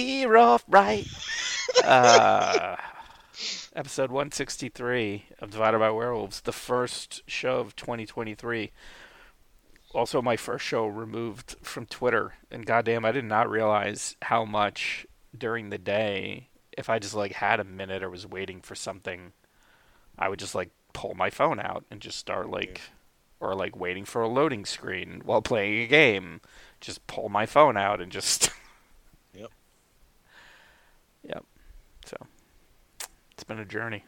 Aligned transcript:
year 0.00 0.36
off 0.36 0.64
right. 0.68 1.06
Uh, 1.84 2.76
episode 3.74 4.10
163 4.10 5.26
of 5.38 5.50
Divided 5.50 5.78
by 5.78 5.90
Werewolves, 5.90 6.40
the 6.40 6.52
first 6.52 7.22
show 7.26 7.60
of 7.60 7.76
2023. 7.76 8.72
Also, 9.92 10.20
my 10.22 10.36
first 10.36 10.64
show 10.64 10.86
removed 10.86 11.56
from 11.62 11.86
Twitter. 11.86 12.34
And 12.50 12.66
goddamn, 12.66 13.04
I 13.04 13.12
did 13.12 13.24
not 13.24 13.50
realize 13.50 14.16
how 14.22 14.44
much 14.44 15.06
during 15.36 15.70
the 15.70 15.78
day, 15.78 16.48
if 16.76 16.88
I 16.88 16.98
just 16.98 17.14
like 17.14 17.32
had 17.32 17.60
a 17.60 17.64
minute 17.64 18.02
or 18.02 18.10
was 18.10 18.26
waiting 18.26 18.60
for 18.60 18.74
something, 18.74 19.32
I 20.18 20.28
would 20.28 20.38
just 20.38 20.54
like 20.54 20.70
pull 20.92 21.14
my 21.14 21.30
phone 21.30 21.60
out 21.60 21.84
and 21.90 22.00
just 22.00 22.18
start 22.18 22.50
like, 22.50 22.80
or 23.40 23.54
like 23.54 23.76
waiting 23.76 24.04
for 24.04 24.22
a 24.22 24.28
loading 24.28 24.64
screen 24.64 25.22
while 25.24 25.42
playing 25.42 25.82
a 25.82 25.86
game. 25.86 26.40
Just 26.80 27.06
pull 27.06 27.28
my 27.28 27.46
phone 27.46 27.76
out 27.76 28.00
and 28.00 28.10
just. 28.12 28.50
Yep. 29.32 29.50
Yep. 31.22 31.44
So 32.04 32.16
it's 33.40 33.44
been 33.46 33.58
a 33.58 33.64
journey. 33.64 34.04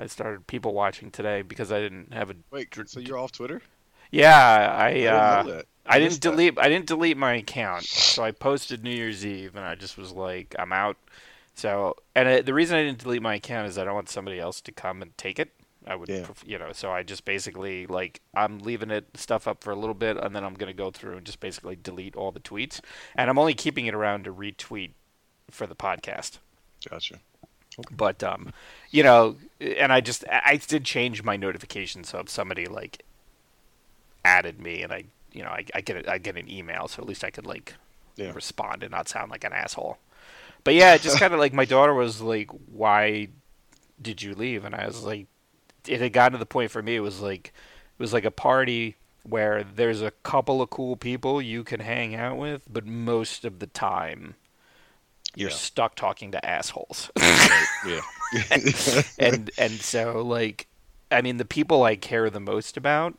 I 0.00 0.06
started 0.06 0.46
people 0.46 0.72
watching 0.72 1.10
today 1.10 1.42
because 1.42 1.70
I 1.70 1.80
didn't 1.80 2.14
have 2.14 2.30
a. 2.30 2.36
Wait, 2.50 2.74
so 2.86 2.98
you're 2.98 3.18
off 3.18 3.30
Twitter? 3.32 3.60
Yeah, 4.10 4.74
I. 4.74 4.94
didn't 4.94 5.14
uh, 5.14 5.42
that. 5.42 5.66
I 5.84 5.98
didn't 5.98 6.14
that. 6.14 6.20
delete. 6.20 6.58
I 6.58 6.68
didn't 6.70 6.86
delete 6.86 7.18
my 7.18 7.34
account, 7.34 7.82
so 7.84 8.22
I 8.24 8.30
posted 8.30 8.82
New 8.82 8.90
Year's 8.90 9.26
Eve, 9.26 9.54
and 9.54 9.66
I 9.66 9.74
just 9.74 9.98
was 9.98 10.12
like, 10.12 10.56
I'm 10.58 10.72
out. 10.72 10.96
So, 11.54 11.94
and 12.14 12.26
uh, 12.26 12.40
the 12.40 12.54
reason 12.54 12.78
I 12.78 12.84
didn't 12.84 13.00
delete 13.02 13.20
my 13.20 13.34
account 13.34 13.68
is 13.68 13.76
I 13.76 13.84
don't 13.84 13.94
want 13.94 14.08
somebody 14.08 14.40
else 14.40 14.62
to 14.62 14.72
come 14.72 15.02
and 15.02 15.16
take 15.18 15.38
it. 15.38 15.50
I 15.86 15.94
would, 15.94 16.08
Yeah. 16.08 16.24
pref- 16.24 16.44
you 16.46 16.58
know. 16.58 16.72
So 16.72 16.90
I 16.90 17.02
just 17.02 17.26
basically 17.26 17.86
like 17.86 18.22
I'm 18.34 18.60
leaving 18.60 18.90
it 18.90 19.08
stuff 19.14 19.46
up 19.46 19.62
for 19.62 19.72
a 19.72 19.76
little 19.76 19.94
bit, 19.94 20.16
and 20.16 20.34
then 20.34 20.42
I'm 20.42 20.54
gonna 20.54 20.72
go 20.72 20.90
through 20.90 21.18
and 21.18 21.26
just 21.26 21.40
basically 21.40 21.76
delete 21.76 22.16
all 22.16 22.32
the 22.32 22.40
tweets, 22.40 22.80
and 23.14 23.28
I'm 23.28 23.38
only 23.38 23.52
keeping 23.54 23.84
it 23.84 23.94
around 23.94 24.24
to 24.24 24.32
retweet 24.32 24.92
for 25.50 25.66
the 25.66 25.76
podcast. 25.76 26.38
Gotcha. 26.88 27.18
But 27.90 28.22
um, 28.24 28.52
you 28.90 29.02
know, 29.02 29.36
and 29.60 29.92
I 29.92 30.00
just 30.00 30.24
I 30.30 30.56
did 30.56 30.84
change 30.84 31.22
my 31.22 31.36
notifications 31.36 32.08
so 32.08 32.18
if 32.20 32.28
somebody 32.28 32.66
like 32.66 33.04
added 34.24 34.60
me 34.60 34.82
and 34.82 34.92
I 34.92 35.04
you 35.32 35.42
know 35.42 35.50
I, 35.50 35.64
I 35.74 35.80
get 35.80 35.96
it 35.96 36.08
I 36.08 36.18
get 36.18 36.36
an 36.36 36.50
email 36.50 36.88
so 36.88 37.02
at 37.02 37.08
least 37.08 37.24
I 37.24 37.30
could 37.30 37.46
like 37.46 37.74
Yeah. 38.16 38.34
respond 38.34 38.82
and 38.82 38.90
not 38.92 39.08
sound 39.08 39.30
like 39.30 39.44
an 39.44 39.52
asshole. 39.52 39.98
But 40.64 40.74
yeah, 40.74 40.98
just 40.98 41.16
kind 41.18 41.34
of 41.34 41.40
like 41.40 41.54
my 41.54 41.64
daughter 41.66 41.94
was 41.94 42.20
like, 42.20 42.50
"Why 42.50 43.28
did 44.02 44.22
you 44.22 44.34
leave?" 44.34 44.64
And 44.64 44.74
I 44.74 44.86
was 44.86 45.04
like, 45.04 45.28
it 45.86 46.00
had 46.00 46.12
gotten 46.14 46.32
to 46.34 46.38
the 46.38 46.46
point 46.46 46.70
for 46.72 46.82
me. 46.82 46.96
It 46.96 47.00
was 47.00 47.20
like 47.20 47.48
it 47.48 48.02
was 48.02 48.12
like 48.14 48.24
a 48.26 48.30
party 48.32 48.96
where 49.24 49.64
there's 49.64 50.02
a 50.02 50.12
couple 50.22 50.62
of 50.62 50.70
cool 50.70 50.96
people 50.96 51.42
you 51.42 51.64
can 51.64 51.80
hang 51.80 52.14
out 52.14 52.38
with, 52.38 52.62
but 52.70 52.86
most 52.86 53.44
of 53.44 53.60
the 53.60 53.66
time 53.68 54.36
you're 55.36 55.50
Yeah. 55.50 55.56
stuck 55.56 55.94
talking 55.94 56.32
to 56.32 56.44
assholes. 56.44 57.10
Yeah. 57.86 58.00
and 59.18 59.50
and 59.56 59.72
so 59.80 60.20
like 60.22 60.66
I 61.10 61.22
mean 61.22 61.36
the 61.38 61.44
people 61.44 61.84
I 61.84 61.96
care 61.96 62.28
the 62.28 62.40
most 62.40 62.76
about, 62.76 63.14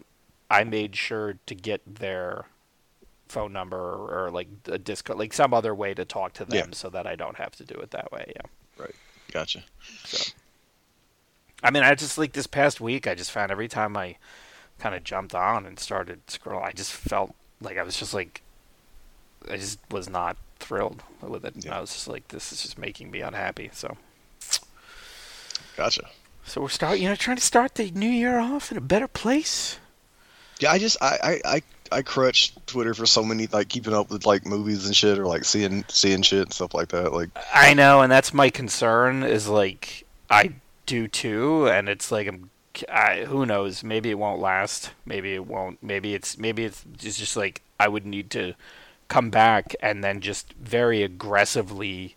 I 0.51 0.63
made 0.65 0.95
sure 0.95 1.35
to 1.45 1.55
get 1.55 1.81
their 1.85 2.45
phone 3.29 3.53
number 3.53 3.77
or, 3.77 4.25
or 4.25 4.31
like 4.31 4.47
a 4.65 4.77
disco 4.77 5.15
like 5.15 5.33
some 5.33 5.53
other 5.53 5.73
way 5.73 5.93
to 5.93 6.03
talk 6.05 6.33
to 6.33 6.45
them 6.45 6.69
Yeah. 6.69 6.73
so 6.75 6.89
that 6.89 7.07
I 7.07 7.15
don't 7.15 7.37
have 7.37 7.51
to 7.57 7.63
do 7.63 7.75
it 7.75 7.91
that 7.91 8.11
way. 8.11 8.31
Yeah. 8.35 8.41
Right. 8.77 8.95
Gotcha. 9.31 9.63
So 10.03 10.31
I 11.63 11.71
mean 11.71 11.83
I 11.83 11.95
just 11.95 12.17
like 12.17 12.33
this 12.33 12.47
past 12.47 12.79
week 12.81 13.07
I 13.07 13.15
just 13.15 13.31
found 13.31 13.51
every 13.51 13.67
time 13.67 13.95
I 13.97 14.17
kind 14.77 14.93
of 14.95 15.03
jumped 15.03 15.33
on 15.35 15.65
and 15.65 15.79
started 15.79 16.25
scrolling, 16.27 16.63
I 16.65 16.71
just 16.73 16.91
felt 16.91 17.33
like 17.61 17.77
I 17.77 17.83
was 17.83 17.97
just 17.97 18.13
like 18.13 18.41
I 19.49 19.57
just 19.57 19.79
was 19.89 20.09
not 20.09 20.37
thrilled 20.59 21.03
with 21.21 21.45
it. 21.45 21.53
Yeah. 21.57 21.77
I 21.77 21.81
was 21.81 21.93
just 21.93 22.07
like 22.07 22.27
this 22.29 22.51
is 22.51 22.61
just 22.61 22.77
making 22.77 23.11
me 23.11 23.21
unhappy. 23.21 23.69
So 23.73 23.97
Gotcha. 25.79 26.09
So 26.43 26.59
we're 26.59 26.67
start, 26.67 26.99
you 26.99 27.07
know, 27.07 27.15
trying 27.15 27.37
to 27.37 27.43
start 27.43 27.75
the 27.75 27.89
new 27.91 28.09
year 28.09 28.37
off 28.37 28.69
in 28.69 28.77
a 28.77 28.81
better 28.81 29.07
place. 29.07 29.79
Yeah, 30.59 30.71
I 30.71 30.77
just 30.77 30.97
I 31.01 31.17
I 31.23 31.55
I, 31.55 31.61
I 31.89 32.01
crutch 32.01 32.53
Twitter 32.65 32.93
for 32.93 33.05
so 33.05 33.23
many 33.23 33.47
like 33.47 33.69
keeping 33.69 33.93
up 33.93 34.09
with 34.09 34.25
like 34.25 34.45
movies 34.45 34.85
and 34.85 34.93
shit 34.93 35.17
or 35.17 35.25
like 35.25 35.45
seeing 35.45 35.85
seeing 35.87 36.21
shit 36.21 36.41
and 36.41 36.53
stuff 36.53 36.73
like 36.73 36.89
that. 36.89 37.13
Like 37.13 37.29
I 37.53 37.73
know, 37.73 38.01
and 38.01 38.11
that's 38.11 38.33
my 38.33 38.49
concern. 38.49 39.23
Is 39.23 39.47
like 39.47 40.05
I 40.29 40.55
do 40.85 41.07
too, 41.07 41.69
and 41.69 41.87
it's 41.87 42.11
like 42.11 42.27
I'm. 42.27 42.49
I, 42.91 43.25
who 43.25 43.45
knows? 43.45 43.83
Maybe 43.83 44.09
it 44.09 44.19
won't 44.19 44.41
last. 44.41 44.91
Maybe 45.05 45.33
it 45.33 45.47
won't. 45.47 45.81
Maybe 45.81 46.13
it's 46.13 46.37
maybe 46.37 46.65
it's 46.65 46.83
just, 46.97 47.19
just 47.19 47.37
like 47.37 47.61
I 47.79 47.87
would 47.87 48.05
need 48.05 48.29
to 48.31 48.53
come 49.09 49.29
back 49.29 49.75
and 49.81 50.03
then 50.03 50.21
just 50.21 50.53
very 50.53 51.03
aggressively 51.03 52.15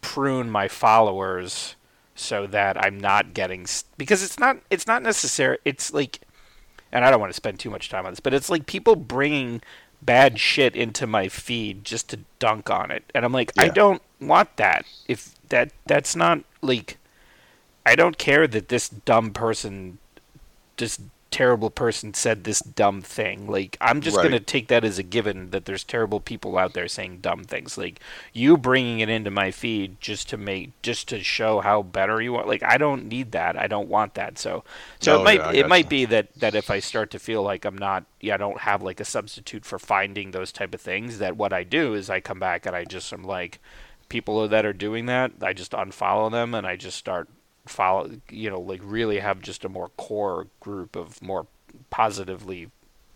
prune 0.00 0.50
my 0.50 0.66
followers 0.66 1.76
so 2.14 2.46
that 2.48 2.82
I'm 2.82 2.98
not 2.98 3.32
getting 3.34 3.66
because 3.96 4.22
it's 4.22 4.38
not 4.38 4.58
it's 4.70 4.86
not 4.86 5.02
necessary. 5.02 5.58
It's 5.64 5.92
like, 5.92 6.20
and 6.90 7.04
I 7.04 7.10
don't 7.10 7.20
want 7.20 7.30
to 7.30 7.36
spend 7.36 7.60
too 7.60 7.70
much 7.70 7.88
time 7.88 8.06
on 8.06 8.12
this, 8.12 8.20
but 8.20 8.34
it's 8.34 8.50
like 8.50 8.66
people 8.66 8.96
bringing 8.96 9.62
bad 10.02 10.40
shit 10.40 10.74
into 10.74 11.06
my 11.06 11.28
feed 11.28 11.84
just 11.84 12.08
to 12.10 12.20
dunk 12.38 12.70
on 12.70 12.90
it, 12.90 13.04
and 13.14 13.24
I'm 13.24 13.32
like, 13.32 13.52
I 13.56 13.68
don't 13.68 14.02
want 14.20 14.56
that. 14.56 14.84
If 15.06 15.34
that 15.50 15.70
that's 15.86 16.16
not 16.16 16.40
like, 16.60 16.98
I 17.86 17.94
don't 17.94 18.18
care 18.18 18.48
that 18.48 18.68
this 18.68 18.88
dumb 18.88 19.32
person, 19.32 19.98
this 20.76 20.98
terrible 21.30 21.70
person 21.70 22.14
said 22.14 22.44
this 22.44 22.60
dumb 22.60 23.02
thing. 23.02 23.46
Like, 23.46 23.76
I'm 23.80 24.00
just 24.00 24.20
Right. 24.20 24.22
gonna 24.22 24.40
take 24.40 24.68
that 24.68 24.84
as 24.84 24.98
a 24.98 25.02
given 25.02 25.50
that 25.50 25.64
there's 25.66 25.84
terrible 25.84 26.20
people 26.20 26.56
out 26.58 26.74
there 26.74 26.88
saying 26.88 27.18
dumb 27.20 27.44
things. 27.44 27.76
Like, 27.78 28.00
you 28.32 28.56
bringing 28.56 29.00
it 29.00 29.08
into 29.08 29.30
my 29.30 29.50
feed 29.50 30.00
just 30.00 30.28
to 30.30 30.36
make 30.36 30.80
just 30.82 31.08
to 31.08 31.22
show 31.22 31.60
how 31.60 31.82
better 31.82 32.20
you 32.20 32.36
are. 32.36 32.46
Like, 32.46 32.62
I 32.62 32.78
don't 32.78 33.06
need 33.06 33.32
that. 33.32 33.56
I 33.58 33.66
don't 33.66 33.88
want 33.88 34.14
that. 34.14 34.38
So, 34.38 34.64
so 35.00 35.14
No, 35.14 35.16
it 35.16 35.22
might 35.22 35.46
yeah, 35.48 35.52
it 35.52 35.66
might 35.66 35.88
be 35.88 36.04
that 36.06 36.28
that 36.36 36.54
if 36.54 36.70
I 36.70 36.80
start 36.80 37.10
to 37.12 37.18
feel 37.18 37.42
like 37.42 37.64
I'm 37.64 37.78
not, 37.78 38.04
yeah, 38.20 38.34
I 38.34 38.38
don't 38.38 38.60
have 38.60 38.82
like 38.82 39.00
a 39.00 39.04
substitute 39.04 39.64
for 39.64 39.78
finding 39.78 40.30
those 40.30 40.52
type 40.52 40.74
of 40.74 40.80
things. 40.80 41.18
That 41.18 41.36
what 41.36 41.52
I 41.52 41.64
do 41.64 41.94
is 41.94 42.10
I 42.10 42.20
come 42.20 42.38
back 42.40 42.66
and 42.66 42.74
I 42.74 42.84
just 42.84 43.12
am 43.12 43.24
like, 43.24 43.60
people 44.08 44.46
that 44.48 44.64
are 44.66 44.72
doing 44.72 45.06
that, 45.06 45.32
I 45.42 45.52
just 45.52 45.72
unfollow 45.72 46.30
them 46.30 46.54
and 46.54 46.66
I 46.66 46.76
just 46.76 46.96
start 46.96 47.28
follow, 47.68 48.10
you 48.30 48.50
know, 48.50 48.60
like 48.60 48.80
really 48.82 49.18
have 49.20 49.40
just 49.42 49.64
a 49.64 49.68
more 49.68 49.90
core 49.96 50.48
group 50.60 50.96
of 50.96 51.22
more 51.22 51.46
positively. 51.90 52.70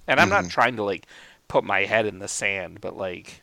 And 0.06 0.20
I'm 0.20 0.28
not 0.28 0.46
Mhm. 0.46 0.50
trying 0.50 0.76
to 0.76 0.82
like 0.84 1.06
put 1.48 1.64
my 1.64 1.84
head 1.84 2.06
in 2.06 2.18
the 2.18 2.28
sand, 2.28 2.80
but 2.80 2.96
like, 2.96 3.42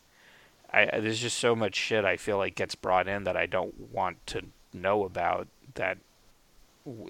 I 0.73 0.99
there's 0.99 1.19
just 1.21 1.37
so 1.39 1.55
much 1.55 1.75
shit 1.75 2.05
I 2.05 2.17
feel 2.17 2.37
like 2.37 2.55
gets 2.55 2.75
brought 2.75 3.07
in 3.07 3.23
that 3.25 3.37
I 3.37 3.45
don't 3.47 3.91
want 3.91 4.25
to 4.27 4.43
know 4.73 5.03
about 5.05 5.47
that 5.75 5.97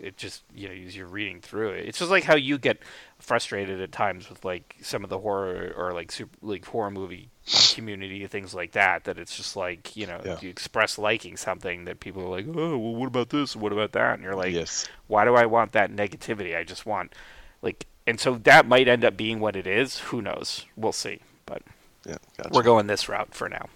it 0.01 0.17
just 0.17 0.43
you 0.55 0.67
know 0.67 0.73
as 0.87 0.95
you're 0.95 1.07
reading 1.07 1.39
through 1.41 1.69
it 1.69 1.85
it's 1.87 1.99
just 1.99 2.11
like 2.11 2.23
how 2.23 2.35
you 2.35 2.57
get 2.57 2.77
frustrated 3.19 3.81
at 3.81 3.91
times 3.91 4.29
with 4.29 4.43
like 4.45 4.75
some 4.81 5.03
of 5.03 5.09
the 5.09 5.19
horror 5.19 5.73
or 5.77 5.93
like 5.93 6.11
super 6.11 6.35
like 6.41 6.65
horror 6.65 6.91
movie 6.91 7.29
community 7.73 8.25
things 8.27 8.53
like 8.53 8.71
that 8.73 9.03
that 9.05 9.17
it's 9.17 9.35
just 9.35 9.55
like 9.55 9.95
you 9.95 10.05
know 10.07 10.21
Yeah. 10.23 10.37
you 10.41 10.49
express 10.49 10.97
liking 10.97 11.37
something 11.37 11.85
that 11.85 11.99
people 11.99 12.23
are 12.23 12.29
like 12.29 12.45
oh 12.47 12.77
well 12.77 12.95
what 12.95 13.07
about 13.07 13.29
this 13.29 13.55
what 13.55 13.71
about 13.71 13.91
that 13.93 14.15
and 14.15 14.23
you're 14.23 14.35
like 14.35 14.53
yes. 14.53 14.87
why 15.07 15.25
do 15.25 15.35
I 15.35 15.45
want 15.45 15.71
that 15.73 15.91
negativity 15.91 16.55
I 16.57 16.63
just 16.63 16.85
want 16.85 17.13
like 17.61 17.85
and 18.07 18.19
so 18.19 18.35
that 18.43 18.67
might 18.67 18.87
end 18.87 19.03
up 19.05 19.15
being 19.17 19.39
what 19.39 19.55
it 19.55 19.67
is 19.67 19.99
who 19.99 20.21
knows 20.21 20.65
we'll 20.75 20.91
see 20.93 21.19
but 21.45 21.61
Yeah. 22.05 22.17
Gotcha. 22.37 22.49
we're 22.53 22.63
going 22.63 22.87
this 22.87 23.09
route 23.09 23.33
for 23.33 23.49
now 23.49 23.67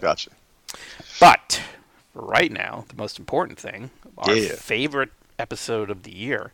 Gotcha. 0.00 0.30
but 1.20 1.60
right 2.14 2.50
now, 2.50 2.84
the 2.88 2.96
most 2.96 3.18
important 3.20 3.58
thing, 3.58 3.90
our 4.18 4.34
Yeah. 4.34 4.54
favorite 4.54 5.10
episode 5.40 5.90
of 5.90 6.02
the 6.04 6.14
year, 6.16 6.52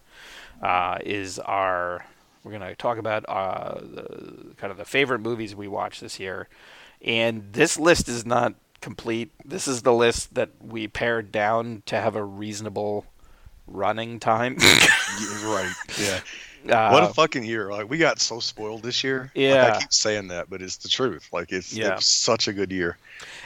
uh, 0.63 0.99
is 1.05 1.39
our. 1.39 2.05
We're 2.45 2.53
gonna 2.53 2.77
talk 2.77 2.99
about 2.99 3.25
uh, 3.29 3.81
the, 3.81 4.55
kind 4.57 4.71
of 4.71 4.77
the 4.79 4.85
favorite 4.85 5.19
movies 5.19 5.55
we 5.57 5.67
watched 5.69 6.01
this 6.01 6.21
year, 6.21 6.49
and 7.03 7.53
this 7.53 7.77
list 7.79 8.09
is 8.09 8.25
not 8.25 8.55
complete. 8.81 9.33
This 9.45 9.67
is 9.67 9.83
the 9.83 9.93
list 9.93 10.35
that 10.37 10.51
we 10.63 10.87
pared 10.87 11.33
down 11.33 11.83
to 11.87 11.97
have 12.01 12.15
a 12.15 12.23
reasonable 12.25 13.05
running 13.67 14.21
time. 14.21 14.57
Right. 15.45 15.73
Yeah. 15.99 16.21
uh, 16.77 16.91
what 16.91 17.03
a 17.05 17.15
fucking 17.15 17.45
year! 17.45 17.71
Like 17.71 17.89
we 17.89 17.97
got 17.97 18.21
so 18.21 18.39
spoiled 18.41 18.83
this 18.83 19.03
year. 19.03 19.23
Like, 19.23 19.31
Yeah. 19.35 19.73
I 19.77 19.81
keep 19.81 19.93
saying 19.93 20.29
that, 20.29 20.51
but 20.51 20.61
it's 20.61 20.77
the 20.77 20.89
truth. 20.89 21.29
Like 21.33 21.53
it's 21.53 21.73
Yeah. 21.73 21.95
it 21.95 22.03
such 22.03 22.49
a 22.49 22.53
good 22.53 22.71
year. 22.71 22.99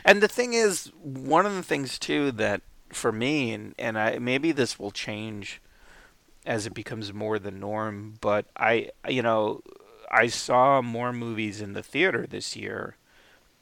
And 0.04 0.20
the 0.22 0.26
thing 0.28 0.54
is, 0.54 0.90
one 1.02 1.46
of 1.46 1.54
the 1.54 1.62
things 1.62 1.98
too 1.98 2.32
that 2.32 2.62
for 2.92 3.12
me, 3.12 3.52
and 3.52 3.74
and 3.78 3.98
I 3.98 4.18
maybe 4.18 4.52
this 4.52 4.78
will 4.78 4.90
change 4.90 5.60
as 6.46 6.66
it 6.66 6.74
becomes 6.74 7.12
more 7.12 7.38
the 7.38 7.50
norm, 7.50 8.14
but 8.20 8.46
I 8.56 8.90
you 9.08 9.22
know 9.22 9.62
I 10.10 10.28
saw 10.28 10.82
more 10.82 11.12
movies 11.12 11.60
in 11.60 11.72
the 11.74 11.82
theater 11.82 12.26
this 12.26 12.56
year 12.56 12.96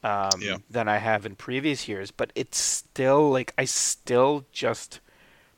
um, 0.02 0.40
Yeah. 0.42 0.58
than 0.70 0.88
I 0.88 0.98
have 0.98 1.26
in 1.26 1.34
previous 1.36 1.88
years, 1.88 2.10
but 2.10 2.32
it's 2.34 2.58
still 2.58 3.30
like 3.30 3.52
I 3.58 3.64
still 3.64 4.44
just 4.52 5.00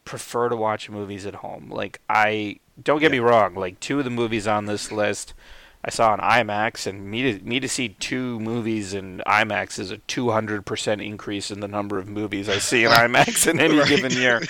prefer 0.05 0.49
to 0.49 0.57
watch 0.57 0.91
movies 0.91 1.27
at 1.27 1.37
home. 1.37 1.71
Like 1.71 2.01
I 2.09 2.59
don't 2.83 3.01
get 3.01 3.13
me 3.13 3.19
wrong, 3.21 3.55
like 3.55 3.81
two 3.81 3.99
of 3.99 4.05
the 4.05 4.11
movies 4.11 4.47
on 4.47 4.67
this 4.67 4.91
list 4.91 5.35
I 5.83 5.91
saw 5.91 6.13
in 6.13 6.21
IMAX, 6.21 6.87
and 6.87 7.11
me 7.11 7.33
to 7.39 7.45
me 7.45 7.59
to 7.59 7.69
see 7.69 7.91
two 7.91 8.39
movies 8.41 8.93
in 8.93 9.23
IMAX 9.27 9.79
is 9.79 9.91
a 9.91 9.97
200% 9.99 11.05
increase 11.05 11.51
in 11.51 11.61
the 11.61 11.69
number 11.69 11.99
of 11.99 12.07
movies 12.09 12.49
I 12.49 12.59
see 12.59 12.85
in 12.85 12.91
IMAX 12.93 13.49
in 13.51 13.59
any 13.59 13.79
Right. 13.79 13.89
given 13.89 14.13
year. 14.13 14.43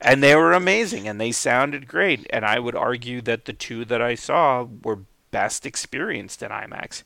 And 0.00 0.22
they 0.22 0.34
were 0.34 0.52
amazing, 0.52 1.06
and 1.08 1.20
they 1.20 1.32
sounded 1.32 1.88
great. 1.88 2.26
And 2.30 2.44
I 2.44 2.58
would 2.58 2.76
argue 2.76 3.20
that 3.22 3.44
the 3.44 3.52
two 3.52 3.84
that 3.86 4.00
I 4.00 4.14
saw 4.14 4.62
were 4.82 5.00
best 5.30 5.66
experienced 5.66 6.42
in 6.42 6.50
IMAX. 6.50 7.02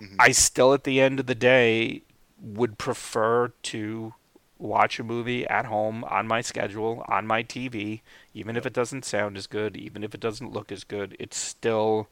Mm-hmm. 0.00 0.16
I 0.18 0.32
still, 0.32 0.72
at 0.74 0.84
the 0.84 1.00
end 1.00 1.20
of 1.20 1.26
the 1.26 1.34
day, 1.36 2.02
would 2.40 2.78
prefer 2.78 3.52
to 3.62 4.14
watch 4.58 4.98
a 4.98 5.04
movie 5.04 5.46
at 5.46 5.66
home 5.66 6.02
on 6.04 6.26
my 6.26 6.40
schedule 6.40 7.04
on 7.08 7.26
my 7.26 7.42
TV, 7.44 8.00
even 8.32 8.56
if 8.56 8.66
it 8.66 8.72
doesn't 8.72 9.04
sound 9.04 9.36
as 9.36 9.46
good, 9.46 9.76
even 9.76 10.02
if 10.02 10.14
it 10.14 10.20
doesn't 10.20 10.52
look 10.52 10.72
as 10.72 10.82
good. 10.84 11.16
It's 11.20 11.36
still 11.36 12.08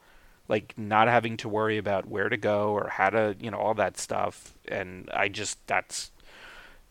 like 0.49 0.75
not 0.77 1.09
having 1.09 1.37
to 1.39 1.49
worry 1.49 1.79
about 1.79 2.09
where 2.09 2.29
to 2.29 2.37
go 2.37 2.71
or 2.71 2.89
how 2.89 3.11
to, 3.11 3.37
you 3.41 3.51
know, 3.51 3.59
all 3.59 3.75
that 3.75 3.99
stuff. 3.99 4.55
And 4.69 5.09
I 5.13 5.29
just 5.29 5.59
that's 5.67 6.11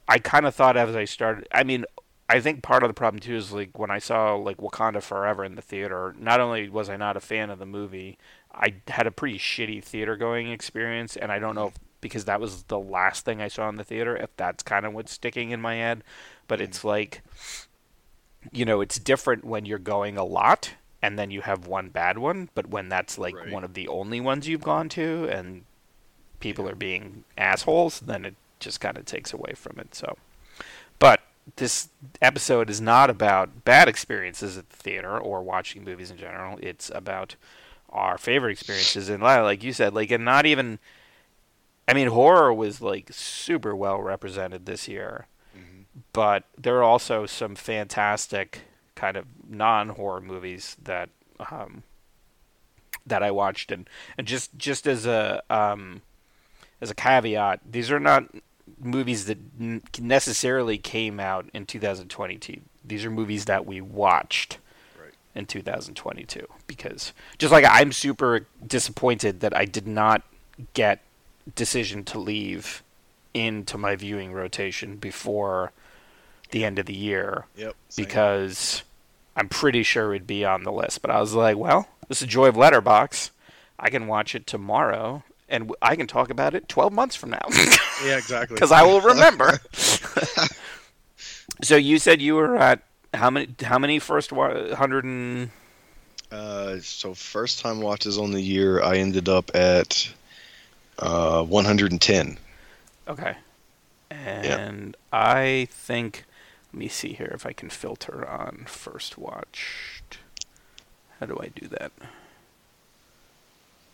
I 0.07 0.19
kind 0.19 0.45
of 0.45 0.56
thought 0.56 0.77
as 0.77 0.95
I 0.95 1.06
started. 1.06 1.48
I 1.51 1.63
mean, 1.63 1.86
I 2.30 2.39
think 2.39 2.63
part 2.63 2.83
of 2.83 2.89
the 2.89 2.94
problem 2.94 3.19
too 3.19 3.36
is 3.36 3.51
like 3.51 3.77
when 3.77 3.92
I 3.92 4.00
saw 4.00 4.36
like 4.36 4.57
Wakanda 4.57 5.01
Forever 5.01 5.44
in 5.44 5.56
the 5.56 5.62
theater. 5.62 6.15
Not 6.18 6.39
only 6.39 6.69
was 6.69 6.89
I 6.89 6.98
not 6.98 7.18
a 7.18 7.21
fan 7.21 7.50
of 7.50 7.59
the 7.59 7.65
movie, 7.65 8.18
I 8.53 8.75
had 8.88 9.07
a 9.07 9.12
pretty 9.12 9.38
shitty 9.38 9.83
theater 9.83 10.15
going 10.15 10.50
experience, 10.50 11.15
and 11.15 11.31
I 11.31 11.39
don't 11.39 11.56
know 11.56 11.68
if 11.68 11.74
because 12.00 12.25
that 12.25 12.42
was 12.42 12.63
the 12.63 12.80
last 12.80 13.25
thing 13.25 13.42
I 13.42 13.47
saw 13.47 13.69
in 13.69 13.75
the 13.75 13.83
theater. 13.83 14.15
If 14.15 14.36
that's 14.38 14.63
kind 14.63 14.86
of 14.86 14.94
what's 14.94 15.12
sticking 15.12 15.51
in 15.51 15.62
my 15.62 15.75
head, 15.75 16.04
but 16.47 16.62
it's 16.62 16.80
mm. 16.80 16.86
like, 16.86 17.21
you 18.51 18.65
know, 18.65 18.81
it's 18.81 18.97
different 18.97 19.45
when 19.45 19.65
you're 19.65 19.77
going 19.77 20.18
a 20.18 20.24
lot 20.24 20.74
and 21.01 21.18
then 21.18 21.31
you 21.31 21.42
have 21.42 21.68
one 21.68 21.89
bad 21.89 22.18
one, 22.18 22.50
but 22.53 22.68
when 22.68 22.89
that's 22.89 23.18
like 23.18 23.36
Right. 23.36 23.51
one 23.51 23.63
of 23.63 23.74
the 23.74 23.88
only 23.88 24.21
ones 24.21 24.48
you've 24.48 24.63
gone 24.63 24.89
to 24.89 25.27
and 25.30 25.63
people 26.39 26.68
are 26.69 26.75
being 26.75 27.24
assholes, 27.38 28.00
then 28.01 28.25
it 28.25 28.36
just 28.59 28.80
kind 28.80 28.98
of 28.98 29.06
takes 29.06 29.33
away 29.33 29.53
from 29.56 29.80
it. 29.80 29.95
So, 29.95 30.18
but 31.00 31.21
this 31.56 31.89
episode 32.21 32.69
is 32.69 32.80
not 32.80 33.09
about 33.09 33.65
bad 33.65 33.88
experiences 33.88 34.57
at 34.57 34.69
the 34.69 34.75
theater 34.77 35.18
or 35.18 35.42
watching 35.42 35.83
movies 35.83 36.12
in 36.12 36.18
general. 36.18 36.59
It's 36.62 36.92
about 36.94 37.36
our 37.89 38.18
favorite 38.18 38.51
experiences 38.51 39.09
and 39.09 39.21
li- 39.21 39.39
like 39.42 39.63
you 39.63 39.74
said, 39.74 39.94
like 39.94 40.12
and 40.12 40.24
not 40.25 40.45
even. 40.45 40.80
I 41.88 41.94
mean, 41.94 42.07
horror 42.09 42.54
was 42.54 42.80
like 42.80 43.09
super 43.12 43.75
well 43.75 44.01
represented 44.01 44.65
this 44.65 44.88
year, 44.88 45.27
mm-hmm. 45.57 45.81
but 46.13 46.45
there 46.57 46.77
are 46.77 46.83
also 46.83 47.25
some 47.25 47.56
fantastic 47.56 48.62
kind 48.95 49.18
of 49.18 49.25
non-horror 49.51 50.21
movies 50.21 50.77
that 50.83 51.09
um, 51.51 51.83
that 53.06 53.24
I 53.24 53.31
watched 53.31 53.71
and 53.71 53.89
and 54.18 54.27
just 54.27 54.57
just 54.57 54.88
as 54.88 55.06
a 55.06 55.42
um, 55.50 56.01
as 56.80 56.89
a 56.92 56.95
caveat, 56.95 57.59
these 57.69 57.92
are 57.92 58.00
not 58.00 58.25
movies 58.80 59.25
that 59.25 59.38
n- 59.59 59.81
necessarily 60.00 60.77
came 60.77 61.19
out 61.19 61.48
in 61.53 61.65
2022. 61.65 62.62
These 62.83 63.06
are 63.06 63.12
movies 63.12 63.45
that 63.45 63.65
we 63.65 63.81
watched 63.81 64.57
Right. 65.00 65.13
in 65.36 65.45
2022 65.45 66.47
because 66.68 67.13
just 67.38 67.51
like 67.51 67.65
I'm 67.68 67.92
super 67.92 68.47
disappointed 68.65 69.42
that 69.42 69.56
I 69.56 69.65
did 69.65 69.88
not 69.88 70.24
get 70.74 71.01
decision 71.56 72.04
to 72.06 72.19
leave 72.19 72.81
into 73.33 73.77
my 73.77 73.95
viewing 73.95 74.31
rotation 74.33 74.97
before 74.97 75.71
the 76.51 76.63
end 76.65 76.80
of 76.80 76.86
the 76.86 76.94
year 76.95 77.45
Yep. 77.56 77.75
same. 77.89 78.06
because 78.06 78.83
I'm 79.36 79.50
pretty 79.50 79.83
sure 79.83 80.13
it'd 80.13 80.28
be 80.28 80.44
on 80.45 80.63
the 80.63 80.72
list. 80.72 81.01
But 81.01 81.12
I 81.12 81.19
was 81.19 81.33
like, 81.33 81.57
well, 81.57 81.88
this 82.07 82.22
is 82.22 82.28
Joy 82.28 82.48
of 82.48 82.56
Letterboxd. 82.56 83.31
I 83.80 83.89
can 83.89 84.07
watch 84.07 84.36
it 84.36 84.45
tomorrow, 84.45 85.24
and 85.50 85.72
I 85.81 85.95
can 85.95 86.06
talk 86.07 86.30
about 86.30 86.54
it 86.54 86.68
12 86.69 86.94
months 86.94 87.16
from 87.16 87.31
now 87.31 87.42
yeah, 88.06 88.18
exactly. 88.18 88.56
because 88.56 88.72
I 88.72 88.83
will 88.83 89.01
remember. 89.01 89.60
so 91.62 91.75
you 91.75 91.98
said 92.00 92.22
you 92.22 92.36
were 92.36 92.57
at 92.57 92.81
how 93.13 93.30
many? 93.30 93.48
How 93.63 93.78
many 93.80 94.00
first 94.00 94.31
wa- 94.31 94.75
hundred 94.75 95.04
and 95.04 95.50
Uh, 96.31 96.78
so 96.81 97.13
first 97.13 97.60
time 97.60 97.81
watches 97.81 98.18
on 98.18 98.31
the 98.31 98.42
year, 98.42 98.81
I 98.81 98.98
ended 98.98 99.28
up 99.28 99.51
at 99.56 100.10
uh, 101.00 101.44
110. 101.44 102.38
okay, 103.07 103.36
and 104.10 104.95
I 105.12 105.68
think. 105.72 106.25
Let 106.73 106.79
me 106.79 106.88
see 106.88 107.13
here 107.13 107.31
if 107.33 107.45
I 107.45 107.53
can 107.53 107.69
filter 107.69 108.27
on 108.27 108.65
first 108.68 109.18
watched. 109.18 110.19
How 111.19 111.25
do 111.25 111.38
I 111.41 111.50
do 111.50 111.68
that? 111.68 111.91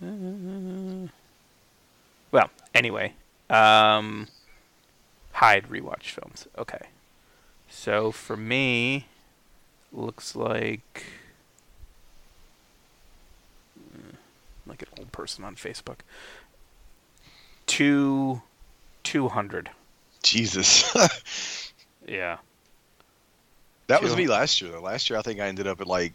Uh, 0.03 1.07
well, 2.31 2.49
anyway, 2.75 3.13
um, 3.49 4.27
hide 5.33 5.67
rewatch 5.69 6.11
films. 6.11 6.47
Okay, 6.57 6.87
so 7.67 8.11
for 8.11 8.37
me, 8.37 9.07
looks 9.91 10.35
like 10.35 11.05
uh, 13.75 14.15
like 14.67 14.83
an 14.83 14.89
old 14.99 15.11
person 15.11 15.43
on 15.43 15.55
Facebook. 15.55 15.99
Two, 17.65 18.43
two 19.03 19.29
hundred. 19.29 19.71
Jesus. 20.21 20.93
Yeah. 22.07 22.37
That 23.87 24.01
was 24.01 24.15
me 24.15 24.27
last 24.27 24.61
year, 24.61 24.71
though. 24.71 24.81
Last 24.81 25.09
year, 25.09 25.17
I 25.17 25.21
think 25.21 25.39
I 25.39 25.47
ended 25.47 25.67
up 25.67 25.81
at 25.81 25.87
like 25.87 26.13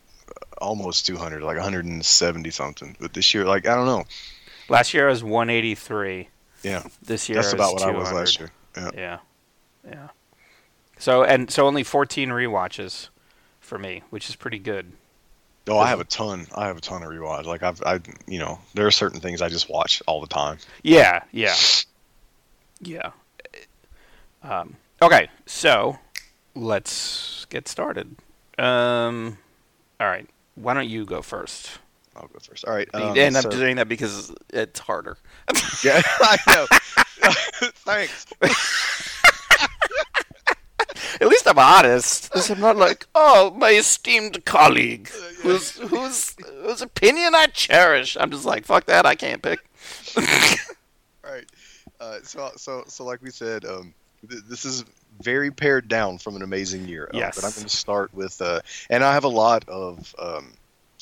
almost 0.58 1.06
200, 1.06 1.42
like 1.42 1.56
170 1.56 2.50
something. 2.50 2.96
But 3.00 3.14
this 3.14 3.34
year, 3.34 3.44
like, 3.44 3.66
I 3.66 3.74
don't 3.74 3.86
know. 3.86 4.04
Last 4.68 4.94
year 4.94 5.08
I 5.08 5.10
was 5.10 5.24
183. 5.24 6.28
Yeah. 6.62 6.82
This 7.02 7.28
year 7.28 7.36
That's 7.36 7.52
about 7.52 7.74
what 7.74 7.82
I 7.82 7.90
was 7.90 8.12
last 8.12 8.38
year. 8.38 8.50
Yeah. 8.76 8.90
Yeah, 8.94 9.18
yeah. 9.86 10.08
So 10.98 11.24
and 11.24 11.50
so 11.50 11.66
only 11.66 11.82
14 11.82 12.28
rewatches 12.28 13.08
for 13.60 13.78
me, 13.78 14.02
which 14.10 14.28
is 14.28 14.36
pretty 14.36 14.60
good. 14.60 14.92
Oh, 15.68 15.78
I 15.78 15.88
have 15.88 16.00
a 16.00 16.04
ton. 16.04 16.46
I 16.54 16.66
have 16.66 16.76
a 16.76 16.80
ton 16.80 17.02
of 17.02 17.08
rewatch. 17.08 17.44
Like 17.44 17.62
I've, 17.62 17.82
I, 17.82 18.00
you 18.26 18.38
know, 18.38 18.58
there 18.74 18.86
are 18.86 18.90
certain 18.90 19.20
things 19.20 19.42
I 19.42 19.48
just 19.48 19.68
watch 19.68 20.02
all 20.06 20.20
the 20.20 20.26
time. 20.26 20.58
Yeah, 20.82 21.22
yeah, 21.32 21.54
yeah. 22.80 23.10
Um, 24.42 24.76
okay, 25.00 25.28
so 25.46 25.98
let's 26.54 27.46
get 27.50 27.68
started. 27.68 28.16
Um, 28.58 29.38
all 30.00 30.06
right, 30.08 30.28
why 30.54 30.74
don't 30.74 30.88
you 30.88 31.04
go 31.04 31.22
first? 31.22 31.78
I'll 32.14 32.28
go 32.28 32.38
first. 32.40 32.64
All 32.66 32.74
right. 32.74 32.88
Um, 32.92 33.16
and 33.16 33.36
I'm 33.36 33.42
so- 33.44 33.50
doing 33.50 33.76
that 33.76 33.88
because 33.88 34.32
it's 34.50 34.80
harder. 34.80 35.16
Yeah, 35.84 36.00
I 36.20 36.36
know. 36.48 36.66
Thanks. 37.84 38.26
At 41.20 41.28
least 41.28 41.46
I'm 41.48 41.58
honest. 41.58 42.30
I'm 42.50 42.60
not 42.60 42.76
like, 42.76 43.06
oh, 43.14 43.50
my 43.56 43.70
esteemed 43.70 44.44
colleague, 44.44 45.08
whose 45.42 45.72
whose 45.76 46.36
whose 46.62 46.82
opinion 46.82 47.34
I 47.34 47.46
cherish. 47.46 48.16
I'm 48.18 48.30
just 48.30 48.44
like, 48.44 48.64
fuck 48.64 48.86
that, 48.86 49.06
I 49.06 49.14
can't 49.14 49.42
pick. 49.42 49.60
Right. 51.22 51.44
Uh, 52.00 52.18
so, 52.22 52.50
so, 52.56 52.84
so, 52.88 53.04
like 53.04 53.22
we 53.22 53.30
said, 53.30 53.64
um, 53.64 53.94
this 54.22 54.64
is 54.64 54.84
very 55.20 55.50
pared 55.50 55.88
down 55.88 56.18
from 56.18 56.36
an 56.36 56.42
amazing 56.42 56.86
year. 56.88 57.08
Uh, 57.12 57.18
Yes. 57.18 57.34
But 57.36 57.44
I'm 57.44 57.50
going 57.52 57.66
to 57.66 57.76
start 57.76 58.12
with, 58.14 58.40
uh, 58.40 58.60
and 58.90 59.04
I 59.04 59.12
have 59.14 59.24
a 59.24 59.28
lot 59.28 59.68
of, 59.68 60.14
um, 60.18 60.52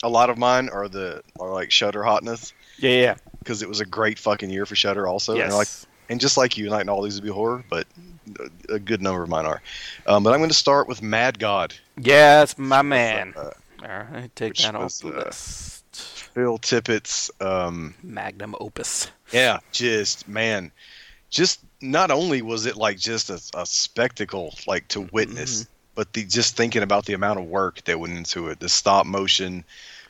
a 0.03 0.09
lot 0.09 0.31
of 0.31 0.39
mine 0.39 0.69
are 0.71 0.89
the 0.89 1.23
are 1.39 1.53
like 1.53 1.71
Shudder 1.71 2.03
hotness 2.03 2.53
Yeah, 2.79 2.91
yeah, 2.91 3.15
because 3.39 3.63
it 3.63 3.69
was 3.69 3.81
a 3.81 3.85
great 3.85 4.19
fucking 4.19 4.49
year 4.51 4.65
for 4.67 4.75
Shudder 4.75 5.07
also. 5.07 5.35
yes. 5.35 5.45
And 5.45 5.55
like, 5.55 5.69
and 6.09 6.21
just 6.21 6.37
like 6.37 6.57
you, 6.59 6.69
not 6.71 6.89
all 6.89 7.03
these 7.03 7.15
would 7.17 7.25
be 7.25 7.31
horror, 7.31 7.63
but 7.69 7.87
a, 8.69 8.75
a 8.75 8.79
good 8.79 9.03
number 9.03 9.23
of 9.23 9.29
mine 9.29 9.47
are. 9.47 9.61
Um, 10.07 10.23
but 10.25 10.33
I'm 10.33 10.41
going 10.41 10.51
to 10.51 10.55
start 10.57 10.89
with 10.89 11.03
Mad 11.03 11.39
God. 11.39 11.75
yes, 11.99 12.57
my 12.59 12.83
man. 12.83 13.35
Uh, 13.37 13.51
All 13.83 14.05
right, 14.13 14.35
take 14.35 14.55
that 14.55 14.75
off 14.75 14.99
the 14.99 15.09
uh, 15.09 15.25
list. 15.27 15.85
Phil 16.35 16.59
Tippett's. 16.59 17.31
Um, 17.41 17.95
Magnum 18.03 18.55
opus. 18.61 19.11
Yeah, 19.33 19.59
just 19.73 20.27
man, 20.29 20.73
just 21.29 21.61
not 21.83 22.11
only 22.11 22.43
was 22.43 22.67
it 22.67 22.77
like 22.77 22.99
just 22.99 23.31
a, 23.31 23.41
a 23.55 23.67
spectacle, 23.67 24.55
like 24.67 24.89
to 24.89 25.01
witness, 25.13 25.67
but 25.95 26.13
the 26.13 26.25
just 26.25 26.57
thinking 26.57 26.83
about 26.83 27.05
the 27.07 27.15
amount 27.15 27.39
of 27.39 27.47
work 27.47 27.83
that 27.85 27.99
went 27.99 28.17
into 28.17 28.49
it, 28.49 28.61
the 28.61 28.69
stop 28.69 29.07
motion, 29.07 29.65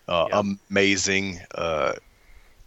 uh, 0.08 0.28
Yep. 0.28 0.46
amazing, 0.70 1.40
uh, 1.54 1.94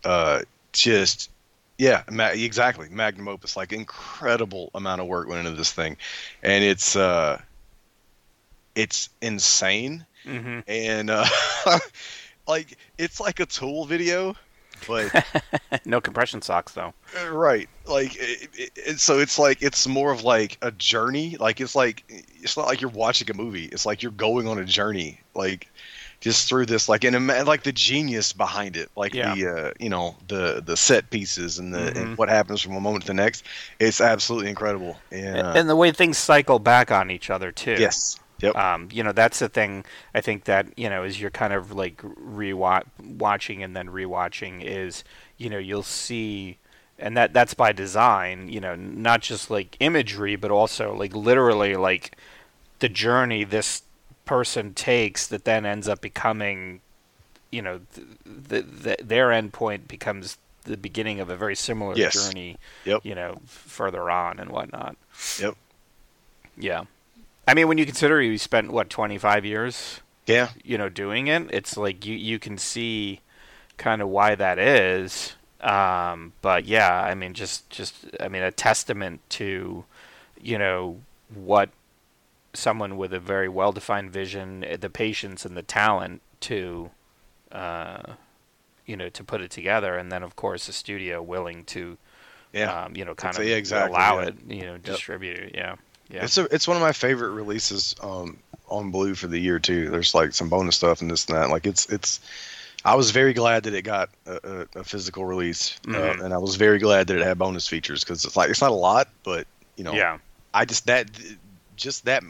uh, 0.03 0.41
just 0.73 1.29
yeah, 1.77 2.03
ma- 2.11 2.27
exactly, 2.29 2.89
magnum 2.89 3.27
opus, 3.27 3.55
like 3.57 3.73
incredible 3.73 4.69
amount 4.75 5.01
of 5.01 5.07
work 5.07 5.27
went 5.27 5.45
into 5.45 5.57
this 5.57 5.71
thing, 5.73 5.97
and 6.43 6.63
it's 6.63 6.95
uh, 6.95 7.39
it's 8.75 9.09
insane. 9.21 10.05
Hmm 10.25 10.59
and 10.67 11.09
uh, 11.09 11.25
like 12.47 12.77
it's 12.97 13.19
like 13.19 13.39
a 13.39 13.45
tool 13.45 13.85
video 13.85 14.35
but 14.87 15.25
no 15.85 15.99
compression 16.01 16.41
socks 16.41 16.73
though. 16.73 16.93
right, 17.31 17.69
like 17.85 18.15
it, 18.15 18.49
it, 18.53 18.71
it- 18.75 18.99
so 18.99 19.19
it's 19.19 19.37
like 19.39 19.61
it's 19.61 19.87
more 19.87 20.11
of 20.11 20.23
like 20.23 20.57
a 20.61 20.71
journey. 20.71 21.37
Like 21.39 21.59
it's 21.61 21.75
like 21.75 22.03
it's 22.07 22.55
not 22.57 22.67
like 22.67 22.81
you're 22.81 22.89
watching 22.91 23.29
a 23.29 23.33
movie. 23.33 23.65
It's 23.65 23.85
like 23.85 24.01
you're 24.03 24.11
going 24.11 24.47
on 24.47 24.57
a 24.59 24.65
journey. 24.65 25.19
Like 25.35 25.67
just 26.19 26.47
through 26.47 26.65
this 26.65 26.87
like 26.87 27.03
and 27.03 27.27
like 27.27 27.63
the 27.63 27.71
genius 27.73 28.31
behind 28.31 28.77
it 28.77 28.89
like 28.95 29.13
Yeah. 29.13 29.35
the 29.35 29.47
uh, 29.47 29.71
you 29.77 29.89
know 29.89 30.15
the 30.29 30.63
the 30.65 30.77
set 30.77 31.09
pieces 31.09 31.59
and 31.59 31.73
the 31.73 31.79
Mhm. 31.91 31.97
and 32.01 32.17
what 32.17 32.29
happens 32.29 32.61
from 32.61 32.75
one 32.75 32.83
moment 32.83 33.03
to 33.03 33.07
the 33.07 33.13
next 33.13 33.43
it's 33.77 33.99
absolutely 33.99 34.47
incredible 34.49 34.97
and 35.11 35.37
uh, 35.39 35.51
and 35.53 35.67
the 35.69 35.75
way 35.75 35.91
things 35.91 36.17
cycle 36.17 36.59
back 36.59 36.91
on 36.91 37.11
each 37.11 37.29
other 37.29 37.51
too. 37.51 37.75
yes 37.77 38.17
yep 38.43 38.55
Um, 38.55 38.89
you 38.91 39.03
know, 39.03 39.11
that's 39.11 39.39
the 39.39 39.49
thing. 39.49 39.85
I 40.13 40.21
think 40.21 40.43
that 40.45 40.67
you 40.77 40.89
know, 40.89 41.03
as 41.03 41.19
you're 41.19 41.31
kind 41.31 41.53
of 41.53 41.71
like 41.71 41.97
rewatch 41.97 42.83
watching 43.01 43.63
and 43.63 43.75
then 43.75 43.87
rewatching 43.89 44.61
is, 44.63 45.03
you 45.37 45.49
know, 45.49 45.57
you'll 45.57 45.83
see, 45.83 46.57
and 46.99 47.17
that 47.17 47.33
that's 47.33 47.53
by 47.55 47.71
design. 47.71 48.47
You 48.49 48.59
know, 48.61 48.75
not 48.75 49.21
just 49.21 49.49
like 49.49 49.75
imagery, 49.79 50.35
but 50.35 50.51
also 50.51 50.93
like 50.93 51.15
literally 51.15 51.75
like 51.75 52.15
the 52.79 52.89
journey 52.89 53.43
this 53.43 53.81
person 54.25 54.73
takes 54.73 55.27
that 55.27 55.43
then 55.45 55.65
ends 55.65 55.87
up 55.87 55.99
becoming, 56.01 56.79
you 57.51 57.61
know, 57.61 57.81
th- 57.93 58.07
the, 58.25 58.61
the, 58.61 58.97
their 59.03 59.29
endpoint 59.29 59.87
becomes 59.87 60.37
the 60.63 60.77
beginning 60.77 61.19
of 61.19 61.29
a 61.29 61.35
very 61.35 61.55
similar 61.57 61.93
Yes. 61.95 62.13
journey. 62.13 62.57
Yep. 62.85 63.01
You 63.05 63.15
know, 63.15 63.41
further 63.45 64.09
on 64.09 64.39
and 64.39 64.49
whatnot. 64.49 64.95
Yep. 65.39 65.55
Yeah. 66.57 66.83
I 67.47 67.53
mean, 67.53 67.67
when 67.67 67.77
you 67.77 67.85
consider 67.85 68.21
you 68.21 68.37
spent 68.37 68.71
what 68.71 68.89
25 68.89 69.45
years, 69.45 70.01
yeah 70.25 70.49
you 70.63 70.77
know, 70.77 70.89
doing 70.89 71.27
it, 71.27 71.49
it's 71.51 71.75
like 71.77 72.05
you 72.05 72.15
you 72.15 72.39
can 72.39 72.57
see 72.57 73.19
kind 73.77 74.01
of 74.01 74.07
why 74.09 74.35
that 74.35 74.59
is. 74.59 75.33
Um, 75.59 76.33
but 76.41 76.65
yeah, 76.65 77.01
I 77.01 77.15
mean, 77.15 77.33
just 77.33 77.69
just 77.69 77.95
I 78.19 78.27
mean, 78.27 78.43
a 78.43 78.51
testament 78.51 79.21
to, 79.31 79.85
you 80.41 80.57
know, 80.57 80.99
what 81.33 81.69
someone 82.53 82.97
with 82.97 83.13
a 83.13 83.19
very 83.19 83.49
well-defined 83.49 84.11
vision, 84.11 84.63
eh, 84.63 84.77
the 84.77 84.89
patience 84.89 85.43
and 85.45 85.57
the 85.57 85.63
talent 85.63 86.21
to, 86.41 86.91
uh, 87.51 88.13
you 88.85 88.95
know, 88.95 89.09
to 89.09 89.23
put 89.23 89.41
it 89.41 89.49
together, 89.51 89.97
and 89.97 90.11
then 90.11 90.21
of 90.23 90.35
course 90.35 90.67
the 90.67 90.73
studio 90.73 91.21
willing 91.21 91.63
to, 91.65 91.97
yeah 92.53 92.83
um, 92.83 92.95
you 92.95 93.03
know, 93.05 93.15
kind 93.15 93.33
That's- 93.35 93.51
of 93.51 93.57
exactly, 93.57 93.95
allow 93.95 94.19
yeah. 94.19 94.27
it, 94.27 94.35
you 94.47 94.61
know, 94.63 94.77
distribute 94.77 95.39
it. 95.39 95.51
Yeah. 95.55 95.75
Yeah. 96.09 96.23
it's 96.25 96.37
a 96.37 96.43
it's 96.53 96.67
one 96.67 96.77
of 96.77 96.81
my 96.81 96.91
favorite 96.91 97.31
releases 97.31 97.95
um 98.01 98.37
on 98.67 98.91
blue 98.91 99.15
for 99.15 99.27
the 99.27 99.39
year 99.39 99.59
too 99.59 99.89
there's 99.89 100.13
like 100.13 100.33
some 100.33 100.49
bonus 100.49 100.75
stuff 100.75 101.01
and 101.01 101.09
this 101.09 101.25
and 101.25 101.37
that 101.37 101.49
like 101.49 101.65
it's 101.65 101.85
it's 101.87 102.19
I 102.85 102.95
was 102.95 103.11
very 103.11 103.33
glad 103.33 103.63
that 103.63 103.73
it 103.73 103.83
got 103.83 104.09
a, 104.25 104.67
a, 104.75 104.79
a 104.79 104.83
physical 104.83 105.23
release, 105.23 105.79
Mhm. 105.83 105.95
uh, 106.19 106.23
and 106.25 106.33
I 106.33 106.37
was 106.37 106.57
very 106.57 106.79
glad 106.79 107.07
that 107.07 107.17
it 107.17 107.23
had 107.23 107.37
bonus 107.37 107.65
features 107.65 108.03
because 108.03 108.25
it's 108.25 108.35
like 108.35 108.49
it's 108.49 108.59
not 108.59 108.71
a 108.71 108.75
lot, 108.75 109.07
but 109.23 109.47
you 109.77 109.85
know, 109.85 109.93
yeah. 109.93 110.17
I 110.53 110.65
just 110.65 110.87
that 110.87 111.07
just 111.77 112.03
that 112.05 112.23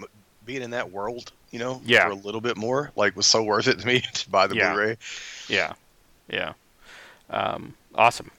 being 0.46 0.62
in 0.62 0.70
that 0.70 0.92
world, 0.92 1.32
you 1.50 1.58
know, 1.58 1.82
Yeah. 1.84 2.06
for 2.06 2.12
a 2.12 2.16
little 2.16 2.40
bit 2.40 2.56
more, 2.56 2.92
like 2.96 3.16
was 3.16 3.26
so 3.26 3.42
worth 3.42 3.68
it 3.68 3.80
to 3.80 3.88
me 3.88 4.02
to 4.14 4.30
buy 4.30 4.46
the 4.46 4.56
Yeah. 4.56 4.74
Blu-ray. 4.74 4.98
Yeah, 5.48 5.74
yeah, 6.30 6.54
um, 7.32 7.74
awesome. 7.96 8.30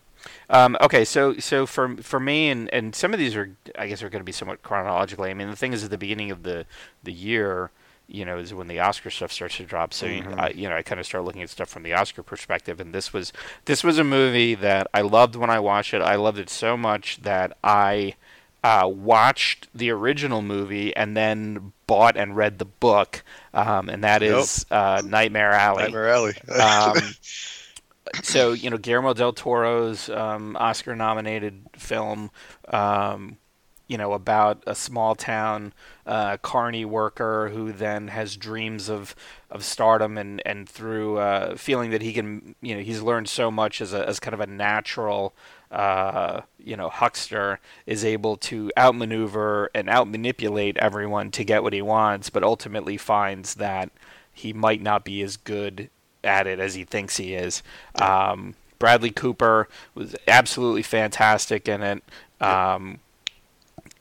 Um, 0.50 0.76
okay, 0.80 1.04
so 1.04 1.38
so 1.38 1.66
for 1.66 1.96
for 1.98 2.20
me 2.20 2.50
and 2.50 2.72
and 2.72 2.94
some 2.94 3.12
of 3.12 3.18
these 3.18 3.34
are 3.36 3.56
I 3.78 3.88
guess 3.88 4.02
are 4.02 4.10
going 4.10 4.20
to 4.20 4.24
be 4.24 4.32
somewhat 4.32 4.62
chronologically. 4.62 5.30
I 5.30 5.34
mean, 5.34 5.48
the 5.50 5.56
thing 5.56 5.72
is 5.72 5.84
at 5.84 5.90
the 5.90 5.98
beginning 5.98 6.30
of 6.30 6.42
the 6.42 6.66
the 7.02 7.12
year, 7.12 7.70
you 8.08 8.24
know, 8.24 8.38
is 8.38 8.52
when 8.52 8.68
the 8.68 8.80
Oscar 8.80 9.10
stuff 9.10 9.32
starts 9.32 9.56
to 9.56 9.64
drop. 9.64 9.94
So 9.94 10.06
Mhm. 10.06 10.34
I, 10.36 10.50
you 10.50 10.68
know, 10.68 10.76
I 10.76 10.82
kind 10.82 11.00
of 11.00 11.06
start 11.06 11.24
looking 11.24 11.42
at 11.42 11.50
stuff 11.50 11.68
from 11.70 11.82
the 11.82 11.94
Oscar 11.94 12.22
perspective, 12.22 12.80
and 12.80 12.92
this 12.94 13.12
was 13.12 13.32
this 13.64 13.82
was 13.82 13.98
a 13.98 14.04
movie 14.04 14.54
that 14.54 14.86
I 14.92 15.00
loved 15.00 15.36
when 15.36 15.50
I 15.50 15.60
watched 15.60 15.94
it. 15.94 16.02
I 16.02 16.16
loved 16.16 16.38
it 16.38 16.50
so 16.50 16.76
much 16.76 17.22
that 17.22 17.56
I 17.64 18.14
uh, 18.62 18.88
watched 18.88 19.68
the 19.74 19.90
original 19.90 20.42
movie 20.42 20.94
and 20.96 21.16
then 21.16 21.72
bought 21.86 22.16
and 22.16 22.36
read 22.36 22.58
the 22.58 22.64
book, 22.64 23.22
um, 23.52 23.88
and 23.88 24.02
that 24.04 24.22
Yep. 24.22 24.50
is 24.52 24.64
uh, 24.70 25.02
Nightmare 25.04 25.52
Alley 25.54 25.96
Nightmare 25.96 26.08
Alley. 26.08 26.34
um, 26.58 27.16
so 28.22 28.52
you 28.52 28.70
know 28.70 28.78
Guillermo 28.78 29.14
del 29.14 29.32
Toro's 29.32 30.08
um, 30.08 30.56
Oscar-nominated 30.56 31.66
film, 31.76 32.30
um, 32.68 33.38
you 33.86 33.98
know 33.98 34.12
about 34.12 34.62
a 34.66 34.74
small 34.74 35.14
town 35.14 35.72
uh, 36.06 36.36
carny 36.38 36.84
worker 36.84 37.50
who 37.50 37.72
then 37.72 38.08
has 38.08 38.36
dreams 38.36 38.88
of 38.88 39.14
of 39.50 39.64
stardom 39.64 40.16
and 40.16 40.42
and 40.46 40.68
through 40.68 41.18
uh, 41.18 41.56
feeling 41.56 41.90
that 41.90 42.02
he 42.02 42.12
can 42.12 42.54
you 42.60 42.74
know 42.74 42.82
he's 42.82 43.02
learned 43.02 43.28
so 43.28 43.50
much 43.50 43.80
as 43.80 43.92
a 43.92 44.08
as 44.08 44.20
kind 44.20 44.34
of 44.34 44.40
a 44.40 44.46
natural 44.46 45.34
uh, 45.70 46.40
you 46.58 46.76
know 46.76 46.88
huckster 46.88 47.60
is 47.86 48.04
able 48.04 48.36
to 48.36 48.70
outmaneuver 48.78 49.70
and 49.74 49.88
outmanipulate 49.88 50.76
everyone 50.78 51.30
to 51.30 51.44
get 51.44 51.62
what 51.62 51.72
he 51.72 51.82
wants, 51.82 52.30
but 52.30 52.42
ultimately 52.42 52.96
finds 52.96 53.54
that 53.56 53.90
he 54.32 54.52
might 54.52 54.82
not 54.82 55.04
be 55.04 55.22
as 55.22 55.36
good 55.36 55.90
at 56.24 56.46
it 56.46 56.58
as 56.58 56.74
he 56.74 56.84
thinks 56.84 57.16
he 57.16 57.34
is. 57.34 57.62
Um, 58.00 58.54
Bradley 58.78 59.10
Cooper 59.10 59.68
was 59.94 60.16
absolutely 60.26 60.82
fantastic 60.82 61.68
in 61.68 61.82
it, 61.82 62.02
um, 62.40 62.98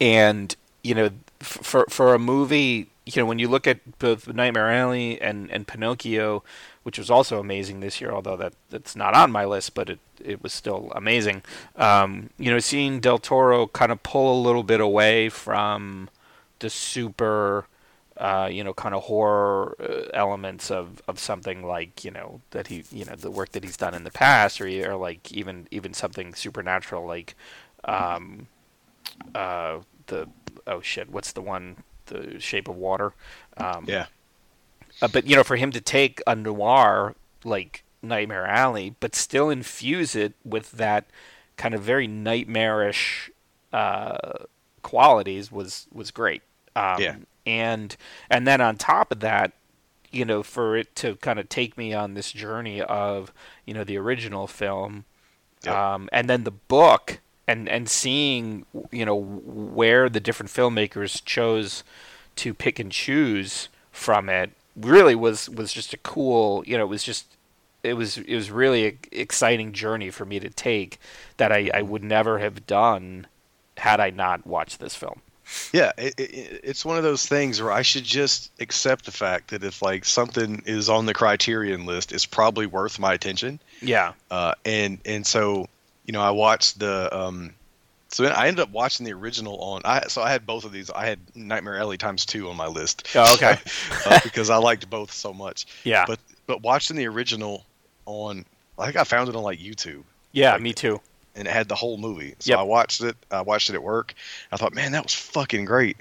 and 0.02 0.56
you 0.84 0.96
know, 0.96 1.10
for 1.40 1.86
for 1.90 2.14
a 2.14 2.20
movie, 2.20 2.90
you 3.06 3.22
know, 3.22 3.26
when 3.26 3.40
you 3.40 3.48
look 3.48 3.68
at 3.68 4.00
both 4.00 4.28
Nightmare 4.28 4.72
Alley 4.72 5.22
and 5.22 5.50
and 5.52 5.68
Pinocchio, 5.68 6.44
which 6.84 6.98
was 6.98 7.10
also 7.10 7.40
amazing 7.40 7.80
this 7.80 8.02
year, 8.02 8.12
although 8.12 8.38
that 8.38 8.54
that's 8.70 8.96
not 8.96 9.14
on 9.14 9.32
my 9.32 9.46
list, 9.46 9.74
but 9.74 9.90
it 9.90 10.00
it 10.24 10.42
was 10.42 10.54
still 10.54 10.92
amazing. 10.96 11.44
Um, 11.76 12.30
you 12.38 12.52
know, 12.52 12.60
seeing 12.60 13.00
Del 13.00 13.20
Toro 13.20 13.68
kind 13.68 13.92
of 13.92 14.04
pull 14.04 14.40
a 14.40 14.44
little 14.44 14.64
bit 14.64 14.82
away 14.82 15.30
from 15.30 16.10
the 16.60 16.70
super 16.70 17.68
uh, 18.18 18.48
you 18.52 18.64
know, 18.64 18.74
kind 18.74 18.94
of 18.96 19.04
horror 19.04 19.76
uh, 19.80 20.10
elements 20.14 20.70
of, 20.72 21.02
of 21.08 21.20
something 21.20 21.66
like 21.66 22.04
you 22.06 22.12
know 22.12 22.42
that 22.52 22.68
he 22.68 22.84
you 22.92 23.06
know 23.06 23.16
the 23.16 23.32
work 23.32 23.52
that 23.54 23.64
he's 23.64 23.78
done 23.78 23.94
in 23.94 24.04
the 24.04 24.12
past, 24.12 24.62
or, 24.62 24.68
or 24.92 24.96
like 24.96 25.32
even 25.32 25.68
even 25.72 25.94
something 25.94 26.34
supernatural 26.34 27.06
like 27.06 27.36
um, 27.86 28.48
uh, 29.36 29.80
the 30.08 30.28
oh 30.68 30.82
shit, 30.82 31.10
what's 31.10 31.32
the 31.32 31.42
one 31.42 31.78
the 32.08 32.40
Shape 32.40 32.68
of 32.68 32.76
Water? 32.76 33.14
Um, 33.58 33.86
yeah, 33.88 34.06
uh, 35.02 35.08
but 35.08 35.26
you 35.28 35.36
know, 35.36 35.44
for 35.44 35.56
him 35.56 35.72
to 35.72 35.82
take 35.82 36.22
a 36.28 36.36
noir 36.36 37.16
like 37.44 37.84
Nightmare 38.02 38.46
Alley, 38.46 38.96
but 39.00 39.16
still 39.16 39.50
infuse 39.50 40.16
it 40.16 40.34
with 40.44 40.72
that 40.74 41.06
kind 41.58 41.74
of 41.74 41.82
very 41.82 42.08
nightmarish 42.08 43.32
uh, 43.72 44.46
qualities 44.82 45.52
was 45.52 45.88
was 45.92 46.12
great. 46.12 46.42
Um, 46.76 47.00
Yeah. 47.02 47.16
And 47.46 47.96
and 48.30 48.48
then 48.48 48.62
on 48.62 48.78
top 48.78 49.12
of 49.12 49.20
that, 49.22 49.54
you 50.12 50.26
know, 50.26 50.44
for 50.44 50.78
it 50.78 50.96
to 50.98 51.16
kind 51.18 51.40
of 51.40 51.50
take 51.50 51.78
me 51.78 51.94
on 51.94 52.14
this 52.16 52.32
journey 52.32 52.82
of 52.82 53.34
you 53.66 53.74
know 53.74 53.84
the 53.84 53.98
original 53.98 54.48
film, 54.48 55.06
Yep. 55.64 55.76
um, 55.76 56.10
and 56.12 56.30
then 56.30 56.44
the 56.46 56.52
book, 56.52 57.20
and 57.48 57.70
and 57.70 57.90
seeing 57.90 58.66
you 58.92 59.06
know 59.06 59.16
where 59.18 60.10
the 60.10 60.20
different 60.22 60.52
filmmakers 60.52 61.24
chose 61.26 61.84
to 62.38 62.54
pick 62.54 62.80
and 62.80 62.92
choose 62.92 63.70
from 63.92 64.30
it 64.30 64.52
really 64.76 65.16
was 65.16 65.50
was 65.50 65.72
just 65.74 65.94
a 65.94 65.98
cool 65.98 66.64
you 66.68 66.78
know 66.78 66.84
it 66.86 66.90
was 66.90 67.04
just 67.04 67.38
it 67.84 67.96
was 67.96 68.18
it 68.20 68.36
was 68.36 68.52
really 68.52 68.88
an 68.88 69.00
exciting 69.12 69.74
journey 69.74 70.10
for 70.12 70.26
me 70.26 70.40
to 70.40 70.50
take 70.50 71.00
that 71.38 71.52
I, 71.52 71.70
I 71.74 71.82
would 71.84 72.04
never 72.04 72.40
have 72.40 72.68
done 72.68 73.28
had 73.80 74.00
I 74.00 74.12
not 74.12 74.48
watched 74.48 74.80
this 74.80 74.96
film. 74.96 75.23
Yeah. 75.72 75.92
It, 75.98 76.20
it, 76.20 76.62
it's 76.64 76.86
one 76.86 76.98
of 76.98 77.04
those 77.04 77.26
things 77.26 77.62
where 77.62 77.72
I 77.72 77.82
should 77.82 78.04
just 78.04 78.52
accept 78.60 79.06
the 79.06 79.12
fact 79.12 79.50
that 79.50 79.64
if 79.64 79.82
like 79.82 80.06
something 80.06 80.64
is 80.66 80.90
on 80.90 81.06
the 81.06 81.14
criterion 81.14 81.86
list, 81.86 82.12
it's 82.12 82.26
probably 82.26 82.66
worth 82.66 83.00
my 83.00 83.14
attention. 83.14 83.60
Yeah. 83.82 84.14
Uh, 84.32 84.54
and 84.66 85.00
and 85.06 85.26
so 85.26 85.68
you 86.06 86.12
know, 86.12 86.22
I 86.22 86.32
watched 86.32 86.80
the 86.80 87.16
um, 87.18 87.54
so 88.10 88.26
I 88.26 88.48
ended 88.48 88.62
up 88.62 88.70
watching 88.70 89.06
the 89.06 89.14
original 89.14 89.58
on. 89.60 89.82
I 89.86 90.08
so 90.08 90.22
I 90.22 90.32
had 90.32 90.46
both 90.46 90.66
of 90.66 90.72
these. 90.72 90.92
I 90.92 91.06
had 91.06 91.20
Nightmare 91.36 91.78
Alley 91.78 91.98
times 91.98 92.26
two 92.26 92.50
on 92.50 92.56
my 92.56 92.68
list. 92.68 93.08
Oh, 93.16 93.34
okay. 93.36 93.58
uh, 94.06 94.20
because 94.24 94.50
I 94.50 94.58
liked 94.58 94.90
both 94.90 95.12
so 95.12 95.34
much. 95.34 95.66
Yeah. 95.84 96.06
But 96.06 96.20
but 96.46 96.62
watching 96.62 96.96
the 96.96 97.08
original 97.08 97.66
on, 98.06 98.46
I 98.78 98.86
think 98.86 98.98
I 98.98 99.04
found 99.04 99.30
it 99.30 99.36
on 99.36 99.44
like 99.44 99.60
YouTube, 99.60 100.04
yeah, 100.32 100.54
like- 100.54 100.62
me 100.62 100.74
too. 100.74 101.02
And 101.36 101.48
it 101.48 101.52
had 101.52 101.68
the 101.68 101.76
whole 101.76 101.98
movie. 101.98 102.36
So 102.40 102.52
Yep. 102.52 102.60
I 102.60 102.64
watched 102.64 103.02
it. 103.02 103.16
I 103.32 103.42
watched 103.42 103.70
it 103.70 103.76
at 103.76 103.84
work. 103.84 104.14
I 104.52 104.58
thought, 104.58 104.74
man, 104.74 104.92
that 104.94 105.04
was 105.04 105.14
fucking 105.14 105.66
great. 105.66 105.98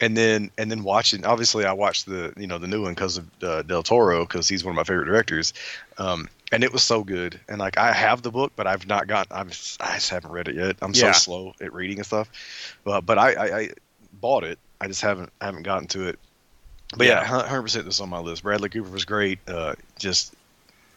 And 0.00 0.16
then 0.16 0.50
and 0.56 0.70
then 0.70 0.84
watching, 0.84 1.24
obviously, 1.24 1.64
I 1.64 1.72
watched 1.72 2.06
the 2.06 2.32
you 2.36 2.46
know 2.46 2.58
the 2.58 2.68
new 2.68 2.82
one 2.82 2.94
because 2.94 3.16
of 3.18 3.26
uh, 3.42 3.62
Del 3.62 3.82
Toro 3.82 4.24
because 4.24 4.48
he's 4.48 4.64
one 4.64 4.70
of 4.72 4.76
my 4.76 4.84
favorite 4.84 5.06
directors. 5.06 5.52
Um, 5.98 6.28
and 6.52 6.62
it 6.62 6.72
was 6.72 6.84
so 6.84 7.02
good. 7.02 7.38
And 7.48 7.58
like 7.58 7.78
I 7.78 7.92
have 7.92 8.22
the 8.22 8.30
book, 8.30 8.52
but 8.54 8.66
I've 8.68 8.86
not 8.86 9.08
got. 9.08 9.26
I've 9.32 9.48
I 9.80 9.94
just 9.94 10.10
haven't 10.10 10.30
read 10.30 10.46
it 10.48 10.54
yet. 10.54 10.76
I'm 10.82 10.92
Yeah. 10.94 11.10
so 11.12 11.18
slow 11.18 11.54
at 11.60 11.72
reading 11.72 11.98
and 11.98 12.06
stuff. 12.06 12.30
But 12.84 13.00
but 13.06 13.18
I, 13.18 13.32
I, 13.32 13.58
I 13.58 13.68
bought 14.20 14.44
it. 14.44 14.58
I 14.80 14.86
just 14.86 15.00
haven't 15.02 15.32
haven't 15.40 15.64
gotten 15.64 15.88
to 15.88 16.06
it. 16.06 16.18
But 16.96 17.08
yeah, 17.08 17.20
Yeah. 17.20 17.42
hundred 17.42 17.62
percent 17.62 17.84
this 17.84 17.98
on 18.00 18.08
my 18.08 18.20
list. 18.20 18.44
Bradley 18.44 18.68
Cooper 18.68 18.88
was 18.90 19.04
great. 19.04 19.40
Uh, 19.48 19.74
just 19.98 20.32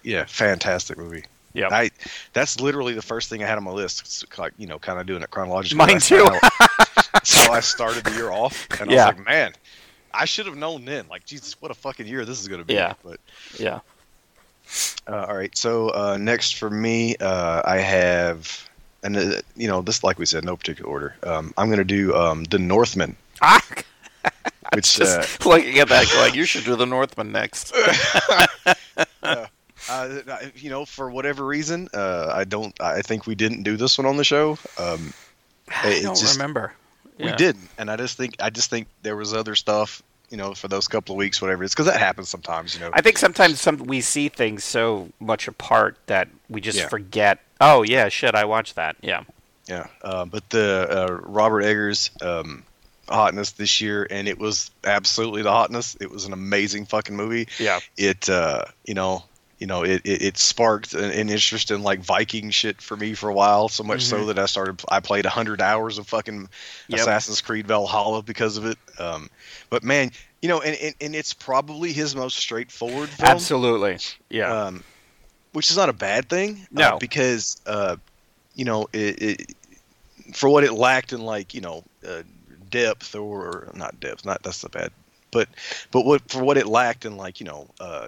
yeah, 0.04 0.26
fantastic 0.26 0.98
movie. 1.00 1.24
Yeah. 1.54 1.68
I 1.72 1.92
that's 2.34 2.60
literally 2.60 2.94
the 2.94 3.02
first 3.02 3.30
thing 3.30 3.44
I 3.44 3.48
had 3.48 3.58
on 3.58 3.64
my 3.64 3.72
list. 3.72 4.02
It's 4.02 4.26
like 4.38 4.54
you 4.58 4.68
know, 4.68 4.80
kind 4.80 5.00
of 5.00 5.06
doing 5.06 5.22
it 5.22 5.30
chronologically. 5.32 5.78
Mine 5.78 5.88
That's 5.96 6.08
too. 6.08 6.24
how- 6.26 6.86
That's 7.14 7.46
how 7.46 7.54
I 7.54 7.60
started 7.60 8.04
the 8.06 8.12
year 8.12 8.32
off, 8.42 8.68
and 8.80 8.90
I 8.90 8.94
was 8.94 9.16
like, 9.18 9.26
man, 9.26 9.54
I 10.14 10.26
should 10.26 10.46
have 10.46 10.58
known 10.58 10.86
then. 10.86 11.06
Like, 11.10 11.26
Jesus, 11.26 11.62
what 11.62 11.72
a 11.72 11.74
fucking 11.74 12.08
year 12.08 12.26
this 12.26 12.40
is 12.42 12.48
going 12.48 12.62
to 12.62 12.66
be. 12.66 12.74
Yeah. 12.74 12.94
But 13.04 13.20
Yeah. 13.60 13.80
uh, 15.08 15.26
all 15.28 15.36
right, 15.36 15.56
so 15.58 15.90
uh, 15.90 16.18
next 16.20 16.56
for 16.58 16.70
me, 16.70 17.16
uh, 17.18 17.62
I 17.66 17.78
have, 17.78 18.70
and 19.04 19.18
uh, 19.18 19.42
you 19.56 19.68
know, 19.68 19.82
this 19.82 20.04
like 20.04 20.18
we 20.20 20.26
said, 20.26 20.44
no 20.46 20.56
particular 20.56 20.90
order. 20.90 21.16
Um, 21.24 21.54
I'm 21.58 21.68
going 21.68 21.80
to 21.80 21.84
do 21.84 22.16
um, 22.16 22.46
the 22.46 22.58
Northman, 22.60 23.16
Ah, 23.42 23.62
which 24.74 24.96
just 24.98 25.46
looking 25.46 25.78
at 25.80 25.90
that, 25.90 26.08
going, 26.14 26.34
you 26.34 26.46
should 26.46 26.64
do 26.64 26.76
the 26.76 26.86
Northman 26.86 27.32
next. 27.32 27.74
uh, 29.92 30.50
you 30.56 30.70
know, 30.70 30.86
for 30.86 31.10
whatever 31.10 31.46
reason, 31.46 31.88
uh, 31.94 32.32
I 32.34 32.44
don't. 32.46 32.74
I 32.82 33.02
think 33.02 33.28
we 33.28 33.36
didn't 33.36 33.64
do 33.64 33.78
this 33.78 33.98
one 33.98 34.06
on 34.08 34.18
the 34.18 34.24
show. 34.24 34.58
Um, 34.78 35.14
I 35.84 35.90
It 35.90 36.04
don't 36.04 36.18
just- 36.18 36.36
remember. 36.38 36.74
We 37.18 37.26
Yeah. 37.28 37.36
didn't, 37.36 37.70
and 37.78 37.92
I 37.92 37.98
just 37.98 38.18
think 38.18 38.36
I 38.40 38.50
just 38.50 38.70
think 38.72 38.88
there 39.04 39.16
was 39.16 39.34
other 39.34 39.56
stuff, 39.56 40.02
you 40.32 40.38
know, 40.38 40.56
for 40.56 40.68
those 40.68 40.88
couple 40.88 41.14
of 41.14 41.18
weeks, 41.18 41.40
whatever. 41.42 41.64
It's 41.64 41.74
because 41.76 41.86
that 41.86 42.00
happens 42.00 42.30
sometimes, 42.30 42.74
you 42.74 42.80
know. 42.80 42.90
I 42.94 43.02
think 43.02 43.20
sometimes 43.20 43.62
some 43.62 43.78
we 43.78 44.02
see 44.02 44.28
things 44.30 44.64
so 44.64 45.10
much 45.20 45.48
apart 45.48 45.98
that 46.08 46.30
we 46.50 46.62
just 46.62 46.80
Yeah. 46.80 46.88
forget. 46.88 47.40
Oh 47.60 47.84
yeah, 47.84 48.10
shit, 48.10 48.34
I 48.34 48.46
watched 48.46 48.76
that. 48.76 48.96
Yeah. 49.02 49.24
Yeah, 49.68 49.86
uh, 50.02 50.26
but 50.26 50.50
the 50.50 50.88
uh, 50.90 51.14
Robert 51.22 51.62
Eggers 51.62 52.10
um, 52.24 52.64
hotness 53.08 53.52
this 53.52 53.80
year, 53.82 54.08
and 54.10 54.28
it 54.28 54.40
was 54.40 54.72
absolutely 54.84 55.44
the 55.44 55.52
hotness. 55.52 55.96
It 56.02 56.10
was 56.10 56.26
an 56.26 56.34
amazing 56.34 56.88
fucking 56.88 57.16
movie. 57.16 57.48
Yeah. 57.60 57.80
It, 57.98 58.28
uh, 58.30 58.66
you 58.86 58.96
know, 58.96 59.24
you 59.62 59.68
know, 59.68 59.84
it, 59.84 60.02
it, 60.06 60.24
it 60.24 60.38
sparked 60.40 60.96
an, 60.96 61.04
an 61.04 61.30
interest 61.30 61.70
in 61.70 61.84
like 61.84 62.00
Viking 62.00 62.50
shit 62.50 62.82
for 62.82 62.98
me 62.98 63.14
for 63.14 63.30
a 63.30 63.34
while. 63.34 63.70
So 63.70 63.84
much 63.84 64.04
so 64.04 64.26
that 64.26 64.40
I 64.40 64.48
started. 64.48 64.82
I 64.90 65.02
played 65.02 65.24
hundred 65.28 65.62
hours 65.62 66.00
of 66.00 66.08
fucking 66.08 66.50
Yep. 66.88 67.00
Assassin's 67.00 67.42
Creed 67.42 67.68
Valhalla 67.68 68.24
because 68.24 68.58
of 68.58 68.66
it. 68.66 68.80
Um, 68.98 69.30
but 69.70 69.84
man, 69.84 70.14
you 70.42 70.50
know, 70.50 70.62
and, 70.62 70.76
and, 70.82 70.96
and 71.00 71.16
it's 71.16 71.36
probably 71.36 71.94
his 71.94 72.16
most 72.16 72.38
straightforward 72.38 73.10
film 73.10 73.30
Absolutely. 73.30 74.00
Yeah. 74.32 74.52
um, 74.52 74.84
which 75.54 75.70
is 75.70 75.78
not 75.78 75.90
a 75.90 75.94
bad 75.94 76.28
thing. 76.28 76.66
No. 76.72 76.96
uh, 76.96 76.98
because 76.98 77.62
uh, 77.68 77.98
you 78.56 78.66
know 78.66 78.88
it, 78.94 79.22
it 79.22 79.56
for 80.34 80.50
what 80.50 80.64
it 80.64 80.74
lacked 80.74 81.14
in 81.14 81.22
like 81.22 81.54
you 81.54 81.62
know 81.62 81.84
uh, 82.08 82.24
depth 82.72 83.14
or 83.14 83.70
not 83.76 84.00
depth, 84.00 84.26
not 84.26 84.42
that's 84.42 84.64
the 84.64 84.70
bad, 84.70 84.92
but 85.30 85.48
but 85.92 86.04
what 86.04 86.32
for 86.32 86.44
what 86.44 86.58
it 86.58 86.66
lacked 86.66 87.06
in 87.06 87.16
like 87.16 87.40
you 87.40 87.46
know 87.46 87.68
uh, 87.80 88.08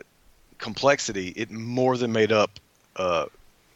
complexity, 0.64 1.28
it 1.36 1.52
more 1.52 1.98
than 1.98 2.12
made 2.12 2.32
up 2.32 2.52
uh, 2.96 3.26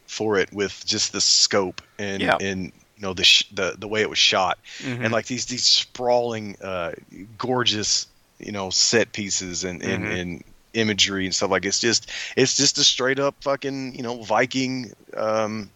for 0.06 0.38
it 0.38 0.52
with 0.52 0.82
just 0.86 1.12
the 1.12 1.20
scope 1.20 1.82
and 1.98 2.22
Yeah. 2.22 2.36
and 2.40 2.72
you 2.96 3.02
know 3.02 3.12
the 3.14 3.24
sh- 3.24 3.44
the 3.52 3.74
the 3.78 3.86
way 3.86 4.00
it 4.00 4.08
was 4.10 4.18
shot 4.18 4.58
Mhm. 4.80 5.04
and 5.04 5.12
like 5.12 5.26
these 5.26 5.46
these 5.46 5.64
sprawling, 5.64 6.56
uh, 6.62 6.92
gorgeous, 7.36 8.06
you 8.38 8.52
know, 8.52 8.70
set 8.70 9.12
pieces 9.12 9.64
and 9.64 9.82
and, 9.82 10.04
Mhm. 10.04 10.20
and 10.20 10.44
imagery 10.74 11.24
and 11.26 11.34
stuff 11.34 11.50
like 11.50 11.64
it's 11.64 11.80
just 11.80 12.10
it's 12.36 12.56
just 12.56 12.78
a 12.78 12.84
straight 12.84 13.18
up 13.18 13.34
fucking 13.42 13.94
you 13.94 14.02
know 14.02 14.22
Viking 14.22 14.92
um, 15.16 15.70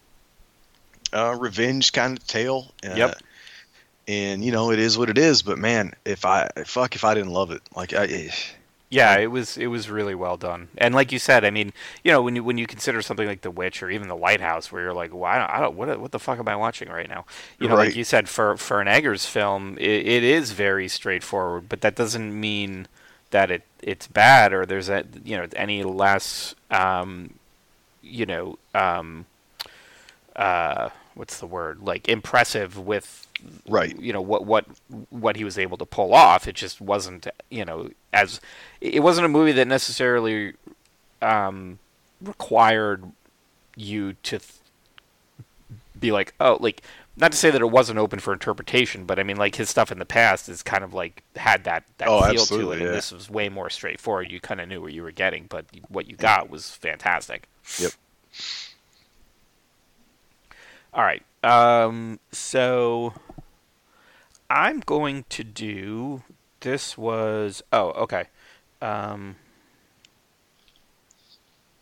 uh, 1.13 1.35
revenge 1.39 1.93
kind 1.93 2.17
of 2.19 2.27
tale. 2.27 2.73
Uh, 2.87 2.95
Yep. 2.97 3.19
And 4.09 4.45
you 4.45 4.51
know 4.51 4.73
it 4.73 4.79
is 4.81 4.99
what 4.99 5.09
it 5.11 5.19
is, 5.19 5.43
but 5.43 5.59
man, 5.59 5.95
if 6.05 6.25
I 6.25 6.49
fuck 6.67 6.97
if 6.97 7.05
I 7.05 7.15
didn't 7.15 7.31
love 7.33 7.51
it, 7.53 7.63
like 7.77 7.93
I, 7.93 8.31
Yeah, 8.93 9.17
it 9.17 9.29
was 9.29 9.57
it 9.57 9.69
was 9.69 9.89
really 9.89 10.15
well 10.15 10.37
done, 10.37 10.69
and 10.77 10.95
like 10.95 11.13
you 11.13 11.19
said, 11.19 11.47
I 11.47 11.51
mean, 11.51 11.73
you 12.05 12.13
know, 12.13 12.21
when 12.21 12.37
you 12.37 12.45
when 12.45 12.59
you 12.59 12.67
consider 12.67 13.01
something 13.01 13.27
like 13.27 13.41
The 13.41 13.51
Witch 13.51 13.83
or 13.83 13.89
even 13.91 14.09
The 14.09 14.17
Lighthouse, 14.17 14.71
where 14.71 14.83
you're 14.83 14.93
like, 14.93 15.15
well, 15.15 15.25
I 15.25 15.39
don't, 15.39 15.51
I 15.51 15.61
don't 15.61 15.77
what 15.77 15.99
what 15.99 16.13
the 16.13 16.19
fuck 16.19 16.39
am 16.39 16.47
I 16.47 16.57
watching 16.57 16.91
right 16.91 17.09
now? 17.09 17.25
You 17.59 17.69
know, 17.69 17.75
Right. 17.75 17.79
like 17.79 17.97
you 17.97 18.05
said, 18.05 18.29
for 18.29 18.59
for 18.59 18.83
an 18.83 18.89
Eggers 18.89 19.25
film, 19.25 19.79
it, 19.79 20.07
it 20.07 20.23
is 20.23 20.53
very 20.53 20.89
straightforward, 20.89 21.71
but 21.71 21.81
that 21.81 21.97
doesn't 21.97 22.39
mean 22.39 22.87
that 23.31 23.51
it 23.51 23.63
it's 23.83 24.07
bad 24.07 24.53
or 24.53 24.67
there's 24.67 24.91
a 24.91 25.05
you 25.25 25.39
know 25.39 25.47
any 25.57 25.83
less 25.83 26.55
um, 26.71 27.33
you 28.03 28.27
know 28.27 28.59
um, 28.75 29.27
uh, 30.37 30.89
what's 31.15 31.39
the 31.39 31.47
word 31.47 31.81
like 31.83 32.09
impressive 32.09 32.79
with 32.79 33.27
right, 33.69 33.99
you 33.99 34.13
know 34.13 34.21
what 34.23 34.45
what 34.47 34.67
what 35.11 35.37
he 35.37 35.45
was 35.45 35.59
able 35.59 35.77
to 35.77 35.87
pull 35.87 36.15
off. 36.15 36.49
It 36.49 36.55
just 36.55 36.81
wasn't 36.81 37.27
you 37.51 37.65
know 37.65 37.91
as 38.13 38.41
it 38.83 39.01
wasn't 39.01 39.25
a 39.25 39.29
movie 39.29 39.53
that 39.53 39.69
necessarily 39.69 40.55
um, 41.21 41.79
required 42.21 43.05
you 43.77 44.15
to 44.25 44.39
th- 44.39 44.53
be 45.99 46.11
like 46.13 46.35
oh 46.41 46.59
like 46.61 46.83
not 47.17 47.31
to 47.31 47.39
say 47.39 47.51
that 47.51 47.61
it 47.61 47.71
wasn't 47.71 47.99
open 47.99 48.19
for 48.19 48.33
interpretation, 48.33 49.05
but 49.05 49.19
I 49.19 49.23
mean 49.23 49.37
like 49.37 49.55
his 49.55 49.71
stuff 49.71 49.93
in 49.93 49.99
the 49.99 50.05
past 50.07 50.49
is 50.49 50.63
kind 50.63 50.83
of 50.83 50.95
like 50.95 51.23
had 51.37 51.65
that 51.65 51.85
that 51.99 52.09
Oh, 52.09 52.23
feel 52.23 52.45
to 52.47 52.73
it, 52.73 52.83
and 52.83 52.95
this 52.95 53.13
was 53.13 53.31
way 53.31 53.49
more 53.49 53.71
straightforward. 53.71 54.31
You 54.31 54.41
kind 54.41 54.61
of 54.61 54.69
knew 54.69 54.81
what 54.81 54.93
you 54.93 55.03
were 55.03 55.13
getting, 55.13 55.47
but 55.49 55.67
what 55.89 56.09
you 56.09 56.17
got 56.17 56.51
was 56.51 56.71
fantastic. 56.71 57.49
Yep. 57.79 57.93
All 60.95 61.05
right. 61.05 61.23
Um, 61.45 62.19
so 62.33 63.15
I'm 64.51 64.81
going 64.81 65.25
to 65.31 65.45
do. 65.45 66.23
This 66.61 66.97
was. 66.99 67.63
Oh, 67.73 67.91
okay. 67.93 68.25
Um, 68.83 69.37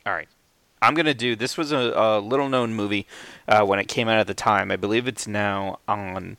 all 0.07 0.13
right. 0.13 0.29
I'm 0.83 0.95
going 0.95 1.07
to 1.07 1.15
do. 1.15 1.37
This 1.37 1.59
was 1.59 1.73
a, 1.73 1.93
a 1.95 2.21
little 2.21 2.49
known 2.49 2.75
movie 2.75 3.07
uh, 3.47 3.65
when 3.65 3.79
it 3.79 3.89
came 3.89 4.09
out 4.09 4.19
at 4.19 4.27
the 4.27 4.35
time. 4.35 4.71
I 4.71 4.77
believe 4.77 5.07
it's 5.07 5.27
now 5.27 5.79
on 5.87 6.39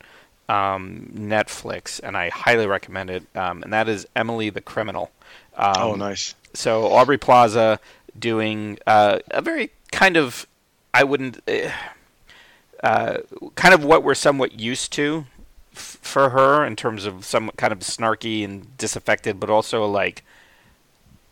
um, 0.49 1.11
Netflix, 1.15 1.99
and 2.03 2.17
I 2.17 2.29
highly 2.29 2.67
recommend 2.67 3.09
it. 3.09 3.23
Um, 3.35 3.63
and 3.63 3.71
that 3.71 3.87
is 3.87 4.07
Emily 4.15 4.49
the 4.49 4.61
Criminal. 4.61 5.11
Um, 5.55 5.73
oh 5.77 5.95
nice, 5.95 6.33
so 6.53 6.91
Aubrey 6.91 7.17
Plaza 7.17 7.79
doing 8.17 8.79
uh, 8.87 9.19
a 9.29 9.41
very 9.41 9.71
kind 9.91 10.17
of 10.17 10.47
I 10.93 11.03
wouldn't 11.03 11.41
eh, 11.47 11.71
uh, 12.83 13.17
kind 13.55 13.73
of 13.73 13.83
what 13.83 14.03
we're 14.03 14.15
somewhat 14.15 14.59
used 14.59 14.91
to 14.93 15.25
f- 15.73 15.99
for 16.01 16.29
her 16.31 16.65
in 16.65 16.75
terms 16.75 17.05
of 17.05 17.25
some 17.25 17.51
kind 17.57 17.71
of 17.71 17.79
snarky 17.79 18.43
and 18.43 18.75
disaffected, 18.77 19.39
but 19.39 19.49
also 19.49 19.85
like 19.85 20.23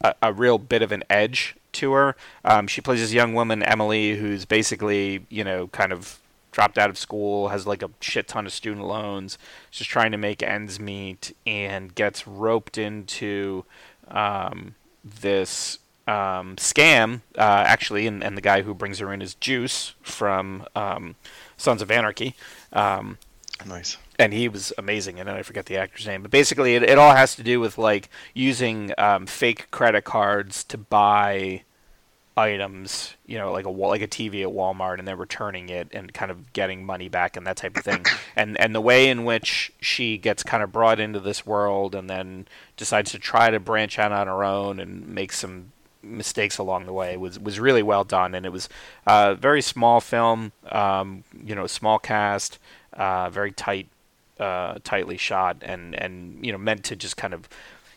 a, 0.01 0.33
real 0.33 0.57
bit 0.57 0.81
of 0.81 0.91
an 0.91 1.03
edge 1.09 1.55
to 1.73 1.93
her. 1.93 2.15
Um, 2.45 2.67
she 2.67 2.81
plays 2.81 2.99
this 2.99 3.13
young 3.13 3.33
woman 3.33 3.63
Emily 3.63 4.15
who's 4.15 4.45
basically 4.45 5.25
you 5.29 5.43
know 5.43 5.67
kind 5.67 5.91
of 5.91 6.19
dropped 6.51 6.77
out 6.77 6.89
of 6.89 6.97
school, 6.97 7.49
has 7.49 7.67
like 7.67 7.83
a 7.83 7.89
shit 8.01 8.27
ton 8.27 8.45
of 8.45 8.53
student 8.53 8.85
loans, 8.85 9.37
just 9.71 9.89
trying 9.89 10.11
to 10.11 10.17
make 10.17 10.41
ends 10.41 10.79
meet, 10.79 11.35
and 11.45 11.93
gets 11.93 12.27
roped 12.27 12.77
into 12.77 13.65
um, 14.07 14.75
this 15.03 15.79
um, 16.07 16.55
scam, 16.55 17.21
uh, 17.37 17.63
actually, 17.67 18.07
and, 18.07 18.23
and 18.23 18.35
the 18.35 18.41
guy 18.41 18.63
who 18.63 18.73
brings 18.73 18.99
her 18.99 19.13
in 19.13 19.21
is 19.21 19.35
Juice 19.35 19.93
from 20.01 20.65
um, 20.75 21.15
Sons 21.55 21.81
of 21.81 21.91
Anarchy. 21.91 22.35
Um, 22.73 23.19
nice. 23.65 23.97
And 24.19 24.33
he 24.33 24.49
was 24.49 24.73
amazing, 24.77 25.19
and 25.19 25.29
I 25.29 25.41
forget 25.41 25.65
the 25.65 25.77
actor's 25.77 26.05
name. 26.05 26.21
But 26.21 26.29
basically, 26.29 26.75
it, 26.75 26.83
it 26.83 26.97
all 26.99 27.15
has 27.15 27.35
to 27.35 27.43
do 27.43 27.59
with 27.59 27.77
like 27.77 28.09
using 28.33 28.91
um, 28.97 29.25
fake 29.25 29.71
credit 29.71 30.03
cards 30.03 30.63
to 30.65 30.77
buy 30.77 31.63
items, 32.35 33.15
you 33.25 33.37
know, 33.37 33.51
like 33.51 33.65
a 33.65 33.69
like 33.69 34.01
a 34.01 34.07
TV 34.07 34.41
at 34.43 34.49
Walmart, 34.49 34.99
and 34.99 35.07
then 35.07 35.17
returning 35.17 35.69
it 35.69 35.87
and 35.93 36.13
kind 36.13 36.31
of 36.31 36.51
getting 36.51 36.85
money 36.85 37.07
back 37.07 37.37
and 37.37 37.47
that 37.47 37.57
type 37.57 37.77
of 37.77 37.83
thing. 37.83 38.05
and 38.35 38.59
and 38.59 38.75
the 38.75 38.81
way 38.81 39.07
in 39.09 39.23
which 39.23 39.71
she 39.79 40.17
gets 40.17 40.43
kind 40.43 40.61
of 40.61 40.71
brought 40.71 40.99
into 40.99 41.21
this 41.21 41.45
world, 41.45 41.95
and 41.95 42.09
then 42.09 42.45
decides 42.75 43.11
to 43.11 43.19
try 43.19 43.49
to 43.49 43.59
branch 43.59 43.97
out 43.97 44.11
on 44.11 44.27
her 44.27 44.43
own 44.43 44.81
and 44.81 45.07
make 45.07 45.31
some 45.31 45.71
mistakes 46.01 46.57
along 46.57 46.85
the 46.85 46.93
way 46.93 47.17
was 47.17 47.39
was 47.39 47.57
really 47.57 47.83
well 47.83 48.03
done, 48.03 48.35
and 48.35 48.45
it 48.45 48.51
was 48.51 48.67
a 49.07 49.33
very 49.35 49.61
small 49.61 50.01
film, 50.01 50.51
um, 50.73 51.23
you 51.41 51.55
know, 51.55 51.67
small 51.67 51.99
cast, 51.99 52.59
uh, 52.93 53.29
very 53.29 53.51
tight, 53.51 53.87
uh, 54.39 54.79
tightly 54.83 55.17
shot, 55.17 55.57
and 55.61 55.95
and 55.95 56.43
you 56.45 56.51
know 56.51 56.57
meant 56.57 56.83
to 56.85 56.95
just 56.95 57.17
kind 57.17 57.33
of. 57.33 57.47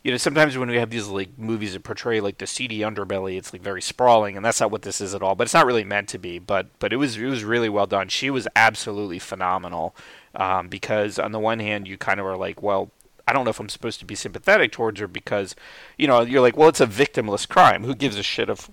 You 0.04 0.10
know, 0.10 0.16
sometimes 0.16 0.58
when 0.58 0.68
we 0.68 0.78
have 0.78 0.90
these 0.90 1.06
like 1.06 1.38
movies 1.38 1.74
that 1.74 1.84
portray 1.84 2.18
like 2.18 2.38
the 2.38 2.46
seedy 2.48 2.80
underbelly, 2.80 3.38
it's 3.38 3.52
like 3.52 3.62
very 3.62 3.80
sprawling, 3.80 4.36
and 4.36 4.44
that's 4.44 4.60
not 4.60 4.72
what 4.72 4.82
this 4.82 5.00
is 5.00 5.14
at 5.14 5.22
all. 5.22 5.36
But 5.36 5.44
it's 5.44 5.54
not 5.54 5.64
really 5.64 5.84
meant 5.84 6.08
to 6.08 6.18
be. 6.18 6.40
But 6.40 6.66
but 6.80 6.92
it 6.92 6.96
was 6.96 7.16
it 7.16 7.26
was 7.26 7.44
really 7.44 7.68
well 7.68 7.86
done. 7.86 8.08
She 8.08 8.28
was 8.28 8.48
absolutely 8.56 9.20
phenomenal, 9.20 9.94
um, 10.34 10.66
because 10.66 11.20
on 11.20 11.30
the 11.30 11.38
one 11.38 11.60
hand 11.60 11.86
you 11.86 11.96
kind 11.96 12.18
of 12.18 12.26
are 12.26 12.36
like, 12.36 12.60
well, 12.60 12.90
I 13.26 13.32
don't 13.32 13.44
know 13.44 13.50
if 13.50 13.60
I'm 13.60 13.68
supposed 13.68 14.00
to 14.00 14.04
be 14.04 14.14
sympathetic 14.14 14.72
towards 14.72 15.00
her 15.00 15.06
because, 15.06 15.54
you 15.96 16.06
know, 16.06 16.22
you're 16.22 16.40
like, 16.40 16.56
well, 16.56 16.68
it's 16.68 16.80
a 16.80 16.86
victimless 16.86 17.48
crime. 17.48 17.84
Who 17.84 17.94
gives 17.94 18.16
a 18.18 18.22
shit 18.22 18.50
if 18.50 18.68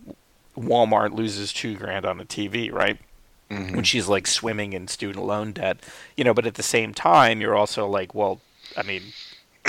Walmart 0.57 1.13
loses 1.13 1.53
two 1.53 1.75
grand 1.75 2.05
on 2.05 2.19
a 2.19 2.25
TV, 2.25 2.71
right? 2.71 2.99
Mhm. 3.49 3.75
When 3.75 3.83
she's 3.83 4.07
like 4.07 4.27
swimming 4.27 4.73
in 4.73 4.87
student 4.87 5.25
loan 5.25 5.53
debt, 5.53 5.77
you 6.15 6.23
know. 6.23 6.33
But 6.33 6.45
at 6.45 6.53
the 6.55 6.63
same 6.63 6.93
time, 6.93 7.41
you're 7.41 7.55
also 7.55 7.87
like, 7.87 8.13
well, 8.13 8.41
I 8.77 8.83
mean, 8.83 9.01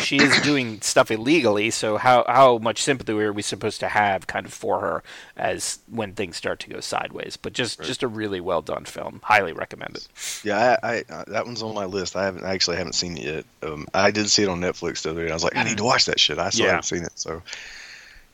she 0.03 0.19
is 0.19 0.39
doing 0.43 0.83
stuff 0.83 1.11
illegally. 1.11 1.71
So 1.71 1.97
how 1.97 2.25
how 2.29 2.59
much 2.59 2.83
sympathy 2.83 3.13
are 3.15 3.33
we 3.33 3.41
supposed 3.41 3.81
to 3.81 3.89
have 3.89 4.27
kind 4.27 4.45
of 4.45 4.53
for 4.53 4.81
her 4.81 5.03
as 5.35 5.79
when 5.89 6.13
things 6.13 6.37
start 6.37 6.61
to 6.61 6.69
go 6.69 6.81
sideways? 6.81 7.39
But 7.39 7.55
just 7.55 7.79
Right. 7.79 7.87
just 7.87 8.03
a 8.03 8.09
really 8.09 8.39
well 8.41 8.61
done 8.61 8.85
film. 8.85 9.21
Highly 9.25 9.53
recommend 9.55 9.97
it. 9.97 10.09
Yeah, 10.45 10.77
I, 10.83 10.89
I 10.97 11.05
uh, 11.11 11.25
that 11.29 11.47
one's 11.47 11.63
on 11.63 11.75
my 11.75 11.87
list. 11.87 12.17
I 12.17 12.25
haven't 12.25 12.45
I 12.45 12.53
actually 12.53 12.77
haven't 12.77 12.95
seen 12.97 13.17
it 13.17 13.25
yet. 13.25 13.45
Um, 13.63 13.87
I 13.95 14.11
did 14.11 14.29
see 14.29 14.43
it 14.43 14.51
on 14.51 14.61
Netflix 14.61 15.03
the 15.03 15.11
other 15.13 15.25
day. 15.25 15.31
I 15.31 15.35
was 15.35 15.43
like, 15.45 15.57
I 15.57 15.65
need 15.65 15.79
to 15.79 15.85
watch 15.85 16.05
that 16.05 16.21
shit. 16.21 16.39
I 16.39 16.51
still 16.51 16.67
Yeah. 16.67 16.73
haven't 16.73 16.85
seen 16.85 17.05
it, 17.05 17.13
so 17.15 17.43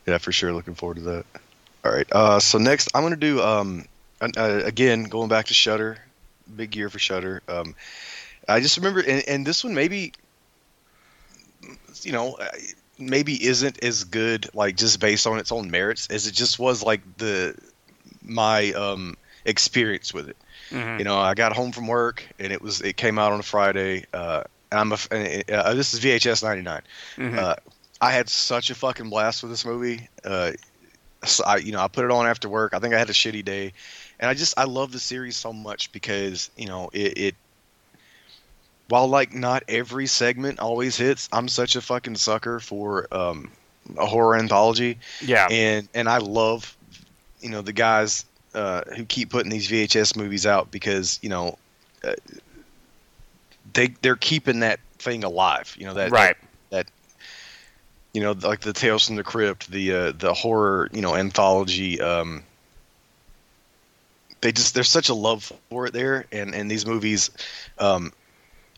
yeah, 0.06 0.18
for 0.18 0.32
sure. 0.32 0.52
Looking 0.52 0.74
forward 0.74 0.96
to 0.96 1.02
that. 1.02 1.24
All 1.84 1.92
right. 1.92 2.06
Uh, 2.10 2.40
so 2.40 2.58
next, 2.58 2.88
I'm 2.96 3.04
gonna 3.04 3.14
do 3.14 3.40
um, 3.40 3.84
uh, 4.20 4.60
again 4.64 5.04
going 5.04 5.28
back 5.28 5.46
to 5.46 5.54
Shudder. 5.54 5.98
Big 6.54 6.76
year 6.76 6.88
for 6.88 6.98
Shudder. 6.98 7.42
Um, 7.48 7.74
I 8.48 8.60
just 8.60 8.76
remember, 8.76 9.00
and, 9.00 9.24
and 9.26 9.46
this 9.46 9.64
one 9.64 9.74
maybe, 9.74 10.12
you 12.02 12.12
know, 12.12 12.38
maybe 12.98 13.44
isn't 13.44 13.82
as 13.82 14.04
good 14.04 14.48
like 14.54 14.76
just 14.76 15.00
based 15.00 15.26
on 15.26 15.38
its 15.38 15.52
own 15.52 15.70
merits 15.70 16.06
as 16.08 16.26
it 16.26 16.32
just 16.32 16.58
was 16.58 16.82
like 16.82 17.00
the 17.18 17.54
my 18.22 18.72
um 18.72 19.14
experience 19.44 20.14
with 20.14 20.28
it 20.28 20.36
Mhm. 20.70 20.98
you 20.98 21.04
know 21.04 21.18
i 21.18 21.34
got 21.34 21.52
home 21.54 21.72
from 21.72 21.86
work 21.86 22.26
and 22.38 22.52
it 22.52 22.62
was 22.62 22.80
it 22.80 22.96
came 22.96 23.18
out 23.18 23.32
on 23.32 23.38
a 23.40 23.42
friday 23.42 24.06
uh 24.14 24.42
and 24.72 24.80
i'm 24.80 24.92
a 24.92 25.42
uh, 25.52 25.74
this 25.74 25.92
is 25.92 26.00
vhs 26.00 26.42
99 26.42 26.82
Mhm. 27.18 27.38
uh 27.38 27.54
i 28.00 28.10
had 28.10 28.28
such 28.28 28.70
a 28.70 28.74
fucking 28.74 29.10
blast 29.10 29.42
with 29.42 29.52
this 29.52 29.64
movie 29.66 30.08
uh 30.24 30.52
so 31.24 31.44
I, 31.44 31.56
you 31.58 31.72
know 31.72 31.80
i 31.80 31.88
put 31.88 32.04
it 32.06 32.10
on 32.10 32.26
after 32.26 32.48
work 32.48 32.72
i 32.74 32.78
think 32.78 32.94
i 32.94 32.98
had 32.98 33.10
a 33.10 33.14
shitty 33.14 33.44
day 33.44 33.74
and 34.20 34.28
i 34.28 34.34
just 34.34 34.58
i 34.58 34.64
love 34.64 34.92
the 34.92 34.98
series 34.98 35.36
so 35.36 35.52
much 35.52 35.92
because 35.92 36.50
you 36.56 36.66
know 36.66 36.90
it, 36.92 37.18
it 37.18 37.34
while 38.88 39.08
like 39.08 39.32
not 39.32 39.64
every 39.68 40.06
segment 40.06 40.58
always 40.58 40.96
hits 40.96 41.28
i'm 41.32 41.48
such 41.48 41.76
a 41.76 41.80
fucking 41.80 42.16
sucker 42.16 42.60
for 42.60 43.06
um 43.12 43.50
a 43.96 44.06
horror 44.06 44.36
anthology 44.36 44.98
yeah. 45.20 45.46
and 45.50 45.88
and 45.94 46.08
I 46.08 46.18
love 46.18 46.76
you 47.40 47.50
know 47.50 47.62
the 47.62 47.72
guys 47.72 48.24
uh, 48.54 48.82
who 48.96 49.04
keep 49.04 49.30
putting 49.30 49.50
these 49.50 49.68
VHS 49.68 50.16
movies 50.16 50.46
out 50.46 50.70
because 50.70 51.18
you 51.22 51.28
know 51.28 51.58
uh, 52.04 52.14
they 53.72 53.88
they're 54.02 54.16
keeping 54.16 54.60
that 54.60 54.80
thing 54.98 55.24
alive. 55.24 55.74
You 55.78 55.86
know 55.86 55.94
that 55.94 56.10
right. 56.10 56.36
That 56.70 56.86
you 58.12 58.22
know 58.22 58.32
like 58.32 58.60
the 58.60 58.72
Tales 58.72 59.06
from 59.06 59.16
the 59.16 59.24
Crypt, 59.24 59.70
the 59.70 59.92
uh, 59.92 60.12
the 60.12 60.34
horror 60.34 60.88
you 60.92 61.02
know 61.02 61.14
anthology. 61.14 62.00
Um, 62.00 62.42
they 64.40 64.52
just 64.52 64.74
there's 64.74 64.88
such 64.90 65.08
a 65.08 65.14
love 65.14 65.50
for 65.70 65.86
it 65.86 65.92
there, 65.92 66.26
and 66.32 66.54
and 66.54 66.70
these 66.70 66.86
movies, 66.86 67.30
um, 67.78 68.12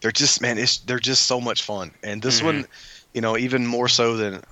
they're 0.01 0.11
just 0.13 0.41
man, 0.41 0.59
it's 0.59 0.79
they're 0.79 0.99
just 0.99 1.27
so 1.27 1.41
much 1.41 1.63
fun. 1.63 1.93
And 2.03 2.23
this 2.23 2.41
Mhm. 2.41 2.45
one, 2.45 2.67
you 3.13 3.21
know, 3.21 3.37
even 3.37 3.67
more 3.67 3.89
so 3.89 4.17
than 4.17 4.43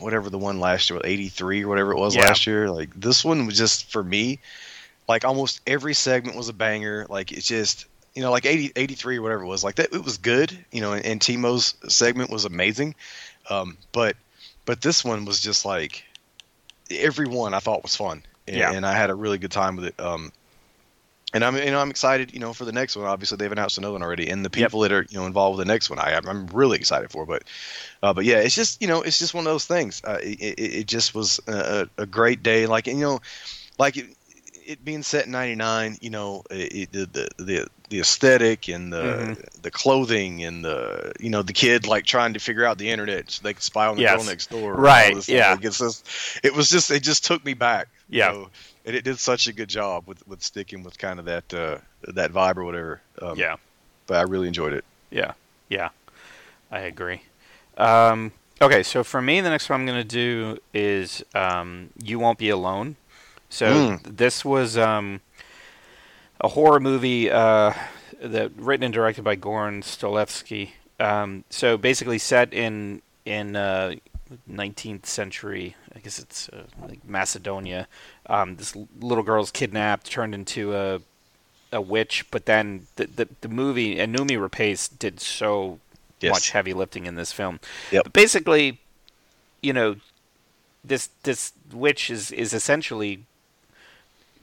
whatever 0.00 0.30
the 0.30 0.38
one 0.38 0.60
last 0.60 0.90
year, 0.90 1.00
eighty 1.04 1.28
three 1.28 1.62
or 1.64 1.68
whatever 1.68 1.92
it 1.92 1.98
was 1.98 2.16
Yeah. 2.16 2.20
last 2.20 2.46
year. 2.46 2.70
Like 2.70 2.90
this 2.94 3.24
one 3.24 3.46
was 3.46 3.56
just 3.56 3.90
for 3.90 4.02
me, 4.02 4.40
like 5.08 5.24
almost 5.24 5.60
every 5.66 5.94
segment 5.94 6.36
was 6.36 6.48
a 6.48 6.52
banger. 6.52 7.06
Like 7.08 7.32
it's 7.32 7.46
just 7.46 7.86
you 8.14 8.22
know 8.22 8.30
like 8.30 8.46
80, 8.46 8.72
83 8.76 9.18
or 9.18 9.22
whatever 9.22 9.42
it 9.42 9.46
was 9.48 9.64
like 9.64 9.76
that 9.76 9.92
it 9.94 10.04
was 10.04 10.18
good 10.18 10.66
you 10.70 10.80
know 10.80 10.92
and, 10.92 11.04
and 11.04 11.20
timo's 11.20 11.74
segment 11.88 12.30
was 12.30 12.44
amazing 12.44 12.94
um, 13.50 13.76
but 13.92 14.16
but 14.66 14.82
this 14.82 15.04
one 15.04 15.24
was 15.24 15.40
just 15.40 15.64
like 15.64 16.04
every 16.90 17.26
one 17.26 17.54
i 17.54 17.58
thought 17.58 17.82
was 17.82 17.96
fun 17.96 18.22
and, 18.46 18.56
Yeah. 18.56 18.70
and 18.70 18.84
i 18.86 18.92
had 18.92 19.10
a 19.10 19.14
really 19.14 19.38
good 19.38 19.50
time 19.50 19.76
with 19.76 19.86
it 19.86 20.00
um, 20.00 20.30
and 21.34 21.44
i'm 21.44 21.56
you 21.56 21.70
know 21.70 21.80
i'm 21.80 21.90
excited 21.90 22.32
you 22.32 22.38
know 22.40 22.52
for 22.52 22.64
the 22.64 22.72
next 22.72 22.96
one 22.96 23.06
obviously 23.06 23.36
they've 23.36 23.52
announced 23.52 23.78
another 23.78 23.92
one 23.92 24.02
already 24.02 24.28
and 24.28 24.44
the 24.44 24.50
Yep. 24.54 24.66
people 24.66 24.80
that 24.80 24.92
are 24.92 25.06
you 25.10 25.18
know 25.18 25.26
involved 25.26 25.58
with 25.58 25.66
the 25.66 25.72
next 25.72 25.90
one 25.90 25.98
i 25.98 26.14
i'm 26.14 26.46
really 26.48 26.76
excited 26.78 27.10
for 27.10 27.26
but 27.26 27.42
uh, 28.02 28.12
but 28.12 28.24
yeah 28.24 28.38
it's 28.38 28.54
just 28.54 28.80
you 28.82 28.88
know 28.88 29.02
it's 29.02 29.18
just 29.18 29.34
one 29.34 29.46
of 29.46 29.52
those 29.52 29.66
things 29.66 30.02
uh, 30.04 30.18
it, 30.22 30.38
it, 30.40 30.74
it 30.80 30.86
just 30.86 31.14
was 31.14 31.40
a, 31.48 31.88
a 31.98 32.06
great 32.06 32.42
day 32.42 32.66
like 32.66 32.86
you 32.86 32.94
know 32.94 33.20
like 33.78 33.96
it, 33.96 34.06
it 34.64 34.84
being 34.84 35.02
set 35.02 35.26
in 35.26 35.32
99 35.32 35.96
you 36.00 36.10
know 36.10 36.42
it, 36.50 36.92
it, 36.92 37.12
the, 37.12 37.28
the 37.38 37.66
the 37.88 38.00
aesthetic 38.00 38.68
and 38.68 38.92
the 38.92 39.36
Mhm. 39.36 39.62
the 39.62 39.70
clothing 39.70 40.44
and 40.44 40.64
the 40.64 41.12
you 41.20 41.30
know 41.30 41.42
the 41.42 41.52
kid 41.52 41.86
like 41.86 42.06
trying 42.06 42.32
to 42.34 42.38
figure 42.40 42.64
out 42.64 42.78
the 42.78 42.88
internet 42.88 43.30
so 43.30 43.42
they 43.42 43.52
could 43.54 43.62
spy 43.62 43.86
on 43.86 43.96
the 43.96 44.02
Yes. 44.02 44.16
girl 44.16 44.24
next 44.24 44.50
door 44.50 44.76
Right, 44.76 45.10
all 45.10 45.16
this 45.16 45.24
stuff. 45.24 45.36
yeah. 45.36 45.50
Like, 45.52 45.60
just, 45.60 46.08
it 46.44 46.54
was 46.54 46.70
just 46.70 46.90
it 46.90 47.02
just 47.02 47.24
took 47.24 47.44
me 47.44 47.54
back 47.54 47.88
you 48.08 48.18
Yeah. 48.18 48.32
know, 48.32 48.48
and 48.84 48.96
it 48.96 49.02
did 49.04 49.18
such 49.18 49.46
a 49.48 49.52
good 49.52 49.68
job 49.68 50.04
with 50.06 50.26
with 50.26 50.42
sticking 50.42 50.82
with 50.82 50.98
kind 50.98 51.18
of 51.18 51.24
that 51.26 51.52
uh 51.54 51.78
that 52.08 52.32
vibe 52.32 52.56
or 52.56 52.64
whatever 52.64 53.00
um, 53.20 53.38
Yeah. 53.38 53.56
but 54.06 54.16
i 54.16 54.22
really 54.22 54.48
enjoyed 54.48 54.72
it 54.72 54.84
Yeah, 55.10 55.32
yeah, 55.68 55.90
I 56.70 56.80
agree. 56.80 57.22
Um, 57.76 58.32
okay, 58.60 58.82
so 58.82 59.02
for 59.04 59.20
me, 59.22 59.40
the 59.40 59.50
next 59.50 59.68
one 59.70 59.80
I'm 59.80 59.86
going 59.86 60.02
to 60.02 60.08
do 60.08 60.58
is 60.74 61.22
um, 61.34 61.90
"You 62.02 62.18
Won't 62.18 62.38
Be 62.38 62.48
Alone." 62.50 62.96
So 63.50 63.66
Mm. 63.66 64.16
this 64.16 64.44
was 64.44 64.76
um, 64.78 65.20
a 66.40 66.48
horror 66.48 66.80
movie 66.80 67.30
uh, 67.30 67.72
that 68.20 68.52
written 68.56 68.84
and 68.84 68.94
directed 68.94 69.22
by 69.24 69.36
Goran 69.36 69.82
Stolevski. 69.82 70.70
Um, 71.00 71.44
so 71.50 71.76
basically, 71.76 72.18
set 72.18 72.52
in 72.52 73.02
in 73.24 73.56
uh, 73.56 73.94
19th 74.50 75.06
century, 75.06 75.76
I 75.94 76.00
guess 76.00 76.18
it's 76.18 76.48
uh, 76.48 76.64
like 76.88 77.04
Macedonia. 77.06 77.86
Um, 78.26 78.56
this 78.56 78.74
l- 78.76 78.88
little 79.00 79.24
girl's 79.24 79.50
kidnapped, 79.50 80.10
turned 80.10 80.34
into 80.34 80.74
a 80.74 81.00
a 81.74 81.80
witch, 81.80 82.26
but 82.30 82.46
then 82.46 82.86
the 82.96 83.06
the, 83.06 83.28
the 83.42 83.48
movie 83.48 83.98
and 84.00 84.14
Noomi 84.14 84.38
Rapace 84.38 84.88
did 84.98 85.20
so 85.20 85.78
Yes. 86.20 86.34
much 86.34 86.50
heavy 86.50 86.72
lifting 86.72 87.06
in 87.06 87.16
this 87.16 87.32
film. 87.32 87.58
Yep. 87.90 88.04
But 88.04 88.12
basically, 88.12 88.78
you 89.60 89.72
know, 89.72 89.96
this 90.84 91.08
this 91.24 91.52
witch 91.72 92.10
is 92.10 92.30
is 92.30 92.52
essentially 92.54 93.24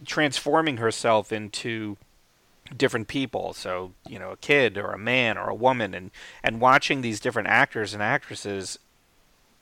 transforming 0.06 0.78
herself 0.78 1.32
into 1.32 1.98
different 2.76 3.08
people. 3.08 3.54
So, 3.54 3.94
you 4.08 4.20
know, 4.20 4.32
a 4.32 4.38
kid 4.38 4.78
or 4.78 4.92
a 4.92 4.98
man 4.98 5.38
or 5.38 5.50
a 5.50 5.56
woman 5.56 5.94
and 5.94 6.12
and 6.44 6.60
watching 6.62 7.02
these 7.02 7.20
different 7.20 7.48
actors 7.48 7.94
and 7.94 8.04
actresses 8.04 8.78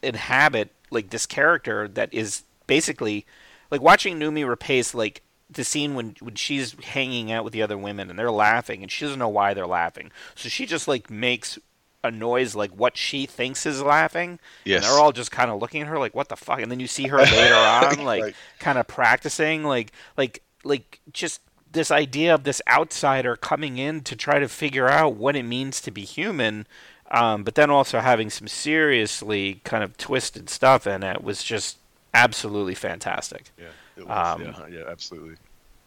inhabit 0.01 0.69
like 0.91 1.09
this 1.09 1.25
character 1.25 1.87
that 1.87 2.13
is 2.13 2.43
basically 2.67 3.25
like 3.71 3.81
watching 3.81 4.19
Noomi 4.19 4.45
Rapace 4.45 4.93
like 4.93 5.21
the 5.49 5.63
scene 5.63 5.95
when 5.95 6.15
when 6.21 6.35
she's 6.35 6.73
hanging 6.83 7.31
out 7.31 7.43
with 7.43 7.53
the 7.53 7.61
other 7.61 7.77
women 7.77 8.09
and 8.09 8.17
they're 8.19 8.31
laughing 8.31 8.81
and 8.83 8.91
she 8.91 9.05
doesn't 9.05 9.19
know 9.19 9.29
why 9.29 9.53
they're 9.53 9.67
laughing. 9.67 10.11
So 10.35 10.49
she 10.49 10.65
just 10.65 10.87
like 10.87 11.09
makes 11.09 11.57
a 12.03 12.11
noise 12.11 12.53
like 12.55 12.71
what 12.71 12.95
she 12.95 13.25
thinks 13.25 13.65
is 13.65 13.81
laughing. 13.81 14.39
Yes. 14.65 14.83
And 14.83 14.91
they're 14.93 14.99
all 15.01 15.11
just 15.11 15.31
kind 15.31 15.49
of 15.49 15.59
looking 15.59 15.81
at 15.81 15.87
her 15.87 15.97
like 15.99 16.13
what 16.15 16.29
the 16.29 16.35
fuck 16.35 16.61
and 16.61 16.71
then 16.71 16.79
you 16.79 16.87
see 16.87 17.07
her 17.07 17.17
later 17.17 17.55
on 17.99 18.03
like 18.05 18.23
Right. 18.23 18.35
kind 18.59 18.77
of 18.77 18.87
practicing 18.87 19.63
like 19.63 19.91
like 20.15 20.43
like 20.63 20.99
just 21.11 21.41
this 21.71 21.91
idea 21.91 22.33
of 22.33 22.43
this 22.43 22.61
outsider 22.69 23.35
coming 23.35 23.77
in 23.77 24.01
to 24.01 24.15
try 24.15 24.39
to 24.39 24.47
figure 24.47 24.87
out 24.87 25.15
what 25.15 25.35
it 25.35 25.43
means 25.43 25.81
to 25.81 25.91
be 25.91 26.01
human 26.03 26.65
um, 27.11 27.43
but 27.43 27.55
then 27.55 27.69
also 27.69 27.99
having 27.99 28.29
some 28.29 28.47
seriously 28.47 29.61
kind 29.63 29.83
of 29.83 29.97
twisted 29.97 30.49
stuff 30.49 30.85
in 30.87 31.03
it 31.03 31.23
was 31.23 31.43
just 31.43 31.77
absolutely 32.13 32.75
fantastic 32.75 33.51
Yeah, 33.57 33.65
was. 34.05 34.35
Um, 34.35 34.41
yeah, 34.43 34.79
yeah, 34.79 34.83
absolutely. 34.89 35.35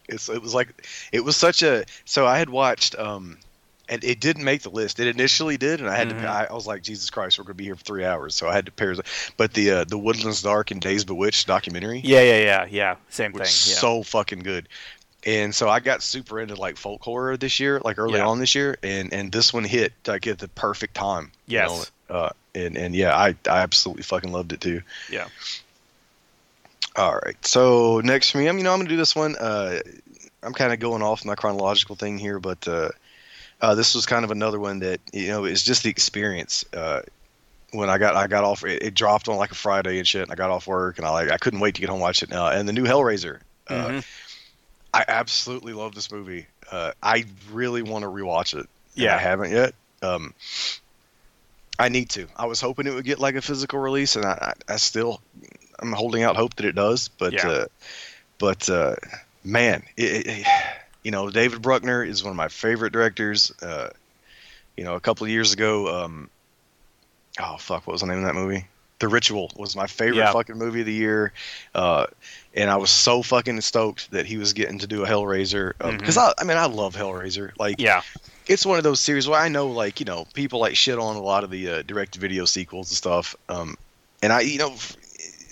It's 0.09 0.29
it 0.29 0.41
was 0.41 0.53
like 0.53 0.69
it 1.11 1.23
was 1.23 1.37
such 1.37 1.63
a. 1.63 1.85
So 2.05 2.25
I 2.25 2.37
had 2.37 2.49
watched, 2.49 2.97
um, 2.97 3.37
and 3.87 4.03
it 4.03 4.19
didn't 4.19 4.43
make 4.43 4.61
the 4.61 4.69
list. 4.69 4.99
It 4.99 5.07
initially 5.07 5.57
did, 5.57 5.79
and 5.79 5.89
I 5.89 5.95
had 5.95 6.09
Mhm. 6.09 6.21
to. 6.21 6.27
I, 6.27 6.43
I 6.45 6.53
was 6.53 6.67
like, 6.67 6.81
Jesus 6.81 7.09
Christ, 7.09 7.37
we're 7.37 7.45
gonna 7.45 7.53
be 7.55 7.65
here 7.65 7.75
for 7.75 7.83
three 7.83 8.03
hours, 8.05 8.35
so 8.35 8.49
I 8.49 8.53
had 8.53 8.65
to 8.65 8.71
pair. 8.71 8.95
But 9.37 9.53
the 9.53 9.71
uh, 9.71 9.83
the 9.85 9.97
Woodlands 9.97 10.41
Dark 10.41 10.71
and 10.71 10.81
Days 10.81 11.05
Bewitched 11.05 11.47
documentary 11.47 12.01
yeah 12.03 12.21
yeah 12.21 12.39
yeah 12.39 12.65
yeah 12.69 12.95
same 13.09 13.31
thing 13.31 13.41
yeah 13.41 13.45
so 13.45 14.03
fucking 14.03 14.39
good. 14.39 14.67
And 15.25 15.53
so 15.53 15.69
I 15.69 15.79
got 15.79 16.01
super 16.01 16.39
into 16.39 16.55
like 16.55 16.77
folk 16.77 17.03
horror 17.03 17.37
this 17.37 17.59
year, 17.59 17.79
like 17.83 17.99
early 17.99 18.17
Yeah. 18.19 18.25
on 18.27 18.39
this 18.39 18.55
year, 18.55 18.77
and 18.81 19.13
and 19.13 19.31
this 19.31 19.53
one 19.53 19.63
hit 19.63 19.93
like 20.07 20.25
at 20.27 20.39
the 20.39 20.47
perfect 20.47 20.95
time. 20.95 21.31
you 21.47 21.57
Yes. 21.59 21.91
know? 22.09 22.15
Uh, 22.15 22.29
and 22.55 22.75
and 22.77 22.95
yeah, 22.95 23.15
I 23.15 23.29
I 23.49 23.59
absolutely 23.61 24.03
fucking 24.03 24.31
loved 24.31 24.51
it 24.53 24.61
too. 24.61 24.81
yeah 25.09 25.27
All 26.95 27.15
right. 27.23 27.37
So 27.45 28.01
next 28.03 28.31
for 28.31 28.39
me, 28.39 28.47
I'm 28.47 28.57
you 28.57 28.63
know 28.63 28.73
I'm 28.73 28.79
gonna 28.79 28.89
do 28.89 28.97
this 28.97 29.15
one. 29.15 29.35
Uh, 29.37 29.79
I'm 30.43 30.53
kind 30.53 30.73
of 30.73 30.79
going 30.79 31.01
off 31.03 31.23
my 31.23 31.35
chronological 31.35 31.95
thing 31.95 32.17
here, 32.17 32.39
but 32.39 32.67
uh, 32.67 32.89
uh, 33.61 33.75
this 33.75 33.93
was 33.95 34.05
kind 34.05 34.25
of 34.25 34.31
another 34.31 34.59
one 34.59 34.79
that 34.79 34.99
you 35.13 35.27
know 35.27 35.45
it's 35.45 35.63
just 35.63 35.83
the 35.83 35.89
experience. 35.89 36.65
Uh, 36.73 37.01
when 37.71 37.89
I 37.89 37.97
got 37.99 38.15
I 38.15 38.27
got 38.27 38.43
off, 38.43 38.65
it, 38.65 38.81
it 38.83 38.93
dropped 38.95 39.29
on 39.29 39.37
like 39.37 39.51
a 39.51 39.55
Friday 39.55 39.99
and 39.99 40.07
shit. 40.07 40.23
And 40.23 40.31
I 40.31 40.35
got 40.35 40.49
off 40.49 40.67
work 40.67 40.97
and 40.97 41.05
I 41.07 41.11
like 41.11 41.31
I 41.31 41.37
couldn't 41.37 41.59
wait 41.61 41.75
to 41.75 41.81
get 41.81 41.89
home 41.89 41.97
and 41.97 42.01
watch 42.01 42.23
it. 42.23 42.33
Uh, 42.33 42.49
and 42.53 42.67
the 42.67 42.73
new 42.73 42.83
Hellraiser. 42.85 43.39
Uh, 43.67 43.87
Mhm. 43.87 44.05
I 44.93 45.05
absolutely 45.07 45.73
love 45.73 45.95
this 45.95 46.11
movie. 46.11 46.47
Uh, 46.71 46.91
I 47.01 47.25
really 47.51 47.81
want 47.81 48.03
to 48.03 48.09
rewatch 48.09 48.57
it. 48.59 48.67
Yeah. 48.95 49.15
I 49.15 49.19
haven't 49.19 49.51
yet. 49.51 49.73
Um, 50.01 50.33
I 51.79 51.89
need 51.89 52.09
to. 52.11 52.27
I 52.35 52.45
was 52.45 52.61
hoping 52.61 52.87
it 52.87 52.93
would 52.93 53.05
get 53.05 53.19
like 53.19 53.35
a 53.35 53.41
physical 53.41 53.79
release, 53.79 54.15
and 54.15 54.25
I, 54.25 54.53
I, 54.67 54.75
still, 54.77 55.21
I'm 55.79 55.91
holding 55.93 56.23
out 56.23 56.35
hope 56.35 56.55
that 56.55 56.65
it 56.65 56.75
does. 56.75 57.07
But, 57.07 57.33
Yeah. 57.33 57.47
uh, 57.47 57.65
but 58.37 58.69
uh, 58.69 58.95
man, 59.43 59.83
it, 59.97 60.27
it, 60.27 60.47
you 61.03 61.11
know, 61.11 61.29
David 61.29 61.61
Bruckner 61.61 62.03
is 62.03 62.23
one 62.23 62.31
of 62.31 62.37
my 62.37 62.49
favorite 62.49 62.93
directors. 62.93 63.51
Uh, 63.61 63.89
you 64.77 64.83
know, 64.83 64.95
a 64.95 64.99
couple 64.99 65.25
of 65.25 65.31
years 65.31 65.53
ago, 65.53 66.03
um, 66.03 66.29
oh 67.39 67.57
fuck, 67.57 67.87
what 67.87 67.93
was 67.93 68.01
the 68.01 68.07
name 68.07 68.19
of 68.19 68.25
that 68.25 68.35
movie? 68.35 68.65
The 68.99 69.07
Ritual 69.07 69.51
was 69.55 69.75
my 69.75 69.87
favorite 69.87 70.17
Yeah. 70.17 70.31
fucking 70.31 70.57
movie 70.57 70.81
of 70.81 70.85
the 70.85 70.93
year, 70.93 71.33
uh, 71.73 72.05
and 72.53 72.69
I 72.69 72.77
was 72.77 72.89
so 72.89 73.21
fucking 73.23 73.61
stoked 73.61 74.11
that 74.11 74.25
he 74.25 74.37
was 74.37 74.53
getting 74.53 74.79
to 74.79 74.87
do 74.87 75.03
a 75.03 75.07
Hellraiser 75.07 75.73
because 75.99 76.17
I, 76.17 76.33
I 76.37 76.43
mean 76.43 76.57
I 76.57 76.65
love 76.65 76.95
Hellraiser. 76.95 77.51
Like 77.57 77.79
Yeah. 77.79 78.01
it's 78.47 78.65
one 78.65 78.77
of 78.77 78.83
those 78.83 78.99
series 78.99 79.27
where 79.27 79.39
I 79.39 79.47
know 79.49 79.67
like 79.67 79.99
you 79.99 80.05
know 80.05 80.25
people 80.33 80.59
like 80.59 80.75
shit 80.75 80.99
on 80.99 81.15
a 81.15 81.21
lot 81.21 81.43
of 81.43 81.49
the 81.51 81.69
uh, 81.69 81.81
direct 81.83 82.15
video 82.15 82.45
sequels 82.45 82.89
and 82.91 82.97
stuff, 82.97 83.35
um, 83.49 83.75
and 84.21 84.31
I 84.33 84.41
you 84.41 84.57
know, 84.57 84.75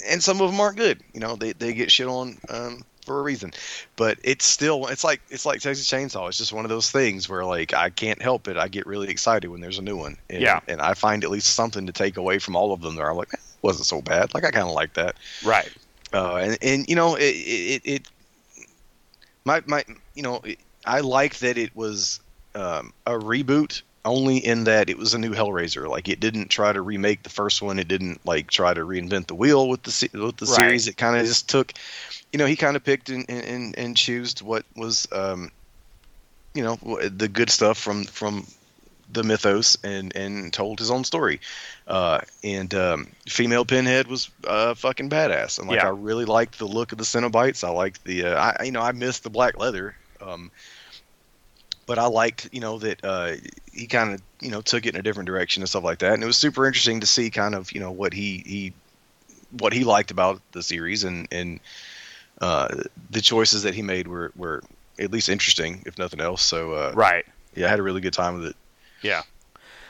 and 0.07 0.21
some 0.23 0.41
of 0.41 0.51
them 0.51 0.59
aren't 0.59 0.77
good. 0.77 1.01
You 1.13 1.19
know 1.19 1.35
they 1.35 1.53
they 1.53 1.73
get 1.73 1.91
shit 1.91 2.07
on 2.07 2.37
um, 2.49 2.83
for 3.05 3.19
a 3.19 3.23
reason, 3.23 3.51
but 3.95 4.17
it's 4.23 4.45
still 4.45 4.87
it's 4.87 5.03
like 5.03 5.21
it's 5.29 5.45
like 5.45 5.61
Texas 5.61 5.89
Chainsaw. 5.89 6.27
It's 6.27 6.37
just 6.37 6.53
one 6.53 6.65
of 6.65 6.69
those 6.69 6.91
things 6.91 7.27
where 7.29 7.45
like 7.45 7.73
I 7.73 7.89
can't 7.89 8.21
help 8.21 8.47
it. 8.47 8.57
I 8.57 8.67
get 8.67 8.85
really 8.85 9.09
excited 9.09 9.49
when 9.49 9.61
there's 9.61 9.79
a 9.79 9.83
new 9.83 9.97
one. 9.97 10.17
And, 10.29 10.41
Yeah. 10.41 10.59
and 10.67 10.81
I 10.81 10.93
find 10.93 11.23
at 11.23 11.31
least 11.31 11.55
something 11.55 11.87
to 11.87 11.93
take 11.93 12.17
away 12.17 12.39
from 12.39 12.55
all 12.55 12.71
of 12.73 12.81
them. 12.81 12.95
There, 12.95 13.09
I'm 13.09 13.17
like, 13.17 13.33
eh, 13.33 13.37
wasn't 13.61 13.87
so 13.87 14.01
bad. 14.01 14.33
Like 14.33 14.45
I 14.45 14.51
kind 14.51 14.67
of 14.67 14.73
like 14.73 14.93
that. 14.95 15.15
Right. 15.43 15.69
Uh, 16.13 16.35
and 16.37 16.57
and 16.61 16.85
you 16.89 16.95
know 16.95 17.15
it 17.15 17.21
it, 17.23 17.81
it 17.85 18.07
my 19.45 19.61
my 19.65 19.83
you 20.13 20.21
know 20.21 20.39
it, 20.43 20.59
I 20.85 21.01
like 21.01 21.39
that 21.39 21.57
it 21.57 21.75
was 21.75 22.19
um, 22.55 22.91
a 23.05 23.11
reboot 23.11 23.81
only 24.05 24.37
in 24.37 24.63
that 24.65 24.89
it 24.89 24.97
was 24.97 25.13
a 25.13 25.19
new 25.19 25.31
Hellraiser. 25.31 25.87
Like 25.87 26.07
it 26.09 26.19
didn't 26.19 26.49
try 26.49 26.71
to 26.71 26.81
remake 26.81 27.23
the 27.23 27.29
first 27.29 27.61
one. 27.61 27.79
It 27.79 27.87
didn't 27.87 28.25
like 28.25 28.49
try 28.49 28.73
to 28.73 28.81
reinvent 28.81 29.27
the 29.27 29.35
wheel 29.35 29.67
with 29.69 29.83
the 29.83 30.09
with 30.25 30.37
the 30.37 30.45
Right. 30.45 30.47
series. 30.47 30.87
It 30.87 30.97
kind 30.97 31.17
of 31.17 31.25
just 31.25 31.49
took, 31.49 31.73
you 32.31 32.39
know, 32.39 32.45
he 32.45 32.55
kind 32.55 32.75
of 32.75 32.83
picked 32.83 33.09
and 33.09 33.25
and 33.29 33.77
and 33.77 33.97
chose 33.97 34.35
what 34.41 34.65
was 34.75 35.07
um, 35.11 35.51
you 36.53 36.63
know, 36.63 36.77
the 37.09 37.27
good 37.27 37.49
stuff 37.49 37.77
from 37.77 38.03
from 38.05 38.45
the 39.11 39.23
mythos 39.23 39.77
and 39.83 40.15
and 40.15 40.53
told 40.53 40.79
his 40.79 40.91
own 40.91 41.03
story. 41.03 41.39
Uh, 41.87 42.21
and 42.43 42.73
um, 42.75 43.07
female 43.27 43.65
Pinhead 43.65 44.07
was 44.07 44.29
uh, 44.45 44.73
fucking 44.75 45.09
badass. 45.09 45.59
And 45.59 45.67
like 45.67 45.77
Yeah. 45.77 45.87
I 45.87 45.91
really 45.91 46.25
liked 46.25 46.59
the 46.59 46.67
look 46.67 46.91
of 46.91 46.97
the 46.97 47.03
Cenobites. 47.03 47.63
I 47.63 47.69
liked 47.71 48.03
the 48.03 48.25
uh, 48.25 48.53
I 48.59 48.63
you 48.63 48.71
know 48.71 48.81
I 48.81 48.91
missed 48.91 49.23
the 49.23 49.29
black 49.29 49.57
leather. 49.57 49.95
Um, 50.21 50.51
but 51.85 51.97
I 51.97 52.05
liked, 52.05 52.49
you 52.51 52.59
know, 52.59 52.77
that 52.77 53.03
uh, 53.03 53.31
he 53.73 53.87
kind 53.87 54.13
of, 54.13 54.21
you 54.41 54.51
know, 54.51 54.61
took 54.61 54.85
it 54.85 54.93
in 54.93 54.99
a 54.99 55.01
different 55.01 55.25
direction 55.25 55.63
and 55.63 55.69
stuff 55.69 55.83
like 55.83 55.97
that. 55.99 56.13
And 56.13 56.21
it 56.21 56.25
was 56.27 56.37
super 56.37 56.67
interesting 56.67 56.99
to 56.99 57.07
see 57.07 57.31
kind 57.31 57.55
of, 57.55 57.71
you 57.71 57.79
know, 57.79 57.89
what 57.89 58.13
he 58.13 58.43
he 58.45 58.73
what 59.57 59.73
he 59.73 59.83
liked 59.83 60.11
about 60.11 60.39
the 60.51 60.61
series 60.61 61.03
and 61.03 61.27
and 61.31 61.59
uh, 62.41 62.67
the 63.09 63.21
choices 63.21 63.63
that 63.63 63.73
he 63.73 63.81
made 63.81 64.07
were 64.07 64.31
were 64.35 64.61
at 64.99 65.11
least 65.11 65.29
interesting, 65.29 65.81
if 65.87 65.97
nothing 65.97 66.19
else. 66.19 66.43
So 66.43 66.73
uh, 66.73 66.91
Right. 66.93 67.25
yeah, 67.55 67.65
I 67.65 67.69
had 67.69 67.79
a 67.79 67.83
really 67.83 68.01
good 68.01 68.13
time 68.13 68.35
with 68.35 68.49
it. 68.49 68.55
Yeah, 69.01 69.21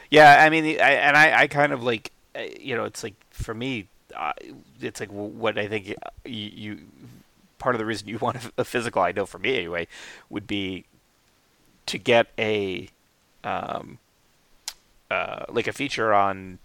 yeah. 0.10 0.44
I 0.44 0.50
mean, 0.50 0.66
I, 0.66 0.92
and 0.92 1.18
I, 1.18 1.42
I 1.42 1.48
kind 1.48 1.72
of 1.74 1.84
like, 1.84 2.12
uh, 2.36 2.42
you 2.60 2.76
know, 2.76 2.86
it's 2.86 3.04
like 3.04 3.16
for 3.32 3.54
me, 3.54 3.88
uh, 4.16 4.34
it's 4.82 5.00
like 5.00 5.10
what 5.10 5.58
I 5.58 5.68
think 5.68 5.88
you, 5.88 5.96
you. 6.26 6.80
Part 7.58 7.76
of 7.76 7.80
the 7.80 7.86
reason 7.86 8.08
you 8.08 8.18
want 8.20 8.38
a 8.58 8.64
physical, 8.64 9.02
I 9.02 9.12
know 9.12 9.26
for 9.26 9.38
me 9.40 9.58
anyway, 9.58 9.88
would 10.30 10.48
be 10.48 10.86
to 11.88 11.98
get 11.98 12.28
a, 12.40 12.88
um, 13.44 13.98
uh, 15.12 15.46
like 15.50 15.68
a 15.68 15.74
feature 15.74 16.14
on 16.14 16.60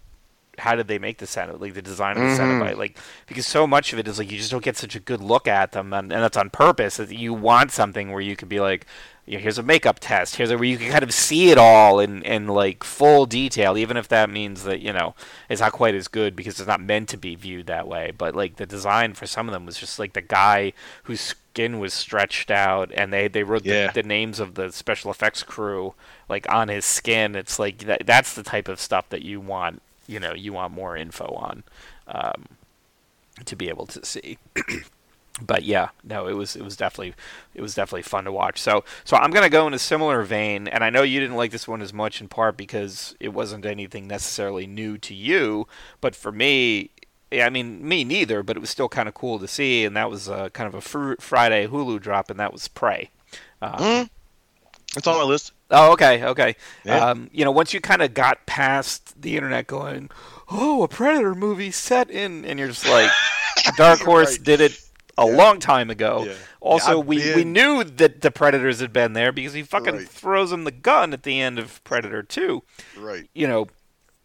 how 0.58 0.76
did 0.76 0.86
they 0.86 1.00
make 1.00 1.18
the 1.18 1.26
Cenobite, 1.26 1.60
like 1.60 1.74
the 1.74 1.82
design 1.82 2.16
of 2.16 2.22
the 2.22 2.28
Mhm. 2.28 2.60
Cenobite, 2.60 2.76
like 2.76 2.96
because 3.26 3.44
so 3.46 3.66
much 3.66 3.92
of 3.92 3.98
it 3.98 4.06
is 4.06 4.18
like 4.20 4.30
you 4.30 4.38
just 4.38 4.52
don't 4.52 4.62
get 4.62 4.76
such 4.76 4.94
a 4.94 5.00
good 5.00 5.20
look 5.20 5.48
at 5.48 5.72
them, 5.72 5.92
and, 5.92 6.12
and 6.12 6.22
that's 6.22 6.36
on 6.36 6.50
purpose. 6.50 6.98
That 6.98 7.10
you 7.10 7.34
want 7.34 7.72
something 7.72 8.12
where 8.12 8.20
you 8.20 8.36
could 8.36 8.48
be 8.48 8.60
like, 8.60 8.86
you 9.26 9.38
know, 9.38 9.42
here's 9.42 9.58
a 9.58 9.62
makeup 9.62 9.98
test, 10.00 10.36
here's 10.36 10.50
a, 10.50 10.56
where 10.56 10.64
you 10.64 10.76
can 10.76 10.90
kind 10.90 11.02
of 11.02 11.12
see 11.12 11.50
it 11.50 11.58
all 11.58 11.98
in 11.98 12.22
in 12.22 12.46
like 12.48 12.84
full 12.84 13.24
detail, 13.26 13.76
even 13.78 13.96
if 13.96 14.08
that 14.08 14.28
means 14.30 14.64
that 14.64 14.80
you 14.80 14.92
know 14.92 15.14
it's 15.48 15.60
not 15.60 15.72
quite 15.72 15.94
as 15.94 16.08
good 16.08 16.36
because 16.36 16.58
it's 16.60 16.68
not 16.68 16.80
meant 16.80 17.08
to 17.10 17.16
be 17.16 17.34
viewed 17.34 17.66
that 17.66 17.88
way. 17.88 18.12
But 18.16 18.34
like 18.34 18.56
the 18.56 18.66
design 18.66 19.14
for 19.14 19.26
some 19.26 19.48
of 19.48 19.52
them 19.52 19.64
was 19.66 19.78
just 19.78 19.98
like 19.98 20.12
the 20.12 20.20
guy 20.20 20.72
whose 21.04 21.20
skin 21.20 21.78
was 21.78 21.94
stretched 21.94 22.50
out, 22.50 22.90
and 22.94 23.12
they 23.12 23.28
they 23.28 23.42
wrote 23.44 23.64
Yeah. 23.64 23.86
the, 23.92 24.02
the 24.02 24.08
names 24.08 24.40
of 24.40 24.54
the 24.54 24.70
special 24.72 25.10
effects 25.10 25.42
crew 25.42 25.94
like 26.28 26.50
on 26.52 26.68
his 26.68 26.84
skin. 26.84 27.34
It's 27.34 27.58
like 27.58 27.78
that, 27.78 28.06
that's 28.06 28.34
the 28.34 28.42
type 28.42 28.68
of 28.68 28.78
stuff 28.80 29.08
that 29.08 29.22
you 29.22 29.40
want 29.40 29.80
you 30.06 30.20
know 30.20 30.34
you 30.34 30.52
want 30.52 30.74
more 30.74 30.96
info 30.98 31.24
on 31.34 31.62
um, 32.08 32.44
to 33.46 33.56
be 33.56 33.68
able 33.70 33.86
to 33.86 34.04
see. 34.04 34.36
but 35.40 35.64
yeah, 35.64 35.88
no, 36.04 36.26
it 36.28 36.34
was 36.34 36.54
it 36.54 36.62
was 36.62 36.76
definitely 36.76 37.14
it 37.54 37.60
was 37.60 37.74
definitely 37.74 38.02
fun 38.02 38.24
to 38.24 38.32
watch. 38.32 38.60
So 38.60 38.84
so 39.04 39.16
I'm 39.16 39.30
gonna 39.30 39.50
go 39.50 39.66
in 39.66 39.74
a 39.74 39.78
similar 39.78 40.22
vein, 40.22 40.68
and 40.68 40.84
I 40.84 40.90
know 40.90 41.02
you 41.02 41.20
didn't 41.20 41.36
like 41.36 41.50
this 41.50 41.66
one 41.66 41.82
as 41.82 41.92
much 41.92 42.20
in 42.20 42.28
part 42.28 42.56
because 42.56 43.16
it 43.18 43.28
wasn't 43.28 43.66
anything 43.66 44.06
necessarily 44.06 44.66
new 44.66 44.98
to 44.98 45.14
you, 45.14 45.66
but 46.00 46.14
for 46.16 46.32
me. 46.32 46.90
I 47.32 47.50
mean, 47.50 47.88
me 47.88 48.04
neither, 48.04 48.44
but 48.44 48.56
it 48.56 48.60
was 48.60 48.70
still 48.70 48.88
kind 48.88 49.08
of 49.08 49.14
cool 49.14 49.40
to 49.40 49.48
see, 49.48 49.84
and 49.84 49.96
that 49.96 50.08
was 50.08 50.28
uh, 50.28 50.50
kind 50.50 50.68
of 50.68 50.74
a 50.74 50.80
fr- 50.80 51.14
Friday 51.18 51.66
Hulu 51.66 52.00
drop, 52.00 52.30
and 52.30 52.38
that 52.38 52.52
was 52.52 52.68
Prey. 52.68 53.10
Um, 53.60 53.72
Mm. 53.72 54.10
It's 54.96 55.06
on 55.06 55.16
my 55.16 55.24
list. 55.24 55.52
Oh, 55.70 55.92
okay, 55.92 56.24
okay. 56.24 56.54
Yeah. 56.84 56.98
Um, 56.98 57.30
you 57.32 57.44
know, 57.44 57.50
once 57.50 57.74
you 57.74 57.80
kind 57.80 58.02
of 58.02 58.14
got 58.14 58.46
past 58.46 59.20
the 59.20 59.34
internet 59.34 59.66
going, 59.66 60.10
oh, 60.48 60.84
a 60.84 60.88
Predator 60.88 61.34
movie 61.34 61.72
set 61.72 62.10
in, 62.10 62.44
and 62.44 62.58
you're 62.58 62.68
just 62.68 62.88
like, 62.88 63.10
Dark 63.76 64.00
Horse 64.00 64.36
right. 64.36 64.44
did 64.44 64.60
it 64.60 64.80
a 65.16 65.26
Yeah. 65.26 65.36
long 65.36 65.60
time 65.60 65.90
ago. 65.90 66.24
Yeah. 66.26 66.34
Also, 66.60 66.98
Yeah, 66.98 67.04
we, 67.04 67.34
we 67.34 67.44
knew 67.44 67.84
that 67.84 68.20
the 68.20 68.30
Predators 68.30 68.80
had 68.80 68.92
been 68.92 69.12
there 69.12 69.32
because 69.32 69.52
he 69.52 69.62
fucking 69.62 69.94
Right. 69.96 70.08
throws 70.08 70.50
him 70.52 70.64
the 70.64 70.70
gun 70.70 71.12
at 71.12 71.22
the 71.22 71.40
end 71.40 71.58
of 71.58 71.82
Predator 71.84 72.22
2 72.22 72.62
Right. 72.96 73.28
you 73.34 73.46
know, 73.46 73.68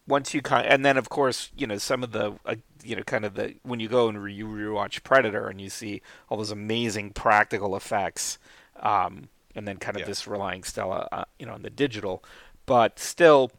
once 0.08 0.34
you 0.34 0.42
kind, 0.42 0.66
and 0.68 0.84
then 0.84 0.98
of 0.98 1.10
course, 1.10 1.52
you 1.56 1.68
know, 1.68 1.78
some 1.78 2.04
of 2.04 2.12
the, 2.12 2.34
uh, 2.46 2.56
you 2.84 2.96
know, 2.96 3.04
kind 3.04 3.26
of 3.26 3.36
the 3.36 3.56
when 3.64 3.80
you 3.80 3.88
go 3.88 4.08
and 4.10 4.24
re- 4.24 4.34
you 4.34 4.48
rewatch 4.48 5.04
Predator 5.04 5.48
and 5.48 5.62
you 5.62 5.70
see 5.70 6.02
all 6.30 6.38
those 6.38 6.50
amazing 6.52 7.12
practical 7.12 7.76
effects, 7.76 8.40
um, 8.80 9.30
and 9.56 9.68
then 9.68 9.78
kind 9.78 10.00
of 10.00 10.08
this 10.08 10.26
relying 10.26 10.64
still, 10.64 11.08
uh, 11.12 11.26
you 11.38 11.46
know, 11.46 11.54
on 11.54 11.62
the 11.62 11.70
digital, 11.70 12.24
but 12.66 12.98
still, 12.98 13.52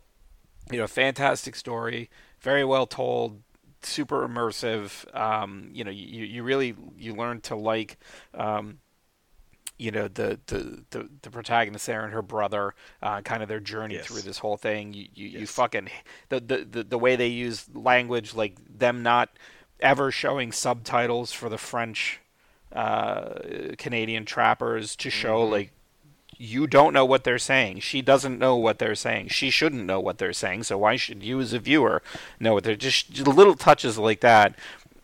you 0.72 0.78
know, 0.78 0.86
fantastic 0.88 1.54
story, 1.54 2.08
very 2.40 2.64
well 2.64 2.86
told, 2.86 3.42
super 3.82 4.26
immersive. 4.26 5.14
Um, 5.16 5.70
you 5.72 5.84
know, 5.84 5.90
you 5.90 6.24
you 6.24 6.42
really 6.42 6.74
you 6.96 7.14
learn 7.14 7.40
to 7.42 7.56
like. 7.56 7.98
Um, 8.34 8.78
you 9.78 9.90
know 9.90 10.08
the, 10.08 10.38
the, 10.46 10.84
the, 10.90 11.08
the 11.22 11.30
protagonist 11.30 11.86
there 11.86 12.04
and 12.04 12.12
her 12.12 12.20
brother, 12.20 12.74
uh, 13.02 13.22
kind 13.22 13.42
of 13.42 13.48
their 13.48 13.60
journey 13.60 13.94
Yes. 13.94 14.06
through 14.06 14.20
this 14.20 14.36
whole 14.38 14.58
thing. 14.58 14.92
You 14.92 15.06
you, 15.14 15.28
you 15.28 15.46
fucking 15.46 15.88
the, 16.28 16.40
the 16.40 16.66
the 16.70 16.84
the 16.84 16.98
way 16.98 17.16
they 17.16 17.28
use 17.28 17.66
language, 17.74 18.34
like 18.34 18.58
them 18.68 19.02
not 19.02 19.30
ever 19.80 20.10
showing 20.10 20.52
subtitles 20.52 21.32
for 21.32 21.48
the 21.48 21.56
French 21.56 22.20
uh, 22.72 23.34
Canadian 23.78 24.26
trappers 24.26 24.94
to 24.96 25.08
show 25.10 25.44
Mm-hmm. 25.44 25.52
like 25.52 25.72
you 26.42 26.66
don't 26.66 26.94
know 26.94 27.04
what 27.04 27.24
they're 27.24 27.38
saying. 27.38 27.80
She 27.80 28.00
doesn't 28.00 28.38
know 28.38 28.56
what 28.56 28.78
they're 28.78 28.94
saying. 28.94 29.28
She 29.28 29.50
shouldn't 29.50 29.84
know 29.84 30.00
what 30.00 30.16
they're 30.16 30.32
saying. 30.32 30.62
So 30.62 30.78
why 30.78 30.96
should 30.96 31.22
you, 31.22 31.38
as 31.38 31.52
a 31.52 31.58
viewer, 31.58 32.02
know 32.40 32.54
what 32.54 32.64
they're 32.64 32.76
just 32.76 33.26
little 33.26 33.54
touches 33.54 33.98
like 33.98 34.20
that, 34.20 34.54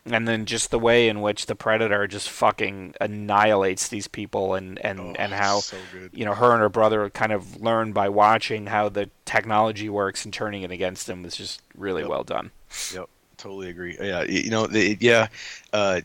and 0.07 0.27
then 0.27 0.47
just 0.47 0.71
the 0.71 0.79
way 0.79 1.09
in 1.11 1.21
which 1.21 1.45
the 1.45 1.55
predator 1.55 2.07
just 2.07 2.31
fucking 2.31 2.95
annihilates 3.03 3.87
these 3.89 4.09
people, 4.09 4.55
and 4.55 4.79
and 4.79 4.99
Oh, 4.99 5.15
and 5.19 5.33
how 5.35 5.59
so 5.61 5.77
you 6.11 6.25
know 6.25 6.33
her 6.33 6.53
and 6.53 6.61
her 6.63 6.71
brother 6.71 7.11
kind 7.11 7.33
of 7.33 7.61
learn 7.61 7.93
by 7.93 8.09
watching 8.09 8.67
how 8.69 8.89
the 8.89 9.11
technology 9.27 9.91
works 9.91 10.25
and 10.25 10.33
turning 10.33 10.63
it 10.63 10.71
against 10.71 11.07
them 11.07 11.23
was 11.23 11.37
just 11.37 11.61
really 11.77 12.01
Yep. 12.03 12.11
well 12.11 12.25
done. 12.25 12.51
Yep, 12.95 13.09
totally 13.37 13.69
agree. 13.69 13.99
Yeah, 14.01 14.23
you 14.23 14.49
know, 14.49 14.67
the, 14.67 14.97
yeah, 15.01 15.27
uh, 15.75 16.01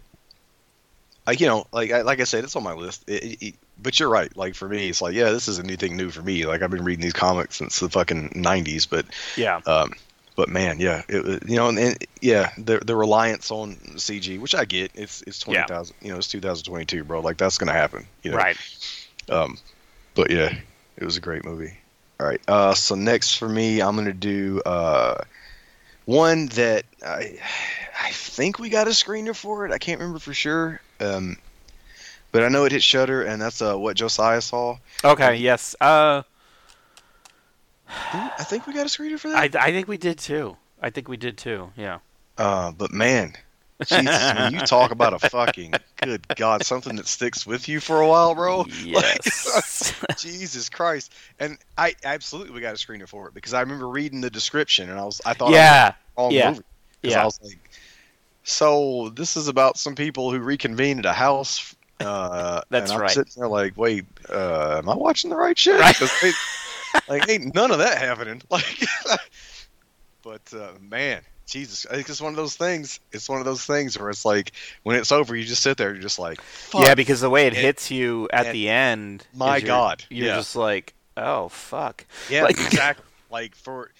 like 1.25 1.39
you 1.39 1.47
know, 1.47 1.67
like 1.71 1.91
I, 1.91 2.01
like 2.01 2.19
I 2.19 2.23
said, 2.25 2.43
it's 2.43 2.55
on 2.57 2.63
my 2.63 2.73
list. 2.73 3.03
It- 3.07 3.41
it- 3.41 3.55
but 3.81 3.99
you're 3.99 4.09
right. 4.09 4.35
Like 4.35 4.55
for 4.55 4.67
me, 4.67 4.89
it's 4.89 5.01
like 5.01 5.13
yeah, 5.13 5.31
this 5.31 5.47
is 5.47 5.59
a 5.59 5.63
new 5.63 5.75
thing 5.75 5.97
new 5.97 6.09
for 6.09 6.21
me. 6.21 6.45
Like 6.45 6.61
I've 6.61 6.71
been 6.71 6.83
reading 6.83 7.03
these 7.03 7.13
comics 7.13 7.57
since 7.57 7.79
the 7.79 7.89
fucking 7.89 8.29
'90s, 8.29 8.89
but 8.89 9.05
Yeah, 9.35 9.61
um, 9.65 9.93
but 10.35 10.49
man, 10.49 10.79
yeah, 10.79 11.03
it, 11.09 11.47
you 11.47 11.55
know, 11.55 11.69
and, 11.69 11.77
and 11.77 11.97
yeah, 12.21 12.51
the 12.57 12.79
the 12.79 12.95
reliance 12.95 13.51
on 13.51 13.75
CG, 13.95 14.39
which 14.39 14.55
I 14.55 14.65
get, 14.65 14.91
it's 14.95 15.21
it's 15.23 15.39
twenty 15.39 15.61
thousand, 15.67 15.95
you 16.01 16.11
know, 16.11 16.17
it's 16.17 16.27
2022, 16.29 17.03
bro. 17.03 17.19
Like 17.21 17.37
that's 17.37 17.57
gonna 17.57 17.73
happen, 17.73 18.05
you 18.23 18.31
know. 18.31 18.37
right. 18.37 18.57
Um, 19.29 19.57
but 20.15 20.31
yeah, 20.31 20.53
it 20.97 21.03
was 21.03 21.17
a 21.17 21.21
great 21.21 21.45
movie. 21.45 21.77
All 22.19 22.27
right. 22.27 22.41
Uh, 22.47 22.73
so 22.73 22.95
next 22.95 23.35
for 23.35 23.49
me, 23.49 23.81
I'm 23.81 23.95
gonna 23.95 24.13
do 24.13 24.61
uh, 24.65 25.15
one 26.05 26.47
that 26.47 26.85
I 27.05 27.39
I 27.99 28.11
think 28.11 28.59
we 28.59 28.69
got 28.69 28.87
a 28.87 28.91
screener 28.91 29.35
for 29.35 29.65
it. 29.65 29.71
I 29.71 29.77
can't 29.77 29.99
remember 29.99 30.19
for 30.19 30.33
sure. 30.33 30.81
Um, 30.99 31.37
but 32.31 32.43
I 32.43 32.47
know 32.49 32.65
it 32.65 32.71
hit 32.71 32.83
Shudder, 32.83 33.23
and 33.23 33.41
that's 33.41 33.61
uh, 33.61 33.75
what 33.75 33.95
Josiah 33.97 34.41
saw. 34.41 34.77
Okay. 35.03 35.35
Yes. 35.35 35.75
Uh, 35.81 36.23
I 37.87 38.43
think 38.43 38.67
we 38.67 38.73
got 38.73 38.85
a 38.85 38.89
screener 38.89 39.19
for 39.19 39.29
that. 39.29 39.55
I 39.55 39.71
think 39.71 39.87
we 39.87 39.97
did 39.97 40.17
too. 40.17 40.57
I 40.81 40.89
think 40.89 41.07
we 41.07 41.17
did 41.17 41.37
too. 41.37 41.71
Yeah. 41.75 41.99
Uh, 42.37 42.71
but 42.71 42.91
man. 42.91 43.33
Jesus, 43.87 44.33
when 44.35 44.53
you 44.53 44.59
talk 44.59 44.91
about 44.91 45.13
a 45.13 45.29
fucking 45.29 45.73
good 45.95 46.27
God, 46.35 46.63
something 46.63 46.97
that 46.97 47.07
sticks 47.07 47.47
with 47.47 47.67
you 47.67 47.79
for 47.79 47.99
a 47.99 48.07
while, 48.07 48.35
bro. 48.35 48.63
Yes. 48.83 49.95
Jesus 50.19 50.69
Christ! 50.69 51.11
And 51.39 51.57
I 51.79 51.95
absolutely 52.03 52.53
we 52.53 52.61
got 52.61 52.75
a 52.75 52.77
screener 52.77 53.07
for 53.07 53.27
it 53.27 53.33
because 53.33 53.55
I 53.55 53.61
remember 53.61 53.87
reading 53.87 54.21
the 54.21 54.29
description 54.29 54.87
and 54.91 54.99
I 54.99 55.03
was 55.03 55.19
I 55.25 55.33
thought 55.33 55.49
I 55.49 55.55
yeah. 55.55 55.93
wrong 56.15 56.31
Yeah. 56.31 56.49
movie. 56.49 56.61
'Cause 57.01 57.11
Yeah. 57.11 57.21
I 57.23 57.25
was 57.25 57.39
like, 57.41 57.57
so 58.43 59.09
this 59.15 59.35
is 59.35 59.47
about 59.47 59.79
some 59.79 59.95
people 59.95 60.29
who 60.31 60.37
reconvene 60.39 60.99
at 60.99 61.05
a 61.07 61.13
house. 61.13 61.73
Uh, 62.05 62.61
That's 62.69 62.93
right. 62.95 63.09
sitting 63.11 63.33
there 63.37 63.47
like, 63.47 63.77
wait, 63.77 64.05
uh, 64.29 64.75
am 64.79 64.89
I 64.89 64.95
watching 64.95 65.29
the 65.29 65.35
right 65.35 65.57
shit? 65.57 65.79
Right. 65.79 65.95
they- 66.21 66.31
like, 67.09 67.29
ain't 67.29 67.53
none 67.55 67.71
of 67.71 67.79
that 67.79 67.97
happening. 67.97 68.41
Like, 68.51 68.87
but 70.23 70.41
uh, 70.53 70.73
man, 70.79 71.21
Jesus, 71.47 71.85
I 71.89 71.95
think 71.95 72.07
it's 72.09 72.21
one 72.21 72.31
of 72.31 72.37
those 72.37 72.55
things. 72.55 72.99
It's 73.11 73.27
one 73.27 73.39
of 73.39 73.45
those 73.45 73.65
things 73.65 73.97
where 73.97 74.09
it's 74.09 74.23
like 74.25 74.51
when 74.83 74.95
it's 74.95 75.11
over, 75.11 75.35
you 75.35 75.43
just 75.43 75.63
sit 75.63 75.77
there, 75.77 75.91
you're 75.93 76.01
just 76.01 76.19
like, 76.19 76.39
Fuck. 76.41 76.81
Yeah, 76.81 76.95
because 76.95 77.21
the 77.21 77.29
way 77.29 77.47
it 77.47 77.53
And- 77.53 77.57
hits 77.57 77.89
you 77.91 78.29
at 78.31 78.51
the 78.51 78.69
end. 78.69 79.25
My 79.33 79.57
you're- 79.57 79.67
God, 79.67 80.03
You're 80.09 80.27
yeah. 80.27 80.35
just 80.35 80.55
like, 80.55 80.93
oh, 81.17 81.49
fuck. 81.49 82.05
Yeah, 82.29 82.43
Like- 82.43 82.59
exactly. 82.59 83.05
Like 83.31 83.55
for 83.55 83.91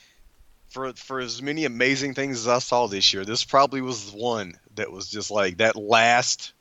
for 0.70 0.92
for 0.94 1.20
as 1.22 1.42
many 1.42 1.64
amazing 1.66 2.14
things 2.14 2.38
as 2.40 2.48
I 2.50 2.60
saw 2.60 2.88
this 2.88 3.14
year, 3.14 3.24
this 3.26 3.44
probably 3.46 3.82
was 3.82 4.12
the 4.12 4.18
one 4.18 4.54
that 4.76 4.92
was 4.92 5.10
just 5.10 5.32
like 5.32 5.58
that 5.58 5.76
last 5.78 6.52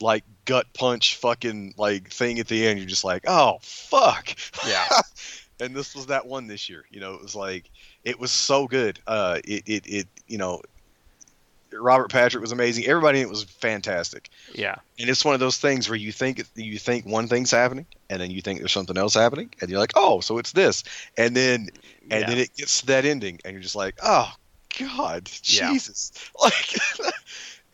like 0.00 0.24
gut 0.44 0.66
punch 0.74 1.16
fucking 1.16 1.74
like 1.76 2.10
thing 2.10 2.38
at 2.38 2.48
the 2.48 2.66
end. 2.66 2.78
You're 2.78 2.88
just 2.88 3.04
like, 3.04 3.24
oh 3.26 3.58
fuck. 3.62 4.34
Yeah. 4.66 4.86
and 5.60 5.74
this 5.74 5.94
was 5.94 6.06
that 6.06 6.26
one 6.26 6.46
this 6.46 6.68
year. 6.68 6.84
You 6.90 7.00
know, 7.00 7.14
it 7.14 7.22
was 7.22 7.34
like 7.34 7.70
it 8.04 8.18
was 8.18 8.30
so 8.30 8.66
good. 8.66 8.98
Uh, 9.06 9.40
it 9.44 9.64
it 9.66 9.86
it 9.86 10.08
you 10.26 10.38
know. 10.38 10.62
Robert 11.70 12.10
Patrick 12.10 12.40
was 12.40 12.50
amazing. 12.50 12.86
Everybody 12.86 13.20
in 13.20 13.26
it 13.26 13.28
was 13.28 13.44
fantastic. 13.44 14.30
Yeah. 14.54 14.76
And 14.98 15.10
it's 15.10 15.22
one 15.22 15.34
of 15.34 15.40
those 15.40 15.58
things 15.58 15.86
where 15.86 15.98
you 15.98 16.12
think 16.12 16.42
you 16.54 16.78
think 16.78 17.04
one 17.04 17.28
thing's 17.28 17.50
happening, 17.50 17.84
and 18.08 18.22
then 18.22 18.30
you 18.30 18.40
think 18.40 18.58
there's 18.58 18.72
something 18.72 18.96
else 18.96 19.12
happening, 19.12 19.52
and 19.60 19.68
you're 19.68 19.78
like, 19.78 19.92
oh, 19.94 20.20
so 20.20 20.38
it's 20.38 20.52
this, 20.52 20.82
and 21.18 21.36
then 21.36 21.68
and 22.10 22.22
yeah. 22.22 22.26
then 22.26 22.38
it 22.38 22.56
gets 22.56 22.80
to 22.80 22.86
that 22.86 23.04
ending, 23.04 23.38
and 23.44 23.52
you're 23.52 23.62
just 23.62 23.76
like, 23.76 23.96
oh 24.02 24.32
God, 24.78 25.30
Yeah. 25.44 25.72
Jesus, 25.72 26.12
like 26.42 26.76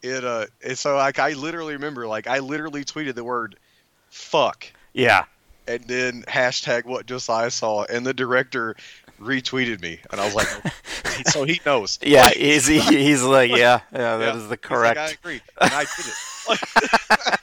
it. 0.05 0.25
Uh, 0.25 0.47
and 0.64 0.79
so 0.79 0.97
like 0.97 1.19
I 1.19 1.33
literally 1.33 1.75
remember, 1.75 2.07
like 2.07 2.27
I 2.27 2.38
literally 2.40 2.85
tweeted 2.85 3.14
the 3.14 3.25
word 3.25 3.57
"fuck" 4.11 4.67
yeah. 4.93 5.25
and 5.67 5.83
then 5.85 6.23
hashtag 6.29 6.85
what 6.85 7.07
Josiah 7.07 7.51
saw, 7.51 7.85
and 7.85 8.05
the 8.07 8.14
director 8.14 8.77
retweeted 9.21 9.81
me, 9.81 10.01
and 10.11 10.21
I 10.21 10.25
was 10.27 10.35
like, 10.35 10.49
so 11.29 11.45
he 11.45 11.61
knows. 11.64 11.99
Yeah, 12.03 12.25
Like, 12.25 12.35
he's, 12.37 12.67
he's 12.67 13.23
like, 13.23 13.51
yeah, 13.51 13.81
yeah, 13.93 14.17
that 14.19 14.21
is 14.21 14.21
Yeah. 14.21 14.33
the 14.33 14.40
he's 14.40 14.51
like, 14.51 14.62
correct. 14.62 14.99
I 14.99 15.09
agree, 15.11 15.40
and 15.61 15.73
I 15.73 15.85
did 15.85 16.07
it. 16.07 17.40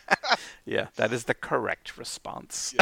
Yeah, 0.66 0.88
that 0.98 1.12
is 1.12 1.24
the 1.26 1.34
correct 1.34 1.98
response. 1.98 2.76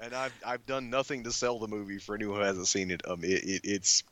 and 0.00 0.14
I've 0.14 0.32
I've 0.46 0.64
done 0.66 0.88
nothing 0.90 1.24
to 1.24 1.32
sell 1.32 1.58
the 1.58 1.68
movie 1.68 1.98
for 1.98 2.14
anyone 2.14 2.36
who 2.36 2.42
hasn't 2.42 2.68
seen 2.68 2.90
it. 2.90 3.02
Um, 3.06 3.22
it, 3.22 3.44
it 3.44 3.60
it's 3.64 4.02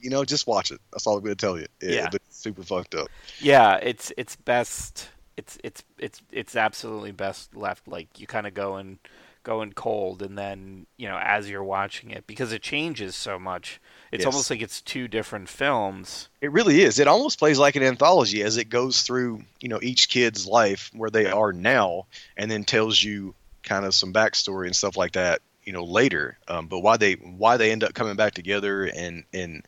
you 0.00 0.10
know 0.10 0.24
just 0.24 0.46
watch 0.46 0.70
it. 0.70 0.80
That's 0.92 1.06
all 1.06 1.16
I'm 1.16 1.22
going 1.24 1.34
to 1.36 1.46
tell 1.46 1.58
you. 1.58 1.66
It- 1.80 1.94
Yeah. 1.94 2.08
it's 2.12 2.36
super 2.36 2.62
fucked 2.62 2.94
up. 2.94 3.08
Yeah, 3.40 3.76
it's 3.76 4.12
it's 4.16 4.36
best. 4.36 5.08
It's 5.36 5.58
it's 5.62 5.82
it's 5.98 6.22
it's 6.32 6.56
absolutely 6.56 7.12
best 7.12 7.54
left 7.54 7.86
like 7.88 8.18
you 8.20 8.26
kind 8.26 8.46
of 8.46 8.54
go 8.54 8.76
and 8.76 8.98
go 9.42 9.62
in 9.62 9.72
cold, 9.74 10.22
and 10.22 10.36
then 10.36 10.86
you 10.96 11.06
know 11.08 11.18
as 11.22 11.48
you're 11.48 11.62
watching 11.62 12.10
it 12.10 12.26
because 12.26 12.52
it 12.52 12.62
changes 12.62 13.14
so 13.14 13.38
much. 13.38 13.80
It's 14.12 14.22
Yes. 14.24 14.32
almost 14.32 14.50
like 14.50 14.62
it's 14.62 14.80
two 14.80 15.08
different 15.08 15.48
films. 15.48 16.28
It 16.40 16.52
really 16.52 16.80
is. 16.82 16.98
It 16.98 17.06
almost 17.08 17.38
plays 17.38 17.58
like 17.58 17.76
an 17.76 17.82
anthology 17.82 18.42
as 18.42 18.56
it 18.56 18.70
goes 18.70 19.02
through 19.02 19.42
you 19.60 19.68
know 19.68 19.78
each 19.82 20.08
kid's 20.08 20.46
life 20.46 20.90
where 20.94 21.10
they 21.10 21.26
are 21.26 21.52
now, 21.52 22.06
and 22.36 22.50
then 22.50 22.64
tells 22.64 23.02
you 23.02 23.34
kind 23.62 23.84
of 23.84 23.94
some 23.94 24.12
backstory 24.12 24.66
and 24.66 24.76
stuff 24.76 24.96
like 24.96 25.12
that. 25.12 25.42
You 25.66 25.72
know 25.72 25.84
later, 25.84 26.38
um, 26.48 26.68
but 26.68 26.78
why 26.78 26.96
they 26.96 27.14
why 27.14 27.56
they 27.56 27.72
end 27.72 27.84
up 27.84 27.92
coming 27.92 28.16
back 28.16 28.34
together 28.34 28.84
and 28.84 29.24
and 29.34 29.64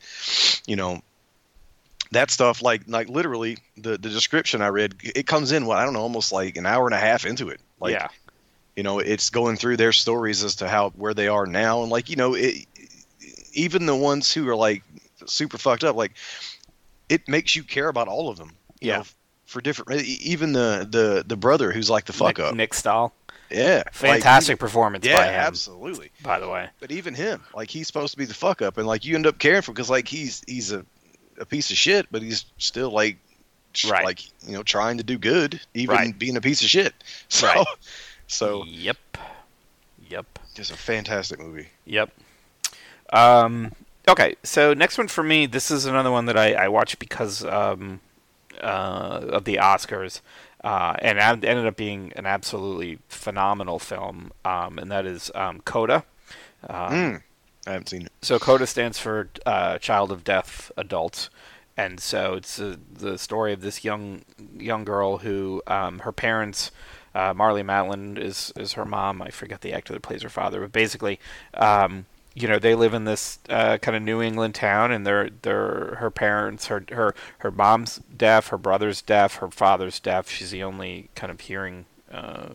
you 0.65 0.75
know 0.77 1.01
that 2.11 2.31
stuff 2.31 2.61
like 2.61 2.83
like 2.87 3.09
literally 3.09 3.57
the 3.75 3.91
the 3.91 4.09
description 4.09 4.61
I 4.61 4.67
read 4.69 4.95
it 5.03 5.27
comes 5.27 5.51
in 5.51 5.65
what 5.65 5.77
I 5.77 5.83
don't 5.83 5.93
know 5.93 6.01
almost 6.01 6.31
like 6.31 6.57
an 6.57 6.65
hour 6.65 6.85
and 6.87 6.95
a 6.95 6.99
half 6.99 7.25
into 7.25 7.49
it. 7.49 7.59
Like 7.79 7.91
yeah, 7.91 8.07
you 8.75 8.83
know 8.83 8.99
it's 8.99 9.29
going 9.29 9.57
through 9.57 9.77
their 9.77 9.91
stories 9.91 10.43
as 10.43 10.55
to 10.55 10.67
how 10.69 10.91
where 10.91 11.13
they 11.13 11.27
are 11.27 11.45
now. 11.45 11.81
And 11.83 11.91
like 11.91 12.09
you 12.09 12.15
know 12.15 12.33
it, 12.33 12.65
even 13.53 13.85
the 13.85 13.95
ones 13.95 14.33
who 14.33 14.47
are 14.47 14.55
like 14.55 14.83
super 15.25 15.57
fucked 15.57 15.83
up 15.83 15.95
like 15.97 16.13
it 17.09 17.27
makes 17.27 17.55
you 17.55 17.63
care 17.63 17.89
about 17.89 18.07
all 18.07 18.29
of 18.29 18.37
them 18.37 18.55
Yeah. 18.79 18.99
know, 18.99 19.03
for 19.45 19.61
different 19.61 20.01
even 20.03 20.53
the 20.53 20.87
the 20.89 21.23
the 21.27 21.35
brother 21.35 21.71
who's 21.71 21.89
like 21.89 22.05
the 22.05 22.13
fuck 22.13 22.37
Nick, 22.37 22.39
up. 22.39 22.55
Nick 22.55 22.73
Stahl, 22.73 23.13
yeah 23.51 23.77
like, 23.85 23.93
fantastic 23.93 24.59
performance 24.59 25.05
yeah 25.05 25.13
by 25.17 25.25
him. 25.27 25.33
absolutely 25.35 26.11
By 26.23 26.39
the 26.39 26.47
way, 26.49 26.69
but 26.79 26.91
even 26.91 27.13
him 27.15 27.43
like 27.55 27.69
he's 27.69 27.87
supposed 27.87 28.11
to 28.11 28.17
be 28.17 28.25
the 28.25 28.33
fuck 28.33 28.61
up 28.61 28.77
and 28.77 28.85
like 28.87 29.05
you 29.05 29.15
end 29.15 29.25
up 29.27 29.37
caring 29.39 29.61
for 29.61 29.71
because 29.71 29.89
like 29.89 30.07
he's 30.07 30.41
he's 30.47 30.71
a, 30.71 30.85
a 31.39 31.45
piece 31.45 31.71
of 31.71 31.77
shit 31.77 32.07
but 32.11 32.21
he's 32.21 32.45
still 32.57 32.91
like 32.91 33.17
Right. 33.87 34.03
like 34.03 34.25
you 34.47 34.53
know 34.53 34.63
trying 34.63 34.97
to 34.97 35.03
do 35.03 35.17
good 35.17 35.61
even 35.75 35.95
Right. 35.95 36.17
being 36.19 36.35
a 36.37 36.41
piece 36.41 36.61
of 36.63 36.69
shit 36.69 36.93
so 37.29 37.47
Right. 37.47 37.65
so 38.27 38.63
yep, 38.65 38.97
yep. 40.09 40.25
just 40.55 40.71
a 40.71 40.75
fantastic 40.77 41.39
movie 41.39 41.67
Yep. 41.85 42.09
Um, 43.11 43.71
okay, 44.07 44.35
so 44.43 44.73
next 44.73 44.97
one 44.97 45.07
for 45.07 45.23
me. 45.23 45.45
This 45.47 45.71
is 45.71 45.85
another 45.85 46.11
one 46.11 46.25
that 46.25 46.37
I, 46.37 46.53
I 46.53 46.67
watched 46.67 46.99
because 46.99 47.43
um, 47.43 48.01
uh, 48.61 49.21
of 49.29 49.45
the 49.45 49.55
Oscars, 49.55 50.21
uh, 50.63 50.95
and 50.99 51.17
it 51.17 51.47
ended 51.47 51.65
up 51.65 51.75
being 51.75 52.11
an 52.15 52.25
absolutely 52.25 52.99
phenomenal 53.07 53.79
film. 53.79 54.31
Um, 54.45 54.77
and 54.79 54.91
that 54.91 55.05
is 55.05 55.31
um, 55.35 55.61
Coda. 55.61 56.03
Um, 56.69 56.91
Mm. 56.91 57.23
I 57.67 57.71
haven't 57.73 57.89
seen 57.89 58.01
it. 58.03 58.11
so 58.21 58.39
CODA 58.39 58.65
stands 58.67 58.97
for 58.99 59.29
uh, 59.45 59.77
Child 59.77 60.11
of 60.11 60.23
Deaf 60.23 60.71
Adults, 60.77 61.29
and 61.77 61.99
so 61.99 62.33
it's 62.33 62.59
uh, 62.59 62.77
the 62.91 63.17
story 63.17 63.53
of 63.53 63.61
this 63.61 63.83
young 63.83 64.23
young 64.57 64.83
girl 64.85 65.19
who 65.19 65.61
um, 65.67 65.99
her 65.99 66.11
parents, 66.11 66.71
uh, 67.13 67.33
Marlee 67.33 67.63
Matlin 67.63 68.17
is 68.17 68.51
is 68.55 68.73
her 68.73 68.85
mom. 68.85 69.21
I 69.21 69.29
forget 69.29 69.61
the 69.61 69.73
actor 69.73 69.93
that 69.93 70.01
plays 70.01 70.23
her 70.23 70.29
father, 70.29 70.61
but 70.61 70.71
basically, 70.71 71.19
um, 71.53 72.05
you 72.39 72.47
know, 72.47 72.57
they 72.57 72.73
live 72.73 72.93
in 72.93 73.03
this 73.03 73.39
uh, 73.49 73.77
kind 73.77 73.97
of 73.97 74.03
New 74.03 74.21
England 74.21 74.55
town, 74.55 74.91
and 74.91 75.05
they're 75.05 75.29
they're 75.41 75.95
her 75.99 76.09
parents, 76.09 76.67
her 76.67 76.83
her 76.91 77.13
her 77.39 77.51
mom's 77.51 77.97
deaf, 78.15 78.47
her 78.47 78.57
brother's 78.57 79.01
deaf, 79.01 79.35
her 79.35 79.49
father's 79.49 79.99
deaf. 79.99 80.29
She's 80.29 80.51
the 80.51 80.63
only 80.63 81.09
kind 81.15 81.31
of 81.31 81.41
hearing 81.41 81.85
uh, 82.11 82.49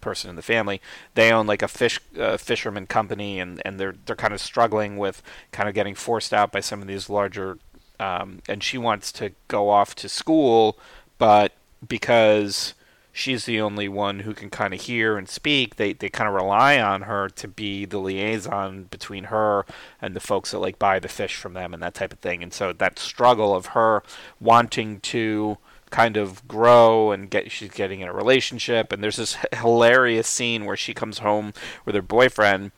person 0.00 0.30
in 0.30 0.36
the 0.36 0.42
family. 0.42 0.80
They 1.14 1.32
own 1.32 1.46
like 1.46 1.62
a 1.62 1.68
fish 1.68 2.00
uh, 2.18 2.36
fisherman 2.38 2.86
company, 2.86 3.38
and, 3.38 3.62
and 3.64 3.78
they're 3.78 3.94
they're 4.04 4.16
kind 4.16 4.34
of 4.34 4.40
struggling 4.40 4.96
with 4.96 5.22
kind 5.52 5.68
of 5.68 5.74
getting 5.74 5.94
forced 5.94 6.34
out 6.34 6.50
by 6.50 6.60
some 6.60 6.82
of 6.82 6.88
these 6.88 7.08
larger. 7.08 7.58
Um, 8.00 8.40
and 8.48 8.62
she 8.64 8.78
wants 8.78 9.12
to 9.12 9.32
go 9.48 9.68
off 9.68 9.94
to 9.96 10.08
school, 10.08 10.78
but 11.18 11.52
because 11.86 12.72
she's 13.12 13.44
the 13.44 13.60
only 13.60 13.88
one 13.88 14.20
who 14.20 14.34
can 14.34 14.50
kind 14.50 14.72
of 14.72 14.82
hear 14.82 15.16
and 15.16 15.28
speak, 15.28 15.76
they 15.76 15.92
they 15.92 16.08
kind 16.08 16.28
of 16.28 16.34
rely 16.34 16.80
on 16.80 17.02
her 17.02 17.28
to 17.28 17.48
be 17.48 17.84
the 17.84 17.98
liaison 17.98 18.84
between 18.84 19.24
her 19.24 19.66
and 20.00 20.14
the 20.14 20.20
folks 20.20 20.50
that 20.50 20.58
like 20.58 20.78
buy 20.78 20.98
the 20.98 21.08
fish 21.08 21.36
from 21.36 21.54
them 21.54 21.74
and 21.74 21.82
that 21.82 21.94
type 21.94 22.12
of 22.12 22.18
thing. 22.20 22.42
And 22.42 22.52
so 22.52 22.72
that 22.72 22.98
struggle 22.98 23.54
of 23.54 23.66
her 23.66 24.02
wanting 24.40 25.00
to 25.00 25.58
kind 25.90 26.16
of 26.16 26.46
grow 26.46 27.10
and 27.10 27.30
get 27.30 27.50
she's 27.50 27.70
getting 27.70 28.00
in 28.00 28.08
a 28.08 28.12
relationship 28.12 28.92
and 28.92 29.02
there's 29.02 29.16
this 29.16 29.36
hilarious 29.54 30.28
scene 30.28 30.64
where 30.64 30.76
she 30.76 30.94
comes 30.94 31.18
home 31.18 31.52
with 31.84 31.96
her 31.96 32.02
boyfriend 32.02 32.70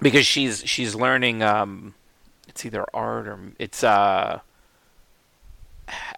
because 0.00 0.26
she's 0.26 0.62
she's 0.66 0.94
learning 0.94 1.42
um 1.42 1.94
it's 2.46 2.66
either 2.66 2.84
art 2.92 3.26
or 3.26 3.38
it's 3.58 3.82
uh 3.82 4.40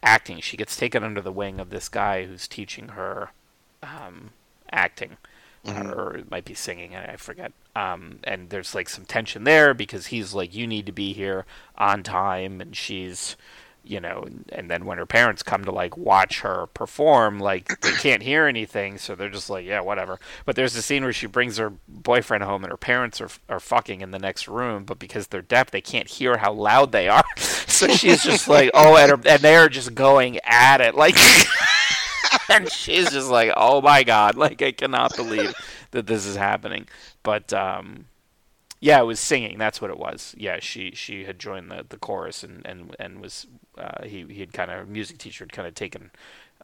acting. 0.02 0.40
She 0.40 0.57
gets 0.57 0.76
taken 0.76 1.02
under 1.02 1.20
the 1.20 1.33
wing 1.33 1.61
of 1.61 1.70
this 1.70 1.88
guy 1.88 2.24
who's 2.26 2.48
teaching 2.48 2.88
her 2.88 3.31
um 3.83 4.31
acting. 4.70 5.16
Mhm. 5.64 5.96
or 5.96 6.16
it 6.16 6.31
might 6.31 6.44
be 6.44 6.55
singing 6.55 6.94
I 6.94 7.14
I 7.14 7.16
forget. 7.16 7.52
Um 7.74 8.20
and 8.24 8.50
there's 8.50 8.75
like 8.75 8.88
some 8.88 9.04
tension 9.04 9.44
there 9.44 9.75
because 9.75 10.06
he's 10.06 10.33
like 10.35 10.54
you 10.54 10.67
need 10.67 10.87
to 10.87 10.92
be 10.92 11.12
here 11.12 11.44
on 11.77 12.02
time. 12.02 12.60
And 12.60 12.77
she's 12.77 13.37
you 13.87 14.00
know 14.00 14.22
and, 14.26 14.44
and 14.52 14.70
then 14.70 14.84
when 14.84 14.98
her 14.98 15.06
parents 15.06 15.42
come 15.42 15.64
to 15.64 15.70
like 15.70 15.96
watch 15.96 16.40
her 16.40 16.66
perform 16.68 17.38
like 17.38 17.80
they 17.80 17.92
can't 17.92 18.22
hear 18.22 18.46
anything 18.46 18.98
so 18.98 19.14
they're 19.14 19.30
just 19.30 19.50
like 19.50 19.64
yeah 19.64 19.80
whatever. 19.80 20.18
But 20.44 20.56
there's 20.56 20.76
a 20.76 20.82
scene 20.82 21.02
where 21.02 21.12
she 21.12 21.26
brings 21.26 21.56
her 21.56 21.72
boyfriend 21.88 22.44
home 22.44 22.64
and 22.64 22.70
her 22.70 22.76
parents 22.76 23.20
are 23.20 23.30
are 23.48 23.60
fucking 23.60 24.00
in 24.00 24.10
the 24.10 24.18
next 24.18 24.48
room 24.48 24.84
but 24.84 24.98
because 24.98 25.28
they're 25.28 25.42
deaf 25.42 25.70
they 25.70 25.80
can't 25.80 26.08
hear 26.08 26.38
how 26.38 26.52
loud 26.52 26.92
they 26.92 27.08
are. 27.08 27.24
So 27.76 27.88
she's 27.88 28.22
just 28.22 28.48
like 28.56 28.70
oh 28.72 28.96
and, 28.96 29.10
her, 29.10 29.20
and 29.28 29.42
they're 29.42 29.68
just 29.68 29.94
going 29.94 30.38
at 30.44 30.80
it 30.80 30.94
like 30.94 31.16
and 32.48 32.70
she's 32.70 33.10
just 33.10 33.30
like 33.30 33.52
oh 33.54 33.82
my 33.82 34.02
god 34.02 34.34
like 34.34 34.62
i 34.62 34.72
cannot 34.72 35.14
believe 35.14 35.54
that 35.90 36.06
this 36.06 36.26
is 36.26 36.37
happening. 36.37 36.87
But 37.22 37.52
um 37.52 38.06
yeah, 38.81 39.00
it 39.00 39.04
was 39.04 39.20
singing. 39.20 39.58
That's 39.58 39.81
what 39.81 39.90
it 39.90 39.98
was. 39.98 40.35
Yeah, 40.37 40.58
she 40.60 40.92
she 40.94 41.24
had 41.24 41.38
joined 41.38 41.70
the, 41.70 41.85
the 41.88 41.98
chorus 41.98 42.42
and 42.42 42.64
and 42.66 42.94
and 42.98 43.20
was 43.20 43.46
uh, 43.79 44.04
he 44.04 44.24
he 44.29 44.40
had 44.40 44.52
kind 44.52 44.70
of 44.70 44.88
music 44.88 45.18
teacher 45.18 45.44
had 45.44 45.52
kind 45.52 45.68
of 45.68 45.74
taken 45.74 46.10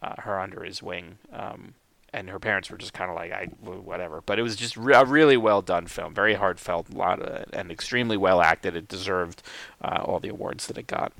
uh, 0.02 0.14
her 0.18 0.38
under 0.40 0.64
his 0.64 0.82
wing. 0.82 1.18
Um, 1.32 1.74
and 2.14 2.28
her 2.28 2.38
parents 2.38 2.70
were 2.70 2.76
just 2.76 2.92
kind 2.92 3.10
of 3.10 3.16
like, 3.16 3.32
I 3.32 3.46
whatever. 3.62 4.20
But 4.20 4.38
it 4.38 4.42
was 4.42 4.54
just 4.54 4.76
re- 4.76 4.94
a 4.94 5.04
really 5.04 5.38
well 5.38 5.62
done 5.62 5.86
film, 5.86 6.12
very 6.12 6.34
heartfelt, 6.34 6.90
a 6.90 6.96
lot 6.96 7.20
of, 7.22 7.46
and 7.54 7.70
extremely 7.70 8.18
well 8.18 8.42
acted. 8.42 8.76
It 8.76 8.86
deserved 8.86 9.42
uh, 9.80 10.02
all 10.04 10.20
the 10.20 10.28
awards 10.28 10.66
that 10.66 10.76
it 10.76 10.86
got. 10.86 11.12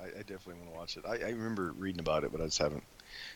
I, 0.00 0.06
I 0.06 0.22
definitely 0.22 0.54
want 0.54 0.72
to 0.72 0.76
watch 0.76 0.96
it. 0.96 1.04
I, 1.06 1.26
I, 1.26 1.30
remember 1.30 1.72
reading 1.76 2.00
about 2.00 2.24
it, 2.24 2.32
but 2.32 2.40
I 2.40 2.46
just 2.46 2.58
haven't. 2.58 2.82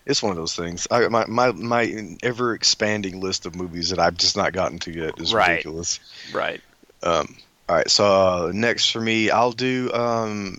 It's 0.07 0.23
one 0.23 0.31
of 0.31 0.37
those 0.37 0.55
things. 0.55 0.87
I, 0.91 1.09
my 1.09 1.27
my 1.27 1.53
my 1.53 2.17
ever 2.23 2.55
expanding 2.55 3.21
list 3.21 3.47
of 3.47 3.55
movies 3.55 3.91
that 3.91 3.99
I've 3.99 4.17
just 4.17 4.37
not 4.37 4.53
gotten 4.53 4.79
to 4.81 4.93
yet 4.93 5.19
is 5.19 5.33
right. 5.33 5.51
ridiculous. 5.51 6.01
Right. 6.33 6.61
Um. 7.03 7.37
All 7.69 7.77
right. 7.77 7.91
So 7.91 8.05
uh, 8.05 8.53
next 8.53 8.91
for 8.91 9.01
me, 9.01 9.31
I'll 9.31 9.53
do 9.53 9.91
um 9.93 10.59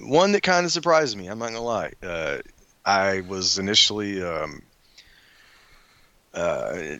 one 0.00 0.32
that 0.32 0.42
kind 0.42 0.64
of 0.64 0.72
surprised 0.72 1.16
me. 1.16 1.26
I'm 1.26 1.38
not 1.38 1.46
gonna 1.46 1.60
lie. 1.60 1.92
Uh, 2.02 2.38
I 2.84 3.22
was 3.22 3.58
initially 3.58 4.22
um 4.22 4.62
uh 6.32 6.96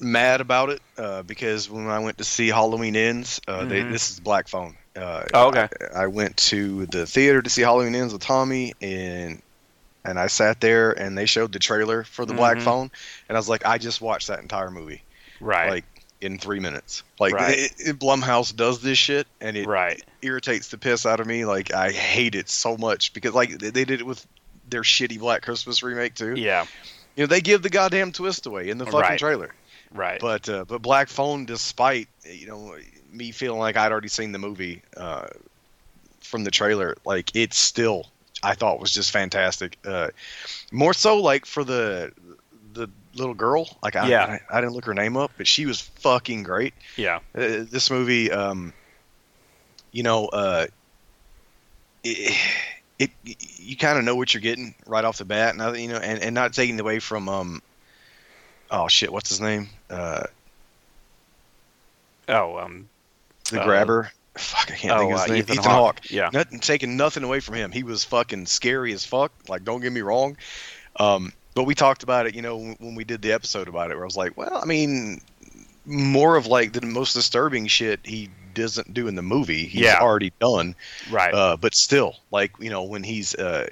mad 0.00 0.40
about 0.40 0.70
it 0.70 0.82
uh, 0.98 1.22
because 1.22 1.68
when 1.70 1.88
I 1.88 1.98
went 2.00 2.18
to 2.18 2.24
see 2.24 2.48
Halloween 2.48 2.96
Ends, 2.96 3.40
uh, 3.46 3.60
mm-hmm. 3.60 3.68
they, 3.68 3.82
this 3.82 4.10
is 4.10 4.20
Black 4.20 4.48
Phone. 4.48 4.76
Uh, 4.96 5.24
oh, 5.34 5.48
okay. 5.48 5.68
I, 5.94 6.04
I, 6.04 6.06
went 6.06 6.36
to 6.36 6.86
the 6.86 7.06
theater 7.06 7.42
to 7.42 7.50
see 7.50 7.62
Halloween 7.62 7.94
Ends 7.94 8.12
with 8.12 8.22
Tommy, 8.22 8.74
and 8.80 9.42
and 10.04 10.18
I 10.18 10.26
sat 10.26 10.60
there 10.60 10.92
and 10.92 11.16
they 11.16 11.26
showed 11.26 11.52
the 11.52 11.58
trailer 11.58 12.04
for 12.04 12.24
the 12.24 12.32
mm-hmm. 12.32 12.38
Black 12.38 12.60
Phone, 12.60 12.90
and 13.28 13.36
I 13.36 13.38
was 13.38 13.48
like, 13.48 13.66
I 13.66 13.78
just 13.78 14.00
watched 14.00 14.28
that 14.28 14.40
entire 14.40 14.70
movie, 14.70 15.02
right? 15.40 15.70
Like 15.70 15.84
in 16.20 16.38
three 16.38 16.60
minutes. 16.60 17.02
Like 17.20 17.34
right. 17.34 17.58
it, 17.58 17.72
it, 17.78 17.98
Blumhouse 17.98 18.54
does 18.54 18.80
this 18.80 18.98
shit, 18.98 19.26
and 19.40 19.56
it, 19.56 19.66
right. 19.66 20.02
irritates 20.22 20.68
the 20.68 20.78
piss 20.78 21.06
out 21.06 21.20
of 21.20 21.26
me. 21.26 21.44
Like 21.44 21.72
I 21.72 21.90
hate 21.92 22.34
it 22.34 22.48
so 22.48 22.76
much 22.76 23.12
because 23.12 23.34
like 23.34 23.58
they 23.58 23.84
did 23.84 23.90
it 23.90 24.06
with 24.06 24.26
their 24.68 24.82
shitty 24.82 25.18
Black 25.18 25.42
Christmas 25.42 25.82
remake 25.82 26.14
too. 26.14 26.34
Yeah. 26.34 26.66
You 27.16 27.24
know 27.24 27.26
they 27.26 27.40
give 27.40 27.62
the 27.62 27.70
goddamn 27.70 28.12
twist 28.12 28.46
away 28.46 28.70
in 28.70 28.78
the 28.78 28.86
fucking 28.86 29.00
right. 29.00 29.18
trailer. 29.18 29.54
Right. 29.92 30.20
But 30.20 30.48
uh, 30.48 30.64
but 30.64 30.82
Black 30.82 31.08
Phone, 31.08 31.44
despite 31.44 32.08
you 32.24 32.46
know 32.46 32.76
me 33.12 33.30
feeling 33.30 33.60
like 33.60 33.76
I'd 33.76 33.92
already 33.92 34.08
seen 34.08 34.32
the 34.32 34.38
movie 34.38 34.82
uh, 34.96 35.28
from 36.20 36.42
the 36.42 36.50
trailer, 36.50 36.96
like 37.04 37.36
it 37.36 37.54
still 37.54 38.06
I 38.44 38.54
thought 38.54 38.80
was 38.80 38.92
just 38.92 39.10
fantastic. 39.10 39.78
Uh, 39.84 40.08
more 40.70 40.94
so 40.94 41.20
like 41.20 41.46
for 41.46 41.64
the 41.64 42.12
the 42.74 42.88
little 43.14 43.34
girl. 43.34 43.68
Like 43.82 43.96
I, 43.96 44.08
yeah. 44.08 44.38
I, 44.50 44.58
I, 44.58 44.60
didn't 44.60 44.74
look 44.74 44.84
her 44.84 44.94
name 44.94 45.16
up, 45.16 45.32
but 45.36 45.46
she 45.46 45.66
was 45.66 45.80
fucking 45.80 46.42
great. 46.42 46.74
Yeah. 46.96 47.20
Uh, 47.34 47.64
this 47.70 47.90
movie, 47.90 48.30
um, 48.30 48.72
you 49.92 50.02
know, 50.02 50.26
uh, 50.26 50.66
it, 52.02 52.36
it 52.98 53.10
you 53.30 53.76
kind 53.76 53.98
of 53.98 54.04
know 54.04 54.16
what 54.16 54.34
you're 54.34 54.40
getting 54.40 54.74
right 54.86 55.04
off 55.04 55.18
the 55.18 55.24
bat, 55.24 55.54
and 55.54 55.78
you 55.78 55.88
know, 55.88 55.96
and, 55.96 56.22
and 56.22 56.34
not 56.34 56.52
taking 56.52 56.78
away 56.78 56.98
from 56.98 57.28
um, 57.28 57.62
oh 58.70 58.88
shit, 58.88 59.12
what's 59.12 59.30
his 59.30 59.40
name? 59.40 59.68
Uh, 59.88 60.24
oh, 62.28 62.58
um, 62.58 62.88
the 63.50 63.60
uh, 63.60 63.64
grabber. 63.64 64.10
Fuck, 64.36 64.72
I 64.72 64.74
can't 64.74 64.94
oh, 64.94 64.98
think 64.98 65.12
of 65.12 65.18
his 65.20 65.30
uh, 65.30 65.32
name. 65.32 65.42
Ethan, 65.42 65.54
Ethan 65.54 65.70
Hawke. 65.70 66.00
Hawke. 66.00 66.10
Yeah. 66.10 66.30
Nothing, 66.32 66.60
taking 66.60 66.96
nothing 66.96 67.22
away 67.22 67.40
from 67.40 67.54
him. 67.54 67.70
He 67.70 67.84
was 67.84 68.02
fucking 68.04 68.46
scary 68.46 68.92
as 68.92 69.04
fuck. 69.04 69.32
Like, 69.48 69.64
don't 69.64 69.80
get 69.80 69.92
me 69.92 70.00
wrong. 70.00 70.36
Um, 70.96 71.32
but 71.54 71.64
we 71.64 71.74
talked 71.74 72.02
about 72.02 72.26
it, 72.26 72.34
you 72.34 72.42
know, 72.42 72.58
when 72.58 72.94
we 72.96 73.04
did 73.04 73.22
the 73.22 73.32
episode 73.32 73.68
about 73.68 73.90
it, 73.90 73.94
where 73.94 74.04
I 74.04 74.06
was 74.06 74.16
like, 74.16 74.36
well, 74.36 74.58
I 74.60 74.64
mean, 74.64 75.20
more 75.86 76.36
of 76.36 76.46
like 76.46 76.72
the 76.72 76.84
most 76.84 77.14
disturbing 77.14 77.68
shit 77.68 78.00
he 78.02 78.28
doesn't 78.54 78.92
do 78.92 79.06
in 79.06 79.14
the 79.14 79.22
movie. 79.22 79.66
He's 79.66 79.82
yeah. 79.82 80.00
already 80.00 80.32
done. 80.40 80.74
Right. 81.10 81.32
Uh, 81.32 81.56
but 81.56 81.74
still, 81.74 82.16
like, 82.32 82.52
you 82.58 82.70
know, 82.70 82.82
when 82.82 83.04
he's, 83.04 83.34
uh, 83.36 83.68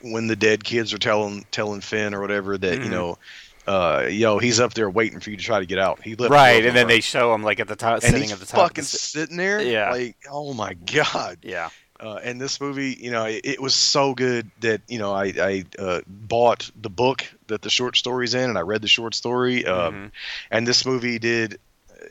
when 0.00 0.26
the 0.26 0.36
dead 0.36 0.64
kids 0.64 0.94
are 0.94 0.98
telling, 0.98 1.44
telling 1.50 1.80
Finn 1.80 2.14
or 2.14 2.20
whatever 2.20 2.56
that, 2.56 2.78
Mhm. 2.78 2.84
you 2.84 2.90
know, 2.90 3.18
uh, 3.66 4.06
know, 4.10 4.38
he's 4.38 4.58
up 4.60 4.74
there 4.74 4.88
waiting 4.90 5.20
for 5.20 5.30
you 5.30 5.36
to 5.36 5.42
try 5.42 5.60
to 5.60 5.66
get 5.66 5.78
out. 5.78 6.02
He 6.02 6.14
left 6.16 6.32
right, 6.32 6.64
and 6.64 6.74
then 6.76 6.86
they 6.88 7.00
show 7.00 7.34
him 7.34 7.42
like 7.42 7.60
at 7.60 7.68
the 7.68 7.76
top, 7.76 7.94
and 7.96 8.02
sitting 8.02 8.22
he's 8.22 8.32
at 8.32 8.40
the 8.40 8.46
top. 8.46 8.60
fucking 8.68 8.82
the 8.82 8.88
sitting 8.88 9.36
there. 9.36 9.60
Yeah. 9.62 9.90
Like, 9.90 10.16
oh 10.30 10.52
my 10.54 10.74
god. 10.74 11.38
yeah. 11.42 11.70
Uh, 11.98 12.18
and 12.24 12.40
this 12.40 12.62
movie, 12.62 12.96
you 12.98 13.10
know, 13.10 13.26
it, 13.26 13.42
it 13.44 13.60
was 13.60 13.74
so 13.74 14.14
good 14.14 14.50
that 14.60 14.80
you 14.88 14.98
know 14.98 15.12
I, 15.12 15.24
I 15.38 15.64
uh, 15.78 16.00
bought 16.06 16.70
the 16.80 16.88
book 16.88 17.24
that 17.48 17.60
the 17.60 17.68
short 17.68 17.94
story's 17.96 18.32
in, 18.32 18.48
and 18.48 18.56
I 18.56 18.62
read 18.62 18.80
the 18.80 18.88
short 18.88 19.14
story. 19.14 19.66
Um, 19.66 19.94
Mhm. 19.94 20.10
And 20.50 20.66
this 20.66 20.86
movie 20.86 21.18
did. 21.18 21.58
uh, 21.90 22.06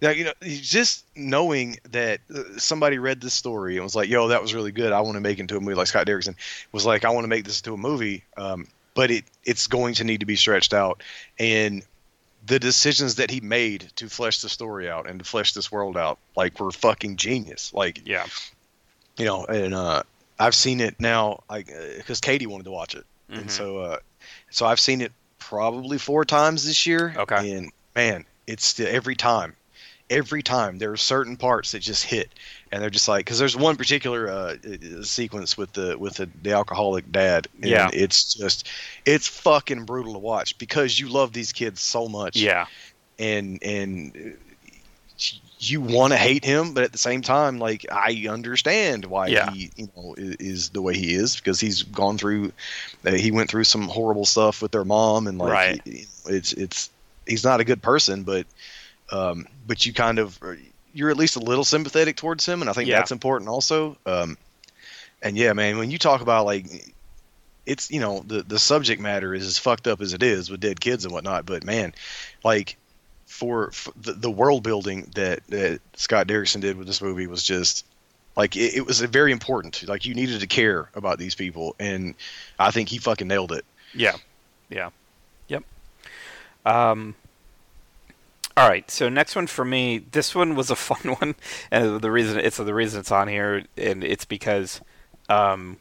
Now 0.00 0.10
you 0.10 0.22
know, 0.24 0.32
just 0.42 1.04
knowing 1.16 1.78
that 1.90 2.20
uh, 2.32 2.58
somebody 2.58 2.98
read 2.98 3.20
this 3.20 3.34
story 3.34 3.74
and 3.74 3.82
was 3.82 3.96
like, 3.96 4.08
"Yo, 4.08 4.28
that 4.28 4.40
was 4.40 4.54
really 4.54 4.70
good. 4.72 4.92
I 4.92 5.00
want 5.00 5.14
to 5.16 5.20
make 5.20 5.38
it 5.38 5.42
into 5.42 5.56
a 5.56 5.60
movie." 5.60 5.74
Like 5.74 5.88
Scott 5.88 6.06
Derrickson 6.06 6.36
was 6.70 6.86
like, 6.86 7.04
"I 7.04 7.10
want 7.10 7.24
to 7.24 7.28
make 7.28 7.44
this 7.44 7.58
into 7.60 7.74
a 7.74 7.76
movie," 7.78 8.22
um, 8.36 8.68
but 8.94 9.10
it 9.10 9.24
it's 9.44 9.66
going 9.66 9.94
to 9.94 10.04
need 10.04 10.20
to 10.20 10.26
be 10.26 10.36
stretched 10.36 10.74
out, 10.74 11.02
and 11.38 11.82
the 12.44 12.58
decisions 12.58 13.14
that 13.16 13.30
he 13.30 13.40
made 13.40 13.92
to 13.96 14.08
flesh 14.08 14.40
the 14.40 14.48
story 14.48 14.90
out 14.90 15.08
and 15.08 15.20
to 15.20 15.24
flesh 15.24 15.52
this 15.52 15.70
world 15.70 15.96
out, 15.96 16.18
like, 16.36 16.58
were 16.58 16.72
fucking 16.72 17.16
genius. 17.16 17.72
Like, 17.72 18.02
Yeah. 18.04 18.26
you 19.16 19.24
know, 19.24 19.44
and 19.44 19.72
uh, 19.74 20.02
I've 20.40 20.54
seen 20.54 20.80
it 20.80 20.98
now, 20.98 21.44
like, 21.48 21.68
because 21.96 22.20
Katie 22.20 22.46
wanted 22.46 22.64
to 22.64 22.72
watch 22.72 22.94
it, 22.96 23.04
Mhm. 23.30 23.38
and 23.38 23.50
so, 23.50 23.78
uh, 23.78 23.98
so 24.50 24.66
I've 24.66 24.80
seen 24.80 25.00
it 25.00 25.12
probably 25.38 25.98
four 25.98 26.24
times 26.24 26.64
this 26.64 26.84
year. 26.86 27.14
Okay. 27.16 27.52
and 27.52 27.70
man, 27.94 28.24
it's 28.46 28.66
still 28.66 28.88
every 28.88 29.14
time, 29.14 29.54
every 30.12 30.42
time 30.42 30.78
there 30.78 30.92
are 30.92 30.96
certain 30.96 31.36
parts 31.36 31.72
that 31.72 31.80
just 31.80 32.04
hit, 32.04 32.28
and 32.70 32.82
they're 32.82 32.90
just 32.90 33.08
like, 33.08 33.24
because 33.24 33.38
there's 33.38 33.56
one 33.56 33.76
particular 33.76 34.28
uh, 34.28 34.56
sequence 35.02 35.56
with 35.56 35.72
the 35.72 35.98
with 35.98 36.14
the, 36.14 36.28
the 36.42 36.52
alcoholic 36.52 37.10
dad, 37.10 37.48
and 37.54 37.70
Yeah. 37.70 37.90
it's 37.92 38.34
just, 38.34 38.68
it's 39.06 39.26
fucking 39.26 39.84
brutal 39.84 40.12
to 40.12 40.18
watch 40.18 40.58
because 40.58 40.98
you 40.98 41.08
love 41.08 41.32
these 41.32 41.52
kids 41.52 41.80
so 41.80 42.08
much, 42.08 42.36
Yeah. 42.36 42.66
and 43.18 43.58
and 43.62 44.16
uh, 44.16 44.38
you 45.58 45.80
want 45.80 46.12
to 46.12 46.16
hate 46.16 46.44
him, 46.44 46.74
but 46.74 46.82
at 46.82 46.92
the 46.92 46.98
same 46.98 47.22
time, 47.22 47.58
like 47.58 47.86
I 47.90 48.26
understand 48.28 49.04
why 49.04 49.28
Yeah. 49.28 49.50
he 49.50 49.70
you 49.76 49.88
know 49.96 50.14
is, 50.18 50.36
is 50.36 50.70
the 50.70 50.82
way 50.82 50.94
he 50.94 51.14
is 51.14 51.36
because 51.36 51.60
he's 51.60 51.82
gone 51.84 52.18
through, 52.18 52.52
uh, 53.06 53.12
he 53.12 53.30
went 53.30 53.48
through 53.50 53.64
some 53.64 53.88
horrible 53.88 54.26
stuff 54.26 54.60
with 54.60 54.72
their 54.72 54.84
mom, 54.84 55.26
and 55.26 55.38
like 55.38 55.50
Right. 55.50 55.82
it's 56.26 56.52
it's 56.52 56.90
he's 57.26 57.44
not 57.44 57.60
a 57.60 57.64
good 57.64 57.82
person, 57.82 58.24
but 58.24 58.46
um, 59.10 59.46
but 59.66 59.84
you 59.86 59.92
kind 59.92 60.18
of 60.18 60.38
you're 60.94 61.10
at 61.10 61.16
least 61.16 61.36
a 61.36 61.40
little 61.40 61.64
sympathetic 61.64 62.16
towards 62.16 62.44
him, 62.46 62.60
and 62.60 62.68
I 62.70 62.72
think 62.72 62.88
Yeah. 62.88 62.98
that's 62.98 63.12
important 63.12 63.48
also. 63.48 63.96
Um, 64.06 64.36
and 65.22 65.36
yeah, 65.36 65.52
man, 65.52 65.78
when 65.78 65.90
you 65.90 65.98
talk 65.98 66.20
about 66.20 66.44
like 66.46 66.66
it's 67.64 67.90
you 67.90 68.00
know 68.00 68.24
the 68.26 68.42
the 68.42 68.58
subject 68.58 69.00
matter 69.00 69.34
is 69.34 69.46
as 69.46 69.58
fucked 69.58 69.86
up 69.86 70.00
as 70.00 70.12
it 70.14 70.22
is 70.22 70.50
with 70.50 70.60
dead 70.60 70.80
kids 70.80 71.04
and 71.04 71.12
whatnot, 71.14 71.46
but 71.46 71.64
man, 71.64 71.94
like 72.44 72.76
for, 73.26 73.70
for 73.70 73.92
the, 74.00 74.12
the 74.12 74.30
world 74.30 74.62
building 74.62 75.10
that 75.14 75.40
that 75.48 75.80
Scott 75.94 76.26
Derrickson 76.26 76.60
did 76.60 76.76
with 76.76 76.86
this 76.86 77.00
movie 77.00 77.26
was 77.26 77.42
just 77.42 77.86
like 78.36 78.56
it, 78.56 78.74
it 78.74 78.86
was 78.86 79.00
very 79.00 79.32
important. 79.32 79.86
Like 79.88 80.04
you 80.04 80.14
needed 80.14 80.40
to 80.40 80.46
care 80.46 80.88
about 80.94 81.18
these 81.18 81.34
people, 81.34 81.74
and 81.78 82.14
I 82.58 82.70
think 82.72 82.88
he 82.88 82.98
fucking 82.98 83.28
nailed 83.28 83.52
it. 83.52 83.64
Yeah. 83.94 84.16
Yeah. 84.70 84.90
Yep. 85.48 85.64
Um. 86.66 87.14
All 88.56 88.68
right. 88.68 88.90
So 88.90 89.08
next 89.08 89.34
one 89.34 89.46
for 89.46 89.64
me. 89.64 89.98
This 89.98 90.34
one 90.34 90.54
was 90.54 90.70
a 90.70 90.76
fun 90.88 91.16
one, 91.16 91.34
and 91.70 92.00
the 92.00 92.10
reason 92.10 92.38
it's 92.38 92.56
the 92.56 92.74
reason 92.74 93.00
it's 93.00 93.12
on 93.12 93.28
here, 93.28 93.64
and 93.76 94.04
it's 94.04 94.24
because, 94.24 94.80
um, 95.28 95.78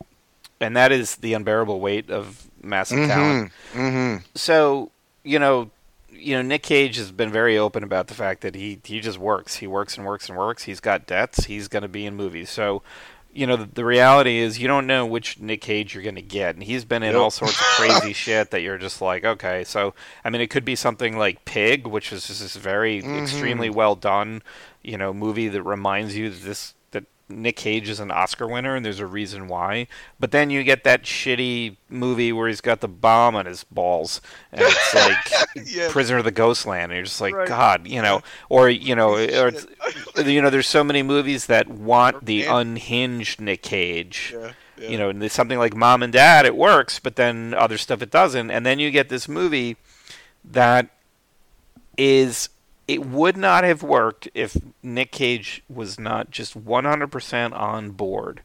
and 0.60 0.76
that 0.76 0.92
is 0.92 1.18
the 1.18 1.34
unbearable 1.34 1.80
weight 1.80 2.10
of 2.10 2.50
massive 2.62 3.08
talent. 3.08 3.52
Mm-hmm. 3.74 4.26
So 4.36 4.92
you 5.24 5.40
know, 5.40 5.70
you 6.12 6.36
know, 6.36 6.42
Nick 6.42 6.64
Cage 6.64 6.98
has 6.98 7.12
been 7.12 7.32
very 7.32 7.58
open 7.58 7.84
about 7.84 8.08
the 8.08 8.14
fact 8.14 8.42
that 8.42 8.56
he 8.56 8.80
he 8.84 9.00
just 9.00 9.18
works. 9.18 9.58
He 9.58 9.68
works 9.68 9.98
and 9.98 10.06
works 10.06 10.30
and 10.30 10.38
works. 10.38 10.64
He's 10.64 10.80
got 10.80 11.06
debts. 11.06 11.46
He's 11.46 11.68
going 11.68 11.84
to 11.84 11.90
be 11.90 12.06
in 12.06 12.16
movies. 12.16 12.50
So. 12.50 12.82
You 13.34 13.48
know, 13.48 13.56
the, 13.56 13.66
the 13.66 13.86
reality 13.86 14.40
is 14.40 14.60
you 14.60 14.68
don't 14.68 14.86
know 14.88 15.06
which 15.06 15.40
Nick 15.40 15.62
Cage 15.62 15.94
you're 15.94 16.04
going 16.04 16.16
to 16.16 16.22
get. 16.22 16.56
And 16.56 16.64
he's 16.64 16.84
been 16.86 17.02
in 17.04 17.14
Yep. 17.14 17.22
all 17.22 17.32
sorts 17.32 17.54
of 17.60 17.66
crazy 17.78 18.14
shit 18.26 18.52
that 18.52 18.62
you're 18.62 18.78
just 18.78 19.02
like, 19.02 19.24
okay. 19.24 19.64
So, 19.64 19.94
I 20.26 20.30
mean, 20.30 20.42
it 20.42 20.50
could 20.50 20.66
be 20.66 20.76
something 20.76 21.18
like 21.18 21.46
Pig, 21.46 21.88
which 21.88 22.12
is 22.12 22.28
just 22.28 22.42
this 22.42 22.56
very 22.58 23.02
Mhm. 23.02 23.18
extremely 23.18 23.70
well 23.70 23.96
done, 23.96 24.42
you 24.82 24.98
know, 24.98 25.14
movie 25.14 25.48
that 25.48 25.64
reminds 25.64 26.16
you 26.18 26.30
that 26.30 26.42
this 26.44 26.74
Nick 27.32 27.56
Cage 27.56 27.90
is 27.90 28.00
an 28.00 28.12
Oscar 28.12 28.48
winner 28.48 28.76
and 28.76 28.86
there's 28.86 29.00
a 29.00 29.06
reason 29.06 29.48
why. 29.48 29.88
But 30.20 30.32
then 30.32 30.50
you 30.50 30.64
get 30.64 30.84
that 30.84 31.04
shitty 31.04 31.78
movie 31.90 32.32
where 32.34 32.48
he's 32.48 32.62
got 32.62 32.82
the 32.82 32.88
bomb 32.88 33.36
on 33.36 33.46
his 33.46 33.64
balls 33.64 34.22
and 34.52 34.62
it's 34.64 34.94
like 35.56 35.66
Yeah. 35.68 35.90
Prisoner 35.92 36.20
of 36.20 36.26
the 36.26 36.32
Ghostland 36.32 36.92
and 36.92 36.94
you're 36.94 37.04
just 37.06 37.22
like 37.22 37.34
Right. 37.36 37.48
god, 37.48 37.88
you 37.88 38.02
know, 38.02 38.22
or 38.50 38.70
you 38.70 38.96
know, 38.96 39.14
or 39.16 39.48
it's, 39.50 39.66
you 40.24 40.42
know, 40.42 40.50
there's 40.50 40.68
so 40.68 40.84
many 40.84 41.04
movies 41.04 41.46
that 41.48 41.68
want 41.68 42.26
the 42.26 42.46
unhinged 42.46 43.40
Nick 43.42 43.62
Cage 43.64 44.32
Yeah, 44.34 44.52
yeah. 44.78 44.88
you 44.90 44.98
know, 44.98 45.10
and 45.10 45.22
there's 45.22 45.34
something 45.34 45.58
like 45.60 45.76
Mom 45.76 46.04
and 46.04 46.12
Dad, 46.14 46.46
it 46.46 46.56
works, 46.56 47.00
but 47.00 47.16
then 47.16 47.54
other 47.54 47.78
stuff 47.78 48.02
it 48.02 48.12
doesn't. 48.12 48.52
And 48.52 48.66
then 48.66 48.80
you 48.80 48.92
get 48.92 49.10
this 49.10 49.28
movie 49.28 49.78
that 50.44 50.88
is 51.98 52.50
it 52.88 53.06
would 53.06 53.38
not 53.38 53.64
have 53.64 53.84
worked 53.84 54.28
if 54.34 54.58
Nick 54.84 55.12
Cage 55.12 55.64
was 55.70 56.00
not 56.00 56.32
just 56.32 56.62
100% 56.66 57.54
on 57.54 57.92
board 57.92 58.42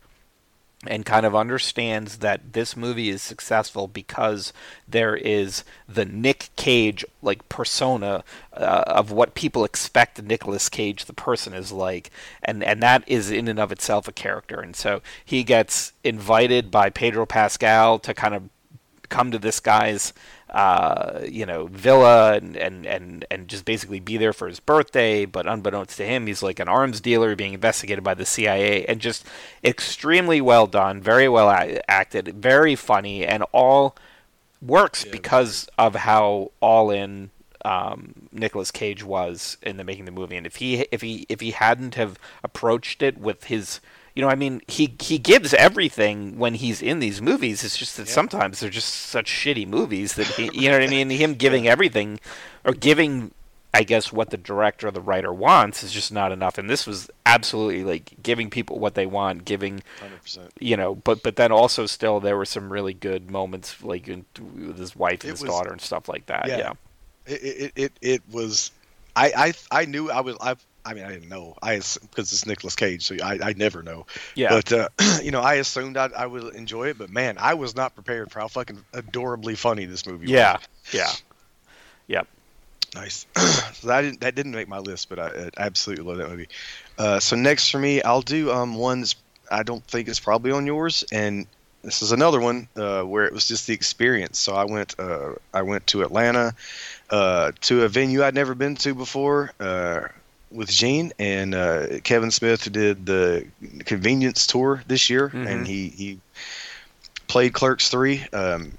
and 0.86 1.04
kind 1.06 1.26
of 1.26 1.34
understands 1.34 2.18
that 2.18 2.52
this 2.52 2.76
movie 2.76 3.08
is 3.08 3.22
successful 3.22 3.88
because 3.88 4.52
there 4.86 5.16
is 5.16 5.64
the 5.88 6.04
Nick 6.04 6.50
Cage 6.56 7.04
like 7.22 7.48
persona 7.48 8.22
uh, 8.52 8.84
of 8.86 9.10
what 9.10 9.34
people 9.34 9.64
expect 9.64 10.22
Nicolas 10.22 10.68
Cage 10.68 11.06
the 11.06 11.12
person 11.12 11.54
is 11.54 11.72
like. 11.72 12.10
And 12.42 12.62
and 12.62 12.82
that 12.82 13.04
is 13.06 13.30
in 13.30 13.48
and 13.48 13.58
of 13.58 13.72
itself 13.72 14.06
a 14.06 14.12
character. 14.12 14.60
And 14.60 14.76
so 14.76 15.00
he 15.24 15.44
gets 15.44 15.92
invited 16.04 16.70
by 16.70 16.90
Pedro 16.90 17.26
Pascal 17.26 17.98
to 18.00 18.14
kind 18.14 18.34
of 18.34 18.48
come 19.08 19.30
to 19.30 19.38
this 19.38 19.60
guy's 19.60 20.12
uh, 20.50 21.20
you 21.28 21.44
know, 21.44 21.66
villa 21.66 22.34
and, 22.34 22.56
and, 22.56 22.86
and, 22.86 23.24
and 23.30 23.48
just 23.48 23.64
basically 23.64 24.00
be 24.00 24.16
there 24.16 24.32
for 24.32 24.48
his 24.48 24.60
birthday. 24.60 25.24
But 25.24 25.46
unbeknownst 25.46 25.96
to 25.96 26.04
him, 26.06 26.26
he's 26.26 26.42
like 26.42 26.60
an 26.60 26.68
arms 26.68 27.00
dealer 27.00 27.34
being 27.34 27.54
investigated 27.54 28.04
by 28.04 28.14
the 28.14 28.24
CIA 28.24 28.84
and 28.86 29.00
just 29.00 29.26
extremely 29.64 30.40
well 30.40 30.66
done, 30.66 31.00
very 31.00 31.28
well 31.28 31.50
acted, 31.88 32.28
very 32.28 32.76
funny, 32.76 33.26
and 33.26 33.44
all 33.52 33.96
works 34.62 35.04
yeah, 35.04 35.12
because 35.12 35.68
of 35.78 35.94
how 35.94 36.52
all 36.60 36.90
in 36.90 37.30
um, 37.64 38.28
Nicolas 38.30 38.70
Cage 38.70 39.02
was 39.02 39.56
in 39.62 39.76
the 39.76 39.84
making 39.84 40.04
the 40.04 40.12
movie. 40.12 40.36
And 40.36 40.46
if 40.46 40.56
he 40.56 40.86
if 40.92 41.02
he 41.02 41.26
if 41.28 41.40
he 41.40 41.50
hadn't 41.50 41.96
have 41.96 42.18
approached 42.44 43.02
it 43.02 43.18
with 43.18 43.44
his 43.44 43.80
you 44.16 44.22
know, 44.22 44.28
I 44.28 44.34
mean, 44.34 44.62
he 44.66 44.96
he 44.98 45.18
gives 45.18 45.52
everything 45.52 46.38
when 46.38 46.54
he's 46.54 46.80
in 46.80 47.00
these 47.00 47.20
movies. 47.20 47.62
It's 47.62 47.76
just 47.76 47.98
that 47.98 48.06
yeah. 48.06 48.14
sometimes 48.14 48.60
they're 48.60 48.70
just 48.70 48.88
such 48.88 49.30
shitty 49.30 49.68
movies 49.68 50.14
that 50.14 50.26
he, 50.26 50.50
you 50.54 50.70
know 50.70 50.78
what 50.78 50.88
I 50.88 50.90
mean. 50.90 51.10
Him 51.10 51.34
giving 51.34 51.68
everything, 51.68 52.18
or 52.64 52.72
giving, 52.72 53.32
I 53.74 53.82
guess, 53.82 54.10
what 54.10 54.30
the 54.30 54.38
director 54.38 54.88
or 54.88 54.90
the 54.90 55.02
writer 55.02 55.34
wants 55.34 55.82
is 55.82 55.92
just 55.92 56.10
not 56.10 56.32
enough. 56.32 56.56
And 56.56 56.70
this 56.70 56.86
was 56.86 57.10
absolutely 57.26 57.84
like 57.84 58.14
giving 58.22 58.48
people 58.48 58.78
what 58.78 58.94
they 58.94 59.04
want, 59.04 59.44
giving, 59.44 59.82
100%. 60.00 60.48
you 60.60 60.78
know. 60.78 60.94
But 60.94 61.22
but 61.22 61.36
then 61.36 61.52
also 61.52 61.84
still 61.84 62.18
there 62.18 62.38
were 62.38 62.46
some 62.46 62.72
really 62.72 62.94
good 62.94 63.30
moments, 63.30 63.82
like 63.82 64.06
with 64.06 64.78
his 64.78 64.96
wife 64.96 65.24
and 65.24 65.28
it 65.28 65.32
his 65.32 65.42
was, 65.42 65.50
daughter 65.50 65.72
and 65.72 65.80
stuff 65.80 66.08
like 66.08 66.24
that. 66.26 66.48
Yeah, 66.48 66.56
yeah. 66.56 66.72
It, 67.26 67.42
it 67.42 67.72
it 67.76 67.92
it 68.00 68.22
was. 68.32 68.70
I 69.14 69.52
I 69.70 69.80
I 69.82 69.84
knew 69.84 70.10
I 70.10 70.22
was 70.22 70.38
I 70.40 70.56
I 70.86 70.94
mean, 70.94 71.04
I 71.04 71.10
didn't 71.10 71.28
know. 71.28 71.56
I 71.60 71.76
because 71.76 72.32
it's 72.32 72.46
Nicolas 72.46 72.76
Cage, 72.76 73.04
so 73.04 73.16
I, 73.22 73.38
I 73.42 73.52
never 73.54 73.82
know. 73.82 74.06
Yeah. 74.34 74.50
But 74.50 74.72
uh, 74.72 74.88
you 75.22 75.32
know, 75.32 75.40
I 75.40 75.54
assumed 75.54 75.96
I'd, 75.96 76.12
I 76.12 76.26
would 76.26 76.54
enjoy 76.54 76.88
it, 76.88 76.98
but 76.98 77.10
man, 77.10 77.36
I 77.38 77.54
was 77.54 77.74
not 77.74 77.94
prepared 77.94 78.30
for 78.30 78.40
how 78.40 78.48
fucking 78.48 78.84
adorably 78.92 79.56
funny 79.56 79.84
this 79.86 80.06
movie 80.06 80.28
yeah. 80.28 80.54
was. 80.54 80.62
Yeah. 80.92 81.00
Yeah. 81.00 81.12
Yep. 82.08 82.28
Nice. 82.94 83.26
so 83.74 83.88
that 83.88 84.02
didn't 84.02 84.20
that 84.20 84.34
didn't 84.34 84.52
make 84.52 84.68
my 84.68 84.78
list, 84.78 85.08
but 85.08 85.18
I, 85.18 85.26
I 85.26 85.50
absolutely 85.58 86.04
love 86.04 86.18
that 86.18 86.30
movie. 86.30 86.48
Uh, 86.96 87.20
so 87.20 87.34
next 87.36 87.70
for 87.70 87.78
me, 87.78 88.00
I'll 88.02 88.22
do 88.22 88.52
um 88.52 88.76
one 88.76 89.00
that's 89.00 89.16
I 89.50 89.62
don't 89.62 89.84
think 89.84 90.08
it's 90.08 90.20
probably 90.20 90.52
on 90.52 90.66
yours, 90.66 91.04
and 91.12 91.46
this 91.82 92.02
is 92.02 92.12
another 92.12 92.40
one 92.40 92.68
uh, 92.76 93.02
where 93.02 93.26
it 93.26 93.32
was 93.32 93.46
just 93.46 93.66
the 93.66 93.74
experience. 93.74 94.38
So 94.38 94.54
I 94.54 94.64
went 94.64 94.98
uh, 94.98 95.34
I 95.52 95.62
went 95.62 95.86
to 95.88 96.02
Atlanta 96.02 96.54
uh, 97.10 97.52
to 97.62 97.84
a 97.84 97.88
venue 97.88 98.22
I'd 98.22 98.34
never 98.34 98.54
been 98.54 98.76
to 98.76 98.94
before. 98.94 99.52
With 100.50 100.70
Gene 100.70 101.12
and 101.18 101.54
uh, 101.54 102.00
Kevin 102.04 102.30
Smith 102.30 102.70
did 102.70 103.04
the 103.04 103.46
convenience 103.84 104.46
tour 104.46 104.82
this 104.86 105.10
year, 105.10 105.28
mm-hmm. 105.28 105.46
and 105.46 105.66
he 105.66 105.88
he 105.88 106.20
played 107.26 107.52
Clerks 107.52 107.88
three 107.88 108.24
um, 108.32 108.72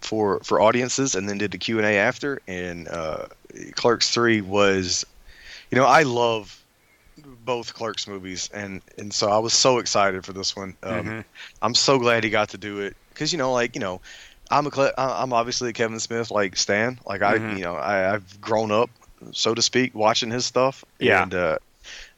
for 0.00 0.40
for 0.40 0.60
audiences, 0.60 1.14
and 1.14 1.28
then 1.28 1.38
did 1.38 1.52
the 1.52 1.58
Q 1.58 1.78
and 1.78 1.86
A 1.86 1.96
after. 1.98 2.40
And 2.48 2.88
uh, 2.88 3.26
Clerks 3.72 4.10
three 4.10 4.40
was, 4.40 5.04
you 5.70 5.76
know, 5.76 5.84
I 5.84 6.02
love 6.04 6.56
both 7.44 7.74
Clerks 7.74 8.08
movies, 8.08 8.48
and 8.52 8.80
and 8.96 9.12
so 9.12 9.28
I 9.28 9.38
was 9.38 9.52
so 9.52 9.78
excited 9.78 10.24
for 10.24 10.32
this 10.32 10.56
one. 10.56 10.74
Um, 10.82 11.04
mm-hmm. 11.04 11.20
I'm 11.62 11.74
so 11.74 11.98
glad 11.98 12.24
he 12.24 12.30
got 12.30 12.50
to 12.50 12.58
do 12.58 12.80
it 12.80 12.96
because 13.10 13.32
you 13.32 13.38
know, 13.38 13.52
like 13.52 13.74
you 13.74 13.80
know. 13.80 14.00
I'm 14.52 14.66
a 14.66 14.92
I'm 14.98 15.32
obviously 15.32 15.70
a 15.70 15.72
Kevin 15.72 16.00
Smith 16.00 16.32
like 16.32 16.56
Stan. 16.56 16.98
Like 17.06 17.22
I, 17.22 17.38
mm-hmm. 17.38 17.58
you 17.58 17.62
know, 17.62 17.76
I, 17.76 18.12
I've 18.12 18.40
grown 18.40 18.72
up 18.72 18.90
so 19.32 19.54
to 19.54 19.62
speak, 19.62 19.94
watching 19.94 20.30
his 20.30 20.46
stuff. 20.46 20.84
Yeah. 20.98 21.22
And, 21.22 21.34
uh, 21.34 21.58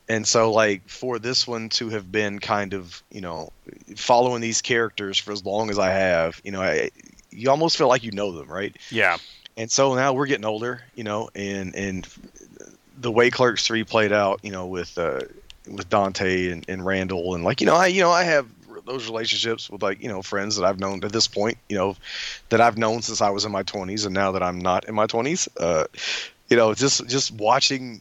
and 0.09 0.26
so 0.26 0.53
like 0.53 0.88
for 0.88 1.18
this 1.18 1.46
one 1.46 1.68
to 1.70 1.88
have 1.90 2.11
been 2.11 2.38
kind 2.38 2.74
of 2.74 3.03
you 3.11 3.20
know 3.20 3.50
following 3.96 4.40
these 4.40 4.61
characters 4.61 5.18
for 5.18 5.32
as 5.32 5.44
long 5.44 5.70
as 5.70 5.78
I 5.78 5.90
have, 5.90 6.40
you 6.44 6.50
know, 6.50 6.61
I, 6.61 6.90
you 7.30 7.50
almost 7.50 7.76
feel 7.78 7.88
like 7.88 8.05
you 8.05 8.12
know 8.12 8.32
them, 8.32 8.48
right? 8.48 8.76
Yeah. 8.90 9.16
And 9.57 9.70
so 9.70 9.94
now 9.94 10.12
we're 10.12 10.26
getting 10.26 10.44
older, 10.44 10.82
you 10.94 11.05
know, 11.05 11.30
and 11.34 11.74
and 11.74 12.07
the 12.98 13.11
way 13.11 13.30
Clerks 13.30 13.66
three 13.66 13.84
played 13.84 14.12
out, 14.12 14.40
you 14.42 14.50
know, 14.50 14.66
with 14.66 14.96
uh, 14.98 15.20
with 15.70 15.88
Dante 15.88 16.50
and, 16.50 16.64
and 16.68 16.84
Randall, 16.84 17.34
and 17.34 17.44
like 17.44 17.61
you 17.61 17.66
know, 17.66 17.74
I 17.74 17.86
you 17.86 18.00
know 18.00 18.11
I 18.11 18.24
have 18.24 18.46
those 18.84 19.07
relationships 19.07 19.70
with 19.70 19.82
like 19.82 20.03
you 20.03 20.09
know 20.09 20.22
friends 20.22 20.57
that 20.57 20.64
I've 20.64 20.80
known 20.80 21.00
to 21.03 21.09
this 21.09 21.26
point, 21.26 21.59
you 21.68 21.76
know, 21.76 21.96
that 22.48 22.61
I've 22.61 22.78
known 22.78 23.03
since 23.03 23.20
I 23.20 23.30
was 23.30 23.44
in 23.44 23.53
my 23.53 23.62
20s, 23.62 24.07
and 24.07 24.14
now 24.14 24.32
that 24.32 24.42
I'm 24.42 24.59
not 24.59 24.88
in 24.88 24.94
my 24.94 25.07
20s, 25.07 25.48
uh, 25.59 25.84
you 26.53 26.59
know, 26.59 26.74
just 26.74 27.09
just 27.09 27.30
watching 27.30 27.98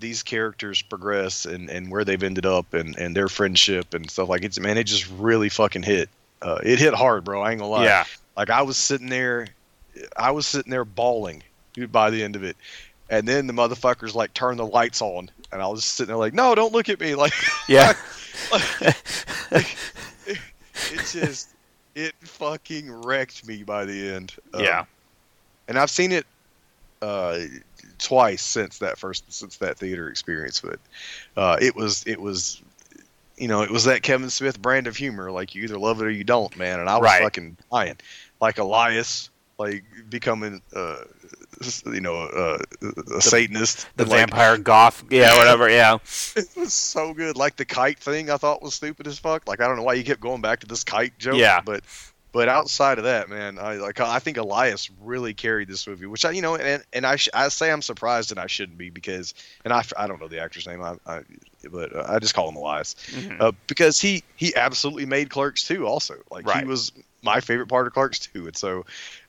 these 0.00 0.24
characters 0.24 0.82
progress 0.82 1.46
and, 1.46 1.70
and 1.70 1.92
where 1.92 2.04
they've 2.04 2.24
ended 2.24 2.44
up 2.44 2.74
and, 2.74 2.98
and 2.98 3.14
their 3.14 3.28
friendship 3.28 3.94
and 3.94 4.10
stuff 4.10 4.28
like 4.28 4.42
it's 4.42 4.58
man, 4.58 4.76
it 4.76 4.82
just 4.82 5.08
really 5.10 5.48
fucking 5.48 5.84
hit. 5.84 6.10
Uh, 6.42 6.58
it 6.64 6.80
hit 6.80 6.92
hard, 6.92 7.22
bro. 7.22 7.40
I 7.40 7.52
ain't 7.52 7.60
gonna 7.60 7.70
lie. 7.70 7.84
Yeah. 7.84 8.04
Like 8.36 8.50
I 8.50 8.62
was 8.62 8.76
sitting 8.76 9.08
there, 9.08 9.46
I 10.16 10.32
was 10.32 10.44
sitting 10.44 10.72
there 10.72 10.84
bawling. 10.84 11.44
By 11.90 12.10
the 12.10 12.22
end 12.22 12.36
of 12.36 12.44
it, 12.44 12.56
and 13.10 13.26
then 13.26 13.48
the 13.48 13.52
motherfuckers 13.52 14.14
like 14.14 14.32
turned 14.34 14.60
the 14.60 14.66
lights 14.66 15.02
on, 15.02 15.28
and 15.52 15.62
I 15.62 15.66
was 15.66 15.84
sitting 15.84 16.08
there 16.08 16.16
like, 16.16 16.34
no, 16.34 16.54
don't 16.54 16.72
look 16.72 16.88
at 16.88 17.00
me, 17.00 17.14
like, 17.16 17.32
yeah. 17.68 17.94
like, 18.52 18.80
like, 19.50 19.76
it, 20.26 20.38
it, 20.92 21.06
just 21.12 21.50
it 21.96 22.14
fucking 22.20 22.92
wrecked 23.02 23.46
me 23.46 23.64
by 23.64 23.84
the 23.84 24.08
end. 24.14 24.34
Um, 24.52 24.62
yeah. 24.62 24.84
And 25.66 25.76
I've 25.76 25.90
seen 25.90 26.12
it 26.12 26.26
uh, 27.04 27.38
twice 27.98 28.42
since 28.42 28.78
that 28.78 28.98
first 28.98 29.30
since 29.32 29.56
that 29.58 29.78
theater 29.78 30.08
experience, 30.08 30.60
but 30.60 30.78
uh, 31.36 31.56
it 31.60 31.74
was 31.74 32.04
it 32.06 32.20
was 32.20 32.62
you 33.36 33.48
know 33.48 33.62
it 33.62 33.70
was 33.70 33.84
that 33.84 34.02
Kevin 34.02 34.30
Smith 34.30 34.60
brand 34.60 34.86
of 34.86 34.96
humor. 34.96 35.30
Like 35.30 35.54
you 35.54 35.62
either 35.62 35.78
love 35.78 36.00
it 36.00 36.04
or 36.04 36.10
you 36.10 36.24
don't, 36.24 36.56
man. 36.56 36.80
And 36.80 36.88
I 36.88 36.96
was 36.96 37.04
right. 37.04 37.22
fucking 37.22 37.56
dying, 37.70 37.96
like 38.40 38.58
Elias, 38.58 39.30
like 39.58 39.84
becoming. 40.08 40.62
Uh, 40.74 40.96
you 41.86 42.00
know, 42.00 42.16
uh, 42.16 42.58
a 42.82 43.02
the, 43.02 43.20
Satanist, 43.20 43.86
the 43.96 44.04
vampire 44.04 44.52
like, 44.52 44.64
goth, 44.64 45.04
yeah, 45.10 45.36
whatever, 45.38 45.70
yeah. 45.70 45.94
It 46.36 46.48
was 46.56 46.74
so 46.74 47.14
good. 47.14 47.36
Like 47.36 47.56
the 47.56 47.64
kite 47.64 47.98
thing, 47.98 48.28
I 48.28 48.36
thought 48.36 48.62
was 48.62 48.74
stupid 48.74 49.06
as 49.06 49.18
fuck. 49.18 49.46
Like 49.46 49.60
I 49.60 49.68
don't 49.68 49.76
know 49.76 49.82
why 49.82 49.94
you 49.94 50.04
kept 50.04 50.20
going 50.20 50.40
back 50.40 50.60
to 50.60 50.66
this 50.66 50.84
kite 50.84 51.16
joke. 51.18 51.36
Yeah, 51.36 51.60
but 51.64 51.84
but 52.34 52.48
outside 52.48 52.98
of 52.98 53.04
that, 53.04 53.28
man, 53.28 53.60
I 53.60 53.76
like 53.76 54.00
I 54.00 54.18
think 54.18 54.38
Elias 54.38 54.90
really 55.00 55.34
carried 55.34 55.68
this 55.68 55.86
movie, 55.86 56.06
which 56.06 56.24
I 56.24 56.32
you 56.32 56.42
know 56.42 56.56
and 56.56 56.84
and 56.92 57.06
I 57.06 57.14
sh- 57.14 57.28
I 57.32 57.46
say 57.46 57.70
I'm 57.70 57.80
surprised 57.80 58.32
and 58.32 58.40
I 58.40 58.48
shouldn't 58.48 58.76
be 58.76 58.90
because 58.90 59.34
and 59.64 59.72
I, 59.72 59.84
I 59.96 60.08
don't 60.08 60.20
know 60.20 60.26
the 60.26 60.42
actor's 60.42 60.66
name 60.66 60.82
I, 60.82 60.96
I 61.06 61.22
but 61.70 61.94
uh, 61.94 62.04
I 62.08 62.18
just 62.18 62.34
call 62.34 62.48
him 62.48 62.56
Elias 62.56 62.96
mm-hmm. 63.06 63.40
uh, 63.40 63.52
because 63.68 64.00
he 64.00 64.24
he 64.34 64.52
absolutely 64.56 65.06
made 65.06 65.30
Clerks 65.30 65.62
2 65.68 65.86
also 65.86 66.16
like 66.28 66.44
right. 66.44 66.64
he 66.64 66.64
was 66.64 66.90
my 67.22 67.38
favorite 67.38 67.68
part 67.68 67.86
of 67.86 67.92
Clerks 67.92 68.18
2 68.18 68.48
and 68.48 68.56
so 68.56 68.84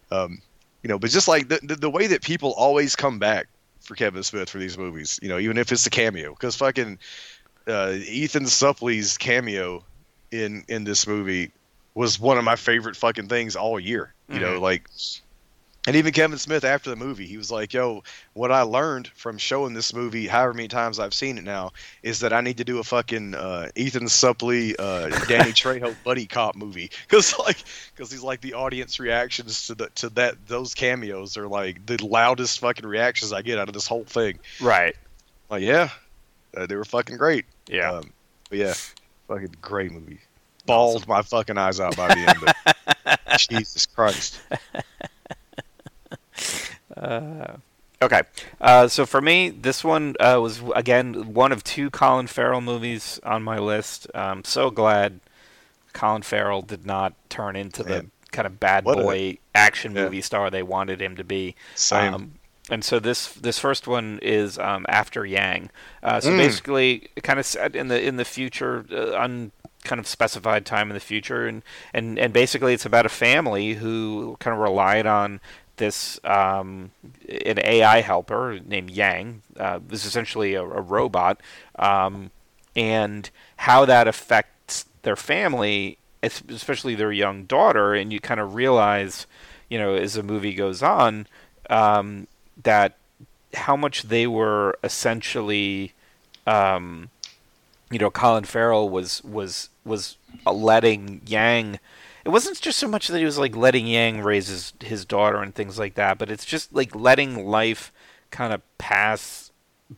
um 0.09 0.41
you 0.81 0.87
know 0.87 0.97
but 0.97 1.11
just 1.11 1.27
like 1.27 1.47
the, 1.47 1.59
the 1.61 1.75
the 1.75 1.89
way 1.91 2.07
that 2.07 2.23
people 2.23 2.53
always 2.57 2.95
come 2.95 3.19
back 3.19 3.45
for 3.81 3.93
Kevin 3.93 4.23
Smith 4.23 4.49
for 4.49 4.57
these 4.57 4.79
movies 4.79 5.19
you 5.21 5.29
know 5.29 5.37
even 5.37 5.59
if 5.59 5.71
it's 5.71 5.85
a 5.85 5.91
cameo 5.91 6.31
because 6.31 6.55
fucking 6.55 6.97
uh, 7.67 7.93
Ethan 7.93 8.45
Suplee's 8.45 9.19
cameo 9.19 9.83
in 10.31 10.65
in 10.67 10.85
this 10.85 11.05
movie 11.05 11.51
was 11.95 12.19
one 12.19 12.37
of 12.37 12.43
my 12.43 12.55
favorite 12.55 12.95
fucking 12.95 13.29
things 13.29 13.55
all 13.55 13.79
year. 13.79 14.13
You 14.27 14.35
mm-hmm. 14.35 14.43
know, 14.43 14.59
like 14.59 14.87
and 15.87 15.95
even 15.95 16.13
Kevin 16.13 16.39
Smith 16.39 16.63
after 16.63 16.89
the 16.89 16.95
movie, 16.95 17.27
he 17.27 17.37
was 17.37 17.51
like, 17.51 17.73
"Yo, 17.73 18.03
what 18.33 18.51
I 18.51 18.63
learned 18.63 19.07
from 19.09 19.37
showing 19.37 19.73
this 19.73 19.93
movie, 19.93 20.27
however 20.27 20.53
many 20.53 20.67
times 20.67 20.99
I've 20.99 21.13
seen 21.13 21.37
it 21.37 21.43
now, 21.43 21.73
is 22.01 22.21
that 22.21 22.33
I 22.33 22.41
need 22.41 22.57
to 22.57 22.63
do 22.63 22.79
a 22.79 22.83
fucking 22.83 23.35
uh, 23.35 23.69
Ethan 23.75 24.05
Suplee, 24.05 24.75
uh, 24.79 25.09
Danny 25.27 25.51
Trejo 25.53 25.95
buddy 26.03 26.25
cop 26.25 26.55
movie, 26.55 26.89
because 27.07 27.37
like, 27.39 27.57
because 27.95 28.11
he's 28.11 28.23
like 28.23 28.41
the 28.41 28.55
audience 28.55 28.99
reactions 28.99 29.67
to 29.67 29.75
the 29.75 29.89
to 29.95 30.09
that 30.09 30.47
those 30.47 30.73
cameos 30.73 31.37
are 31.37 31.47
like 31.47 31.85
the 31.85 32.03
loudest 32.03 32.59
fucking 32.59 32.85
reactions 32.85 33.31
I 33.31 33.43
get 33.43 33.59
out 33.59 33.67
of 33.67 33.73
this 33.73 33.87
whole 33.87 34.05
thing. 34.05 34.39
Right. 34.59 34.95
Like, 35.51 35.61
yeah, 35.61 35.89
uh, 36.57 36.65
they 36.65 36.75
were 36.75 36.85
fucking 36.85 37.17
great. 37.17 37.45
Yeah. 37.67 37.91
Um, 37.91 38.11
but 38.49 38.57
yeah, 38.57 38.73
fucking 39.27 39.55
great 39.61 39.91
movie 39.91 40.19
bawled 40.65 41.07
my 41.07 41.21
fucking 41.21 41.57
eyes 41.57 41.79
out 41.79 41.95
by 41.95 42.07
the 42.13 42.27
end. 42.27 42.39
But 43.05 43.19
Jesus 43.39 43.85
Christ. 43.85 44.39
Uh, 46.95 47.57
okay, 48.01 48.21
uh, 48.61 48.87
so 48.87 49.05
for 49.05 49.21
me, 49.21 49.49
this 49.49 49.83
one 49.83 50.15
uh, 50.19 50.39
was 50.41 50.61
again 50.75 51.33
one 51.33 51.51
of 51.51 51.63
two 51.63 51.89
Colin 51.89 52.27
Farrell 52.27 52.61
movies 52.61 53.19
on 53.23 53.43
my 53.43 53.57
list. 53.59 54.07
I'm 54.15 54.43
so 54.43 54.69
glad 54.69 55.19
Colin 55.93 56.21
Farrell 56.21 56.61
did 56.61 56.85
not 56.85 57.13
turn 57.29 57.55
into 57.55 57.83
Man. 57.83 58.11
the 58.23 58.27
kind 58.31 58.45
of 58.45 58.59
bad 58.59 58.85
what 58.85 58.97
boy 58.97 59.37
action 59.53 59.93
movie 59.93 60.21
star 60.21 60.49
they 60.49 60.63
wanted 60.63 61.01
him 61.01 61.15
to 61.17 61.23
be. 61.23 61.55
Same. 61.75 62.13
Um, 62.13 62.31
and 62.69 62.83
so 62.83 62.99
this 62.99 63.33
this 63.33 63.59
first 63.59 63.87
one 63.87 64.19
is 64.21 64.57
um, 64.57 64.85
after 64.89 65.25
Yang. 65.25 65.69
Uh, 66.01 66.19
so 66.19 66.31
Mm. 66.31 66.37
basically, 66.37 67.07
kind 67.23 67.39
of 67.39 67.45
set 67.45 67.75
in 67.75 67.89
the 67.89 68.01
in 68.01 68.15
the 68.17 68.25
future, 68.25 68.85
uh, 68.91 69.15
un 69.19 69.51
kind 69.85 69.99
of 69.99 70.07
specified 70.07 70.65
time 70.65 70.89
in 70.89 70.93
the 70.93 70.99
future, 70.99 71.47
and 71.47 71.63
and 71.93 72.19
and 72.19 72.33
basically 72.33 72.73
it's 72.73 72.85
about 72.85 73.05
a 73.05 73.09
family 73.09 73.75
who 73.75 74.35
kind 74.39 74.53
of 74.53 74.59
relied 74.59 75.05
on 75.05 75.39
this 75.77 76.19
um, 76.23 76.91
an 77.27 77.59
AI 77.63 78.01
helper 78.01 78.59
named 78.65 78.91
Yang. 78.91 79.41
Uh, 79.57 79.79
this 79.87 80.01
is 80.01 80.07
essentially 80.07 80.53
a, 80.55 80.61
a 80.61 80.81
robot, 80.81 81.39
um, 81.77 82.31
and 82.75 83.29
how 83.57 83.85
that 83.85 84.07
affects 84.07 84.85
their 85.03 85.15
family, 85.15 85.97
especially 86.23 86.95
their 86.95 87.11
young 87.11 87.45
daughter, 87.45 87.93
and 87.93 88.11
you 88.11 88.19
kind 88.19 88.39
of 88.39 88.55
realize, 88.55 89.27
you 89.69 89.77
know, 89.77 89.95
as 89.95 90.15
the 90.15 90.23
movie 90.23 90.53
goes 90.53 90.81
on, 90.83 91.27
um, 91.69 92.27
that 92.61 92.97
how 93.53 93.75
much 93.75 94.03
they 94.03 94.27
were 94.27 94.77
essentially, 94.83 95.93
um, 96.45 97.09
you 97.91 97.99
know, 97.99 98.09
Colin 98.09 98.45
Farrell 98.45 98.89
was 98.89 99.23
was 99.23 99.69
was 99.83 100.17
uh, 100.45 100.51
letting 100.51 101.21
Yang. 101.25 101.79
It 102.23 102.29
wasn't 102.29 102.59
just 102.59 102.79
so 102.79 102.87
much 102.87 103.07
that 103.07 103.19
he 103.19 103.25
was 103.25 103.37
like 103.37 103.55
letting 103.55 103.85
Yang 103.85 104.21
raise 104.21 104.47
his, 104.47 104.73
his 104.81 105.05
daughter 105.05 105.43
and 105.43 105.53
things 105.53 105.77
like 105.77 105.93
that, 105.93 106.17
but 106.17 106.31
it's 106.31 106.45
just 106.45 106.73
like 106.73 106.95
letting 106.95 107.45
life 107.45 107.91
kind 108.31 108.51
of 108.51 108.61
pass 108.79 109.51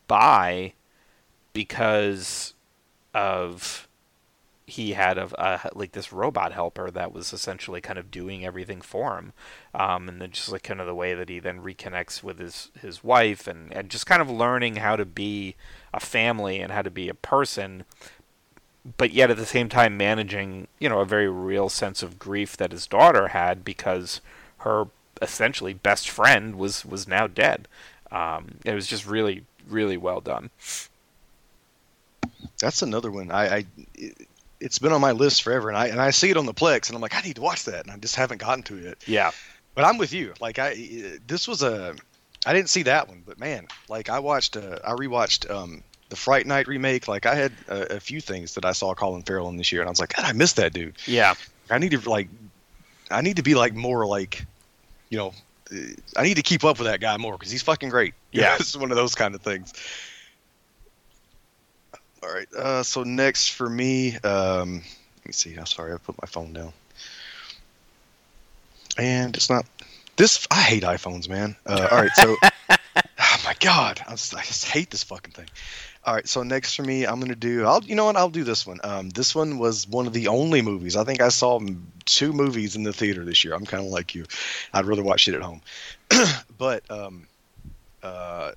by 0.08 0.74
because 1.54 2.54
of 3.14 3.88
he 4.66 4.92
had 4.92 5.18
a, 5.18 5.30
a 5.42 5.70
like 5.74 5.94
this 5.94 6.12
robot 6.12 6.52
helper 6.52 6.92
that 6.92 7.14
was 7.14 7.32
essentially 7.32 7.80
kind 7.80 7.98
of 7.98 8.12
doing 8.12 8.46
everything 8.46 8.82
for 8.82 9.18
him, 9.18 9.32
um, 9.74 10.10
and 10.10 10.22
then 10.22 10.32
just 10.32 10.52
like 10.52 10.64
kind 10.64 10.82
of 10.82 10.86
the 10.86 10.94
way 10.94 11.14
that 11.14 11.30
he 11.30 11.40
then 11.40 11.62
reconnects 11.62 12.22
with 12.22 12.38
his 12.38 12.70
his 12.82 13.02
wife 13.02 13.48
and 13.48 13.72
and 13.74 13.90
just 13.90 14.06
kind 14.06 14.22
of 14.22 14.30
learning 14.30 14.76
how 14.76 14.98
to 14.98 15.06
be 15.06 15.56
a 15.94 16.00
family 16.00 16.60
and 16.60 16.72
how 16.72 16.82
to 16.82 16.92
be 16.92 17.10
a 17.10 17.14
person, 17.14 17.84
but 18.98 19.12
yet 19.12 19.30
at 19.30 19.38
the 19.38 19.46
same 19.46 19.70
time 19.70 19.98
managing 19.98 20.68
you 20.80 20.90
know 20.90 21.00
a 21.00 21.06
very 21.06 21.30
real 21.30 21.70
sense 21.70 22.04
of 22.04 22.20
grief 22.20 22.58
that 22.58 22.72
his 22.72 22.88
daughter 22.88 23.30
had 23.30 23.66
because 23.66 24.22
her 24.60 24.86
essentially 25.22 25.74
best 25.74 26.10
friend 26.10 26.56
was 26.56 26.86
was 26.86 27.08
now 27.08 27.28
dead. 27.28 27.68
Um, 28.12 28.60
it 28.66 28.74
was 28.74 28.88
just 28.88 29.06
really 29.06 29.44
really 29.70 29.98
well 29.98 30.22
done. 30.22 30.50
That's 32.60 32.82
another 32.82 33.12
one. 33.12 33.32
I, 33.32 33.58
I 33.58 33.66
it, 33.96 34.28
it's 34.60 34.80
been 34.80 34.92
on 34.92 35.02
my 35.02 35.12
list 35.12 35.44
forever, 35.44 35.70
and 35.70 35.78
I 35.78 35.88
and 35.88 36.02
I 36.02 36.12
see 36.12 36.30
it 36.30 36.38
on 36.38 36.46
the 36.46 36.54
Plex, 36.54 36.88
and 36.88 36.96
I'm 36.96 37.02
like, 37.02 37.16
I 37.16 37.22
need 37.22 37.36
to 37.36 37.42
watch 37.42 37.66
that, 37.66 37.86
and 37.86 37.92
I 37.92 37.98
just 37.98 38.16
haven't 38.16 38.40
gotten 38.40 38.64
to 38.64 38.88
it. 38.88 38.98
Yeah. 39.08 39.32
But 39.76 39.86
I'm 39.86 39.98
with 39.98 40.14
you. 40.14 40.34
Like 40.42 40.58
I, 40.58 41.20
this 41.28 41.48
was 41.48 41.62
a, 41.62 41.96
I 42.48 42.54
didn't 42.54 42.70
see 42.70 42.84
that 42.84 43.10
one, 43.10 43.24
but 43.26 43.38
man, 43.38 43.68
like 43.90 44.10
I 44.10 44.20
watched, 44.20 44.56
uh, 44.56 44.80
I 44.86 44.92
rewatched 44.92 45.52
um, 45.52 45.84
the 46.08 46.16
Fright 46.16 46.48
Night 46.48 46.66
remake. 46.70 47.10
Like 47.10 47.26
I 47.26 47.36
had 47.36 47.52
a, 47.68 47.98
a 47.98 48.00
few 48.00 48.22
things 48.22 48.54
that 48.54 48.64
I 48.64 48.72
saw 48.72 48.96
Colin 48.96 49.24
Farrell 49.24 49.50
in 49.50 49.58
this 49.58 49.70
year, 49.74 49.82
and 49.82 49.90
I 49.90 49.92
was 49.92 50.00
like, 50.00 50.16
God, 50.16 50.24
I 50.24 50.32
missed 50.32 50.56
that 50.56 50.72
dude. 50.72 50.96
Yeah. 51.06 51.34
I 51.70 51.78
need 51.78 51.92
to 51.92 52.10
like, 52.10 52.30
I 53.12 53.20
need 53.20 53.36
to 53.36 53.44
be 53.44 53.54
like 53.54 53.76
more 53.76 54.08
like, 54.08 54.46
you 55.10 55.18
know, 55.18 55.34
I 56.16 56.24
need 56.24 56.36
to 56.36 56.42
keep 56.42 56.64
up 56.64 56.80
with 56.80 56.88
that 56.88 57.02
guy 57.02 57.18
more 57.18 57.34
because 57.34 57.52
he's 57.52 57.64
fucking 57.64 57.90
great. 57.90 58.14
Yeah. 58.32 58.56
it's 58.60 58.78
one 58.78 58.92
of 58.92 58.98
those 58.98 59.16
kind 59.16 59.36
of 59.36 59.42
things. 59.42 59.74
All 62.24 62.32
right. 62.32 62.48
Uh, 62.54 62.84
so 62.84 63.04
next 63.04 63.50
for 63.50 63.70
me, 63.70 64.16
um, 64.20 64.76
let 64.76 65.26
me 65.26 65.34
see. 65.34 65.56
I'm 65.56 65.66
sorry, 65.66 65.92
I 65.94 65.98
put 65.98 66.16
my 66.22 66.28
phone 66.28 66.54
down, 66.54 66.72
and 68.98 69.36
it's 69.36 69.50
not. 69.50 69.66
This 70.18 70.48
I 70.52 70.62
hate 70.62 70.84
iPhones, 70.84 71.30
man. 71.30 71.56
Uh, 71.66 71.88
all 71.92 71.98
right, 72.02 72.12
so 72.16 72.36
oh 72.70 73.42
my 73.46 73.56
god, 73.60 74.02
I'm, 74.08 74.14
s- 74.14 74.34
I 74.34 74.42
just 74.42 74.66
hate 74.66 74.90
this 74.90 75.04
fucking 75.04 75.34
thing. 75.34 75.46
All 76.04 76.14
right, 76.16 76.28
so 76.28 76.42
next 76.44 76.74
for 76.76 76.84
me, 76.84 77.06
I'm 77.06 77.20
gonna 77.20 77.36
do. 77.36 77.66
I'll, 77.66 77.84
you 77.84 77.96
know 77.96 78.06
what? 78.06 78.16
I'll 78.18 78.30
do 78.30 78.44
this 78.44 78.66
one. 78.66 78.80
Um, 78.84 79.10
this 79.10 79.36
one 79.36 79.60
was 79.60 79.88
one 79.88 80.08
of 80.08 80.14
the 80.14 80.30
only 80.30 80.62
movies. 80.62 80.96
I 80.96 81.04
think 81.04 81.22
I 81.22 81.30
saw 81.30 81.60
two 82.06 82.34
movies 82.34 82.76
in 82.76 82.84
the 82.84 82.94
theater 82.94 83.24
this 83.24 83.44
year. 83.44 83.54
I'm 83.54 83.66
kind 83.66 83.86
of 83.86 83.92
like 83.92 84.16
you. 84.16 84.26
I'd 84.74 84.86
rather 84.86 85.04
watch 85.04 85.22
shit 85.22 85.36
at 85.36 85.42
home. 85.42 85.62
but 86.58 86.90
um, 86.90 87.28
uh, 88.02 88.54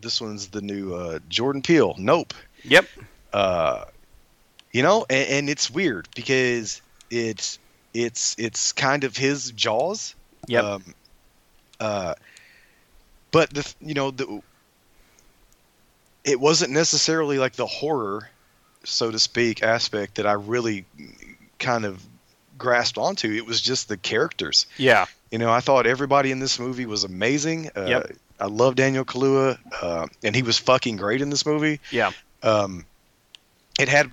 this 0.00 0.20
one's 0.20 0.48
the 0.48 0.60
new 0.60 0.94
uh, 0.94 1.18
Jordan 1.28 1.62
Peele. 1.62 1.94
Nope. 1.98 2.34
Yep. 2.64 2.86
Uh, 3.32 3.86
you 4.70 4.82
know, 4.82 5.04
and, 5.10 5.28
and 5.30 5.50
it's 5.50 5.68
weird 5.70 6.08
because 6.14 6.80
it's 7.10 7.58
it's 7.92 8.36
it's 8.38 8.72
kind 8.72 9.02
of 9.04 9.16
his 9.16 9.50
Jaws. 9.50 10.14
Yep. 10.48 10.64
Um, 10.64 10.94
uh, 11.80 12.14
but 13.30 13.50
the 13.54 13.74
you 13.80 13.94
know 13.94 14.10
the 14.10 14.42
it 16.24 16.38
wasn't 16.38 16.72
necessarily 16.72 17.38
like 17.38 17.54
the 17.54 17.66
horror, 17.66 18.28
so 18.84 19.10
to 19.10 19.18
speak, 19.18 19.62
aspect 19.62 20.16
that 20.16 20.26
I 20.26 20.32
really 20.34 20.84
kind 21.58 21.84
of 21.84 22.02
grasped 22.58 22.98
onto. 22.98 23.32
It 23.32 23.44
was 23.46 23.60
just 23.60 23.88
the 23.88 23.96
characters. 23.96 24.66
yeah. 24.76 25.06
You 25.30 25.38
know, 25.38 25.50
I 25.50 25.60
thought 25.60 25.86
everybody 25.86 26.30
in 26.30 26.40
this 26.40 26.58
movie 26.58 26.84
was 26.84 27.04
amazing. 27.04 27.70
Uh, 27.74 27.86
Yep. 27.86 28.16
I 28.38 28.46
love 28.46 28.74
Daniel 28.74 29.02
Kaluuya, 29.04 29.58
uh, 29.80 30.06
and 30.22 30.36
he 30.36 30.42
was 30.42 30.58
fucking 30.58 30.96
great 30.96 31.22
in 31.22 31.30
this 31.30 31.46
movie. 31.46 31.80
Yeah. 31.90 32.10
Um, 32.42 32.84
it 33.80 33.88
had 33.88 34.10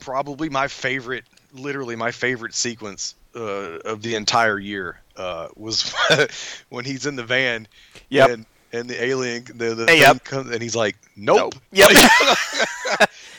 probably 0.00 0.48
my 0.48 0.68
favorite, 0.68 1.24
literally 1.52 1.94
my 1.94 2.10
favorite 2.10 2.54
sequence 2.54 3.14
uh, 3.36 3.40
of 3.84 4.00
the 4.00 4.14
entire 4.14 4.58
year 4.58 4.98
uh, 5.16 5.48
was 5.56 5.92
when 6.68 6.84
he's 6.84 7.06
in 7.06 7.16
the 7.16 7.24
van. 7.24 7.66
Yep. 8.10 8.30
And, 8.30 8.46
and 8.72 8.88
the 8.88 9.02
alien, 9.04 9.44
the, 9.54 9.74
the 9.74 9.84
Hey, 9.86 9.92
thing 9.98 10.00
yep. 10.00 10.24
comes, 10.24 10.50
and 10.50 10.62
he's 10.62 10.74
like, 10.76 10.96
"Nope." 11.16 11.54
Yep. 11.72 11.90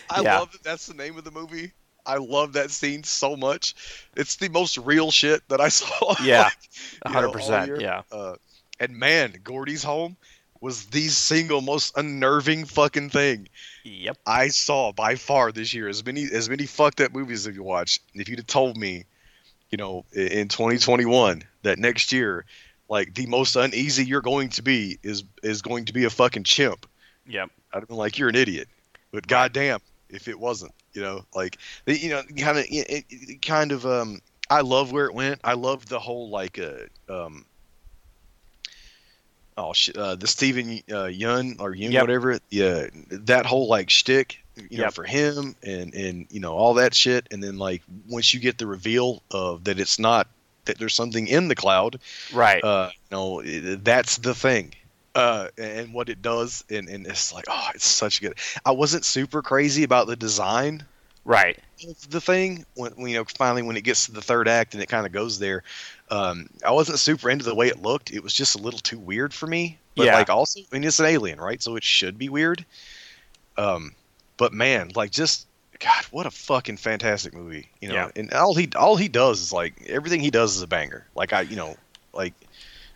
I 0.09 0.21
Yeah. 0.21 0.39
love 0.39 0.51
that. 0.51 0.63
That's 0.63 0.85
the 0.87 0.93
name 0.93 1.17
of 1.17 1.23
the 1.23 1.31
movie. 1.31 1.71
I 2.05 2.17
love 2.17 2.53
that 2.53 2.69
scene 2.69 3.03
so 3.03 3.35
much. 3.35 3.75
It's 4.15 4.35
the 4.35 4.49
most 4.49 4.77
real 4.77 5.09
shit 5.09 5.41
that 5.49 5.61
I 5.61 5.69
saw. 5.69 6.15
Yeah. 6.23 6.49
A 7.03 7.09
hundred 7.09 7.27
all 7.27 7.33
percent. 7.33 7.81
Yeah. 7.81 8.01
Uh, 8.11 8.35
and 8.79 8.95
man, 8.97 9.33
Gordy's 9.43 9.83
home 9.83 10.17
was 10.59 10.85
the 10.87 11.07
single 11.09 11.61
most 11.61 11.97
unnerving 11.97 12.63
fucking 12.65 13.09
thing 13.09 13.49
Yep. 13.83 14.17
I 14.25 14.47
saw 14.47 14.93
by 14.93 15.15
far 15.15 15.51
this 15.51 15.73
year. 15.73 15.89
As 15.89 16.05
many 16.05 16.23
as 16.31 16.49
many 16.49 16.65
fucked 16.65 17.01
up 17.01 17.13
movies 17.13 17.45
have 17.45 17.55
you 17.55 17.63
watched? 17.63 18.01
If 18.13 18.29
you'd 18.29 18.39
have 18.39 18.47
told 18.47 18.77
me, 18.77 19.03
you 19.73 19.77
know, 19.77 20.05
in 20.13 20.49
2021 20.49 21.41
that 21.63 21.79
next 21.79 22.11
year, 22.11 22.45
like 22.89 23.15
the 23.15 23.25
most 23.25 23.55
uneasy 23.55 24.05
you're 24.05 24.21
going 24.21 24.49
to 24.49 24.61
be 24.61 24.99
is 25.01 25.23
is 25.41 25.63
going 25.63 25.85
to 25.85 25.93
be 25.93 26.03
a 26.03 26.11
fucking 26.11 26.43
chimp, 26.43 26.85
Yep. 27.25 27.49
I'd 27.73 27.79
have 27.79 27.87
been 27.87 27.97
like, 27.97 28.19
you're 28.19 28.29
an 28.29 28.35
idiot. 28.35 28.67
But 29.11 29.25
goddamn, 29.25 29.79
if 30.09 30.27
it 30.27 30.39
wasn't, 30.39 30.73
you 30.93 31.01
know, 31.01 31.25
like 31.33 31.57
you 31.87 32.09
know, 32.11 32.21
kind 32.37 32.59
of, 32.59 32.65
it, 32.69 33.05
it, 33.09 33.41
kind 33.41 33.71
of, 33.71 33.83
um, 33.87 34.21
I 34.47 34.61
love 34.61 34.91
where 34.91 35.07
it 35.07 35.15
went. 35.15 35.41
I 35.43 35.53
love 35.53 35.87
the 35.89 35.99
whole 35.99 36.29
like, 36.29 36.59
uh, 36.59 36.83
um, 37.09 37.43
oh 39.57 39.73
shit, 39.73 39.97
uh, 39.97 40.13
the 40.13 40.27
Steven 40.27 40.83
uh, 40.91 41.09
Yeun 41.09 41.59
or 41.59 41.73
Yeun, 41.73 41.93
Yep. 41.93 42.01
whatever. 42.03 42.39
Yeah, 42.51 42.89
that 43.09 43.47
whole 43.47 43.67
like 43.67 43.89
shtick, 43.89 44.42
you 44.55 44.77
know, 44.77 44.85
Yep. 44.85 44.93
for 44.93 45.03
him 45.03 45.55
and 45.63 45.93
and 45.93 46.27
you 46.29 46.39
know 46.39 46.53
all 46.53 46.73
that 46.75 46.93
shit. 46.93 47.27
And 47.31 47.43
then 47.43 47.57
like 47.57 47.81
once 48.07 48.33
you 48.33 48.39
get 48.39 48.57
the 48.57 48.67
reveal 48.67 49.23
of 49.31 49.63
that 49.65 49.79
it's 49.79 49.99
not 49.99 50.27
that 50.65 50.77
there's 50.77 50.95
something 50.95 51.27
in 51.27 51.47
the 51.49 51.55
cloud, 51.55 51.99
Right. 52.31 52.63
uh, 52.63 52.89
you 53.11 53.17
know, 53.17 53.75
that's 53.77 54.17
the 54.17 54.33
thing. 54.33 54.73
Uh, 55.15 55.49
and 55.57 55.93
what 55.93 56.09
it 56.09 56.21
does, 56.23 56.63
and, 56.71 56.89
and 56.89 57.05
it's 57.05 57.31
like, 57.31 57.45
oh, 57.47 57.67
it's 57.75 57.85
such 57.85 58.19
good. 58.21 58.35
I 58.65 58.71
wasn't 58.71 59.05
super 59.05 59.41
crazy 59.43 59.83
about 59.83 60.07
the 60.07 60.15
design 60.15 60.85
right. 61.23 61.59
of 61.87 62.09
the 62.09 62.19
thing 62.21 62.65
when 62.75 62.93
when, 62.93 63.11
you 63.11 63.17
know 63.17 63.25
finally 63.37 63.61
when 63.61 63.77
it 63.77 63.83
gets 63.83 64.05
to 64.07 64.11
the 64.11 64.21
third 64.21 64.47
act 64.47 64.73
and 64.73 64.81
it 64.81 64.87
kind 64.89 65.05
of 65.05 65.11
goes 65.11 65.37
there. 65.37 65.63
Um, 66.09 66.47
I 66.65 66.71
wasn't 66.71 66.97
super 66.99 67.29
into 67.29 67.45
the 67.45 67.53
way 67.55 67.67
it 67.67 67.81
looked. 67.81 68.11
It 68.11 68.23
was 68.23 68.33
just 68.33 68.55
a 68.55 68.59
little 68.59 68.79
too 68.79 68.97
weird 68.97 69.33
for 69.33 69.45
me. 69.47 69.77
But 69.95 70.05
Yeah. 70.05 70.15
like 70.15 70.29
also, 70.29 70.59
I 70.61 70.65
mean, 70.71 70.83
it's 70.83 70.99
an 70.99 71.05
alien, 71.05 71.39
right? 71.39 71.61
So 71.61 71.75
it 71.75 71.83
should 71.83 72.17
be 72.17 72.29
weird. 72.29 72.65
Um, 73.57 73.93
but 74.37 74.53
man, 74.53 74.91
like 74.95 75.11
just 75.11 75.47
God, 75.79 76.05
what 76.11 76.25
a 76.25 76.31
fucking 76.31 76.77
fantastic 76.77 77.33
movie, 77.33 77.67
you 77.81 77.89
know. 77.89 77.95
Yeah. 77.95 78.09
And 78.15 78.33
all 78.33 78.55
he 78.55 78.69
all 78.75 78.95
he 78.95 79.07
does 79.07 79.41
is 79.41 79.51
like 79.51 79.85
everything 79.87 80.21
he 80.21 80.31
does 80.31 80.55
is 80.55 80.61
a 80.61 80.67
banger. 80.67 81.05
Like 81.15 81.33
I, 81.33 81.41
you 81.41 81.55
know, 81.55 81.75
like 82.13 82.33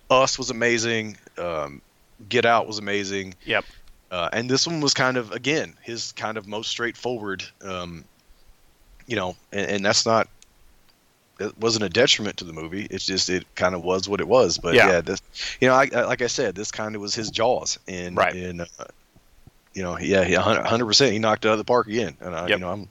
Us 0.09 0.37
was 0.37 0.49
amazing. 0.49 1.17
Um, 1.37 1.81
Get 2.29 2.45
Out 2.45 2.65
was 2.67 2.79
amazing. 2.79 3.35
Yep. 3.45 3.65
Uh, 4.09 4.29
and 4.31 4.49
this 4.49 4.65
one 4.65 4.79
was 4.79 4.93
kind 4.93 5.17
of 5.17 5.31
again 5.31 5.73
his 5.81 6.13
kind 6.13 6.37
of 6.37 6.47
most 6.47 6.69
straightforward. 6.69 7.43
Um, 7.61 8.05
you 9.05 9.15
know, 9.15 9.35
and, 9.51 9.69
and 9.69 9.85
that's 9.85 10.05
not. 10.05 10.27
It 11.39 11.55
wasn't 11.59 11.83
a 11.83 11.89
detriment 11.89 12.37
to 12.37 12.45
the 12.45 12.53
movie. 12.53 12.87
It's 12.89 13.05
just 13.05 13.29
it 13.29 13.45
kind 13.55 13.75
of 13.75 13.83
was 13.83 14.09
what 14.09 14.21
it 14.21 14.27
was. 14.27 14.57
But 14.57 14.73
Yeah. 14.73 14.87
yeah, 14.87 15.01
this, 15.01 15.21
you 15.61 15.67
know, 15.67 15.75
I, 15.75 15.87
I, 15.93 16.01
like 16.05 16.23
I 16.23 16.27
said, 16.27 16.55
this 16.55 16.71
kind 16.71 16.95
of 16.95 17.01
was 17.01 17.13
his 17.13 17.29
Jaws, 17.29 17.77
and 17.87 18.17
Right. 18.17 18.33
and 18.33 18.61
uh, 18.61 18.65
you 19.77 19.83
know, 19.83 19.97
yeah, 19.99 20.23
hundred 20.41 20.85
percent, 20.87 21.13
he 21.13 21.19
knocked 21.19 21.45
it 21.45 21.49
out 21.49 21.51
of 21.53 21.57
the 21.59 21.63
park 21.63 21.87
again, 21.87 22.17
and 22.19 22.35
I, 22.35 22.47
Yep. 22.47 22.49
you 22.49 22.57
know, 22.65 22.71
I'm 22.71 22.89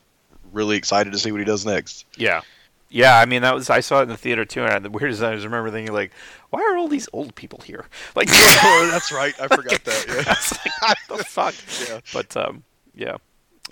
really 0.52 0.76
excited 0.76 1.12
to 1.12 1.18
see 1.18 1.32
what 1.32 1.40
he 1.40 1.44
does 1.44 1.66
next. 1.66 2.06
Yeah. 2.16 2.42
Yeah, 2.88 3.18
I 3.18 3.24
mean 3.24 3.42
that 3.42 3.52
was 3.52 3.68
I 3.68 3.80
saw 3.80 3.98
it 3.98 4.04
in 4.04 4.08
the 4.10 4.16
theater 4.16 4.44
too, 4.44 4.64
and 4.64 4.84
the 4.84 4.90
weirdest 4.90 5.18
thing 5.20 5.28
is, 5.30 5.32
I 5.32 5.34
just 5.34 5.44
remember 5.44 5.72
thinking 5.72 5.92
like, 5.92 6.12
why 6.50 6.60
are 6.62 6.76
all 6.76 6.86
these 6.86 7.08
old 7.12 7.34
people 7.34 7.60
here? 7.64 7.86
Like, 8.14 8.28
oh, 8.32 8.88
that's 8.92 9.10
right. 9.10 9.34
I 9.40 9.48
forgot 9.48 9.82
that. 9.84 10.04
Yeah. 10.08 10.34
Like, 10.88 10.98
what 11.08 11.18
the 11.18 11.24
fuck? 11.24 11.54
Yeah. 11.88 12.00
But 12.12 12.36
um, 12.36 12.62
yeah. 12.94 13.16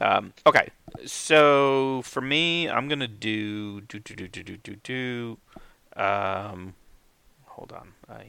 Um, 0.00 0.32
okay, 0.44 0.68
so 1.06 2.02
for 2.04 2.20
me, 2.20 2.68
I'm 2.68 2.88
gonna 2.88 3.06
do 3.06 3.82
do 3.82 4.00
do 4.00 4.14
do 4.16 4.26
do 4.26 4.42
do 4.42 4.56
do 4.56 4.76
do. 4.82 5.38
Um, 5.96 6.74
hold 7.44 7.72
on, 7.72 7.92
I 8.10 8.24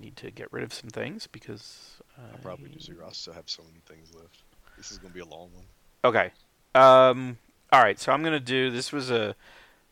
need 0.00 0.14
to 0.18 0.30
get 0.30 0.52
rid 0.52 0.62
of 0.62 0.72
some 0.72 0.90
things 0.90 1.26
because 1.26 2.00
I'll 2.18 2.38
probably 2.42 2.68
do 2.68 2.80
zero. 2.80 3.06
I 3.08 3.12
still 3.12 3.32
have 3.34 3.48
so 3.48 3.62
many 3.62 3.80
things 3.86 4.14
left. 4.14 4.42
This 4.76 4.90
is 4.92 4.98
gonna 4.98 5.14
be 5.14 5.20
a 5.20 5.24
long 5.24 5.50
one. 5.54 5.64
Okay. 6.04 6.30
Um, 6.74 7.38
all 7.72 7.82
right, 7.82 7.98
so 7.98 8.12
I'm 8.12 8.22
gonna 8.22 8.40
do. 8.40 8.70
This 8.70 8.92
was 8.92 9.10
a 9.10 9.34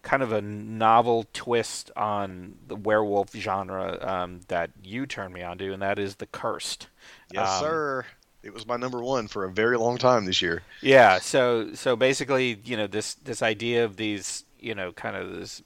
kind 0.03 0.22
of 0.22 0.33
a 0.33 0.41
novel 0.41 1.27
twist 1.33 1.91
on 1.97 2.55
the 2.68 2.77
werewolf 2.77 3.35
genre 3.35 3.99
um, 4.07 4.41
that 4.49 4.70
you 4.85 5.05
turned 5.07 5.35
me 5.35 5.43
on 5.43 5.59
to, 5.59 5.72
and 5.72 5.83
that 5.83 5.99
is 5.99 6.16
the 6.16 6.27
cursed. 6.27 6.89
Yes, 7.33 7.49
Um, 7.49 7.61
sir. 7.61 8.07
It 8.43 8.55
was 8.55 8.64
my 8.66 8.77
number 8.77 9.03
one 9.03 9.27
for 9.27 9.45
a 9.45 9.51
very 9.51 9.77
long 9.77 9.99
time 9.99 10.24
this 10.24 10.41
year. 10.41 10.62
Yeah. 10.81 11.18
So 11.18 11.74
so 11.74 11.97
basically, 11.97 12.61
you 12.64 12.77
know, 12.77 12.87
this 12.87 13.14
this 13.14 13.43
idea 13.43 13.85
of 13.85 13.97
these, 13.97 14.45
you 14.61 14.74
know, 14.77 14.93
kind 14.93 15.16
of 15.16 15.33
this 15.37 15.62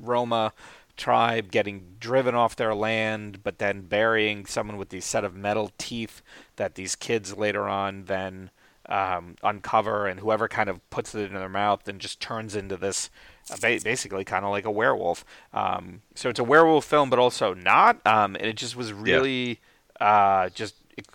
Roma 0.00 0.54
tribe 0.96 1.50
getting 1.50 1.96
driven 1.98 2.34
off 2.34 2.56
their 2.56 2.74
land, 2.74 3.42
but 3.42 3.58
then 3.58 3.82
burying 3.82 4.46
someone 4.46 4.76
with 4.76 4.90
these 4.90 5.04
set 5.04 5.24
of 5.24 5.34
metal 5.34 5.72
teeth 5.78 6.22
that 6.56 6.74
these 6.74 6.94
kids 6.94 7.36
later 7.36 7.68
on 7.68 8.04
then 8.04 8.50
um, 8.86 9.36
uncover, 9.42 10.06
and 10.06 10.20
whoever 10.20 10.48
kind 10.48 10.68
of 10.68 10.88
puts 10.90 11.14
it 11.14 11.30
in 11.30 11.34
their 11.34 11.48
mouth 11.48 11.86
and 11.88 12.00
just 12.00 12.20
turns 12.20 12.54
into 12.56 12.76
this. 12.76 13.10
Uh, 13.50 13.56
ba- 13.60 13.80
basically, 13.82 14.24
kind 14.24 14.44
of 14.44 14.50
like 14.50 14.64
a 14.64 14.70
werewolf. 14.70 15.24
Um, 15.52 16.02
so 16.14 16.28
it's 16.28 16.38
a 16.40 16.44
werewolf 16.44 16.84
film, 16.84 17.08
but 17.10 17.18
also 17.18 17.54
not. 17.54 18.04
Um, 18.06 18.34
and 18.36 18.44
it 18.46 18.56
just 18.56 18.76
was 18.76 18.92
really 18.92 19.60
uh, 20.00 20.48
just 20.50 20.74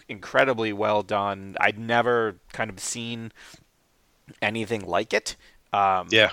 incredibly 0.09 0.73
well 0.73 1.03
done. 1.03 1.55
I'd 1.59 1.77
never 1.77 2.37
kind 2.51 2.69
of 2.69 2.79
seen 2.79 3.31
anything 4.41 4.85
like 4.85 5.13
it. 5.13 5.35
Um, 5.73 6.07
Yeah. 6.09 6.31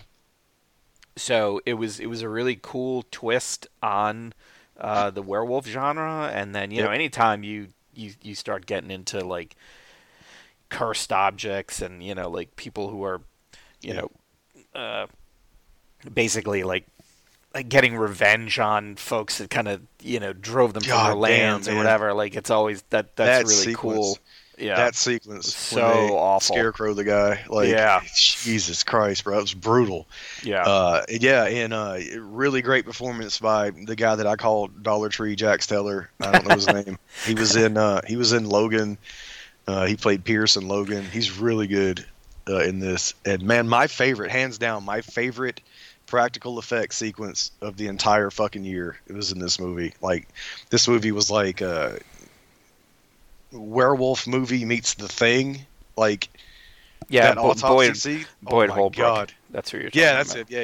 So 1.16 1.60
it 1.66 1.74
was 1.74 2.00
it 2.00 2.06
was 2.06 2.22
a 2.22 2.28
really 2.28 2.58
cool 2.60 3.04
twist 3.10 3.66
on 3.82 4.32
uh, 4.78 5.10
the 5.10 5.22
werewolf 5.22 5.66
genre, 5.66 6.30
and 6.32 6.54
then 6.54 6.70
you 6.70 6.82
know 6.82 6.90
anytime 6.90 7.42
you 7.44 7.68
you 7.94 8.12
you 8.22 8.34
start 8.34 8.66
getting 8.66 8.90
into 8.90 9.20
like 9.24 9.56
cursed 10.70 11.12
objects 11.12 11.80
and 11.80 12.02
you 12.02 12.14
know 12.14 12.28
like 12.28 12.56
people 12.56 12.88
who 12.90 13.04
are 13.04 13.20
you 13.82 13.92
Yeah. 13.92 13.94
know 13.94 14.10
uh, 14.74 15.06
basically 16.12 16.62
like 16.62 16.86
like 17.54 17.68
getting 17.68 17.96
revenge 17.96 18.58
on 18.58 18.96
folks 18.96 19.38
that 19.38 19.50
kind 19.50 19.68
of 19.68 19.82
you 20.02 20.20
know 20.20 20.32
drove 20.32 20.74
them 20.74 20.86
from 20.86 21.02
God 21.02 21.04
their 21.04 21.16
damn, 21.24 21.62
lands 21.62 21.68
or 21.68 21.76
whatever. 21.76 22.14
Like 22.14 22.36
it's 22.36 22.50
always 22.50 22.82
that 22.90 23.16
that's 23.16 23.40
That 23.40 23.46
really 23.46 23.68
sequence. 23.68 23.72
cool. 23.72 24.20
Yeah, 24.58 24.76
That 24.76 24.94
sequence. 24.94 25.54
So 25.54 25.82
awful. 26.16 26.54
Scarecrow 26.54 26.94
the 26.94 27.04
guy. 27.04 27.44
Like, 27.48 27.68
Yeah. 27.68 28.00
Jesus 28.14 28.82
Christ, 28.82 29.24
bro. 29.24 29.38
It 29.38 29.42
was 29.42 29.54
brutal. 29.54 30.06
yeah, 30.42 30.62
Uh, 30.62 31.04
yeah, 31.08 31.44
and 31.46 31.72
uh, 31.72 31.98
really 32.18 32.62
great 32.62 32.84
performance 32.84 33.38
by 33.38 33.70
the 33.70 33.96
guy 33.96 34.14
that 34.16 34.26
I 34.26 34.36
call 34.36 34.68
Dollar 34.68 35.08
Tree 35.08 35.34
Jack 35.36 35.60
Steller. 35.60 36.06
I 36.20 36.32
don't 36.32 36.46
know 36.48 36.54
his 36.54 36.66
name. 36.86 36.98
He 37.26 37.34
was 37.34 37.56
in 37.56 37.76
uh, 37.76 38.00
he 38.06 38.16
was 38.16 38.32
in 38.32 38.48
Logan. 38.48 38.98
Uh, 39.66 39.86
he 39.86 39.96
played 39.96 40.24
Pierce 40.24 40.56
in 40.56 40.68
Logan. 40.68 41.04
He's 41.04 41.38
really 41.38 41.66
good 41.66 42.04
uh, 42.48 42.58
in 42.58 42.78
this. 42.80 43.14
And 43.24 43.42
man, 43.42 43.66
my 43.68 43.86
favorite, 43.86 44.30
hands 44.30 44.58
down, 44.58 44.84
my 44.84 45.00
favorite 45.00 45.60
practical 46.06 46.58
effects 46.58 46.96
sequence 46.96 47.50
of 47.62 47.78
the 47.78 47.86
entire 47.86 48.30
fucking 48.30 48.62
year. 48.64 48.98
It 49.08 49.14
was 49.14 49.32
in 49.32 49.38
this 49.38 49.58
movie. 49.58 49.94
Like 50.02 50.28
this 50.70 50.86
movie 50.86 51.12
was 51.12 51.30
like 51.30 51.60
a 51.62 51.98
werewolf 53.58 54.26
movie 54.26 54.64
meets 54.64 54.94
The 54.94 55.08
Thing. 55.08 55.64
Like 55.96 56.28
yeah. 57.08 57.28
that 57.28 57.36
Bo- 57.36 57.50
autopsy 57.50 57.66
Boyd 57.68 57.96
scene. 57.96 58.26
Boyd 58.42 58.70
oh 58.70 58.74
Holbrook. 58.74 58.96
God. 58.96 59.32
That's 59.50 59.70
who 59.70 59.78
you're. 59.78 59.90
Talking 59.90 60.02
Yeah, 60.02 60.12
that's 60.14 60.32
about. 60.34 60.50
it. 60.50 60.50
Yeah, 60.50 60.62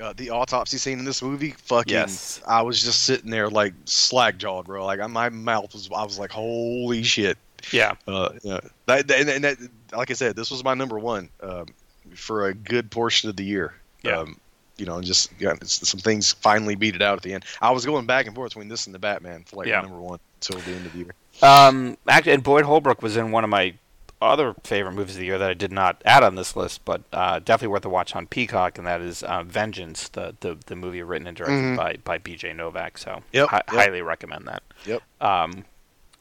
yeah. 0.00 0.06
Uh, 0.06 0.12
the 0.16 0.30
autopsy 0.30 0.76
scene 0.76 0.98
in 0.98 1.04
this 1.04 1.22
movie, 1.22 1.50
fucking, 1.52 1.92
Yes. 1.92 2.40
I 2.48 2.62
was 2.62 2.82
just 2.82 3.04
sitting 3.04 3.30
there 3.30 3.48
like 3.48 3.74
slack 3.84 4.38
jawed, 4.38 4.66
bro. 4.66 4.84
Like 4.84 5.08
my 5.08 5.28
mouth 5.28 5.72
was, 5.72 5.88
I 5.94 6.02
was 6.02 6.18
like, 6.18 6.32
holy 6.32 7.02
shit. 7.04 7.38
Yeah, 7.70 7.94
Uh, 8.08 8.30
yeah. 8.42 8.58
That, 8.86 9.06
that- 9.08 9.28
and, 9.28 9.44
that, 9.44 9.56
like 9.92 10.10
I 10.10 10.14
said, 10.14 10.34
this 10.36 10.50
was 10.50 10.64
my 10.64 10.74
number 10.74 10.98
one 10.98 11.28
um, 11.42 11.66
for 12.14 12.46
a 12.48 12.54
good 12.54 12.90
portion 12.90 13.30
of 13.30 13.36
the 13.36 13.44
year. 13.44 13.72
Yeah. 14.02 14.18
Um, 14.18 14.38
you 14.76 14.84
know, 14.84 14.96
and 14.96 15.04
just 15.06 15.30
yeah, 15.38 15.52
it's- 15.52 15.86
some 15.88 16.00
things 16.00 16.32
finally 16.32 16.74
beat 16.74 16.96
it 16.96 17.02
out 17.02 17.16
at 17.16 17.22
the 17.22 17.32
end. 17.32 17.44
I 17.62 17.70
was 17.70 17.86
going 17.86 18.04
back 18.06 18.26
and 18.26 18.34
forth 18.34 18.50
between 18.50 18.68
this 18.68 18.86
and 18.86 18.94
the 18.94 18.98
Batman 18.98 19.44
for 19.44 19.56
like 19.56 19.68
Yeah. 19.68 19.80
number 19.80 20.00
one 20.00 20.18
until 20.36 20.58
the 20.60 20.72
end 20.72 20.86
of 20.86 20.92
the 20.92 20.98
year. 20.98 21.14
Um, 21.42 21.96
actually, 22.08 22.32
and 22.32 22.42
Boyd 22.42 22.64
Holbrook 22.64 23.02
was 23.02 23.16
in 23.16 23.30
one 23.30 23.44
of 23.44 23.50
my 23.50 23.74
other 24.22 24.54
favorite 24.64 24.92
movies 24.92 25.16
of 25.16 25.20
the 25.20 25.26
year 25.26 25.36
that 25.38 25.50
I 25.50 25.54
did 25.54 25.72
not 25.72 26.00
add 26.06 26.22
on 26.22 26.34
this 26.34 26.56
list, 26.56 26.84
but 26.84 27.02
uh, 27.12 27.40
definitely 27.40 27.68
worth 27.72 27.84
a 27.84 27.90
watch 27.90 28.14
on 28.16 28.26
Peacock, 28.26 28.78
and 28.78 28.86
that 28.86 29.00
is 29.02 29.22
uh, 29.22 29.42
Vengeance, 29.42 30.08
the, 30.08 30.34
the 30.40 30.56
the 30.66 30.76
movie 30.76 31.02
written 31.02 31.26
and 31.26 31.36
directed 31.36 31.54
Mhm. 31.62 31.76
by 31.76 31.96
by 32.04 32.18
B.J. 32.18 32.52
Novak. 32.54 32.96
So, 32.96 33.22
Yep, 33.32 33.48
hi- 33.48 33.56
yep. 33.56 33.68
highly 33.68 34.00
recommend 34.02 34.46
that. 34.46 34.62
Yep. 34.86 35.02
Um, 35.20 35.64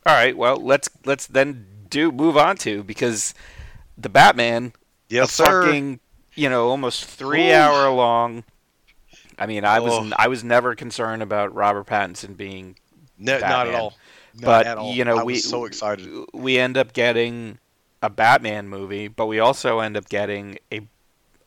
all 0.06 0.16
right, 0.16 0.36
well 0.36 0.58
let's 0.58 0.90
let's 1.06 1.28
then 1.28 1.66
do 1.90 2.12
move 2.12 2.36
on 2.36 2.58
to 2.58 2.84
because 2.84 3.34
the 3.98 4.10
Batman, 4.10 4.74
Yes, 5.08 5.30
a 5.30 5.44
sir. 5.44 5.64
fucking 5.66 6.00
you 6.36 6.50
know 6.50 6.68
almost 6.70 7.06
three 7.06 7.52
Ooh. 7.52 7.56
hour 7.56 7.90
long. 7.92 8.44
I 9.40 9.46
mean, 9.46 9.64
I 9.64 9.80
was 9.80 9.94
Oh. 9.94 10.12
I 10.18 10.28
was 10.28 10.44
never 10.44 10.76
concerned 10.76 11.22
about 11.22 11.54
Robert 11.56 11.86
Pattinson 11.88 12.36
being 12.36 12.76
No, 13.18 13.40
not 13.40 13.68
at 13.68 13.76
all. 13.76 13.94
Not 14.34 14.46
but 14.46 14.66
at 14.66 14.78
all. 14.78 14.94
you 14.94 15.06
know 15.06 15.18
we 15.24 15.36
so 15.36 15.66
excited. 15.66 16.08
we 16.34 16.58
end 16.58 16.78
up 16.78 16.94
getting 16.94 17.60
a 18.02 18.10
Batman 18.10 18.68
movie, 18.68 19.08
but 19.08 19.28
we 19.28 19.40
also 19.40 19.80
end 19.80 19.96
up 19.98 20.10
getting 20.10 20.58
a 20.72 20.82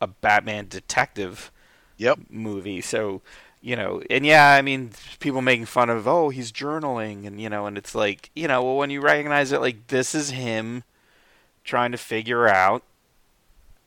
a 0.01 0.07
Batman 0.07 0.69
detective 0.69 1.51
Yep. 1.99 2.19
movie. 2.31 2.81
So 2.81 3.23
you 3.61 3.75
know, 3.75 4.03
and 4.11 4.25
yeah, 4.25 4.53
I 4.53 4.63
mean, 4.63 4.91
people 5.19 5.43
making 5.43 5.67
fun 5.67 5.91
of 5.91 6.07
oh 6.07 6.29
he's 6.31 6.53
journaling, 6.53 7.27
and 7.27 7.41
you 7.41 7.49
know, 7.49 7.67
and 7.67 7.77
it's 7.79 7.95
like 7.95 8.31
you 8.35 8.49
know, 8.49 8.63
well 8.63 8.77
when 8.77 8.91
you 8.91 9.01
recognize 9.01 9.53
it, 9.53 9.61
like 9.61 9.89
this 9.89 10.15
is 10.15 10.31
him 10.31 10.85
trying 11.65 11.93
to 11.93 11.99
figure 11.99 12.49
out, 12.49 12.83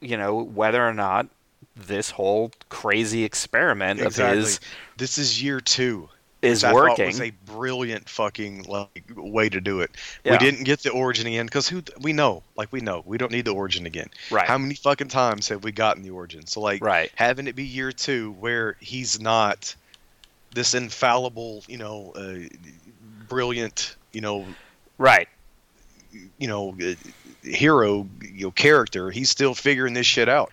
you 0.01 0.17
know, 0.17 0.35
whether 0.35 0.85
or 0.85 0.93
not 0.93 1.27
this 1.75 2.11
whole 2.11 2.51
crazy 2.69 3.23
experiment 3.23 4.01
Exactly. 4.01 4.39
of 4.39 4.45
his 4.45 4.59
This 4.97 5.17
is 5.17 5.41
year 5.41 5.59
two. 5.61 6.09
Is 6.41 6.63
I 6.63 6.69
thought 6.71 6.75
working. 6.75 7.05
was 7.07 7.19
a 7.21 7.31
brilliant 7.45 8.07
fucking 8.07 8.63
like 8.63 9.11
way 9.15 9.49
to 9.49 9.59
do 9.59 9.81
it. 9.81 9.91
Yeah. 10.23 10.33
We 10.33 10.37
didn't 10.37 10.63
get 10.63 10.79
the 10.81 10.91
origin 10.91 11.27
again 11.27 11.45
because 11.45 11.67
who 11.67 11.83
we 12.01 12.13
know, 12.13 12.43
like 12.55 12.71
we 12.71 12.79
know, 12.79 13.03
we 13.05 13.17
don't 13.17 13.31
need 13.31 13.45
the 13.45 13.53
origin 13.53 13.85
again. 13.85 14.09
Right. 14.31 14.47
How 14.47 14.57
many 14.57 14.75
fucking 14.75 15.09
times 15.09 15.47
have 15.49 15.63
we 15.63 15.71
gotten 15.71 16.03
the 16.03 16.11
origin? 16.11 16.45
So 16.47 16.61
like 16.61 16.83
Right. 16.83 17.11
having 17.15 17.47
it 17.47 17.55
be 17.55 17.65
year 17.65 17.91
two 17.91 18.31
where 18.39 18.77
he's 18.79 19.19
not 19.19 19.75
this 20.53 20.73
infallible, 20.73 21.63
you 21.67 21.77
know, 21.77 22.13
uh, 22.15 22.47
brilliant, 23.27 23.95
you 24.13 24.21
know, 24.21 24.45
right. 24.97 25.27
you 26.39 26.47
know, 26.47 26.75
uh, 26.81 26.93
hero, 27.43 28.07
you 28.21 28.45
know, 28.45 28.51
character. 28.51 29.11
He's 29.11 29.29
still 29.29 29.53
figuring 29.53 29.93
this 29.93 30.07
shit 30.07 30.29
out. 30.29 30.51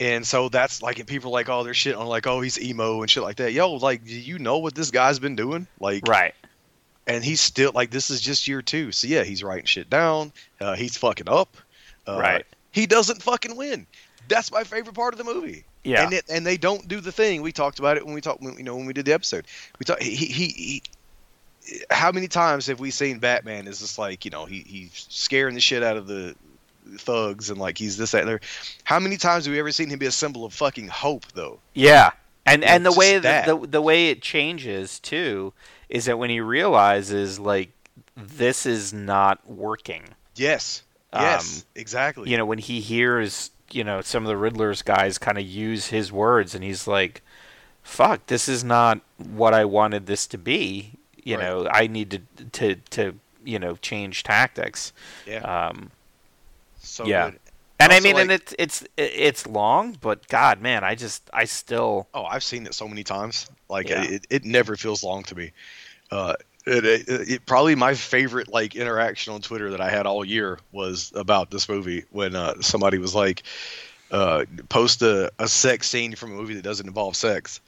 And 0.00 0.26
so 0.26 0.48
that's 0.48 0.82
like, 0.82 0.98
and 0.98 1.06
people 1.06 1.30
are 1.30 1.34
like, 1.34 1.48
oh, 1.50 1.62
they're 1.62 1.74
shit 1.74 1.94
on 1.94 2.06
like, 2.06 2.26
oh, 2.26 2.40
he's 2.40 2.58
emo 2.58 3.02
and 3.02 3.10
shit 3.10 3.22
like 3.22 3.36
that. 3.36 3.52
Yo, 3.52 3.72
like, 3.74 4.04
do 4.04 4.18
you 4.18 4.38
know 4.38 4.58
what 4.58 4.74
this 4.74 4.90
guy's 4.90 5.18
been 5.18 5.36
doing? 5.36 5.66
Like, 5.78 6.08
Right. 6.08 6.34
and 7.06 7.22
he's 7.22 7.40
still 7.42 7.70
like, 7.74 7.90
this 7.90 8.10
is 8.10 8.20
just 8.20 8.48
year 8.48 8.62
two. 8.62 8.92
So 8.92 9.06
yeah, 9.06 9.24
he's 9.24 9.44
writing 9.44 9.66
shit 9.66 9.90
down. 9.90 10.32
Uh, 10.60 10.74
he's 10.74 10.96
fucking 10.96 11.28
up. 11.28 11.54
Uh, 12.08 12.18
Right. 12.18 12.46
He 12.72 12.86
doesn't 12.86 13.22
fucking 13.22 13.56
win. 13.56 13.86
That's 14.28 14.50
my 14.50 14.64
favorite 14.64 14.94
part 14.94 15.12
of 15.12 15.18
the 15.18 15.24
movie. 15.24 15.64
Yeah. 15.84 16.04
And 16.04 16.12
it, 16.14 16.24
and 16.30 16.46
they 16.46 16.56
don't 16.56 16.86
do 16.88 17.00
the 17.00 17.12
thing 17.12 17.42
we 17.42 17.52
talked 17.52 17.78
about 17.78 17.96
it 17.96 18.04
when 18.06 18.14
we 18.14 18.20
talked, 18.20 18.40
when, 18.42 18.56
you 18.56 18.62
know, 18.64 18.76
when 18.76 18.86
we 18.86 18.92
did 18.92 19.04
the 19.06 19.12
episode. 19.12 19.46
We 19.78 19.84
talked. 19.84 20.02
He, 20.02 20.14
he 20.14 20.46
he. 20.48 20.82
How 21.90 22.10
many 22.12 22.26
times 22.28 22.66
have 22.68 22.80
we 22.80 22.90
seen 22.90 23.18
Batman? 23.18 23.66
Is 23.66 23.80
just 23.80 23.98
like 23.98 24.24
you 24.24 24.30
know 24.30 24.44
he 24.44 24.60
he's 24.60 25.06
scaring 25.10 25.54
the 25.54 25.60
shit 25.60 25.82
out 25.82 25.96
of 25.96 26.06
the 26.06 26.34
thugs 26.98 27.50
and 27.50 27.58
like 27.58 27.78
he's 27.78 27.96
this 27.96 28.12
that 28.12 28.20
and 28.20 28.28
there. 28.28 28.40
How 28.84 28.98
many 29.00 29.16
times 29.16 29.44
have 29.46 29.52
we 29.52 29.58
ever 29.58 29.72
seen 29.72 29.88
him 29.90 29.98
be 29.98 30.06
a 30.06 30.10
symbol 30.12 30.44
of 30.44 30.52
fucking 30.54 30.88
hope 30.88 31.26
though? 31.34 31.60
Yeah, 31.74 32.10
and 32.46 32.62
Yeah, 32.62 32.74
and 32.74 32.86
the 32.86 32.92
way 32.92 33.18
that. 33.18 33.46
the 33.46 33.56
the 33.56 33.82
way 33.82 34.08
it 34.10 34.22
changes 34.22 34.98
too 35.00 35.52
is 35.88 36.04
that 36.06 36.18
when 36.18 36.30
he 36.30 36.40
realizes 36.40 37.38
like 37.38 37.70
this 38.16 38.66
is 38.66 38.92
not 38.92 39.48
working. 39.48 40.02
Yes. 40.36 40.82
Um, 41.12 41.22
Yes. 41.22 41.64
exactly. 41.74 42.30
You 42.30 42.36
know, 42.36 42.46
when 42.46 42.58
he 42.58 42.80
hears 42.80 43.50
you 43.72 43.84
know 43.84 44.00
some 44.00 44.24
of 44.24 44.28
the 44.28 44.36
Riddler's 44.36 44.82
guys 44.82 45.18
kind 45.18 45.38
of 45.38 45.44
use 45.46 45.86
his 45.86 46.10
words, 46.12 46.54
and 46.54 46.62
he's 46.64 46.86
like, 46.86 47.22
"Fuck, 47.82 48.26
this 48.26 48.48
is 48.48 48.62
not 48.64 49.00
what 49.16 49.54
I 49.54 49.64
wanted 49.64 50.06
this 50.06 50.26
to 50.28 50.38
be." 50.38 50.92
You 51.22 51.36
Right. 51.36 51.44
know, 51.44 51.68
I 51.70 51.86
need 51.86 52.10
to 52.10 52.20
to 52.52 52.74
to 52.90 53.14
you 53.44 53.58
know 53.58 53.76
change 53.76 54.22
tactics. 54.22 54.92
yeah. 55.26 55.38
Um, 55.68 55.90
so 57.04 57.08
yeah. 57.08 57.30
good. 57.30 57.40
And 57.78 57.92
I 57.92 58.00
mean, 58.00 58.18
and 58.18 58.30
it's 58.30 58.54
it's 58.58 58.84
it's 58.98 59.46
long, 59.46 59.96
but 60.00 60.28
God, 60.28 60.60
man, 60.60 60.84
I 60.84 60.94
just 60.94 61.30
I 61.32 61.46
still 61.46 62.08
Oh, 62.12 62.24
I've 62.24 62.44
seen 62.44 62.66
it 62.66 62.74
so 62.74 62.86
many 62.86 63.02
times. 63.02 63.50
Like 63.70 63.88
Yeah. 63.88 64.02
it, 64.02 64.26
it 64.28 64.44
never 64.44 64.76
feels 64.76 65.02
long 65.02 65.22
to 65.24 65.34
me. 65.34 65.52
Uh, 66.10 66.34
it, 66.66 66.84
it, 66.84 67.08
it 67.08 67.46
probably 67.46 67.74
my 67.74 67.94
favorite 67.94 68.48
like 68.48 68.76
interaction 68.76 69.32
on 69.32 69.40
Twitter 69.40 69.70
that 69.70 69.80
I 69.80 69.88
had 69.88 70.06
all 70.06 70.24
year 70.24 70.58
was 70.72 71.10
about 71.14 71.50
this 71.50 71.68
movie 71.70 72.04
when 72.10 72.36
uh, 72.36 72.60
somebody 72.60 72.98
was 72.98 73.14
like, 73.14 73.44
uh, 74.10 74.44
post 74.68 75.00
a, 75.02 75.32
a 75.38 75.48
sex 75.48 75.88
scene 75.88 76.14
from 76.14 76.32
a 76.32 76.34
movie 76.34 76.54
that 76.54 76.64
doesn't 76.64 76.86
involve 76.86 77.16
sex, 77.16 77.60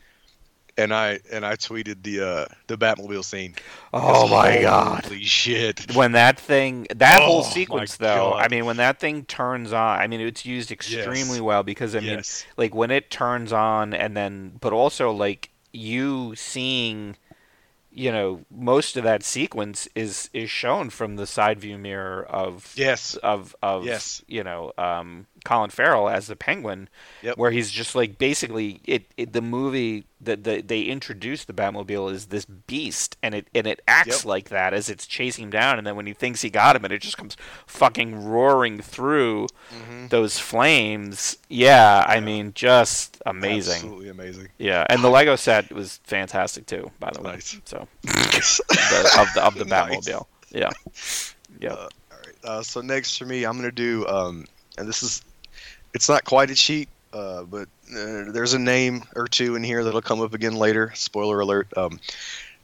and 0.77 0.93
I 0.95 1.21
and 1.31 1.45
I 1.45 1.57
tweeted 1.57 2.03
the 2.03 2.21
uh, 2.21 2.45
the 2.67 2.77
Batmobile 2.77 3.25
scene. 3.25 3.55
Oh 3.93 4.29
my 4.29 4.61
god. 4.63 5.05
Holy 5.05 5.23
shit! 5.25 5.95
When 5.95 6.13
that 6.13 6.39
thing, 6.41 6.87
that 6.97 7.21
Oh, 7.21 7.27
whole 7.27 7.43
sequence, 7.43 7.97
though, 7.97 8.31
God. 8.33 8.45
I 8.45 8.49
mean, 8.49 8.65
when 8.65 8.77
that 8.79 8.99
thing 9.01 9.25
turns 9.25 9.73
on, 9.73 9.99
I 10.01 10.07
mean, 10.07 10.21
it's 10.21 10.47
used 10.47 10.71
extremely 10.73 11.37
Yes. 11.37 11.41
well 11.41 11.63
because 11.63 11.95
I 11.95 12.01
mean, 12.01 12.11
yes. 12.11 12.45
like 12.57 12.75
when 12.75 12.91
it 12.91 13.11
turns 13.11 13.53
on, 13.53 13.93
and 13.95 14.17
then, 14.17 14.57
but 14.61 14.73
also 14.73 15.11
like 15.11 15.51
you 15.73 16.35
seeing, 16.37 17.17
you 17.91 18.11
know, 18.11 18.41
most 18.51 18.97
of 18.97 19.05
that 19.05 19.23
sequence 19.23 19.89
is 19.95 20.31
is 20.33 20.51
shown 20.51 20.89
from 20.91 21.17
the 21.17 21.27
side 21.27 21.61
view 21.61 21.77
mirror 21.79 22.23
of 22.25 22.73
Yes. 22.77 23.17
of 23.17 23.55
of 23.63 23.85
Yes. 23.85 24.23
you 24.27 24.43
know 24.43 24.73
um, 24.79 25.27
Colin 25.45 25.71
Farrell 25.71 26.09
as 26.09 26.27
the 26.27 26.37
Penguin, 26.37 26.89
Yep. 27.23 27.37
where 27.39 27.51
he's 27.51 27.71
just 27.71 27.95
like 27.95 28.19
basically 28.19 28.81
it, 28.85 29.05
it 29.17 29.33
the 29.33 29.43
movie 29.43 30.05
that 30.21 30.45
the, 30.45 30.61
they 30.61 30.83
introduce 30.83 31.45
the 31.45 31.53
Batmobile 31.53 32.13
is 32.13 32.27
this 32.27 32.45
beast, 32.45 33.17
and 33.23 33.35
it 33.35 33.49
and 33.55 33.67
it 33.67 33.81
acts 33.89 34.19
Yep. 34.19 34.25
like 34.25 34.49
that 34.51 34.73
as 34.73 34.89
it's 34.89 35.07
chasing 35.07 35.45
him 35.45 35.51
down, 35.51 35.79
and 35.79 35.87
then 35.87 35.97
when 35.97 36.07
he 36.07 36.13
thinks 36.13 36.43
he 36.43 36.51
got 36.51 36.77
him, 36.77 36.85
and 36.85 36.93
it 36.95 37.01
just 37.03 37.17
comes 37.19 37.37
fucking 37.67 38.25
roaring 38.25 38.81
through 38.81 39.49
Mhm. 39.75 40.11
those 40.11 40.39
flames. 40.39 41.37
Yeah, 41.49 42.05
I 42.07 42.21
mean, 42.21 42.53
just 42.55 43.21
amazing. 43.27 43.75
Absolutely 43.75 44.09
amazing. 44.11 44.49
Yeah, 44.59 44.87
and 44.89 45.03
the 45.03 45.11
Lego 45.11 45.35
set 45.37 45.73
was 45.73 45.99
fantastic 46.05 46.67
too, 46.67 46.91
by 47.01 47.11
the 47.13 47.21
way. 47.23 47.39
So 47.65 47.89
the, 48.03 49.15
of 49.19 49.29
the 49.35 49.43
of 49.45 49.55
the 49.57 49.65
Nice. 49.65 49.91
Batmobile. 50.07 50.27
Yeah. 50.51 50.71
Yep. 51.61 51.73
Uh, 51.73 51.77
all 51.77 51.89
right. 52.19 52.35
Uh, 52.45 52.63
so 52.63 52.81
next 52.81 53.17
for 53.19 53.25
me, 53.25 53.45
I'm 53.45 53.57
gonna 53.57 53.73
do, 53.73 54.07
um, 54.07 54.45
and 54.79 54.89
this 54.89 55.03
is, 55.03 55.23
it's 55.95 56.09
not 56.09 56.25
quite 56.25 56.51
a 56.51 56.55
cheat, 56.55 56.89
uh, 57.13 57.43
but 57.45 57.69
uh, 57.91 58.31
there's 58.33 58.55
a 58.55 58.59
name 58.59 59.05
or 59.17 59.27
two 59.29 59.55
in 59.57 59.63
here 59.65 59.85
that'll 59.85 60.03
come 60.03 60.21
up 60.21 60.35
again 60.35 60.55
later. 60.57 60.93
Spoiler 60.95 61.41
alert. 61.41 61.69
Um, 61.77 62.01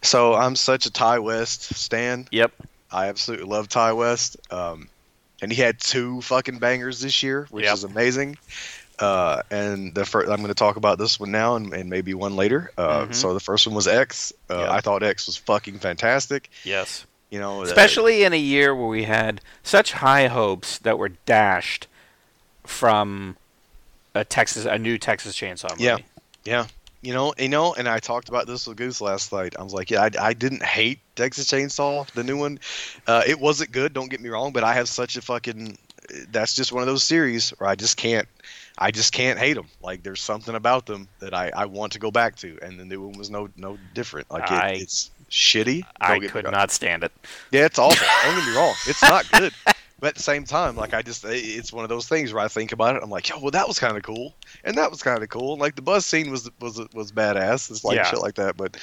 so 0.03 0.35
I'm 0.35 0.57
such 0.57 0.87
a 0.87 0.91
Ti 0.91 1.19
West 1.19 1.75
stan. 1.75 2.27
Yep. 2.31 2.53
I 2.91 3.09
absolutely 3.09 3.47
love 3.47 3.69
Ti 3.69 3.93
West. 3.93 4.37
Um, 4.51 4.89
and 5.43 5.53
he 5.53 5.61
had 5.61 5.79
two 5.79 6.21
fucking 6.23 6.59
bangers 6.59 7.01
this 7.01 7.23
year, 7.23 7.47
which 7.51 7.65
Yep. 7.67 7.75
is 7.75 7.85
amazing. 7.85 8.39
Uh, 8.99 9.43
and 9.51 9.95
the 9.95 10.05
first, 10.05 10.29
I'm 10.31 10.39
going 10.39 10.49
to 10.49 10.55
talk 10.55 10.77
about 10.77 10.99
this 10.99 11.21
one 11.21 11.31
now 11.31 11.55
and, 11.55 11.73
and 11.73 11.89
maybe 11.89 12.15
one 12.15 12.35
later. 12.35 12.73
Uh, 12.77 13.07
Mhm. 13.07 13.15
So 13.15 13.35
the 13.35 13.39
first 13.41 13.67
one 13.67 13.77
was 13.77 13.87
X. 13.87 14.33
Uh, 14.51 14.59
Yep. 14.59 14.71
I 14.71 14.81
thought 14.81 15.03
X 15.05 15.27
was 15.27 15.37
fucking 15.37 15.79
fantastic. 15.79 16.51
Yes. 16.65 17.05
You 17.31 17.39
know, 17.39 17.61
uh, 17.61 17.65
Especially 17.65 18.25
in 18.25 18.33
a 18.33 18.37
year 18.39 18.75
where 18.75 18.89
we 18.89 19.05
had 19.05 19.41
such 19.63 19.93
high 19.93 20.27
hopes 20.29 20.79
that 20.79 20.99
were 20.99 21.11
dashed 21.11 21.87
from 22.69 23.37
a 24.15 24.25
Texas, 24.25 24.65
a 24.65 24.79
new 24.79 24.99
Texas 24.99 25.35
Chainsaw 25.37 25.71
movie. 25.71 25.85
Yeah. 25.85 25.97
Yeah, 26.45 26.67
you 27.03 27.13
know, 27.13 27.35
you 27.37 27.49
know, 27.49 27.75
and 27.75 27.87
I 27.89 27.99
talked 27.99 28.29
about 28.31 28.47
this 28.47 28.67
with 28.67 28.79
Goose 28.79 29.01
last 29.03 29.33
night. 29.33 29.55
I 29.59 29.63
was 29.63 29.75
like, 29.75 29.91
yeah, 29.91 30.03
I, 30.05 30.11
I 30.29 30.33
didn't 30.33 30.63
hate 30.63 30.99
Texas 31.15 31.51
Chainsaw, 31.51 32.09
the 32.13 32.25
new 32.25 32.39
one. 32.39 32.59
Uh, 33.07 33.23
it 33.27 33.39
wasn't 33.39 33.71
good, 33.73 33.93
don't 33.93 34.09
get 34.09 34.21
me 34.21 34.31
wrong, 34.31 34.53
but 34.53 34.65
I 34.65 34.73
have 34.75 34.89
such 34.89 35.17
a 35.17 35.21
fucking. 35.23 35.77
That's 36.31 36.55
just 36.55 36.73
one 36.73 36.81
of 36.83 36.87
those 36.87 37.03
series 37.03 37.51
where 37.59 37.69
I 37.69 37.75
just 37.75 37.99
can't, 37.99 38.27
I 38.79 38.91
just 38.93 39.13
can't 39.13 39.39
hate 39.39 39.55
them. 39.55 39.67
Like 39.83 40.03
there's 40.05 40.23
something 40.23 40.55
about 40.55 40.87
them 40.87 41.07
that 41.19 41.35
I, 41.35 41.51
I 41.55 41.67
want 41.67 41.93
to 41.93 41.99
go 41.99 42.11
back 42.11 42.37
to, 42.37 42.59
and 42.63 42.81
the 42.81 42.85
new 42.87 43.03
one 43.03 43.19
was 43.19 43.29
no 43.29 43.51
no 43.59 43.77
different. 43.93 44.31
Like 44.31 44.45
it, 44.45 44.53
I- 44.53 44.71
it's 44.81 45.11
shitty. 45.31 45.83
Don't 46.01 46.25
I 46.25 46.27
could 46.29 46.51
not 46.51 46.71
stand 46.71 47.05
it. 47.05 47.13
Yeah, 47.51 47.67
it's 47.67 47.79
awful. 47.79 48.07
Don't 48.23 48.37
get 48.37 48.49
me 48.49 48.57
wrong. 48.57 48.75
It's 48.87 49.03
not 49.03 49.31
good. 49.33 49.53
But 50.01 50.09
at 50.09 50.15
the 50.15 50.23
same 50.23 50.45
time, 50.45 50.77
like 50.77 50.95
I 50.95 51.03
just, 51.03 51.25
it's 51.27 51.73
one 51.73 51.85
of 51.85 51.89
those 51.89 52.07
things 52.07 52.33
where 52.33 52.43
I 52.43 52.47
think 52.49 52.71
about 52.71 52.95
it. 52.95 53.03
I'm 53.03 53.11
like, 53.11 53.29
yo, 53.29 53.41
well, 53.41 53.51
that 53.51 53.67
was 53.67 53.81
kind 53.81 53.97
of 53.97 54.05
cool, 54.05 54.33
and 54.63 54.77
that 54.77 54.91
was 54.91 55.03
kind 55.03 55.23
of 55.23 55.29
cool. 55.29 55.57
Like 55.57 55.75
the 55.75 55.83
bus 55.83 56.07
scene 56.07 56.31
was 56.31 56.49
was 56.61 56.81
was 56.95 57.11
badass. 57.11 57.71
It's 57.71 57.85
like 57.85 57.97
Yeah. 57.97 58.05
shit 58.05 58.21
like 58.21 58.35
that. 58.37 58.57
But, 58.57 58.77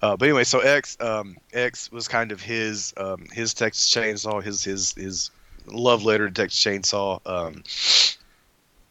uh, 0.00 0.16
but 0.16 0.24
anyway, 0.26 0.44
so 0.44 0.60
X, 0.60 0.96
um, 1.00 1.36
X 1.52 1.92
was 1.92 2.08
kind 2.08 2.32
of 2.32 2.40
his, 2.40 2.94
um, 2.96 3.26
his 3.32 3.52
Texas 3.52 3.90
Chainsaw, 3.92 4.42
his 4.42 4.64
his 4.64 4.94
his 4.94 5.30
love 5.66 6.04
letter 6.04 6.28
to 6.28 6.34
Texas 6.34 6.64
Chainsaw. 6.64 7.20
Um, 7.26 7.62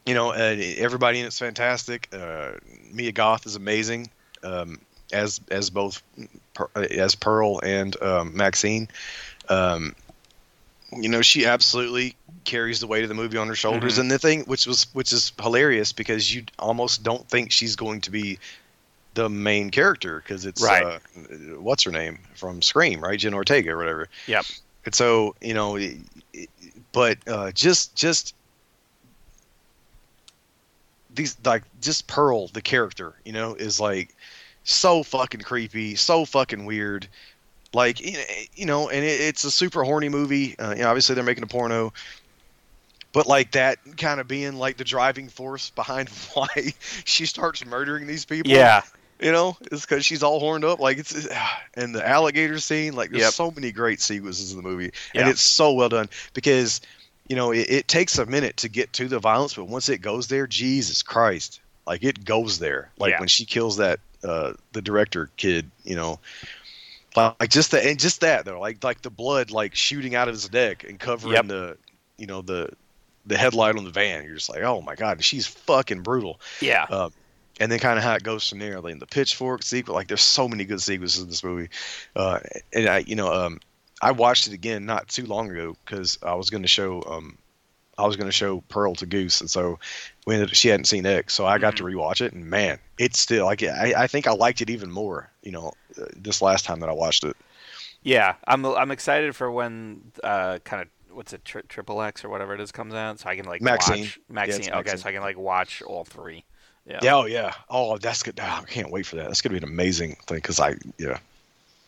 you 0.05 0.13
know, 0.13 0.31
everybody 0.31 1.19
in 1.19 1.25
it's 1.25 1.39
fantastic. 1.39 2.07
Uh, 2.13 2.53
Mia 2.91 3.11
Goth 3.11 3.45
is 3.45 3.55
amazing. 3.55 4.09
Um, 4.43 4.79
as 5.13 5.41
as 5.49 5.69
both 5.69 6.01
as 6.75 7.15
Pearl 7.15 7.59
and 7.63 8.01
um, 8.01 8.35
Maxine. 8.35 8.87
Um, 9.49 9.95
you 10.91 11.07
know, 11.09 11.21
she 11.21 11.45
absolutely 11.45 12.15
carries 12.43 12.79
the 12.79 12.87
weight 12.87 13.03
of 13.03 13.09
the 13.09 13.15
movie 13.15 13.37
on 13.37 13.47
her 13.47 13.55
shoulders. 13.55 13.95
Mhm. 13.95 13.99
And 14.01 14.11
the 14.11 14.19
thing, 14.19 14.41
which 14.41 14.65
was 14.65 14.87
which 14.93 15.13
is 15.13 15.31
hilarious, 15.41 15.91
because 15.93 16.33
you 16.33 16.43
almost 16.59 17.03
don't 17.03 17.27
think 17.29 17.51
she's 17.51 17.75
going 17.75 18.01
to 18.01 18.11
be 18.11 18.39
the 19.13 19.29
main 19.29 19.69
character 19.69 20.21
because 20.21 20.45
it's 20.45 20.61
Right. 20.61 20.83
uh, 20.83 20.99
what's 21.59 21.83
her 21.83 21.91
name 21.91 22.19
from 22.35 22.61
Scream, 22.61 23.01
right? 23.01 23.19
Jen 23.19 23.33
Ortega 23.33 23.71
or 23.71 23.77
whatever. 23.77 24.07
Yep. 24.27 24.45
And 24.85 24.95
so 24.95 25.35
you 25.41 25.53
know, 25.53 25.75
it- 25.75 25.97
it- 26.33 26.49
but 26.91 27.17
uh, 27.27 27.51
just 27.51 27.95
just 27.95 28.33
these 31.13 31.35
like 31.43 31.63
just 31.81 32.07
Pearl, 32.07 32.47
the 32.49 32.61
character, 32.61 33.13
you 33.25 33.31
know, 33.33 33.53
is 33.55 33.79
like 33.79 34.15
so 34.63 35.03
fucking 35.03 35.41
creepy, 35.41 35.95
so 35.95 36.25
fucking 36.25 36.65
weird. 36.65 37.07
Like 37.73 37.99
you 38.57 38.65
know- 38.65 38.89
and 38.89 39.03
it, 39.05 39.21
it's 39.21 39.43
a 39.43 39.51
super 39.51 39.83
horny 39.83 40.09
movie. 40.09 40.57
Uh, 40.59 40.71
you 40.71 40.81
know, 40.83 40.89
obviously 40.89 41.15
they're 41.15 41.23
making 41.23 41.43
a 41.43 41.47
porno, 41.47 41.93
but 43.13 43.27
like 43.27 43.51
that 43.51 43.79
kind 43.97 44.19
of 44.19 44.27
being 44.27 44.55
like 44.55 44.77
the 44.77 44.83
driving 44.83 45.29
force 45.29 45.69
behind 45.69 46.09
why 46.33 46.47
she 47.05 47.25
starts 47.25 47.65
murdering 47.65 48.07
these 48.07 48.25
people. 48.25 48.51
Yeah. 48.51 48.81
you 49.19 49.31
know, 49.31 49.55
it's 49.71 49.85
because 49.85 50.05
she's 50.05 50.23
all 50.23 50.39
horned 50.39 50.65
up. 50.65 50.79
Like 50.79 50.97
it's 50.97 51.27
and 51.75 51.93
the 51.95 52.05
alligator 52.07 52.59
scene. 52.59 52.93
Like 52.95 53.11
there's 53.11 53.23
Yep. 53.23 53.33
so 53.33 53.51
many 53.51 53.71
great 53.71 54.01
sequences 54.01 54.51
in 54.51 54.57
the 54.57 54.63
movie, 54.67 54.91
Yeah. 55.13 55.21
and 55.21 55.29
it's 55.29 55.41
so 55.41 55.73
well 55.73 55.89
done 55.89 56.09
because 56.33 56.81
you 57.27 57.35
know 57.35 57.51
it, 57.51 57.69
it 57.69 57.87
takes 57.87 58.17
a 58.17 58.25
minute 58.25 58.57
to 58.57 58.69
get 58.69 58.91
to 58.93 59.07
the 59.07 59.19
violence, 59.19 59.53
but 59.53 59.65
once 59.65 59.87
it 59.89 59.99
goes 59.99 60.27
there, 60.27 60.47
Jesus 60.47 61.03
Christ, 61.03 61.61
like 61.87 62.03
it 62.03 62.25
goes 62.25 62.59
there. 62.59 62.89
Like 62.97 63.11
Yeah. 63.11 63.19
when 63.19 63.29
she 63.29 63.45
kills 63.45 63.77
that 63.77 63.99
uh, 64.23 64.53
the 64.73 64.81
director 64.81 65.29
kid, 65.37 65.71
you 65.83 65.95
know. 65.95 66.19
Like 67.15 67.49
just 67.49 67.71
the 67.71 67.85
and 67.85 67.99
just 67.99 68.21
that 68.21 68.45
though, 68.45 68.59
like 68.59 68.83
like 68.83 69.01
the 69.01 69.09
blood 69.09 69.51
like 69.51 69.75
shooting 69.75 70.15
out 70.15 70.27
of 70.27 70.33
his 70.33 70.51
neck 70.51 70.83
and 70.87 70.99
covering 70.99 71.33
Yep. 71.33 71.47
the 71.47 71.77
you 72.17 72.25
know 72.27 72.41
the 72.41 72.69
the 73.25 73.37
headlight 73.37 73.75
on 73.77 73.83
the 73.83 73.91
van. 73.91 74.23
You're 74.23 74.35
just 74.35 74.49
like, 74.49 74.61
oh 74.63 74.81
my 74.81 74.95
god, 74.95 75.23
she's 75.23 75.45
fucking 75.45 76.01
brutal 76.01 76.39
Yeah. 76.61 76.85
um, 76.89 77.11
and 77.59 77.71
then 77.71 77.79
kind 77.79 77.97
of 77.99 78.03
how 78.03 78.13
it 78.15 78.23
goes 78.23 78.47
from 78.49 78.59
there. 78.59 78.79
Like 78.79 78.99
the 78.99 79.05
pitchfork 79.05 79.61
sequence, 79.63 79.93
like 79.93 80.07
there's 80.07 80.21
so 80.21 80.47
many 80.47 80.65
good 80.65 80.81
sequences 80.81 81.21
in 81.21 81.29
this 81.29 81.43
movie. 81.43 81.69
Uh, 82.15 82.39
and 82.73 82.87
I, 82.87 82.99
you 82.99 83.15
know, 83.15 83.31
um, 83.31 83.59
I 84.01 84.11
watched 84.11 84.47
it 84.47 84.53
again 84.53 84.85
not 84.85 85.07
too 85.09 85.25
long 85.25 85.51
ago 85.51 85.75
because 85.85 86.17
I 86.23 86.33
was 86.33 86.49
going 86.49 86.63
to 86.63 86.67
show, 86.67 87.03
um, 87.03 87.37
I 87.97 88.07
was 88.07 88.15
going 88.15 88.27
to 88.27 88.31
show 88.31 88.63
Pearl 88.69 88.95
to 88.95 89.05
Goose, 89.05 89.41
and 89.41 89.49
so 89.49 89.77
we 90.25 90.33
ended, 90.33 90.55
she 90.55 90.69
hadn't 90.69 90.85
seen 90.85 91.05
X, 91.05 91.35
so 91.35 91.45
I 91.45 91.59
got 91.59 91.75
to 91.77 91.83
rewatch 91.83 92.21
it, 92.21 92.33
and 92.33 92.45
man, 92.49 92.79
it's 92.97 93.19
still 93.19 93.45
like 93.45 93.61
I, 93.61 93.93
I 93.95 94.07
think 94.07 94.25
I 94.25 94.31
liked 94.33 94.61
it 94.61 94.71
even 94.71 94.89
more. 94.91 95.29
You 95.43 95.51
know, 95.51 95.67
uh, 95.67 95.71
this 96.15 96.41
last 96.41 96.65
time 96.65 96.79
that 96.81 96.89
I 96.89 96.93
watched 96.93 97.23
it. 97.23 97.35
Yeah. 98.03 98.35
I'm 98.47 98.65
I'm 98.65 98.91
excited 98.91 99.35
for 99.35 99.51
when 99.51 100.11
uh 100.23 100.59
kind 100.63 100.81
of 100.81 100.87
what's 101.15 101.33
it 101.33 101.43
tri- 101.43 101.61
triple 101.67 102.01
X 102.01 102.23
or 102.23 102.29
whatever 102.29 102.53
it 102.53 102.61
is 102.61 102.71
comes 102.71 102.93
out, 102.93 103.19
so 103.19 103.29
I 103.29 103.35
can 103.35 103.45
like 103.45 103.61
Maxine. 103.61 104.01
watch 104.01 104.19
Yeah, 104.29 104.33
Maxine. 104.33 104.59
it's 104.59 104.67
okay, 104.69 104.75
Maxine. 104.77 104.97
so 104.99 105.09
I 105.09 105.11
can 105.11 105.21
like 105.21 105.37
watch 105.37 105.81
all 105.81 106.03
three. 106.05 106.43
Yeah. 106.87 106.99
Yeah, 107.03 107.15
oh 107.15 107.25
yeah, 107.25 107.53
oh 107.69 107.97
that's 107.99 108.23
good. 108.23 108.39
ah, 108.41 108.61
I 108.61 108.65
can't 108.65 108.89
wait 108.91 109.05
for 109.05 109.15
that. 109.17 109.27
That's 109.27 109.41
gonna 109.41 109.53
be 109.53 109.57
an 109.65 109.71
amazing 109.71 110.15
thing 110.25 110.37
because 110.37 110.59
I, 110.59 110.75
yeah, 110.97 111.19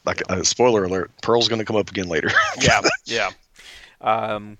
like 0.05 0.21
uh, 0.29 0.43
spoiler 0.43 0.83
alert, 0.83 1.09
Pearl's 1.23 1.47
gonna 1.47 1.65
come 1.65 1.77
up 1.77 1.89
again 1.89 2.07
later. 2.09 2.29
yeah, 2.61 2.81
yeah. 3.05 3.31
Um, 4.01 4.57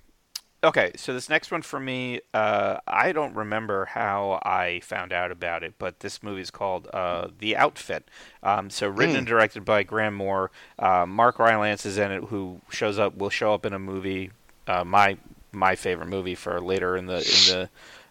okay, 0.64 0.92
so 0.96 1.14
this 1.14 1.30
next 1.30 1.52
one 1.52 1.62
for 1.62 1.80
me, 1.80 2.22
uh, 2.34 2.78
I 2.88 3.12
don't 3.12 3.36
remember 3.36 3.86
how 3.86 4.42
I 4.44 4.80
found 4.84 5.12
out 5.14 5.32
about 5.32 5.64
it, 5.64 5.74
but 5.78 6.00
this 6.00 6.24
movie 6.24 6.42
is 6.42 6.52
called 6.52 6.88
uh, 6.94 7.28
The 7.40 7.56
Outfit. 7.58 8.10
Um, 8.42 8.70
so 8.70 8.88
written 8.88 9.16
Hmm. 9.16 9.20
and 9.20 9.28
directed 9.28 9.66
by 9.66 9.84
Graham 9.84 10.14
Moore. 10.16 10.52
Uh, 10.80 11.06
Mark 11.06 11.40
Rylance 11.40 11.86
is 11.86 11.98
in 11.98 12.12
it, 12.12 12.26
who 12.26 12.62
shows 12.70 12.98
up 13.00 13.18
will 13.18 13.30
show 13.30 13.54
up 13.54 13.66
in 13.66 13.74
a 13.74 13.80
movie, 13.80 14.32
uh, 14.68 14.84
my 14.84 15.18
my 15.52 15.76
favorite 15.76 16.08
movie 16.08 16.36
for 16.36 16.60
later 16.60 16.98
in 16.98 17.06
the 17.06 17.18
in 17.18 17.46
the 17.46 17.70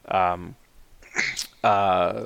um, 0.08 0.56
uh, 1.62 2.22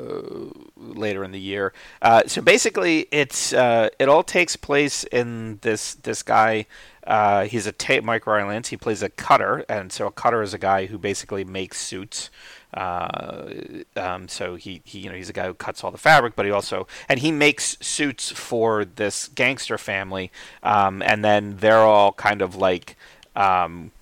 later 0.77 1.25
in 1.25 1.33
the 1.33 1.41
year. 1.41 1.73
Uh, 2.01 2.23
so 2.27 2.41
basically, 2.41 3.07
it's 3.11 3.53
uh, 3.53 3.89
it 3.99 4.09
all 4.09 4.23
takes 4.23 4.57
place 4.57 5.05
in 5.05 5.59
this 5.63 5.95
this 5.95 6.23
guy. 6.23 6.67
Uh, 7.07 7.45
he's 7.45 7.67
a 7.67 7.73
ta- 7.73 8.01
Mike 8.03 8.27
Rylance. 8.27 8.69
He 8.69 8.77
plays 8.77 9.03
a 9.03 9.09
cutter, 9.09 9.65
and 9.69 9.93
so 9.93 10.07
a 10.07 10.11
cutter 10.11 10.43
is 10.43 10.55
a 10.55 10.59
guy 10.59 10.87
who 10.87 10.99
basically 10.99 11.45
makes 11.45 11.81
suits. 11.81 12.31
Uh, 12.75 13.49
um, 13.97 14.29
so 14.29 14.57
he, 14.57 14.83
he, 14.85 14.99
you 14.99 15.09
know, 15.09 15.15
he's 15.15 15.31
a 15.31 15.33
guy 15.33 15.47
who 15.47 15.55
cuts 15.55 15.85
all 15.85 15.91
the 15.91 15.99
fabric, 15.99 16.35
but 16.35 16.45
he 16.45 16.53
also 16.53 16.87
and 17.09 17.21
he 17.21 17.31
makes 17.31 17.79
suits 17.81 18.31
for 18.31 18.85
this 18.85 19.29
gangster 19.29 19.79
family, 19.79 20.31
um, 20.63 21.01
and 21.03 21.25
then 21.25 21.59
they're 21.59 21.79
all 21.79 22.13
kind 22.13 22.43
of 22.43 22.57
like 22.57 22.97
um, 23.35 23.93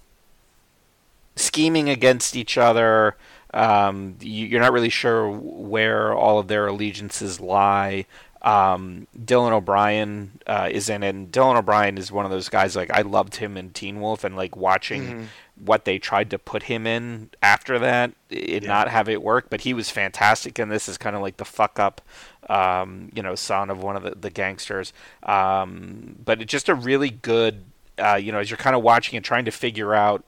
scheming 1.37 1.89
against 1.89 2.35
each 2.37 2.57
other. 2.57 3.17
Um, 3.55 4.17
you, 4.21 4.57
are 4.57 4.61
not 4.61 4.73
really 4.73 4.91
sure 4.91 5.31
where 5.31 6.13
all 6.13 6.41
of 6.41 6.49
their 6.49 6.67
allegiances 6.67 7.41
lie. 7.41 8.05
Um, 8.43 9.07
Dylan 9.17 9.53
O'Brien 9.53 10.41
uh, 10.47 10.69
is 10.71 10.91
in 10.91 11.03
it. 11.05 11.15
And 11.15 11.31
Dylan 11.31 11.57
O'Brien 11.57 11.97
is 11.97 12.11
one 12.11 12.25
of 12.25 12.33
those 12.33 12.49
guys. 12.49 12.75
Like 12.75 12.91
I 12.91 13.03
loved 13.03 13.37
him 13.37 13.57
in 13.57 13.71
Teen 13.71 14.01
Wolf, 14.01 14.25
and 14.25 14.37
like 14.37 14.57
watching 14.57 15.03
mm-hmm. 15.03 15.25
what 15.65 15.85
they 15.85 16.01
tried 16.01 16.31
to 16.31 16.39
put 16.39 16.65
him 16.65 16.85
in 16.85 17.31
after 17.43 17.79
that, 17.79 18.13
and 18.29 18.41
yeah. 18.41 18.69
not 18.69 18.89
have 18.89 19.09
it 19.09 19.23
work. 19.23 19.47
But 19.51 19.63
he 19.63 19.73
was 19.73 19.89
fantastic, 19.89 20.59
and 20.59 20.71
this 20.71 20.89
is 20.89 20.99
kind 20.99 21.15
of 21.15 21.23
like 21.23 21.37
the 21.37 21.45
fuck 21.45 21.79
up, 21.79 22.03
um, 22.51 23.11
you 23.15 23.23
know, 23.23 23.37
son 23.37 23.71
of 23.71 23.83
one 23.83 23.95
of 23.95 24.03
the, 24.03 24.17
the 24.17 24.31
gangsters. 24.31 24.93
Um, 25.23 26.17
but 26.23 26.43
it's 26.43 26.51
just 26.51 26.69
a 26.69 26.75
really 26.75 27.11
good, 27.11 27.65
uh, 27.99 28.17
you 28.17 28.33
know, 28.33 28.41
as 28.41 28.51
you're 28.51 28.59
kind 28.59 28.75
of 28.75 28.83
watching 28.83 29.17
and 29.17 29.25
trying 29.25 29.45
to 29.45 29.53
figure 29.53 29.95
out 29.95 30.25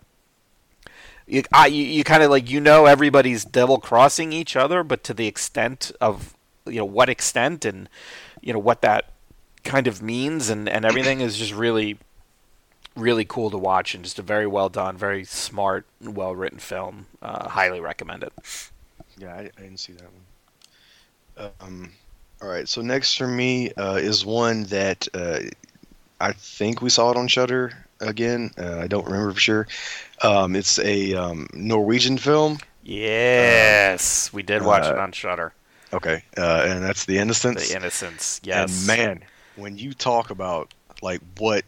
you, 1.27 1.43
I, 1.53 1.67
you, 1.67 1.85
you 1.85 2.05
kind 2.05 2.23
of 2.23 2.31
like 2.31 2.51
you 2.51 2.61
know 2.61 2.87
everybody's 2.87 3.45
double 3.45 3.79
crossing 3.79 4.33
each 4.33 4.57
other, 4.57 4.83
but 4.85 5.03
to 5.05 5.15
the 5.15 5.27
extent 5.27 5.93
of 6.01 6.35
you 6.67 6.79
know 6.79 6.85
what 6.85 7.09
extent 7.09 7.65
and 7.65 7.89
you 8.41 8.53
know 8.53 8.59
what 8.59 8.83
that 8.83 9.13
kind 9.65 9.87
of 9.87 10.01
means 10.01 10.49
and 10.49 10.69
and 10.69 10.85
everything 10.85 11.21
is 11.21 11.37
just 11.37 11.53
really 11.53 11.99
really 12.97 13.25
cool 13.25 13.51
to 13.51 13.59
watch 13.59 13.95
and 13.95 14.05
just 14.05 14.19
a 14.19 14.23
very 14.23 14.47
well 14.47 14.69
done, 14.69 14.97
very 14.97 15.25
smart, 15.25 15.85
well 16.01 16.35
written 16.35 16.59
film. 16.59 17.07
Uh, 17.21 17.49
highly 17.49 17.81
recommend 17.81 18.23
it. 18.23 18.33
Yeah, 19.19 19.35
I, 19.35 19.41
I, 19.41 19.61
didn't 19.61 19.79
see 19.79 19.93
that 19.93 20.09
one. 21.37 21.53
Um, 21.61 21.93
all 22.41 22.49
right, 22.49 22.69
so 22.69 22.81
next 22.81 23.17
for 23.17 23.27
me 23.27 23.73
uh, 23.73 23.97
is 23.97 24.25
one 24.25 24.65
that 24.65 25.09
uh, 25.13 25.41
I 26.21 26.33
think 26.33 26.81
we 26.81 26.91
saw 26.91 27.11
it 27.11 27.17
on 27.17 27.29
Shudder 27.29 27.86
again. 28.01 28.51
Uh, 28.59 28.79
I 28.79 28.87
don't 28.87 29.05
remember 29.05 29.33
for 29.33 29.41
sure. 29.41 29.69
Um, 30.23 30.57
it's 30.57 30.79
a 30.79 31.15
um, 31.15 31.49
Norwegian 31.53 32.19
film. 32.19 32.59
Yes, 32.83 34.33
we 34.33 34.43
did 34.43 34.63
watch 34.63 34.85
uh, 34.85 34.93
it 34.93 34.99
on 34.99 35.13
Shudder. 35.13 35.53
Okay, 35.93 36.23
uh, 36.37 36.65
and 36.67 36.83
that's 36.83 37.05
The 37.05 37.19
Innocents. 37.19 37.69
The 37.69 37.77
Innocents. 37.77 38.41
Yes. 38.45 38.89
And 38.89 38.99
man, 38.99 39.25
when 39.57 39.79
you 39.79 39.93
talk 39.93 40.31
about 40.31 40.73
like 41.03 41.21
what 41.39 41.65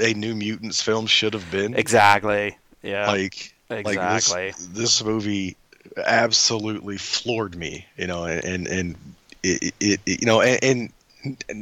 a 0.00 0.14
New 0.14 0.34
Mutants 0.34 0.82
film 0.82 1.06
should 1.06 1.34
have 1.34 1.50
been, 1.50 1.74
exactly. 1.74 2.56
Yeah. 2.82 3.08
Like 3.08 3.54
exactly. 3.70 4.46
Like 4.46 4.56
this, 4.56 4.66
this 4.66 5.04
movie 5.04 5.56
absolutely 5.96 6.98
floored 6.98 7.56
me. 7.56 7.86
You 7.96 8.06
know, 8.06 8.24
and 8.24 8.44
and, 8.44 8.66
and 8.66 8.96
it, 9.42 9.74
it, 9.80 10.00
it, 10.06 10.20
you 10.20 10.26
know 10.26 10.40
and, 10.40 10.58
and 10.62 10.92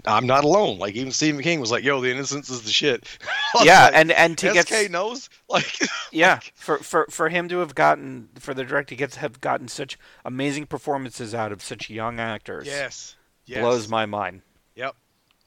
I'm 0.05 0.27
not 0.27 0.45
alone. 0.45 0.79
Like 0.79 0.95
even 0.95 1.13
Stephen 1.13 1.43
King 1.43 1.61
was 1.61 1.71
like, 1.71 1.85
"Yo, 1.85 2.01
The 2.01 2.11
Innocents 2.11 2.51
is 2.51 2.63
the 2.63 2.71
shit." 2.71 3.05
yeah, 3.63 3.85
like, 3.85 3.95
and 3.95 4.13
and 4.13 4.39
to 4.39 4.63
SK 4.63 4.69
get 4.69 4.91
knows 4.91 5.31
like 5.49 5.79
yeah 6.13 6.41
for 6.55 6.79
for 6.79 7.07
for 7.11 7.29
him 7.29 7.49
to 7.49 7.59
have 7.59 7.75
gotten 7.75 8.29
for 8.39 8.55
the 8.55 8.65
director 8.65 8.91
to 8.91 8.97
get 8.97 9.13
to 9.13 9.21
have 9.21 9.41
gotten 9.41 9.69
such 9.69 9.99
amazing 10.25 10.67
performances 10.67 11.35
out 11.35 11.53
of 11.53 11.63
such 11.63 11.89
young 11.89 12.21
actors. 12.21 12.67
Yes, 12.67 13.17
yes. 13.47 13.61
blows 13.61 13.89
my 13.89 14.07
mind. 14.07 14.43
Yep, 14.75 14.95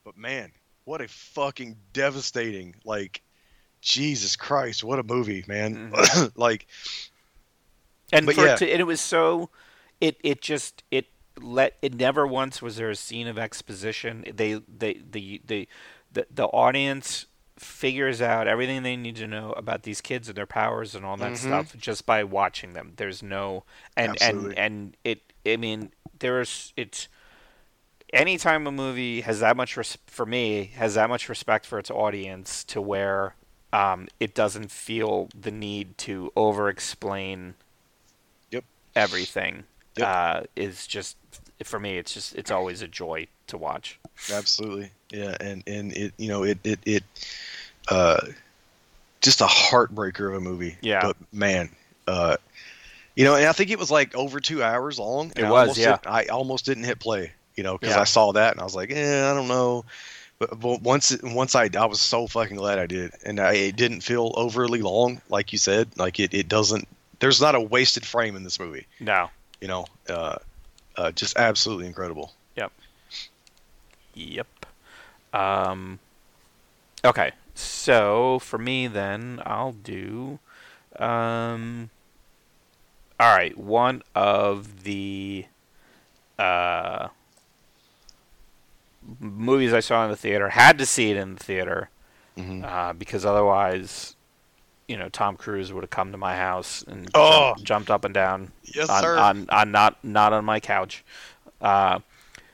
but 0.03 0.17
man, 0.17 0.51
what 0.85 1.01
a 1.01 1.07
fucking 1.07 1.75
devastating 1.93 2.75
like 2.83 3.21
Jesus 3.81 4.35
Christ, 4.35 4.83
what 4.83 4.99
a 4.99 5.03
movie, 5.03 5.45
man! 5.47 5.91
Mm-hmm. 5.91 6.27
like, 6.39 6.67
and 8.11 8.25
for 8.25 8.45
yeah. 8.45 8.55
to, 8.55 8.69
and 8.69 8.81
it 8.81 8.85
was 8.85 9.01
so 9.01 9.49
it 10.01 10.17
it 10.23 10.41
just 10.41 10.83
it 10.91 11.05
let 11.41 11.77
it 11.81 11.93
never 11.93 12.25
once 12.25 12.61
was 12.61 12.77
there 12.77 12.89
a 12.89 12.95
scene 12.95 13.27
of 13.27 13.37
exposition. 13.37 14.23
They 14.33 14.61
they 14.67 15.01
the 15.09 15.41
the 15.45 15.67
the, 16.11 16.27
the 16.31 16.45
audience 16.45 17.25
figures 17.57 18.21
out 18.21 18.47
everything 18.47 18.83
they 18.83 18.95
need 18.95 19.17
to 19.17 19.27
know 19.27 19.51
about 19.51 19.83
these 19.83 19.99
kids 19.99 20.29
and 20.29 20.37
their 20.37 20.45
powers 20.45 20.95
and 20.95 21.05
all 21.05 21.17
that 21.17 21.33
mm-hmm. 21.33 21.47
stuff 21.47 21.75
just 21.77 22.05
by 22.05 22.23
watching 22.23 22.73
them. 22.73 22.93
There's 22.95 23.21
no 23.21 23.63
and 23.95 24.11
Absolutely. 24.11 24.57
and 24.57 24.73
and 24.73 24.97
it. 25.03 25.21
I 25.45 25.57
mean, 25.57 25.91
there's 26.19 26.73
it's 26.77 27.07
anytime 28.13 28.65
a 28.67 28.71
movie 28.71 29.21
has 29.21 29.39
that 29.39 29.55
much 29.55 29.77
res- 29.77 29.97
for 30.07 30.25
me 30.25 30.71
has 30.75 30.95
that 30.95 31.09
much 31.09 31.29
respect 31.29 31.65
for 31.65 31.79
its 31.79 31.91
audience 31.91 32.63
to 32.65 32.81
where 32.81 33.35
um, 33.71 34.07
it 34.19 34.33
doesn't 34.33 34.71
feel 34.71 35.29
the 35.39 35.51
need 35.51 35.97
to 35.99 36.31
over 36.35 36.69
explain 36.69 37.53
yep. 38.49 38.63
everything 38.95 39.65
yep. 39.99 40.07
uh, 40.07 40.41
is 40.55 40.87
just 40.87 41.17
for 41.63 41.79
me. 41.79 41.97
It's 41.97 42.13
just 42.13 42.35
it's 42.35 42.51
always 42.51 42.81
a 42.81 42.87
joy 42.87 43.27
to 43.47 43.57
watch. 43.57 43.99
Absolutely, 44.31 44.91
yeah, 45.11 45.35
and 45.39 45.63
and 45.67 45.93
it 45.93 46.13
you 46.17 46.27
know 46.27 46.43
it 46.43 46.57
it 46.63 46.79
it 46.85 47.03
uh, 47.89 48.19
just 49.21 49.41
a 49.41 49.45
heartbreaker 49.45 50.29
of 50.29 50.35
a 50.35 50.41
movie. 50.41 50.77
Yeah, 50.81 51.01
but 51.01 51.17
man, 51.31 51.69
uh, 52.07 52.37
you 53.15 53.25
know, 53.25 53.35
and 53.35 53.45
I 53.45 53.51
think 53.51 53.69
it 53.69 53.79
was 53.79 53.91
like 53.91 54.15
over 54.15 54.39
two 54.39 54.63
hours 54.63 54.97
long. 54.97 55.33
It 55.35 55.43
was, 55.43 55.77
yeah. 55.77 55.97
I 56.05 56.25
almost 56.25 56.65
didn't 56.65 56.85
hit 56.85 56.99
play, 56.99 57.33
you 57.55 57.63
know, 57.63 57.77
because 57.77 57.95
yeah. 57.95 58.01
I 58.01 58.05
saw 58.05 58.31
that 58.31 58.53
and 58.53 58.61
I 58.61 58.63
was 58.63 58.75
like, 58.75 58.91
eh, 58.91 59.29
I 59.29 59.33
don't 59.33 59.49
know. 59.49 59.83
But, 60.37 60.57
but 60.57 60.81
once 60.81 61.17
once 61.21 61.53
I 61.53 61.69
I 61.77 61.85
was 61.85 61.99
so 61.99 62.27
fucking 62.27 62.55
glad 62.55 62.79
I 62.79 62.85
did, 62.85 63.11
and 63.25 63.41
I, 63.41 63.55
it 63.55 63.75
didn't 63.75 64.01
feel 64.01 64.31
overly 64.37 64.81
long, 64.81 65.21
like 65.27 65.51
you 65.51 65.59
said. 65.59 65.89
Like 65.97 66.17
it, 66.19 66.33
it 66.33 66.47
doesn't. 66.47 66.87
There's 67.19 67.41
not 67.41 67.55
a 67.55 67.59
wasted 67.59 68.05
frame 68.05 68.37
in 68.37 68.43
this 68.43 68.57
movie. 68.57 68.87
No, 69.01 69.29
you 69.61 69.67
know, 69.67 69.85
uh, 70.09 70.37
uh, 70.95 71.11
just 71.11 71.37
absolutely 71.37 71.87
incredible. 71.87 72.33
Yep. 72.55 72.71
Yep. 74.13 74.47
Um, 75.33 75.99
okay, 77.05 77.31
so 77.53 78.39
for 78.39 78.57
me 78.57 78.87
then, 78.87 79.41
I'll 79.45 79.73
do. 79.73 80.39
Um, 80.97 81.89
all 83.19 83.35
right, 83.35 83.57
one 83.57 84.01
of 84.15 84.83
the 84.83 85.45
uh, 86.37 87.09
movies 89.19 89.73
I 89.73 89.79
saw 89.81 90.03
in 90.05 90.11
the 90.11 90.17
theater 90.17 90.49
had 90.49 90.77
to 90.79 90.85
see 90.85 91.11
it 91.11 91.17
in 91.17 91.35
the 91.35 91.43
theater 91.43 91.89
mm-hmm. 92.37 92.63
uh, 92.63 92.93
because 92.93 93.25
otherwise 93.25 94.15
you 94.89 94.97
know 94.97 95.07
Tom 95.07 95.37
Cruise 95.37 95.71
would 95.71 95.83
have 95.83 95.91
come 95.91 96.11
to 96.11 96.17
my 96.17 96.35
house 96.35 96.83
and 96.87 97.09
oh. 97.13 97.53
jumped, 97.53 97.63
jumped 97.63 97.91
up 97.91 98.05
and 98.05 98.13
down 98.13 98.51
yes, 98.63 98.89
on, 98.89 99.01
sir. 99.01 99.17
on, 99.17 99.49
on 99.49 99.71
not 99.71 100.03
not 100.03 100.33
on 100.33 100.43
my 100.43 100.59
couch. 100.59 101.05
Uh, 101.61 101.99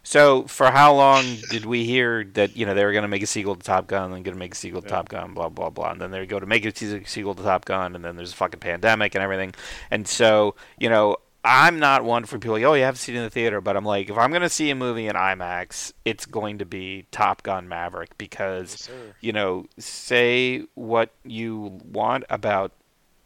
so 0.03 0.43
for 0.43 0.69
how 0.69 0.93
long 0.93 1.23
did 1.49 1.65
we 1.65 1.85
hear 1.85 2.25
that 2.33 2.55
you 2.55 2.65
know 2.65 2.75
they 2.75 2.83
were 2.83 2.91
going 2.91 3.03
to 3.03 3.07
make 3.07 3.23
a 3.23 3.27
sequel 3.27 3.55
to 3.55 3.63
Top 3.63 3.87
Gun 3.87 4.03
and 4.03 4.13
then 4.13 4.23
going 4.23 4.35
to 4.35 4.39
make 4.39 4.53
a 4.53 4.57
sequel 4.57 4.81
to 4.81 4.87
yeah. 4.87 4.95
Top 4.95 5.09
Gun, 5.09 5.33
blah 5.33 5.49
blah 5.49 5.69
blah, 5.69 5.91
and 5.91 6.01
then 6.01 6.11
they 6.11 6.25
go 6.25 6.39
to 6.39 6.45
make 6.45 6.65
a 6.65 7.05
sequel 7.05 7.33
to 7.33 7.41
Top 7.41 7.65
Gun, 7.65 7.95
and 7.95 8.03
then 8.03 8.17
there's 8.17 8.33
a 8.33 8.35
fucking 8.35 8.59
pandemic 8.59 9.15
and 9.15 9.23
everything, 9.23 9.55
and 9.89 10.07
so 10.07 10.55
you 10.77 10.89
know 10.89 11.15
I'm 11.45 11.77
not 11.77 12.03
one 12.03 12.25
for 12.25 12.39
people 12.39 12.55
like, 12.55 12.63
oh, 12.63 12.73
you 12.73 12.83
have 12.83 12.95
to 12.95 13.01
see 13.01 13.13
it 13.13 13.17
in 13.17 13.23
the 13.23 13.29
theater, 13.29 13.61
but 13.61 13.77
I'm 13.77 13.85
like, 13.85 14.09
if 14.09 14.17
I'm 14.17 14.31
going 14.31 14.41
to 14.41 14.49
see 14.49 14.71
a 14.71 14.75
movie 14.75 15.07
in 15.07 15.15
IMAX, 15.15 15.93
it's 16.03 16.25
going 16.25 16.57
to 16.57 16.65
be 16.65 17.05
Top 17.11 17.43
Gun 17.43 17.69
Maverick 17.69 18.17
because, 18.17 18.89
yes, 18.89 19.13
you 19.21 19.31
know, 19.31 19.67
say 19.77 20.63
what 20.73 21.11
you 21.23 21.79
want 21.83 22.23
about 22.31 22.71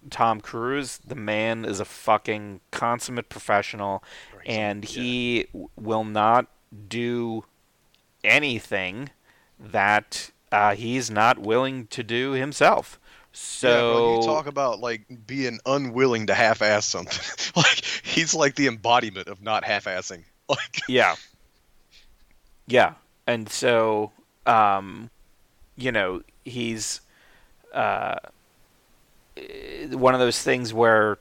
Tom 0.09 0.41
Cruise, 0.41 0.99
the 1.05 1.15
man 1.15 1.63
is 1.63 1.79
a 1.79 1.85
fucking 1.85 2.59
consummate 2.71 3.29
professional, 3.29 4.03
right. 4.35 4.47
and 4.47 4.83
he 4.83 5.47
yeah. 5.53 5.65
will 5.77 6.03
not 6.03 6.47
do 6.89 7.45
anything 8.23 9.11
that 9.57 10.31
uh, 10.51 10.75
he's 10.75 11.09
not 11.09 11.39
willing 11.39 11.87
to 11.87 12.03
do 12.03 12.31
himself. 12.31 12.99
So 13.31 14.09
yeah, 14.09 14.15
you 14.15 14.23
talk 14.23 14.47
about 14.47 14.79
like 14.79 15.05
being 15.27 15.59
unwilling 15.65 16.27
to 16.27 16.33
half-ass 16.33 16.85
something, 16.85 17.53
like 17.55 17.83
he's 18.03 18.33
like 18.33 18.55
the 18.55 18.67
embodiment 18.67 19.27
of 19.27 19.41
not 19.41 19.63
half-assing. 19.63 20.23
Like 20.49 20.81
yeah, 20.87 21.15
yeah, 22.65 22.95
and 23.27 23.47
so 23.47 24.11
um, 24.47 25.11
you 25.75 25.91
know 25.91 26.23
he's 26.43 27.01
uh, 27.71 28.15
one 29.91 30.15
of 30.15 30.19
those 30.19 30.41
things 30.41 30.73
where 30.73 31.19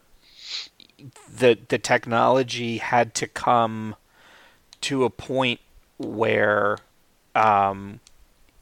the 1.30 1.58
the 1.68 1.78
technology 1.78 2.78
had 2.78 3.14
to 3.16 3.26
come 3.26 3.96
to 4.80 5.04
a 5.04 5.10
point 5.10 5.60
where 5.98 6.78
um, 7.34 8.00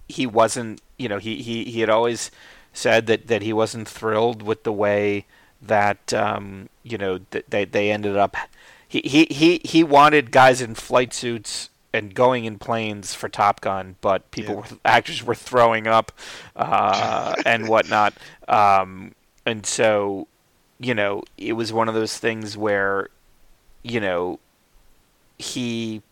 he 0.09 0.27
wasn't 0.27 0.81
you 0.97 1.09
know 1.09 1.19
he, 1.19 1.43
he, 1.43 1.65
he 1.65 1.81
had 1.81 1.91
always 1.91 2.31
said 2.77 3.07
that, 3.07 3.29
that 3.29 3.43
he 3.43 3.53
wasn't 3.53 3.89
thrilled 3.89 4.43
with 4.43 4.65
the 4.65 4.73
way 4.73 5.27
that 5.63 6.13
um, 6.15 6.69
you 6.83 6.99
know 6.99 7.21
that 7.31 7.51
they 7.51 7.65
they 7.65 7.91
ended 7.91 8.17
up 8.17 8.37
he, 8.89 9.01
he 9.05 9.27
he 9.31 9.61
he 9.65 9.83
wanted 9.85 10.31
guys 10.33 10.61
in 10.61 10.75
flight 10.75 11.13
suits 11.15 11.71
and 11.93 12.15
going 12.15 12.45
in 12.45 12.59
planes 12.59 13.15
for 13.15 13.29
Top 13.29 13.61
Gun, 13.61 13.97
but 14.01 14.31
people 14.31 14.57
Yeah. 14.57 14.57
were 14.57 14.65
actors 14.85 15.23
were 15.25 15.35
throwing 15.35 15.87
up 15.87 16.13
uh, 16.57 17.35
and 17.45 17.69
whatnot, 17.69 18.19
um, 18.49 19.15
and 19.47 19.67
so 19.67 20.29
you 20.79 20.95
know 20.95 21.23
it 21.39 21.55
was 21.55 21.73
one 21.73 21.89
of 21.89 21.95
those 21.95 22.19
things 22.19 22.57
where 22.57 23.09
you 23.83 24.01
know 24.01 24.41
he 25.39 26.03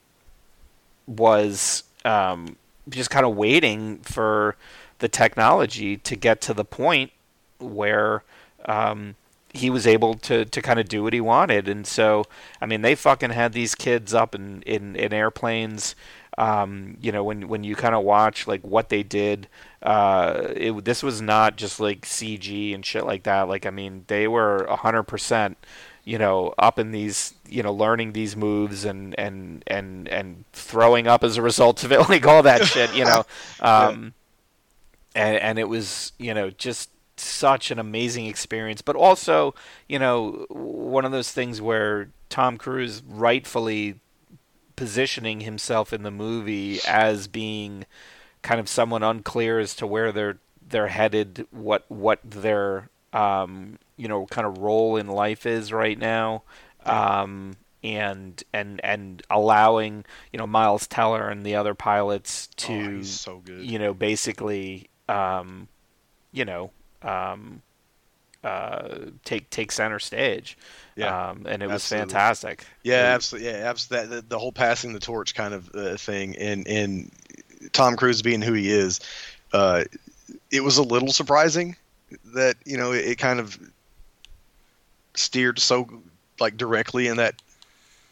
was 1.07 1.85
um, 2.05 2.57
just 2.89 3.11
kind 3.11 3.27
of 3.27 3.37
waiting 3.37 3.99
for 4.01 4.57
the 4.99 5.09
technology 5.09 5.97
to 5.99 6.17
get 6.17 6.41
to 6.43 6.55
the 6.55 6.65
point 6.65 7.11
where 7.59 8.23
um, 8.67 9.17
he 9.53 9.71
was 9.71 9.87
able 9.87 10.15
to, 10.15 10.45
to 10.45 10.63
kind 10.63 10.81
of 10.81 10.89
do 10.89 11.03
what 11.03 11.13
he 11.13 11.21
wanted. 11.21 11.69
And 11.69 11.87
so, 11.87 12.25
I 12.61 12.67
mean, 12.67 12.83
they 12.83 12.95
fucking 12.95 13.31
had 13.31 13.53
these 13.53 13.75
kids 13.75 14.13
up 14.13 14.35
in, 14.35 14.63
in, 14.63 14.97
in 14.97 15.13
airplanes. 15.13 15.95
Um, 16.37 16.97
you 17.01 17.13
know, 17.13 17.23
when 17.23 17.47
when 17.47 17.63
you 17.63 17.77
kind 17.77 17.95
of 17.95 18.03
watch 18.03 18.49
like 18.49 18.61
what 18.63 18.89
they 18.89 19.05
did, 19.05 19.47
uh, 19.83 20.49
it, 20.57 20.85
this 20.85 21.01
was 21.01 21.23
not 21.23 21.57
just 21.57 21.79
like 21.79 22.03
CG 22.03 22.75
and 22.75 22.85
shit 22.85 23.07
like 23.07 23.23
that. 23.23 23.43
Like, 23.43 23.67
I 23.67 23.71
mean, 23.71 24.05
they 24.09 24.27
were 24.27 24.67
hundred 24.69 25.05
percent, 25.05 25.57
you 26.03 26.19
know, 26.19 26.53
up 26.59 26.81
in 26.81 26.91
these, 26.91 27.35
you 27.49 27.63
know, 27.63 27.73
learning 27.73 28.15
these 28.15 28.35
moves 28.35 28.85
and 28.85 29.17
and 29.17 29.63
and 29.69 30.09
and 30.09 30.45
throwing 30.53 31.07
up 31.07 31.23
as 31.23 31.37
a 31.37 31.43
result 31.43 31.85
of 31.85 31.93
it, 31.93 32.01
like 32.09 32.27
all 32.27 32.43
that 32.43 32.65
shit, 32.65 32.93
you 32.95 33.05
know. 33.05 33.25
Um, 33.61 34.13
and 35.15 35.37
and 35.37 35.59
it 35.59 35.69
was 35.69 36.13
you 36.19 36.35
know 36.35 36.51
just 36.51 36.91
such 37.17 37.71
an 37.71 37.79
amazing 37.79 38.27
experience. 38.27 38.83
But 38.83 38.97
also 38.97 39.55
you 39.89 39.99
know 39.99 40.47
one 40.49 41.05
of 41.05 41.13
those 41.13 41.31
things 41.33 41.61
where 41.61 42.11
Tom 42.29 42.57
Cruise 42.57 43.03
rightfully 43.07 44.01
positioning 44.77 45.41
himself 45.41 45.93
in 45.93 46.03
the 46.03 46.11
movie 46.11 46.81
as 46.87 47.29
being 47.29 47.87
kind 48.43 48.61
of 48.61 48.69
someone 48.69 49.03
unclear 49.03 49.61
as 49.61 49.75
to 49.77 49.87
where 49.87 50.11
they're 50.13 50.39
they're 50.67 50.89
headed 50.89 51.47
what 51.51 51.85
what 51.89 52.19
their 52.25 52.89
um 53.13 53.79
you 53.97 54.09
know 54.09 54.27
kind 54.27 54.47
of 54.47 54.59
role 54.59 54.97
in 54.97 55.07
life 55.07 55.47
is 55.47 55.73
right 55.73 55.99
now 55.99 56.43
um 56.85 57.57
and 57.85 58.43
and 58.53 58.81
and 58.83 59.23
allowing 59.31 60.05
you 60.33 60.39
know 60.39 60.47
Miles 60.47 60.87
Teller 60.87 61.29
and 61.29 61.45
the 61.45 61.55
other 61.55 61.75
pilots 61.75 62.49
to 62.57 62.99
Oh, 62.99 63.03
so 63.03 63.43
you 63.47 63.79
know, 63.79 63.93
basically, 63.93 64.89
um, 65.09 65.69
you 66.33 66.45
know, 66.45 66.71
um, 67.03 67.63
uh, 68.43 68.97
take 69.25 69.49
take 69.51 69.73
center 69.73 69.99
stage. 69.99 70.59
Yeah, 70.97 71.31
um, 71.31 71.47
and 71.49 71.63
it 71.63 71.69
was 71.69 71.89
fantastic. 71.89 72.67
Yeah, 72.83 73.13
absolutely. 73.15 73.51
Yeah, 73.51 73.57
absolutely. 73.69 74.17
The, 74.17 74.23
the 74.23 74.39
whole 74.39 74.53
passing 74.53 74.93
the 74.93 75.01
torch 75.01 75.35
kind 75.35 75.55
of 75.55 75.71
uh, 75.75 75.97
thing, 75.97 76.37
and 76.37 76.67
and 76.69 77.11
Tom 77.73 77.97
Cruise 77.97 78.23
being 78.23 78.43
who 78.43 78.53
he 78.53 78.71
is, 78.71 79.01
uh, 79.53 79.85
it 80.51 80.63
was 80.63 80.79
a 80.79 80.83
little 80.83 81.13
surprising 81.13 81.77
that 82.35 82.57
you 82.65 82.77
know 82.77 82.93
it, 82.93 83.05
it 83.07 83.19
kind 83.19 83.41
of 83.41 83.59
steered 85.15 85.59
so 85.59 85.89
like 86.41 86.57
directly 86.57 87.07
in 87.07 87.17
that 87.17 87.41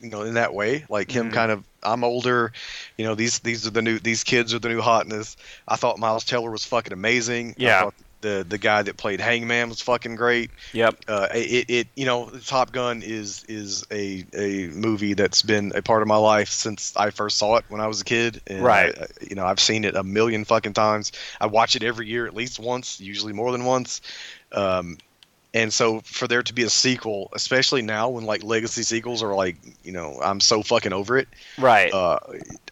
you 0.03 0.11
know 0.11 0.23
in 0.23 0.35
that 0.35 0.53
way 0.53 0.85
like 0.89 1.11
him 1.11 1.31
Mhm. 1.31 1.33
kind 1.35 1.53
of 1.53 1.65
i'm 1.83 2.05
older 2.05 2.53
you 2.99 3.05
know 3.05 3.15
these 3.15 3.39
these 3.39 3.67
are 3.67 3.71
the 3.71 3.83
new 3.83 3.99
these 3.99 4.25
kids 4.25 4.53
are 4.53 4.59
the 4.59 4.69
new 4.69 4.81
hotness 4.81 5.37
i 5.69 5.77
thought 5.77 5.99
miles 5.99 6.25
teller 6.25 6.51
was 6.51 6.65
fucking 6.65 6.93
amazing 6.93 7.51
I 7.51 7.63
Yeah. 7.63 7.81
thought 7.83 7.95
the 8.21 8.45
the 8.49 8.59
guy 8.59 8.83
that 8.83 8.97
played 8.97 9.21
hangman 9.21 9.69
was 9.69 9.81
fucking 9.81 10.15
great 10.17 10.51
Yep. 10.73 10.97
uh, 11.09 11.29
it, 11.35 11.69
it 11.71 11.89
you 11.97 12.05
know 12.07 12.31
Top 12.47 12.71
Gun 12.73 13.03
is 13.03 13.45
is 13.49 13.85
a, 13.91 14.25
a 14.35 14.69
movie 14.69 15.15
that's 15.15 15.43
been 15.43 15.73
a 15.75 15.83
part 15.83 16.03
of 16.03 16.09
my 16.09 16.17
life 16.17 16.49
since 16.51 16.93
I 16.97 17.11
first 17.11 17.37
saw 17.39 17.57
it 17.57 17.65
when 17.69 17.81
I 17.81 17.89
was 17.89 18.01
a 18.01 18.05
kid. 18.05 18.41
And 18.47 18.63
Right. 18.63 18.97
I- 18.97 19.07
you 19.29 19.35
know 19.35 19.45
I've 19.45 19.59
seen 19.59 19.85
it 19.85 19.97
a 19.97 20.05
million 20.05 20.45
fucking 20.45 20.73
times. 20.75 21.11
I 21.41 21.47
watch 21.47 21.75
it 21.75 21.83
every 21.83 22.07
year 22.07 22.27
at 22.27 22.35
least 22.35 22.61
once, 22.61 23.01
usually 23.01 23.33
more 23.33 23.51
than 23.51 23.65
once. 23.65 24.01
Um, 24.53 24.99
and 25.55 25.73
so 25.73 26.01
for 26.01 26.27
there 26.27 26.43
to 26.43 26.55
be 26.55 26.63
a 26.63 26.71
sequel, 26.71 27.31
especially 27.35 27.83
now 27.83 28.09
when 28.09 28.25
like 28.25 28.43
legacy 28.43 28.83
sequels 28.83 29.23
are 29.23 29.35
like 29.35 29.57
you 29.83 29.93
know 29.93 30.19
I'm 30.23 30.41
so 30.41 30.63
fucking 30.63 30.93
over 30.93 31.19
it. 31.19 31.29
Right. 31.59 31.93
Uh, 31.93 32.19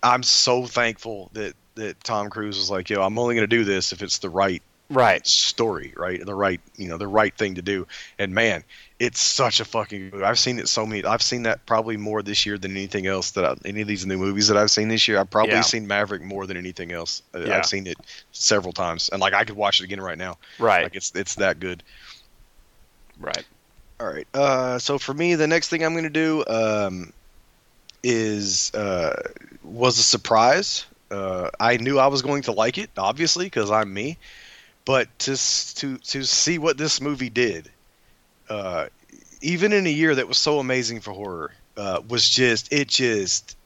I'm 0.03 0.23
so 0.23 0.67
thankful 0.67 1.31
that 1.35 1.55
that 1.75 2.03
Tom 2.03 2.31
Cruise 2.31 2.59
was 2.59 2.71
like, 2.71 2.91
yo, 2.91 3.03
I'm 3.03 3.19
only 3.19 3.35
gonna 3.35 3.47
do 3.47 3.65
this 3.65 3.93
if 3.93 4.03
it's 4.03 4.19
the 4.19 4.31
right 4.31 4.63
right. 4.91 5.27
story, 5.27 5.95
right? 5.97 6.25
The 6.25 6.35
right, 6.35 6.61
you 6.77 6.89
know, 6.89 6.99
the 6.99 7.07
right 7.07 7.35
thing 7.37 7.55
to 7.55 7.63
do. 7.63 7.87
And 8.19 8.35
man, 8.35 8.65
it's 8.99 9.21
such 9.21 9.61
a 9.61 9.65
fucking. 9.65 10.11
movie. 10.11 10.25
I've 10.25 10.39
seen 10.39 10.59
it 10.59 10.69
so 10.69 10.85
many. 10.85 11.05
I've 11.05 11.23
seen 11.23 11.45
that 11.45 11.65
probably 11.65 11.97
more 11.97 12.23
this 12.23 12.45
year 12.45 12.59
than 12.59 12.73
anything 12.73 13.07
else 13.07 13.31
that 13.33 13.45
I, 13.45 13.55
any 13.65 13.81
of 13.81 13.89
these 13.89 14.05
new 14.05 14.19
movies 14.19 14.49
that 14.49 14.57
I've 14.57 14.71
seen 14.71 14.89
this 14.89 15.09
year. 15.09 15.19
I've 15.19 15.31
probably 15.31 15.55
Yeah. 15.55 15.63
seen 15.63 15.87
Maverick 15.87 16.23
more 16.23 16.47
than 16.47 16.57
anything 16.57 16.93
else. 16.93 17.23
Yeah. 17.35 17.57
I've 17.57 17.67
seen 17.67 17.87
it 17.87 17.99
several 18.33 18.73
times, 18.73 19.09
and 19.09 19.21
like 19.21 19.33
I 19.33 19.45
could 19.45 19.57
watch 19.57 19.81
it 19.81 19.85
again 19.85 20.01
right 20.01 20.19
now. 20.19 20.39
Right. 20.59 20.83
Like 20.83 20.97
it's 20.97 21.13
it's 21.15 21.37
that 21.37 21.61
good. 21.61 21.83
Right. 23.21 23.45
All 24.01 24.09
right. 24.09 24.27
Uh, 24.35 24.79
so 24.79 24.99
for 24.99 25.15
me, 25.15 25.35
the 25.35 25.47
next 25.49 25.69
thing 25.69 25.85
I'm 25.85 25.93
going 25.93 26.05
to 26.05 26.11
do 26.11 26.45
um, 26.49 27.13
is 28.03 28.73
uh, 28.75 29.15
was 29.63 29.99
a 29.99 30.03
surprise. 30.03 30.87
Uh, 31.11 31.51
I 31.61 31.79
knew 31.79 31.99
I 31.99 32.09
was 32.09 32.23
going 32.23 32.43
to 32.45 32.53
like 32.53 32.79
it, 32.79 32.91
obviously, 32.99 33.47
because 33.47 33.71
I'm 33.71 33.93
me. 33.93 34.19
But 34.87 35.09
to 35.21 35.37
to 35.77 35.99
to 35.99 36.25
see 36.25 36.59
what 36.59 36.79
this 36.79 37.01
movie 37.01 37.31
did, 37.31 37.71
uh, 38.49 38.87
even 39.43 39.73
in 39.73 39.87
a 39.87 39.91
year 39.91 40.15
that 40.15 40.29
was 40.29 40.39
so 40.39 40.61
amazing 40.61 41.01
for 41.01 41.13
horror, 41.13 41.53
uh, 41.77 42.01
was 42.09 42.29
just 42.29 42.73
it 42.73 42.89
just 42.89 43.57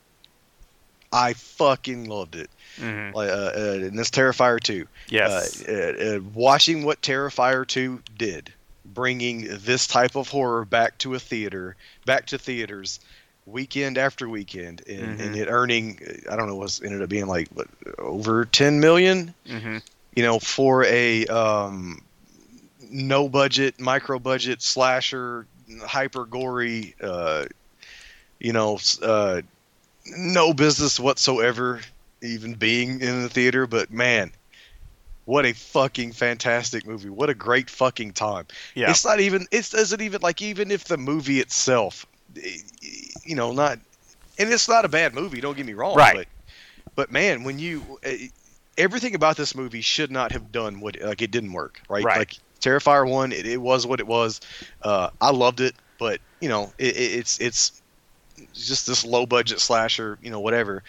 I 1.13 1.35
fucking 1.35 2.09
loved 2.09 2.37
it. 2.37 2.51
hmm 2.79 3.11
Like, 3.15 3.31
uh, 3.31 3.53
uh, 3.57 3.79
and 3.83 3.99
this 3.99 4.11
Terrifier 4.11 4.61
2 4.61 4.87
Yes. 5.09 5.63
uh, 5.63 5.73
uh, 5.73 6.17
uh, 6.17 6.21
watching 6.35 6.85
what 6.85 7.03
Terrifier 7.03 7.67
2 7.67 8.03
did, 8.17 8.54
bringing 8.95 9.47
this 9.61 9.87
type 9.87 10.17
of 10.17 10.29
horror 10.29 10.65
back 10.65 10.99
to 10.99 11.15
a 11.15 11.21
theater, 11.21 11.77
back 12.07 12.27
to 12.29 12.39
theaters, 12.39 13.01
weekend 13.47 13.99
after 13.99 14.29
weekend, 14.29 14.83
and, 14.89 15.21
and 15.21 15.35
Mhm. 15.35 15.37
it 15.37 15.49
earning, 15.49 16.01
I 16.31 16.37
don't 16.37 16.49
know, 16.49 16.57
was 16.57 16.83
ended 16.83 17.03
up 17.03 17.09
being 17.11 17.27
like 17.27 17.49
what, 17.55 17.69
over 17.99 18.45
10 18.47 18.81
million, 18.81 19.35
hmm 19.47 19.79
you 20.17 20.23
know, 20.23 20.39
for 20.39 20.85
a 20.85 21.27
um, 21.27 22.01
no 22.91 23.29
budget, 23.29 23.81
micro 23.81 24.19
budget 24.19 24.63
slasher, 24.63 25.47
hyper 25.85 26.25
gory, 26.25 26.95
uh, 27.03 27.45
you 28.41 28.53
know, 28.53 28.79
uh, 29.03 29.43
no 30.07 30.55
business 30.55 30.99
whatsoever 31.01 31.81
even 32.23 32.55
being 32.55 33.01
in 33.01 33.23
the 33.23 33.29
theater, 33.29 33.67
but 33.67 33.91
man, 33.91 34.31
what 35.25 35.47
a 35.47 35.53
fucking 35.53 36.12
fantastic 36.12 36.87
movie. 36.87 37.09
What 37.11 37.31
a 37.31 37.35
great 37.35 37.70
fucking 37.70 38.12
time. 38.12 38.47
Yeah. 38.75 38.91
It's 38.91 39.05
not 39.05 39.20
even 39.20 39.47
it 39.51 39.70
doesn't 39.70 40.01
even 40.01 40.20
like 40.22 40.43
even 40.43 40.70
if 40.70 40.85
the 40.85 40.97
movie 40.99 41.41
itself 41.41 42.07
you 43.25 43.35
know, 43.37 43.53
not 43.53 43.79
and 44.39 44.53
it's 44.53 44.68
not 44.68 44.85
a 44.85 44.89
bad 44.89 45.14
movie, 45.14 45.41
don't 45.41 45.57
get 45.57 45.66
me 45.66 45.75
wrong, 45.75 45.97
Right. 45.97 46.14
but 46.16 46.27
but 46.97 47.12
man, 47.12 47.45
when 47.45 47.59
you 47.59 47.99
eh, 48.03 48.29
everything 48.77 49.14
about 49.14 49.37
this 49.37 49.55
movie 49.55 49.81
should 49.81 50.11
not 50.11 50.33
have 50.33 50.53
done 50.53 50.81
what 50.81 51.01
like 51.01 51.22
it 51.22 51.31
didn't 51.31 51.53
work, 51.53 51.81
right? 51.89 52.05
Right. 52.05 52.18
Like 52.18 52.35
Terrifier 52.61 53.09
1, 53.09 53.33
it, 53.33 53.47
it 53.47 53.61
was 53.61 53.87
what 53.87 54.01
it 54.01 54.07
was. 54.07 54.41
Uh 54.83 55.11
I 55.20 55.31
loved 55.31 55.61
it, 55.61 55.75
but 55.99 56.20
you 56.41 56.49
know, 56.49 56.72
it, 56.79 56.97
it, 56.97 57.12
it's 57.18 57.41
it's 57.41 57.83
just 58.53 58.87
this 58.87 59.05
low 59.05 59.27
budget 59.27 59.61
slasher, 59.61 60.18
you 60.22 60.31
know, 60.31 60.41
whatever. 60.41 60.83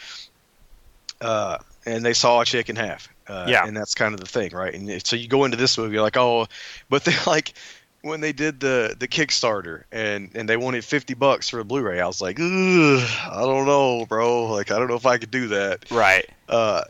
Uh, 1.21 1.57
and 1.85 2.03
they 2.03 2.13
saw 2.13 2.41
a 2.41 2.45
chick 2.45 2.69
in 2.69 2.75
half. 2.75 3.09
Uh, 3.27 3.45
Yeah. 3.47 3.65
And 3.65 3.75
that's 3.75 3.95
kind 3.95 4.13
of 4.13 4.19
the 4.19 4.25
thing, 4.27 4.51
right? 4.53 4.73
And 4.73 5.05
so 5.05 5.15
you 5.15 5.27
go 5.27 5.45
into 5.45 5.57
this 5.57 5.77
movie, 5.77 5.93
you're 5.93 6.03
like, 6.03 6.17
oh, 6.17 6.47
but 6.89 7.05
they 7.05 7.15
like 7.25 7.53
when 8.01 8.21
they 8.21 8.33
did 8.33 8.59
the 8.59 8.95
the 8.97 9.07
Kickstarter 9.07 9.83
and 9.91 10.29
and 10.35 10.47
they 10.47 10.57
wanted 10.57 10.83
fifty 10.85 11.13
bucks 11.15 11.49
for 11.49 11.59
a 11.59 11.65
Blu-ray. 11.65 11.99
I 11.99 12.05
was 12.07 12.21
like, 12.21 12.39
I 12.39 13.41
don't 13.41 13.65
know, 13.65 14.05
bro. 14.05 14.45
Like 14.45 14.71
I 14.71 14.77
don't 14.77 14.87
know 14.87 14.95
if 14.95 15.05
I 15.05 15.17
could 15.17 15.31
do 15.31 15.47
that. 15.49 15.89
Right. 15.91 16.29
Uh, 16.47 16.83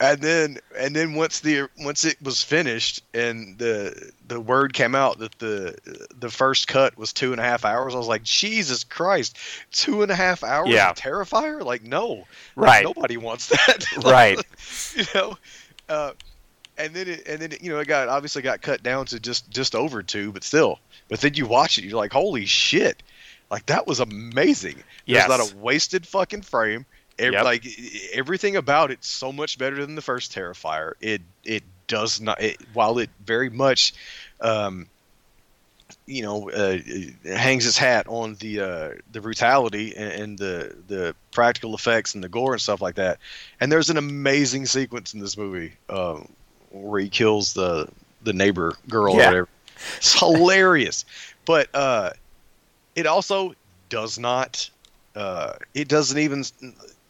and 0.00 0.20
then 0.20 0.58
and 0.78 0.96
then 0.96 1.14
once 1.14 1.40
the 1.40 1.68
once 1.80 2.04
it 2.04 2.16
was 2.22 2.42
finished 2.42 3.02
and 3.12 3.58
the 3.58 4.10
the 4.26 4.40
word 4.40 4.72
came 4.72 4.94
out 4.94 5.18
that 5.18 5.38
the 5.38 5.76
the 6.18 6.30
first 6.30 6.66
cut 6.68 6.96
was 6.96 7.12
two 7.12 7.32
and 7.32 7.40
a 7.40 7.44
half 7.44 7.64
hours, 7.64 7.94
I 7.94 7.98
was 7.98 8.08
like, 8.08 8.22
Jesus 8.22 8.82
Christ, 8.84 9.36
two 9.70 10.02
and 10.02 10.10
a 10.10 10.14
half 10.14 10.42
hours 10.42 10.70
Yeah. 10.70 10.90
of 10.90 10.96
Terrifier? 10.96 11.62
Like 11.62 11.82
no, 11.82 12.26
Right. 12.56 12.82
nobody 12.82 13.16
wants 13.18 13.48
that. 13.48 13.84
Right. 14.04 14.38
you 14.96 15.04
know, 15.14 15.36
uh, 15.88 16.12
and 16.78 16.94
then 16.94 17.08
it, 17.08 17.26
and 17.28 17.40
then 17.40 17.52
it, 17.52 17.62
you 17.62 17.70
know 17.70 17.78
it 17.78 17.86
got 17.86 18.08
obviously 18.08 18.40
got 18.42 18.62
cut 18.62 18.82
down 18.82 19.04
to 19.06 19.20
just 19.20 19.50
just 19.50 19.74
over 19.74 20.02
two, 20.02 20.32
but 20.32 20.42
still. 20.44 20.78
But 21.08 21.20
then 21.20 21.34
you 21.34 21.46
watch 21.46 21.76
it, 21.76 21.84
you're 21.84 21.98
like, 21.98 22.12
holy 22.12 22.46
shit, 22.46 23.02
like 23.50 23.66
that 23.66 23.86
was 23.86 24.00
amazing. 24.00 24.82
Yes. 25.04 25.26
There's 25.26 25.38
not 25.40 25.52
a 25.52 25.56
wasted 25.56 26.06
fucking 26.06 26.42
frame. 26.42 26.86
Ev- 27.20 27.32
Yep. 27.34 27.44
Like 27.44 27.66
everything 28.14 28.56
about 28.56 28.90
it's 28.90 29.06
so 29.08 29.30
much 29.32 29.58
better 29.58 29.84
than 29.84 29.94
the 29.94 30.02
first 30.02 30.34
Terrifier. 30.34 30.92
It 31.00 31.22
it 31.44 31.62
does 31.86 32.20
not. 32.20 32.40
It, 32.42 32.56
while 32.72 32.98
it 32.98 33.10
very 33.24 33.50
much 33.50 33.92
um, 34.40 34.86
you 36.06 36.22
know, 36.22 36.50
uh, 36.50 36.78
hangs 37.24 37.64
his 37.64 37.76
hat 37.76 38.06
on 38.08 38.34
the 38.36 38.60
uh, 38.60 38.90
the 39.12 39.20
brutality 39.20 39.94
and, 39.96 40.12
and 40.22 40.38
the 40.38 40.76
the 40.88 41.14
practical 41.32 41.74
effects 41.74 42.14
and 42.14 42.22
the 42.24 42.28
gore 42.28 42.52
and 42.52 42.60
stuff 42.62 42.80
like 42.80 42.94
that. 42.96 43.18
And 43.60 43.70
there's 43.70 43.90
an 43.90 43.96
amazing 43.96 44.66
sequence 44.66 45.14
in 45.14 45.20
this 45.20 45.36
movie 45.36 45.72
um, 45.88 46.28
where 46.70 47.00
he 47.00 47.08
kills 47.08 47.52
the 47.54 47.88
the 48.22 48.32
neighbor 48.32 48.74
girl 48.88 49.14
Yeah. 49.16 49.22
or 49.22 49.26
whatever. 49.26 49.48
It's 49.96 50.18
hilarious, 50.18 51.04
but 51.44 51.68
uh, 51.74 52.10
it 52.94 53.06
also 53.06 53.54
does 53.88 54.18
not. 54.18 54.70
Uh, 55.16 55.54
it 55.74 55.88
doesn't 55.88 56.18
even 56.18 56.44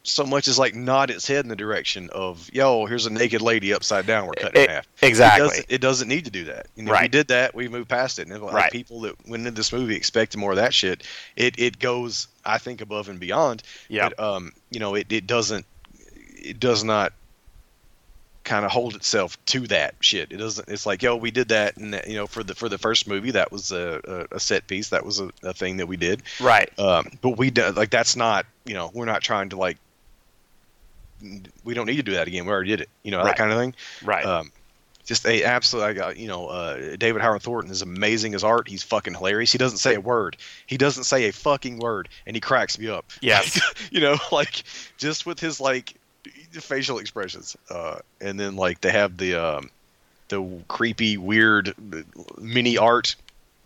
so 0.02 0.24
much 0.24 0.48
as 0.48 0.59
like 0.59 0.74
nod 0.74 1.10
its 1.10 1.27
head 1.28 1.44
in 1.44 1.48
the 1.48 1.56
direction 1.56 2.09
of 2.10 2.48
yo, 2.52 2.86
here's 2.86 3.06
a 3.06 3.10
naked 3.10 3.43
lady 3.43 3.72
upside 3.74 4.06
down. 4.06 4.27
We're 4.27 4.32
cutting 4.32 4.62
in 4.62 4.68
It- 4.68 4.70
half. 4.70 4.86
It 5.02 5.06
exactly. 5.06 5.48
doesn't, 5.48 5.66
it 5.68 5.81
doesn't 5.81 6.09
need 6.09 6.24
to 6.24 6.31
do 6.31 6.44
that. 6.44 6.66
You 6.77 6.85
know, 6.85 6.94
If 6.94 7.02
we 7.02 7.09
did 7.09 7.28
that, 7.28 7.55
we 7.55 7.68
moved 7.68 7.89
past 7.89 8.18
it. 8.18 8.27
And 8.28 8.43
like 8.43 8.52
Right. 8.52 8.72
people 8.72 9.01
that 9.02 9.14
went 9.28 9.47
into 9.47 9.56
this 9.59 9.72
movie 9.72 9.97
expected 9.97 10.39
more 10.39 10.52
of 10.52 10.56
that 10.56 10.72
shit, 10.72 11.02
it, 11.36 11.59
it 11.59 11.78
goes, 11.78 12.28
I 12.44 12.59
think, 12.59 12.81
above 12.81 13.09
and 13.09 13.20
beyond. 13.20 13.62
Yeah. 13.89 14.09
Um, 14.18 14.52
you 14.70 14.81
know, 14.81 14.94
it, 14.94 15.12
it 15.12 15.27
doesn't, 15.27 15.66
it 16.43 16.59
does 16.59 16.82
not 16.82 17.12
kind 18.43 18.64
of 18.64 18.70
hold 18.70 18.97
itself 18.97 19.36
to 19.44 19.66
that 19.66 19.94
shit. 20.01 20.32
It 20.32 20.39
doesn't. 20.39 20.68
It's 20.68 20.86
like, 20.86 21.02
yo, 21.02 21.14
we 21.16 21.31
did 21.31 21.48
that, 21.48 21.77
and 21.77 21.93
that, 21.93 22.09
you 22.09 22.16
know, 22.16 22.27
for 22.27 22.43
the 22.43 22.55
for 22.55 22.70
the 22.70 22.78
first 22.78 23.06
movie, 23.06 23.32
that 23.32 23.52
was 23.52 23.70
a, 23.70 24.01
a, 24.32 24.36
a 24.36 24.40
set 24.40 24.66
piece. 24.66 24.89
That 24.89 25.05
was 25.05 25.20
a, 25.20 25.31
a 25.43 25.52
thing 25.52 25.77
that 25.77 25.86
we 25.86 25.98
did. 25.98 26.22
Right. 26.40 26.70
Um, 26.78 27.10
but 27.20 27.36
we 27.36 27.51
do, 27.51 27.70
like 27.72 27.90
that's 27.90 28.16
not, 28.16 28.47
you 28.64 28.72
know, 28.72 28.90
we're 28.94 29.05
not 29.05 29.22
trying 29.22 29.51
to 29.51 29.56
like. 29.56 29.77
We 31.64 31.74
don't 31.74 31.86
need 31.86 31.97
to 31.97 32.02
do 32.02 32.12
that 32.12 32.28
again. 32.28 32.44
We 32.47 32.52
already 32.52 32.70
did 32.70 32.80
it. 32.82 32.88
You 33.02 33.10
know, 33.10 33.18
Right. 33.18 33.26
that 33.26 33.36
kind 33.36 33.52
of 33.52 33.59
thing 33.59 33.74
Right. 34.02 34.24
um, 34.24 34.52
just 35.05 35.26
a 35.26 35.42
absolute. 35.44 35.82
I 35.84 35.92
got 35.92 36.16
you 36.18 36.28
know, 36.28 36.47
uh, 36.47 36.97
David 36.97 37.20
Howard 37.22 37.42
Thornton 37.42 37.70
is 37.72 37.82
amazing 37.82 38.34
as 38.34 38.44
art. 38.44 38.68
He's 38.68 38.82
fucking 38.82 39.14
hilarious. 39.14 39.51
He 39.51 39.59
doesn't 39.59 39.78
say 39.78 39.94
a 39.94 40.01
word. 40.01 40.36
He 40.66 40.76
doesn't 40.76 41.05
say 41.05 41.24
a 41.28 41.32
fucking 41.32 41.78
word, 41.78 42.09
and 42.26 42.36
he 42.36 42.40
cracks 42.40 42.78
me 42.78 42.88
up. 42.88 43.06
Yes. 43.20 43.60
you 43.90 44.01
know, 44.01 44.16
like 44.30 44.62
just 44.98 45.26
with 45.26 45.40
his 45.40 45.60
like 45.60 45.94
facial 46.52 46.98
expressions, 46.98 47.56
uh, 47.70 47.98
and 48.20 48.38
then 48.38 48.56
like 48.56 48.80
they 48.82 48.90
have 48.92 49.16
the 49.16 49.34
um, 49.34 49.70
the 50.28 50.44
creepy, 50.68 51.16
weird 51.16 51.74
mini 52.38 52.78
art, 52.78 53.16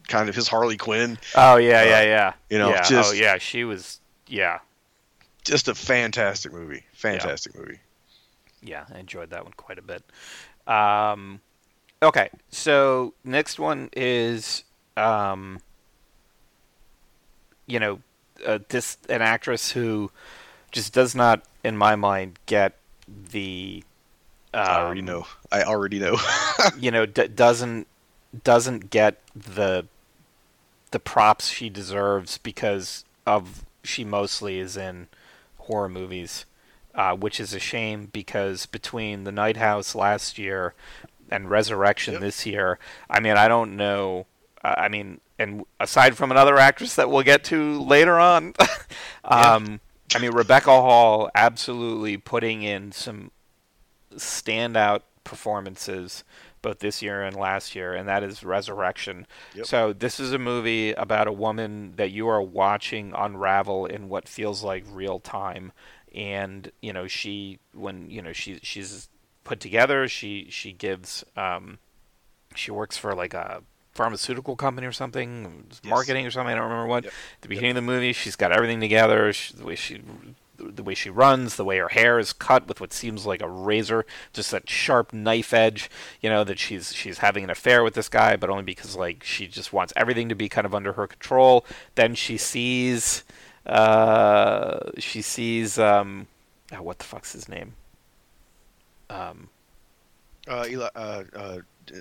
kind 0.08 0.28
of 0.30 0.34
his 0.34 0.48
Harley 0.48 0.76
Quinn. 0.78 1.18
oh 1.34 1.56
yeah, 1.56 1.80
uh, 1.80 1.84
yeah, 1.84 2.02
yeah. 2.02 2.32
you 2.48 2.58
know, 2.58 2.70
yeah. 2.70 2.82
just- 2.82 3.10
oh 3.10 3.12
yeah, 3.14 3.36
she 3.38 3.64
was. 3.64 4.00
Yeah, 4.26 4.60
Just 5.44 5.68
a 5.68 5.74
fantastic 5.74 6.52
movie. 6.52 6.84
Fantastic 6.94 7.56
movie. 7.56 7.78
yeah. 8.62 8.86
I 8.92 8.98
enjoyed 8.98 9.30
that 9.30 9.44
one 9.44 9.52
quite 9.56 9.78
a 9.78 9.82
bit. 9.82 10.02
Um, 10.66 11.40
okay, 12.02 12.30
so 12.48 13.12
next 13.24 13.58
one 13.58 13.90
is, 13.94 14.64
um, 14.96 15.60
you 17.66 17.78
know, 17.78 18.00
uh, 18.46 18.58
this 18.68 18.96
an 19.08 19.22
actress 19.22 19.70
who 19.70 20.10
just 20.72 20.92
does 20.92 21.14
not, 21.14 21.42
in 21.62 21.76
my 21.76 21.94
mind, 21.96 22.38
get 22.46 22.76
the. 23.30 23.84
Um, 24.54 24.62
I 24.62 24.80
already 24.80 25.02
know. 25.02 25.26
I 25.52 25.62
already 25.62 25.98
know. 25.98 26.16
you 26.78 26.90
know 26.90 27.06
d- 27.06 27.28
doesn't 27.28 27.86
doesn't 28.42 28.90
get 28.90 29.20
the 29.34 29.86
the 30.90 30.98
props 30.98 31.48
she 31.50 31.68
deserves 31.68 32.38
because 32.38 33.04
of 33.26 33.64
she 33.82 34.04
mostly 34.04 34.58
is 34.58 34.76
in 34.76 35.08
horror 35.64 35.88
movies 35.88 36.46
uh, 36.94 37.14
which 37.16 37.40
is 37.40 37.52
a 37.52 37.58
shame 37.58 38.08
because 38.12 38.66
between 38.66 39.24
the 39.24 39.32
Night 39.32 39.56
House 39.56 39.94
last 39.94 40.38
year 40.38 40.74
and 41.30 41.50
Resurrection 41.50 42.14
Yep. 42.14 42.20
this 42.22 42.46
year 42.46 42.78
I 43.10 43.20
mean 43.20 43.36
I 43.36 43.48
don't 43.48 43.76
know 43.76 44.26
uh, 44.62 44.74
I 44.76 44.88
mean 44.88 45.20
and 45.38 45.64
aside 45.80 46.16
from 46.16 46.30
another 46.30 46.58
actress 46.58 46.94
that 46.94 47.10
we'll 47.10 47.24
get 47.24 47.42
to 47.44 47.82
later 47.82 48.18
on 48.18 48.54
um, 49.24 49.80
I 50.14 50.18
mean 50.20 50.30
Rebecca 50.32 50.70
Hall 50.70 51.30
absolutely 51.34 52.16
putting 52.16 52.62
in 52.62 52.92
some 52.92 53.30
standout 54.14 55.00
performances 55.24 56.22
both 56.64 56.80
this 56.80 57.02
year 57.02 57.22
and 57.22 57.36
last 57.36 57.76
year, 57.76 57.94
and 57.94 58.08
that 58.08 58.24
is 58.24 58.42
Resurrection. 58.42 59.26
Yep. 59.54 59.66
So 59.66 59.92
this 59.92 60.18
is 60.18 60.32
a 60.32 60.38
movie 60.38 60.92
about 60.92 61.28
a 61.28 61.32
woman 61.32 61.92
that 61.96 62.10
you 62.10 62.26
are 62.26 62.42
watching 62.42 63.12
unravel 63.16 63.86
in 63.86 64.08
what 64.08 64.26
feels 64.26 64.64
like 64.64 64.84
real 64.90 65.20
time, 65.20 65.72
and 66.12 66.72
you 66.82 66.92
know 66.92 67.06
she 67.06 67.60
when 67.72 68.10
you 68.10 68.20
know 68.22 68.32
she 68.32 68.58
she's 68.62 69.08
put 69.44 69.60
together, 69.60 70.08
she 70.08 70.48
she 70.50 70.72
gives 70.72 71.22
um, 71.36 71.78
she 72.56 72.70
works 72.70 72.96
for 72.96 73.14
like 73.14 73.34
a 73.34 73.62
pharmaceutical 73.92 74.56
company 74.56 74.86
or 74.86 74.92
something, 74.92 75.66
marketing 75.84 76.26
or 76.26 76.30
something. 76.30 76.52
I 76.52 76.56
don't 76.56 76.64
remember 76.64 76.88
what. 76.88 77.04
Yep. 77.04 77.12
At 77.12 77.42
the 77.42 77.48
beginning 77.48 77.70
of 77.72 77.76
the 77.76 77.82
movie, 77.82 78.12
she's 78.12 78.36
got 78.36 78.50
everything 78.52 78.80
together. 78.80 79.32
She, 79.32 79.54
she 79.76 80.00
the 80.56 80.82
way 80.82 80.94
she 80.94 81.10
runs, 81.10 81.56
the 81.56 81.64
way 81.64 81.78
her 81.78 81.88
hair 81.88 82.18
is 82.18 82.32
cut 82.32 82.66
with 82.68 82.80
what 82.80 82.92
seems 82.92 83.26
like 83.26 83.42
a 83.42 83.48
razor, 83.48 84.06
just 84.32 84.50
that 84.50 84.68
sharp 84.68 85.12
knife 85.12 85.52
edge, 85.52 85.90
you 86.20 86.30
know, 86.30 86.44
that 86.44 86.58
she's 86.58 86.94
she's 86.94 87.18
having 87.18 87.44
an 87.44 87.50
affair 87.50 87.82
with 87.82 87.94
this 87.94 88.08
guy, 88.08 88.36
but 88.36 88.50
only 88.50 88.62
because 88.62 88.96
like 88.96 89.24
she 89.24 89.46
just 89.46 89.72
wants 89.72 89.92
everything 89.96 90.28
to 90.28 90.34
be 90.34 90.48
kind 90.48 90.64
of 90.64 90.74
under 90.74 90.92
her 90.94 91.06
control. 91.06 91.64
Then 91.94 92.14
she 92.14 92.36
sees 92.36 93.24
uh 93.66 94.90
she 94.98 95.22
sees 95.22 95.78
um 95.78 96.26
oh, 96.72 96.82
what 96.82 96.98
the 96.98 97.04
fuck's 97.04 97.32
his 97.32 97.48
name? 97.48 97.74
Um 99.10 99.48
uh, 100.46 100.66
Eli, 100.68 100.88
uh, 100.94 101.24
uh, 101.34 101.58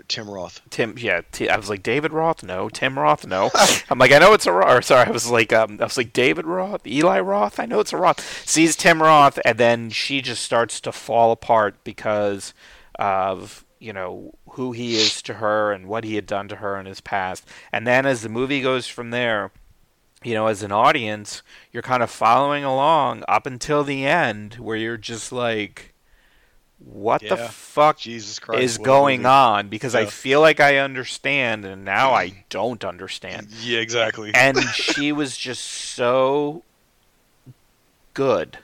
Tim 0.07 0.30
Roth. 0.30 0.61
Tim, 0.69 0.95
yeah, 0.97 1.22
T- 1.31 1.49
I 1.49 1.57
was 1.57 1.69
like 1.69 1.84
David 1.84 2.14
Roth, 2.14 2.43
no, 2.43 2.69
Tim 2.69 2.97
Roth, 2.97 3.26
no. 3.26 3.51
I'm 3.89 3.99
like, 3.99 4.11
I 4.11 4.19
know 4.19 4.34
it's 4.34 4.45
a 4.45 4.51
Roth. 4.51 4.85
Sorry, 4.85 5.07
I 5.07 5.11
was 5.11 5.30
like, 5.30 5.53
um, 5.53 5.77
I 5.80 5.84
was 5.84 5.97
like 5.97 6.14
David 6.14 6.45
Roth, 6.45 6.85
Eli 6.85 7.19
Roth. 7.19 7.60
I 7.60 7.65
know 7.65 7.80
it's 7.80 7.93
a 7.93 7.97
Roth. 7.97 8.47
Sees 8.47 8.76
Tim 8.76 9.01
Roth, 9.01 9.39
and 9.45 9.57
then 9.57 9.89
she 9.89 10.22
just 10.22 10.43
starts 10.43 10.80
to 10.81 10.91
fall 10.91 11.31
apart 11.31 11.84
because 11.84 12.53
of 12.99 13.65
you 13.80 13.91
know 13.91 14.34
who 14.51 14.72
he 14.72 14.95
is 14.95 15.22
to 15.23 15.35
her 15.35 15.72
and 15.73 15.88
what 15.88 16.03
he 16.03 16.15
had 16.15 16.26
done 16.26 16.47
to 16.47 16.57
her 16.57 16.80
in 16.80 16.85
his 16.85 17.01
past. 17.01 17.45
And 17.72 17.85
then 17.85 18.05
as 18.05 18.22
the 18.22 18.30
movie 18.30 18.61
goes 18.61 18.88
from 18.88 19.10
there, 19.11 19.51
you 20.23 20.34
know, 20.34 20.47
as 20.47 20.64
an 20.64 20.72
audience, 20.72 21.41
you're 21.72 21.84
kind 21.84 22.01
of 22.01 22.10
following 22.10 22.64
along 22.64 23.23
up 23.27 23.45
until 23.45 23.84
the 23.84 24.05
end, 24.05 24.55
where 24.55 24.77
you're 24.77 24.97
just 24.97 25.31
like. 25.31 25.93
What 26.85 27.22
the 27.22 27.38
fuck 27.38 27.97
Jesus 27.97 28.39
Christ. 28.39 28.61
is 28.61 28.77
going 28.77 29.26
on 29.26 29.69
because 29.69 29.95
I 29.95 30.05
feel 30.05 30.41
like 30.41 30.60
I 30.60 30.77
understand 30.77 31.65
and 31.65 31.85
now 31.85 32.11
I 32.11 32.43
don't 32.49 32.84
understand. 32.84 33.47
Yeah, 33.61 33.80
exactly. 33.80 34.31
And 34.34 34.60
she 34.73 35.11
was 35.11 35.38
just 35.38 35.64
so 35.64 36.64
good. 38.14 38.57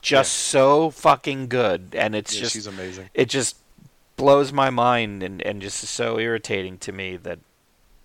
Just 0.00 0.34
so 0.34 0.90
fucking 0.90 1.48
good 1.48 1.94
and 1.94 2.14
it's 2.14 2.34
yeah, 2.34 2.40
just 2.42 2.52
she's 2.52 2.66
amazing. 2.66 3.08
it 3.14 3.28
just 3.28 3.56
blows 4.16 4.52
my 4.52 4.70
mind 4.70 5.22
and 5.22 5.40
and 5.42 5.62
just 5.62 5.82
is 5.82 5.90
so 5.90 6.18
irritating 6.18 6.78
to 6.78 6.92
me 6.92 7.16
that 7.16 7.38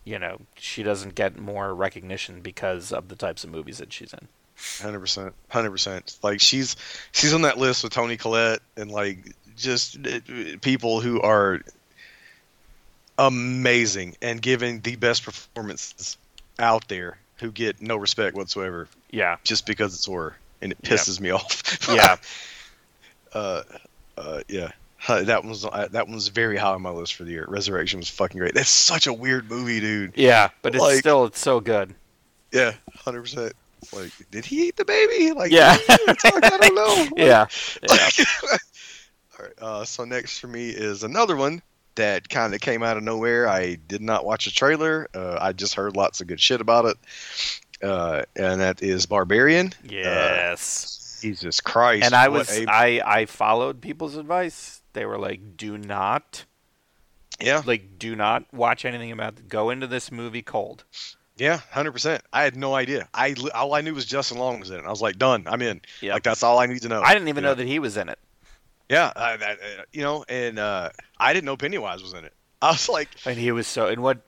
you 0.09 0.17
know, 0.17 0.39
she 0.55 0.81
doesn't 0.81 1.13
get 1.13 1.37
more 1.37 1.75
recognition 1.75 2.41
because 2.41 2.91
of 2.91 3.09
the 3.09 3.15
types 3.15 3.43
of 3.43 3.51
movies 3.51 3.77
that 3.77 3.93
she's 3.93 4.11
in. 4.11 4.27
Hundred 4.81 4.99
percent, 4.99 5.33
hundred 5.49 5.71
percent. 5.71 6.17
Like 6.21 6.39
she's 6.41 6.75
she's 7.11 7.33
on 7.33 7.43
that 7.43 7.57
list 7.57 7.83
with 7.83 7.93
Toni 7.93 8.17
Collette 8.17 8.59
and 8.77 8.91
like 8.91 9.35
just 9.55 9.97
uh, 10.05 10.19
people 10.61 10.99
who 11.01 11.21
are 11.21 11.61
amazing 13.17 14.15
and 14.21 14.41
giving 14.41 14.79
the 14.81 14.95
best 14.95 15.23
performances 15.23 16.17
out 16.57 16.87
there 16.87 17.17
who 17.37 17.51
get 17.51 17.81
no 17.81 17.95
respect 17.97 18.35
whatsoever 18.35 18.87
Yeah. 19.11 19.37
just 19.43 19.65
because 19.65 19.93
it's 19.95 20.05
horror 20.05 20.35
and 20.61 20.71
it 20.73 20.77
Yeah. 20.83 20.89
pisses 20.89 21.19
me 21.19 21.29
off. 21.31 21.87
Yeah. 21.89 22.15
uh, 23.33 23.63
uh, 24.17 24.41
yeah. 24.47 24.71
Huh, 24.97 25.23
That 25.23 25.45
was 25.45 25.63
uh, 25.65 25.87
that 25.91 26.07
one 26.07 26.15
was 26.15 26.27
very 26.27 26.57
high 26.57 26.73
on 26.73 26.81
my 26.81 26.89
list 26.89 27.15
for 27.15 27.23
the 27.23 27.31
year. 27.31 27.45
Resurrection 27.47 27.99
was 27.99 28.09
fucking 28.09 28.37
great. 28.37 28.53
That's 28.53 28.69
such 28.69 29.07
a 29.07 29.13
weird 29.13 29.49
movie, 29.49 29.79
dude. 29.79 30.13
Yeah, 30.15 30.49
but 30.61 30.75
it's 30.75 30.81
Like- 30.81 30.97
still 30.99 31.25
it's 31.25 31.39
so 31.39 31.61
good. 31.61 31.95
Yeah, 32.51 32.73
hundred 32.95 33.21
percent. 33.21 33.53
Like, 33.93 34.11
did 34.31 34.45
he 34.45 34.67
eat 34.67 34.75
the 34.77 34.85
baby? 34.85 35.31
Like, 35.33 35.51
Yeah. 35.51 35.77
I 35.89 36.57
don't 36.61 36.75
know. 36.75 36.95
Like, 37.09 37.11
Yeah. 37.17 37.45
Yeah. 37.89 38.09
All 39.39 39.45
right. 39.45 39.53
Uh, 39.61 39.85
so 39.85 40.05
next 40.05 40.39
for 40.39 40.47
me 40.47 40.69
is 40.69 41.03
another 41.03 41.35
one 41.35 41.61
that 41.95 42.29
kind 42.29 42.53
of 42.53 42.61
came 42.61 42.83
out 42.83 42.97
of 42.97 43.03
nowhere. 43.03 43.47
I 43.47 43.75
did 43.75 44.01
not 44.01 44.25
watch 44.25 44.47
a 44.47 44.53
trailer. 44.53 45.07
Uh, 45.13 45.37
I 45.39 45.53
just 45.53 45.75
heard 45.75 45.95
lots 45.95 46.21
of 46.21 46.27
good 46.27 46.39
shit 46.41 46.61
about 46.61 46.85
it. 46.85 46.97
Uh, 47.81 48.23
and 48.35 48.59
that 48.61 48.81
is 48.83 49.05
Barbarian. 49.05 49.73
Yes. 49.83 51.19
Jesus 51.21 51.59
Christ! 51.59 52.05
and 52.05 52.15
I 52.15 52.29
was 52.29 52.49
a- 52.49 52.65
I 52.69 53.01
I 53.05 53.25
followed 53.25 53.81
people's 53.81 54.15
advice. 54.15 54.81
They 54.93 55.05
were 55.05 55.17
like, 55.17 55.57
"Do 55.57 55.77
not 55.77 56.45
yeah, 57.41 57.61
like 57.65 57.99
do 57.99 58.15
not 58.15 58.45
watch 58.53 58.85
anything 58.85 59.11
about 59.11 59.33
it. 59.37 59.49
Go 59.49 59.69
into 59.69 59.85
this 59.85 60.13
movie 60.13 60.41
cold." 60.41 60.85
Yeah, 61.39 61.57
hundred 61.71 61.93
percent. 61.93 62.21
I 62.31 62.43
had 62.43 62.55
no 62.55 62.75
idea. 62.75 63.07
I 63.13 63.33
all 63.55 63.73
I 63.73 63.81
knew 63.81 63.93
was 63.95 64.05
Justin 64.05 64.37
Long 64.37 64.59
was 64.59 64.69
in 64.69 64.79
it. 64.79 64.85
I 64.85 64.89
was 64.89 65.01
like, 65.01 65.17
done. 65.17 65.43
I'm 65.47 65.61
in. 65.61 65.81
Yep. 66.01 66.13
Like 66.13 66.23
that's 66.23 66.43
all 66.43 66.59
I 66.59 66.65
need 66.67 66.81
to 66.83 66.89
know. 66.89 67.01
I 67.01 67.13
didn't 67.13 67.29
even 67.29 67.43
know 67.43 67.55
that 67.55 67.67
he 67.67 67.79
was 67.79 67.97
in 67.97 68.09
it. 68.09 68.19
Yeah, 68.89 69.11
I, 69.15 69.33
I, 69.33 69.33
uh, 69.33 69.55
you 69.93 70.01
know, 70.01 70.25
and 70.27 70.57
uh, 70.59 70.89
I 71.19 71.33
didn't 71.33 71.45
know 71.45 71.55
Pennywise 71.57 72.01
was 72.01 72.13
in 72.13 72.25
it. 72.25 72.33
I 72.61 72.71
was 72.71 72.89
like, 72.89 73.07
And 73.25 73.37
he 73.37 73.51
was 73.51 73.67
so 73.67 73.87
and 73.87 74.01
what 74.03 74.19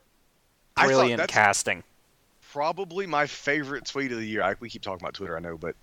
brilliant 0.76 1.28
casting. 1.28 1.82
probably 2.52 3.06
my 3.06 3.26
favorite 3.26 3.86
tweet 3.86 4.12
of 4.12 4.18
the 4.18 4.26
year. 4.26 4.42
I, 4.42 4.54
we 4.60 4.70
keep 4.70 4.82
talking 4.82 5.02
about 5.02 5.14
Twitter, 5.14 5.36
I 5.36 5.40
know, 5.40 5.58
but 5.58 5.74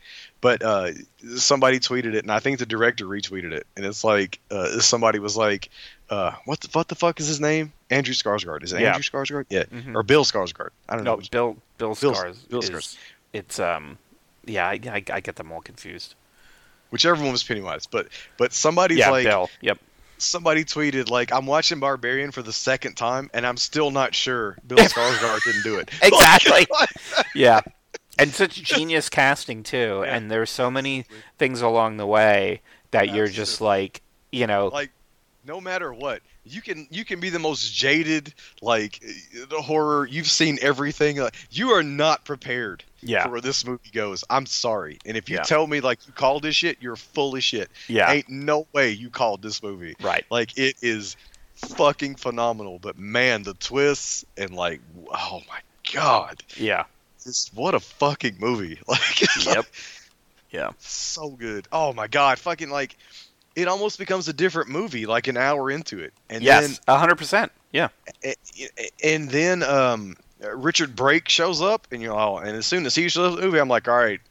but 0.41 0.63
uh, 0.63 0.91
somebody 1.35 1.79
tweeted 1.79 2.15
it, 2.15 2.23
and 2.23 2.31
I 2.31 2.39
think 2.39 2.59
the 2.59 2.65
director 2.65 3.05
retweeted 3.05 3.51
it, 3.51 3.67
and 3.75 3.85
it's 3.85 4.03
like 4.03 4.39
uh, 4.49 4.79
somebody 4.79 5.19
was 5.19 5.35
like, 5.37 5.69
uh, 6.09 6.33
"What 6.45 6.59
the 6.61 6.69
what 6.73 6.87
the 6.87 6.95
fuck 6.95 7.19
is 7.19 7.27
his 7.27 7.39
name? 7.39 7.73
Andrew 7.89 8.13
Skarsgård? 8.13 8.63
Is 8.63 8.73
it 8.73 8.81
Yeah. 8.81 8.93
Andrew 8.95 9.03
Skarsgård? 9.03 9.45
Yeah, 9.49 9.63
Mhm. 9.63 9.95
or 9.95 10.03
Bill 10.03 10.23
Skarsgård? 10.25 10.69
I 10.87 10.95
don't 10.95 11.03
know. 11.03 11.11
No, 11.11 11.17
which- 11.17 11.31
Bill 11.31 11.57
Bill 11.77 11.95
Bill- 11.95 12.13
Scars. 12.15 12.37
Bill 12.49 12.59
is- 12.59 12.69
Skarsgård. 12.69 12.97
It's 13.33 13.59
um, 13.59 13.97
yeah, 14.45 14.67
I, 14.67 14.79
I, 14.89 15.03
I 15.13 15.19
get 15.19 15.35
them 15.35 15.51
all 15.51 15.61
confused. 15.61 16.15
whichever 16.91 17.21
one 17.21 17.31
was 17.31 17.43
Pennywise, 17.43 17.85
but 17.85 18.07
but 18.37 18.53
somebody's 18.53 18.97
yeah, 18.99 19.09
like 19.11 19.25
Bill. 19.25 19.49
Yep. 19.61 19.77
somebody 20.17 20.65
tweeted 20.65 21.09
like 21.09 21.31
I'm 21.31 21.45
watching 21.45 21.79
Barbarian 21.79 22.31
for 22.31 22.41
the 22.41 22.53
second 22.53 22.95
time, 22.95 23.29
and 23.33 23.45
I'm 23.45 23.57
still 23.57 23.91
not 23.91 24.15
sure 24.15 24.57
Bill 24.67 24.77
Skarsgård 24.93 25.43
didn't 25.43 25.63
do 25.63 25.77
it. 25.79 25.89
Exactly. 26.01 26.67
Yeah. 27.35 27.61
And 28.17 28.33
such 28.33 28.55
genius 28.63 29.07
casting 29.07 29.63
too. 29.63 30.01
Yeah. 30.03 30.15
And 30.15 30.29
there's 30.31 30.49
so 30.49 30.69
many 30.69 31.05
things 31.37 31.61
along 31.61 31.97
the 31.97 32.05
way 32.07 32.61
that 32.91 33.13
you're 33.13 33.27
just 33.29 33.61
like, 33.61 34.01
you 34.31 34.45
know, 34.47 34.67
like 34.73 34.89
no 35.49 35.59
matter 35.59 35.91
what 35.91 36.21
you 36.43 36.61
can 36.61 36.87
you 36.91 37.03
can 37.03 37.19
be 37.19 37.29
the 37.31 37.39
most 37.39 37.73
jaded 37.73 38.31
like 38.61 39.03
the 39.49 39.59
horror 39.61 40.05
you've 40.05 40.29
seen 40.29 40.59
everything 40.61 41.17
like, 41.17 41.35
you 41.49 41.71
are 41.71 41.81
not 41.81 42.23
prepared 42.23 42.83
yeah, 43.01 43.23
for 43.23 43.31
where 43.31 43.41
this 43.41 43.65
movie 43.65 43.89
goes. 43.93 44.23
I'm 44.29 44.45
sorry. 44.45 44.99
And 45.05 45.15
if 45.17 45.29
you 45.29 45.37
Yeah. 45.37 45.43
tell 45.43 45.65
me 45.65 45.79
like 45.79 46.05
you 46.05 46.13
called 46.13 46.43
this 46.43 46.55
shit 46.55 46.77
you're 46.81 46.95
full 46.97 47.35
of 47.35 47.43
shit. 47.43 47.69
Yeah, 47.87 48.11
ain't 48.11 48.29
no 48.29 48.67
way 48.73 48.91
you 48.91 49.09
called 49.09 49.41
this 49.41 49.63
movie. 49.63 49.95
Right. 50.01 50.23
like 50.29 50.55
it 50.57 50.75
is 50.83 51.15
fucking 51.55 52.15
phenomenal. 52.15 52.77
But 52.77 52.99
man 52.99 53.41
the 53.43 53.55
twists 53.55 54.25
and 54.37 54.53
like 54.53 54.81
oh 55.11 55.41
my 55.49 55.59
god. 55.93 56.43
Yeah. 56.57 56.83
this 57.25 57.49
what 57.55 57.73
a 57.73 57.79
fucking 57.79 58.35
movie. 58.39 58.79
Like 58.87 59.45
Yep. 59.45 59.65
Yeah. 60.51 60.71
so 60.79 61.29
good. 61.29 61.67
Oh 61.71 61.93
my 61.93 62.07
god. 62.07 62.37
Fucking 62.39 62.69
like 62.69 62.95
it 63.59 63.67
almost 63.67 63.99
becomes 63.99 64.27
a 64.27 64.33
different 64.33 64.69
movie 64.69 65.05
like 65.05 65.27
an 65.27 65.37
hour 65.37 65.69
into 65.69 65.99
it 65.99 66.13
and 66.29 66.45
then 66.45 66.61
yes. 66.63 66.81
A 66.87 66.97
hundred 66.97 67.17
percent. 67.17 67.51
Yeah. 67.71 67.89
And 69.03 69.29
then 69.29 69.63
um, 69.63 70.15
Richard 70.41 70.95
Brake 70.95 71.29
shows 71.29 71.61
up, 71.61 71.87
and 71.91 72.01
you 72.01 72.07
know, 72.07 72.37
and 72.37 72.55
as 72.55 72.65
soon 72.65 72.85
as 72.85 72.95
he 72.95 73.09
shows 73.09 73.33
up 73.33 73.33
in 73.33 73.41
the 73.41 73.45
movie, 73.45 73.59
I'm 73.59 73.67
like, 73.67 73.87
all 73.87 73.97
right, 73.97 74.21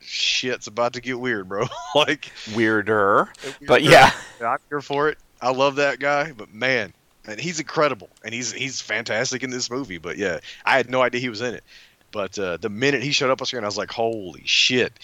shit's 0.00 0.66
about 0.66 0.94
to 0.94 1.00
get 1.00 1.18
weird, 1.18 1.48
bro. 1.48 1.66
like, 1.94 2.30
Weirder. 2.54 3.28
But 3.66 3.82
yeah. 3.82 4.10
I'm 4.44 4.58
here 4.68 4.80
for 4.80 5.08
it. 5.08 5.18
I 5.40 5.50
love 5.50 5.76
that 5.76 6.00
guy, 6.00 6.32
but 6.32 6.52
man, 6.52 6.92
and 7.26 7.38
he's 7.38 7.60
incredible, 7.60 8.08
and 8.24 8.32
he's 8.32 8.52
he's 8.52 8.80
fantastic 8.80 9.42
in 9.42 9.50
this 9.50 9.70
movie. 9.70 9.98
But 9.98 10.16
yeah, 10.16 10.40
I 10.64 10.76
had 10.76 10.88
no 10.88 11.02
idea 11.02 11.20
he 11.20 11.28
was 11.28 11.42
in 11.42 11.54
it. 11.54 11.64
But 12.10 12.38
uh, 12.38 12.56
the 12.56 12.70
minute 12.70 13.02
he 13.02 13.12
showed 13.12 13.30
up 13.30 13.42
on 13.42 13.46
screen, 13.46 13.64
I 13.64 13.66
was 13.66 13.76
like, 13.76 13.90
holy 13.90 14.42
shit. 14.46 14.98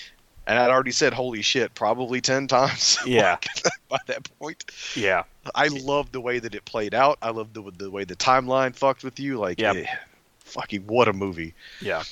And 0.46 0.58
I'd 0.58 0.70
already 0.70 0.90
said 0.90 1.12
"holy 1.14 1.42
shit" 1.42 1.74
probably 1.74 2.20
ten 2.20 2.46
times. 2.48 2.98
Yeah. 3.06 3.38
by 3.88 3.98
that 4.06 4.28
point, 4.38 4.64
Yeah. 4.96 5.22
I 5.54 5.68
loved 5.68 6.12
the 6.12 6.20
way 6.20 6.38
that 6.38 6.54
it 6.54 6.64
played 6.64 6.94
out. 6.94 7.18
I 7.22 7.30
loved 7.30 7.54
the 7.54 7.70
the 7.76 7.90
way 7.90 8.04
the 8.04 8.16
timeline 8.16 8.74
fucked 8.74 9.04
with 9.04 9.18
you. 9.20 9.38
Like, 9.38 9.60
Yep. 9.60 9.76
eh, 9.76 9.86
fucking 10.40 10.82
what 10.86 11.08
a 11.08 11.12
movie. 11.12 11.54
Yeah. 11.80 12.02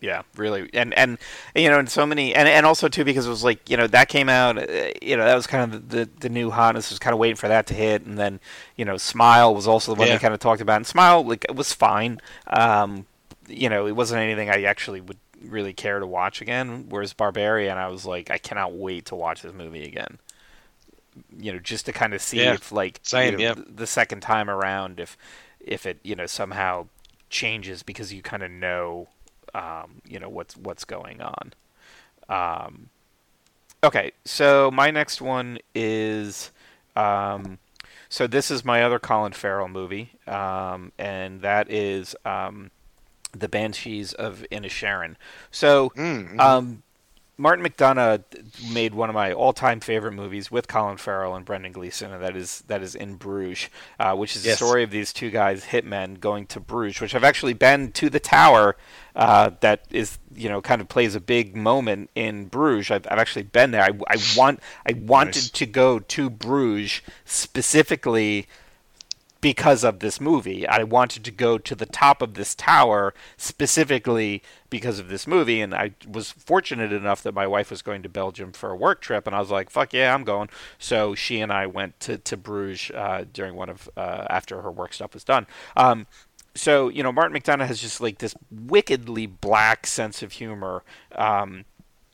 Yeah, 0.00 0.20
really, 0.36 0.68
and 0.74 0.92
and 0.98 1.16
you 1.54 1.70
know, 1.70 1.78
and 1.78 1.88
so 1.88 2.04
many, 2.04 2.34
and 2.34 2.46
and 2.46 2.66
also 2.66 2.88
too 2.88 3.04
because 3.04 3.26
it 3.26 3.30
was 3.30 3.42
like 3.42 3.70
you 3.70 3.76
know 3.78 3.86
that 3.86 4.10
came 4.10 4.28
out, 4.28 4.58
uh, 4.58 4.90
you 5.00 5.16
know, 5.16 5.24
that 5.24 5.34
was 5.34 5.46
kind 5.46 5.72
of 5.72 5.88
the 5.88 5.96
the, 6.04 6.10
the 6.20 6.28
new 6.28 6.50
hotness 6.50 6.90
was 6.90 6.98
kind 6.98 7.14
of 7.14 7.18
waiting 7.18 7.36
for 7.36 7.48
that 7.48 7.66
to 7.68 7.74
hit, 7.74 8.04
and 8.04 8.18
then 8.18 8.38
you 8.76 8.84
know, 8.84 8.98
Smile 8.98 9.54
was 9.54 9.66
also 9.66 9.94
the 9.94 9.98
one 9.98 10.08
Yeah. 10.08 10.14
they 10.16 10.20
kind 10.20 10.34
of 10.34 10.40
talked 10.40 10.60
about, 10.60 10.76
and 10.76 10.86
Smile 10.86 11.24
like 11.24 11.46
it 11.48 11.56
was 11.56 11.72
fine, 11.72 12.20
um, 12.48 13.06
you 13.48 13.70
know, 13.70 13.86
it 13.86 13.92
wasn't 13.96 14.20
anything 14.20 14.50
I 14.50 14.64
actually 14.64 15.00
would 15.00 15.16
really 15.48 15.72
care 15.72 15.98
to 16.00 16.06
watch 16.06 16.40
again. 16.40 16.86
Whereas 16.88 17.12
Barbarian, 17.12 17.78
I 17.78 17.88
was 17.88 18.04
like, 18.06 18.30
I 18.30 18.38
cannot 18.38 18.74
wait 18.74 19.06
to 19.06 19.14
watch 19.14 19.42
this 19.42 19.52
movie 19.52 19.84
again. 19.84 20.18
You 21.38 21.52
know, 21.52 21.58
just 21.58 21.86
to 21.86 21.92
kind 21.92 22.12
of 22.14 22.20
see 22.20 22.38
Yeah. 22.38 22.54
if 22.54 22.72
like 22.72 23.00
you 23.12 23.32
know, 23.32 23.38
yeah. 23.38 23.54
the 23.56 23.86
second 23.86 24.20
time 24.20 24.50
around, 24.50 24.98
if 25.00 25.16
if 25.60 25.86
it 25.86 25.98
you 26.02 26.14
know 26.16 26.26
somehow 26.26 26.88
changes 27.30 27.82
because 27.82 28.12
you 28.12 28.22
kind 28.22 28.42
of 28.42 28.50
know 28.50 29.08
um, 29.54 30.02
you 30.06 30.18
know 30.18 30.28
what's 30.28 30.56
what's 30.56 30.84
going 30.84 31.20
on. 31.20 31.52
Um, 32.28 32.88
okay, 33.82 34.12
so 34.24 34.70
my 34.72 34.90
next 34.90 35.20
one 35.20 35.58
is 35.74 36.50
um, 36.96 37.58
so 38.08 38.26
this 38.26 38.50
is 38.50 38.64
my 38.64 38.82
other 38.82 38.98
Colin 38.98 39.32
Farrell 39.32 39.68
movie, 39.68 40.12
um, 40.26 40.92
and 40.98 41.40
that 41.42 41.70
is 41.70 42.16
um, 42.24 42.70
the 43.34 43.48
Banshees 43.48 44.12
of 44.12 44.44
Inisherin. 44.52 45.16
So 45.50 45.92
Mm, 45.96 46.34
mhm. 46.34 46.40
um, 46.40 46.82
Martin 47.36 47.64
McDonagh 47.66 48.22
made 48.72 48.94
one 48.94 49.08
of 49.08 49.14
my 49.14 49.32
all-time 49.32 49.80
favorite 49.80 50.12
movies 50.12 50.52
with 50.52 50.68
Colin 50.68 50.98
Farrell 50.98 51.34
and 51.34 51.44
Brendan 51.44 51.72
Gleeson, 51.72 52.12
and 52.12 52.22
that 52.22 52.36
is 52.36 52.62
that 52.68 52.80
is 52.80 52.94
In 52.94 53.16
Bruges, 53.16 53.68
uh, 53.98 54.14
which 54.14 54.36
is 54.36 54.44
the 54.44 54.50
Yes. 54.50 54.58
story 54.58 54.84
of 54.84 54.90
these 54.92 55.12
two 55.12 55.30
guys, 55.30 55.64
hitmen, 55.66 56.20
going 56.20 56.46
to 56.46 56.60
Bruges, 56.60 57.00
which 57.00 57.12
I've 57.12 57.24
actually 57.24 57.54
been 57.54 57.90
to 57.92 58.08
the 58.08 58.20
tower. 58.20 58.76
Uh, 59.16 59.50
that 59.60 59.84
is, 59.90 60.18
you 60.34 60.48
know, 60.48 60.60
kind 60.62 60.80
of 60.80 60.88
plays 60.88 61.16
a 61.16 61.20
big 61.20 61.56
moment 61.56 62.10
in 62.14 62.46
Bruges. 62.46 62.92
I've, 62.92 63.06
I've 63.10 63.18
actually 63.18 63.44
been 63.44 63.72
there. 63.72 63.82
I, 63.82 63.90
I 64.08 64.16
want 64.36 64.60
I 64.88 64.92
wanted 64.92 65.34
Nice. 65.34 65.50
to 65.54 65.66
go 65.66 65.98
to 65.98 66.30
Bruges 66.30 67.00
specifically 67.24 68.46
because 69.44 69.84
of 69.84 69.98
this 69.98 70.22
movie. 70.22 70.66
I 70.66 70.84
wanted 70.84 71.22
to 71.26 71.30
go 71.30 71.58
to 71.58 71.74
the 71.74 71.84
top 71.84 72.22
of 72.22 72.32
this 72.32 72.54
tower 72.54 73.12
specifically 73.36 74.42
because 74.70 74.98
of 74.98 75.10
this 75.10 75.26
movie, 75.26 75.60
and 75.60 75.74
I 75.74 75.90
was 76.08 76.30
fortunate 76.30 76.94
enough 76.94 77.22
that 77.24 77.34
my 77.34 77.46
wife 77.46 77.70
was 77.70 77.82
going 77.82 78.02
to 78.04 78.08
Belgium 78.08 78.52
for 78.52 78.70
a 78.70 78.76
work 78.76 79.02
trip, 79.02 79.26
and 79.26 79.36
I 79.36 79.40
was 79.40 79.50
like, 79.50 79.68
"Fuck 79.68 79.92
yeah, 79.92 80.14
I'm 80.14 80.24
going." 80.24 80.48
So 80.78 81.14
she 81.14 81.42
and 81.42 81.52
I 81.52 81.66
went 81.66 82.00
to 82.00 82.16
to 82.16 82.38
Bruges 82.38 82.90
uh, 82.94 83.26
during 83.30 83.54
one 83.54 83.68
of 83.68 83.86
uh, 83.98 84.24
after 84.30 84.62
her 84.62 84.70
work 84.70 84.94
stuff 84.94 85.12
was 85.12 85.24
done. 85.24 85.46
Um, 85.76 86.06
so 86.54 86.88
you 86.88 87.02
know, 87.02 87.12
Martin 87.12 87.38
McDonagh 87.38 87.66
has 87.66 87.82
just 87.82 88.00
like 88.00 88.20
this 88.20 88.34
wickedly 88.50 89.26
black 89.26 89.86
sense 89.86 90.22
of 90.22 90.32
humor. 90.32 90.84
Um, 91.12 91.66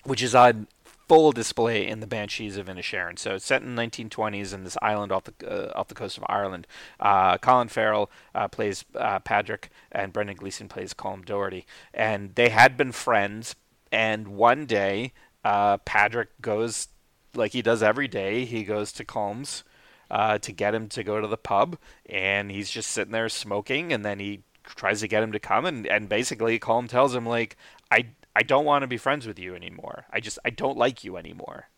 which 0.05 0.23
is 0.23 0.35
on 0.35 0.67
full 1.11 1.33
display 1.33 1.89
in 1.89 1.99
the 1.99 2.07
Banshees 2.07 2.57
of 2.57 2.69
Inisherin. 2.69 3.19
So 3.19 3.35
it's 3.35 3.45
set 3.45 3.63
in 3.63 3.75
the 3.75 3.83
1920s 3.83 4.55
in 4.55 4.63
this 4.63 4.77
island 4.81 5.11
off 5.11 5.25
the 5.25 5.35
uh, 5.45 5.73
off 5.77 5.89
the 5.89 5.95
coast 5.97 6.17
of 6.17 6.25
Ireland. 6.29 6.69
Uh, 7.01 7.37
Colin 7.37 7.67
Farrell 7.67 8.13
uh, 8.33 8.47
plays 8.47 8.85
uh, 8.95 9.19
Patrick, 9.19 9.71
and 9.91 10.13
Brendan 10.13 10.37
Gleeson 10.37 10.69
plays 10.69 10.95
Colm 10.95 11.25
Doherty, 11.25 11.67
and 11.93 12.37
they 12.37 12.51
had 12.51 12.77
been 12.77 12.93
friends. 12.93 13.57
And 13.91 14.29
one 14.29 14.67
day, 14.67 15.13
uh, 15.45 15.79
Patrick 15.79 16.29
goes 16.41 16.87
like 17.35 17.51
he 17.51 17.61
does 17.61 17.83
every 17.83 18.07
day. 18.07 18.45
He 18.45 18.63
goes 18.63 18.93
to 18.93 19.05
Colm's 19.05 19.65
uh, 20.13 20.39
to 20.39 20.53
get 20.53 20.77
him 20.77 20.89
to 20.91 21.03
go 21.03 21.21
to 21.21 21.27
the 21.27 21.37
pub, 21.37 21.77
and 22.07 22.53
he's 22.53 22.71
just 22.71 22.89
sitting 22.89 23.11
there 23.11 23.29
smoking, 23.29 23.93
and 23.93 24.05
then 24.05 24.21
he 24.21 24.45
tries 24.63 25.01
to 25.01 25.09
get 25.09 25.25
him 25.25 25.33
to 25.33 25.41
come, 25.41 25.65
and, 25.65 25.89
and 25.89 26.09
basically 26.09 26.61
Colm 26.61 26.89
tells 26.89 27.17
him 27.17 27.27
like, 27.27 27.57
I 27.91 28.07
I 28.35 28.43
don't 28.43 28.65
want 28.65 28.83
to 28.83 28.89
be 28.89 28.97
friends 28.97 29.27
with 29.27 29.39
you 29.39 29.55
anymore. 29.55 30.07
I 30.13 30.21
just 30.21 30.39
I 30.45 30.51
don't 30.51 30.79
like 30.79 31.05
you 31.05 31.17
anymore. 31.17 31.69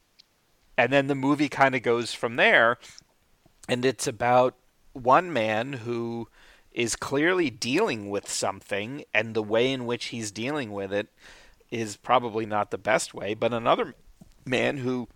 And 0.77 0.93
then 0.93 1.07
the 1.07 1.15
movie 1.15 1.49
kind 1.49 1.75
of 1.75 1.83
goes 1.83 2.15
from 2.15 2.37
there, 2.37 2.79
and 3.69 3.85
it's 3.85 4.07
about 4.07 4.55
one 4.93 5.33
man 5.33 5.75
who 5.75 6.29
is 6.73 6.97
clearly 6.97 7.51
dealing 7.51 8.09
with 8.09 8.31
something, 8.31 9.05
and 9.13 9.35
the 9.35 9.43
way 9.43 9.71
in 9.71 9.87
which 9.87 10.07
he's 10.07 10.31
dealing 10.31 10.73
with 10.73 10.93
it 10.93 11.09
is 11.71 11.97
probably 11.97 12.47
not 12.47 12.71
the 12.71 12.79
best 12.79 13.15
way, 13.15 13.35
but 13.35 13.53
another 13.53 13.95
man 14.45 14.79
who 14.79 15.09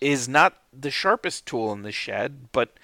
is 0.00 0.28
not 0.28 0.62
the 0.72 0.90
sharpest 0.90 1.46
tool 1.46 1.72
in 1.72 1.82
the 1.82 1.92
shed, 1.92 2.48
but 2.52 2.74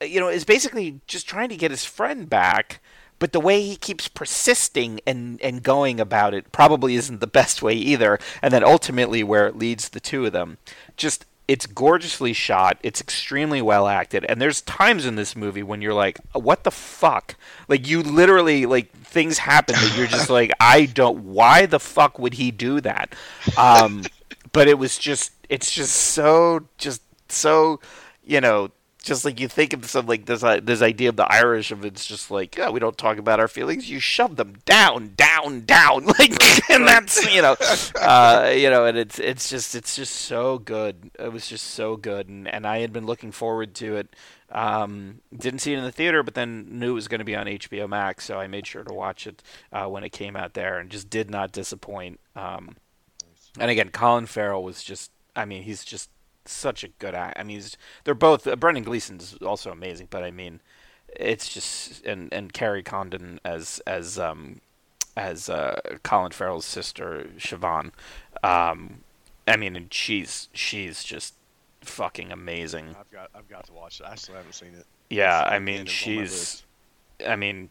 you 0.00 0.20
know, 0.20 0.28
is 0.28 0.44
basically 0.44 1.00
just 1.06 1.28
trying 1.28 1.48
to 1.48 1.56
get 1.56 1.70
his 1.70 1.84
friend 1.84 2.28
back. 2.28 2.80
But 3.24 3.32
the 3.32 3.40
way 3.40 3.62
he 3.62 3.76
keeps 3.76 4.06
persisting 4.06 5.00
and, 5.06 5.40
and 5.40 5.62
going 5.62 5.98
about 5.98 6.34
it 6.34 6.52
probably 6.52 6.94
isn't 6.94 7.22
the 7.22 7.26
best 7.26 7.62
way 7.62 7.72
either. 7.72 8.18
And 8.42 8.52
then 8.52 8.62
ultimately, 8.62 9.24
where 9.24 9.46
it 9.46 9.56
leads 9.56 9.88
the 9.88 9.98
two 9.98 10.26
of 10.26 10.34
them, 10.34 10.58
just 10.98 11.24
it's 11.48 11.64
gorgeously 11.64 12.34
shot. 12.34 12.76
It's 12.82 13.00
extremely 13.00 13.62
well 13.62 13.88
acted. 13.88 14.26
And 14.26 14.42
there's 14.42 14.60
times 14.60 15.06
in 15.06 15.16
this 15.16 15.34
movie 15.34 15.62
when 15.62 15.80
you're 15.80 15.94
like, 15.94 16.18
what 16.34 16.64
the 16.64 16.70
fuck? 16.70 17.36
Like, 17.66 17.88
you 17.88 18.02
literally, 18.02 18.66
like, 18.66 18.92
things 18.92 19.38
happen 19.38 19.74
that 19.74 19.96
you're 19.96 20.06
just 20.06 20.28
like, 20.38 20.50
I 20.60 20.84
don't, 20.84 21.24
why 21.24 21.64
the 21.64 21.80
fuck 21.80 22.18
would 22.18 22.34
he 22.34 22.50
do 22.50 22.82
that? 22.82 23.14
Um, 23.56 24.04
but 24.52 24.68
it 24.68 24.78
was 24.78 24.98
just, 24.98 25.32
it's 25.48 25.70
just 25.70 25.94
so, 25.94 26.68
just 26.76 27.00
so, 27.30 27.80
you 28.22 28.42
know, 28.42 28.70
just 29.04 29.24
like 29.24 29.38
you 29.38 29.48
think 29.48 29.72
of 29.72 29.84
some 29.88 30.06
like 30.06 30.24
this 30.24 30.42
uh, 30.42 30.60
this 30.62 30.82
idea 30.82 31.10
of 31.10 31.16
the 31.16 31.30
Irish 31.30 31.70
of 31.70 31.84
it's 31.84 32.06
just 32.06 32.30
like 32.30 32.56
yeah 32.56 32.70
we 32.70 32.80
don't 32.80 32.96
talk 32.96 33.18
about 33.18 33.38
our 33.38 33.48
feelings. 33.48 33.90
You 33.90 34.00
shove 34.00 34.36
them 34.36 34.54
down 34.64 35.12
down 35.16 35.64
down 35.64 36.06
like 36.18 36.70
and 36.70 36.88
that's 36.88 37.32
you 37.32 37.42
know 37.42 37.56
uh, 38.00 38.52
you 38.54 38.70
know 38.70 38.86
and 38.86 38.96
it's 38.96 39.18
it's 39.18 39.48
just 39.48 39.74
it's 39.74 39.94
just 39.94 40.14
so 40.14 40.58
good. 40.58 41.10
It 41.18 41.32
was 41.32 41.46
just 41.46 41.66
so 41.66 41.96
good 41.96 42.28
and, 42.28 42.48
and 42.48 42.66
I 42.66 42.78
had 42.78 42.92
been 42.92 43.06
looking 43.06 43.32
forward 43.32 43.74
to 43.76 43.96
it. 43.96 44.16
Um, 44.50 45.20
didn't 45.36 45.60
see 45.60 45.72
it 45.72 45.78
in 45.78 45.84
the 45.84 45.92
theater 45.92 46.22
but 46.22 46.34
then 46.34 46.78
knew 46.78 46.92
it 46.92 46.94
was 46.94 47.08
going 47.08 47.18
to 47.18 47.24
be 47.24 47.34
on 47.34 47.46
HBO 47.46 47.88
Max 47.88 48.24
so 48.24 48.38
I 48.38 48.46
made 48.46 48.66
sure 48.66 48.84
to 48.84 48.94
watch 48.94 49.26
it 49.26 49.42
uh, 49.72 49.86
when 49.86 50.04
it 50.04 50.10
came 50.10 50.36
out 50.36 50.54
there 50.54 50.78
and 50.78 50.90
just 50.90 51.10
did 51.10 51.30
not 51.30 51.52
disappoint. 51.52 52.20
Um, 52.36 52.76
and 53.58 53.70
again 53.70 53.90
Colin 53.90 54.26
Farrell 54.26 54.62
was 54.62 54.82
just 54.82 55.10
I 55.36 55.44
mean 55.44 55.62
he's 55.62 55.84
just 55.84 56.10
such 56.46 56.84
a 56.84 56.88
good 56.88 57.14
act. 57.14 57.38
I 57.38 57.42
mean, 57.42 57.62
they're 58.04 58.14
both. 58.14 58.46
Uh, 58.46 58.56
Brendan 58.56 58.84
Gleeson's 58.84 59.34
also 59.42 59.70
amazing, 59.70 60.08
but 60.10 60.22
I 60.24 60.30
mean, 60.30 60.60
it's 61.16 61.48
just 61.52 62.04
and 62.04 62.32
and 62.32 62.52
Kerry 62.52 62.82
Condon 62.82 63.40
as 63.44 63.80
as 63.86 64.18
um 64.18 64.60
as 65.16 65.48
uh, 65.48 65.80
Colin 66.02 66.32
Farrell's 66.32 66.64
sister 66.66 67.26
Siobhan. 67.38 67.92
Um, 68.42 68.98
I 69.46 69.56
mean, 69.56 69.76
and 69.76 69.92
she's 69.92 70.48
she's 70.52 71.04
just 71.04 71.34
fucking 71.82 72.32
amazing. 72.32 72.96
I've 72.98 73.10
got 73.10 73.30
I've 73.34 73.48
got 73.48 73.66
to 73.66 73.72
watch 73.72 74.00
it. 74.00 74.06
I 74.06 74.14
still 74.16 74.34
haven't 74.34 74.54
seen 74.54 74.74
it. 74.74 74.86
Yeah, 75.10 75.42
I 75.42 75.58
mean, 75.58 75.82
it's 75.82 76.06
on 76.06 76.14
my 76.16 76.24
she's. 76.24 76.64
I 77.26 77.36
mean, 77.36 77.68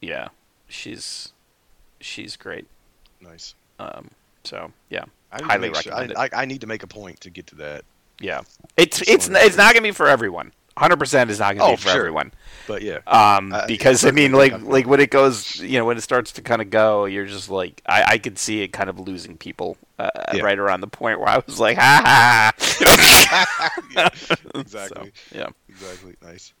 yeah, 0.00 0.28
she's 0.68 1.32
she's 2.00 2.36
great. 2.36 2.66
Nice. 3.20 3.54
Um, 3.78 4.10
so 4.44 4.72
yeah, 4.90 5.04
I 5.32 5.42
Highly 5.42 5.68
sure- 5.74 5.92
recommend 5.92 6.14
I, 6.16 6.24
I, 6.24 6.42
I 6.42 6.44
need 6.44 6.60
to 6.62 6.66
make 6.66 6.82
a 6.82 6.86
point 6.86 7.20
to 7.20 7.30
get 7.30 7.46
to 7.48 7.54
that. 7.56 7.84
Yeah. 8.20 8.42
It's 8.76 9.00
it's 9.02 9.28
it's 9.28 9.56
not 9.56 9.74
gonna 9.74 9.82
be 9.82 9.90
for 9.92 10.08
everyone. 10.08 10.52
Hundred 10.76 10.98
percent 10.98 11.30
is 11.30 11.38
not 11.38 11.54
gonna 11.56 11.70
Oh, 11.70 11.76
be 11.76 11.82
for 11.82 11.88
sure. 11.90 11.98
everyone. 11.98 12.32
But 12.66 12.82
yeah, 12.82 12.98
Um, 13.06 13.52
Uh, 13.52 13.66
because 13.66 14.04
I 14.04 14.10
mean, 14.10 14.32
like, 14.32 14.60
like 14.62 14.86
when 14.88 14.98
it 14.98 15.10
goes, 15.10 15.60
you 15.60 15.78
know, 15.78 15.84
when 15.84 15.96
it 15.98 16.00
starts 16.00 16.32
to 16.32 16.42
kind 16.42 16.60
of 16.62 16.70
go, 16.70 17.04
you're 17.04 17.26
just 17.26 17.48
like, 17.50 17.80
I, 17.86 18.02
I 18.14 18.18
could 18.18 18.38
see 18.38 18.62
it 18.62 18.68
kind 18.68 18.88
of 18.90 18.98
losing 18.98 19.36
people 19.36 19.76
uh, 19.98 20.08
Yeah. 20.32 20.42
right 20.42 20.58
around 20.58 20.80
the 20.80 20.86
point 20.88 21.20
where 21.20 21.28
I 21.28 21.38
was 21.46 21.60
like, 21.60 21.76
ha 21.78 22.52
ha. 22.58 23.70
Yeah, 23.94 24.08
So, 24.14 24.36
exactly. 24.54 25.12
yeah, 25.32 25.48
Exactly. 25.68 26.14
Nice. 26.22 26.52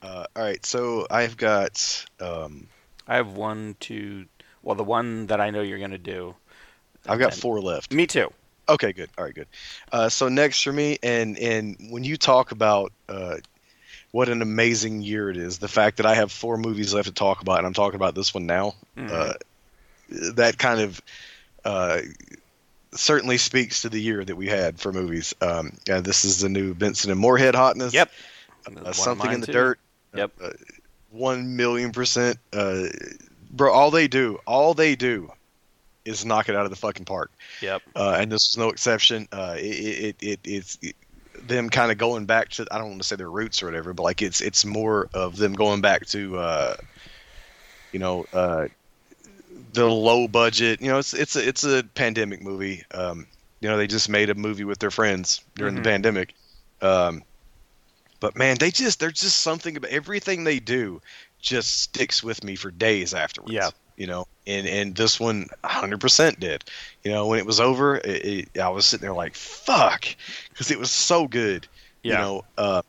Uh, 0.00 0.24
all 0.34 0.42
right, 0.42 0.64
so 0.66 1.06
I've 1.10 1.36
got 1.36 2.04
um, 2.20 2.66
I 3.06 3.16
have 3.16 3.28
one, 3.28 3.76
two. 3.78 4.24
Well, 4.62 4.74
the 4.74 4.82
one 4.84 5.26
that 5.28 5.40
I 5.40 5.50
know 5.50 5.60
you're 5.62 5.78
gonna 5.78 5.98
do. 5.98 6.34
I've 7.06 7.18
got 7.20 7.34
four 7.34 7.60
left. 7.60 7.92
Me 7.92 8.06
too. 8.06 8.32
Okay, 8.68 8.92
good. 8.92 9.10
All 9.18 9.24
right, 9.24 9.34
good. 9.34 9.48
Uh, 9.90 10.08
so 10.08 10.28
next 10.28 10.62
for 10.62 10.72
me, 10.72 10.98
and 11.02 11.36
and 11.38 11.76
when 11.90 12.04
you 12.04 12.16
talk 12.16 12.52
about 12.52 12.92
uh, 13.08 13.36
what 14.12 14.28
an 14.28 14.42
amazing 14.42 15.02
year 15.02 15.30
it 15.30 15.36
is, 15.36 15.58
the 15.58 15.68
fact 15.68 15.96
that 15.96 16.06
I 16.06 16.14
have 16.14 16.30
four 16.30 16.56
movies 16.56 16.94
left 16.94 17.08
to 17.08 17.14
talk 17.14 17.40
about, 17.42 17.58
and 17.58 17.66
I'm 17.66 17.74
talking 17.74 17.96
about 17.96 18.14
this 18.14 18.32
one 18.32 18.46
now, 18.46 18.74
Mhm. 18.96 19.10
uh, 19.10 19.34
that 20.34 20.58
kind 20.58 20.80
of 20.80 21.00
uh, 21.64 22.00
certainly 22.92 23.38
speaks 23.38 23.82
to 23.82 23.88
the 23.88 24.00
year 24.00 24.24
that 24.24 24.36
we 24.36 24.48
had 24.48 24.78
for 24.78 24.92
movies. 24.92 25.34
Um, 25.40 25.76
yeah, 25.86 26.00
this 26.00 26.24
is 26.24 26.40
the 26.40 26.48
new 26.48 26.74
Benson 26.74 27.10
and 27.10 27.20
Moorhead 27.20 27.54
hotness. 27.54 27.94
Yep. 27.94 28.10
Uh, 28.66 28.92
something 28.92 29.32
in 29.32 29.40
the 29.40 29.46
too. 29.46 29.52
dirt. 29.52 29.80
Yep. 30.14 30.32
Uh, 30.40 30.50
one 31.10 31.56
million 31.56 31.92
percent. 31.92 32.38
Uh, 32.52 32.84
bro, 33.50 33.72
all 33.72 33.90
they 33.90 34.08
do, 34.08 34.38
all 34.46 34.74
they 34.74 34.94
do, 34.94 35.32
is 36.04 36.24
knock 36.24 36.48
it 36.48 36.56
out 36.56 36.64
of 36.64 36.70
the 36.70 36.76
fucking 36.76 37.04
park 37.04 37.30
Yep. 37.60 37.82
uh, 37.96 38.16
and 38.18 38.30
this 38.30 38.48
is 38.48 38.56
no 38.56 38.70
exception. 38.70 39.28
Uh, 39.32 39.54
it, 39.58 40.16
it, 40.20 40.22
it 40.22 40.40
it's 40.44 40.78
them 41.44 41.70
kind 41.70 41.90
of 41.90 41.98
going 41.98 42.26
back 42.26 42.50
to 42.50 42.66
I 42.70 42.78
don't 42.78 42.90
want 42.90 43.02
to 43.02 43.06
say 43.08 43.16
their 43.16 43.30
roots 43.30 43.62
or 43.62 43.66
whatever, 43.66 43.92
but 43.94 44.02
like 44.02 44.22
it's 44.22 44.40
it's 44.40 44.64
more 44.64 45.08
of 45.14 45.36
them 45.36 45.54
going 45.54 45.80
back 45.80 46.06
to 46.08 46.36
uh, 46.38 46.76
you 47.92 47.98
know 47.98 48.26
uh, 48.32 48.68
the 49.72 49.88
low 49.88 50.28
budget. 50.28 50.80
You 50.80 50.88
know, 50.88 50.98
it's 50.98 51.14
it's 51.14 51.36
a, 51.36 51.46
it's 51.48 51.64
a 51.64 51.82
pandemic 51.94 52.42
movie. 52.42 52.82
Um, 52.92 53.26
you 53.60 53.68
know, 53.68 53.76
they 53.76 53.86
just 53.86 54.08
made 54.08 54.28
a 54.30 54.34
movie 54.34 54.64
with 54.64 54.78
their 54.78 54.90
friends 54.90 55.40
during 55.54 55.74
Mhm. 55.74 55.78
the 55.78 55.82
pandemic. 55.82 56.34
Um, 56.80 57.22
but 58.20 58.36
man, 58.36 58.56
they 58.58 58.70
just 58.70 59.00
there's 59.00 59.20
just 59.20 59.38
something 59.38 59.76
about 59.76 59.90
everything 59.90 60.44
they 60.44 60.58
do 60.58 61.00
just 61.40 61.82
sticks 61.82 62.22
with 62.22 62.44
me 62.44 62.56
for 62.56 62.70
days 62.70 63.14
afterwards. 63.14 63.52
Yeah. 63.52 63.70
You 63.96 64.06
know, 64.06 64.26
and 64.46 64.66
and 64.66 64.94
this 64.96 65.20
one 65.20 65.48
100% 65.64 66.40
did. 66.40 66.64
You 67.04 67.12
know, 67.12 67.26
when 67.28 67.38
it 67.38 67.46
was 67.46 67.60
over, 67.60 67.96
it, 67.96 68.48
it, 68.54 68.58
I 68.58 68.70
was 68.70 68.86
sitting 68.86 69.02
there 69.02 69.14
like, 69.14 69.34
fuck, 69.34 70.06
because 70.50 70.70
it 70.70 70.78
was 70.78 70.90
so 70.90 71.28
good. 71.28 71.66
Yeah. 72.02 72.12
You 72.12 72.18
know, 72.18 72.44
uh, 72.58 72.82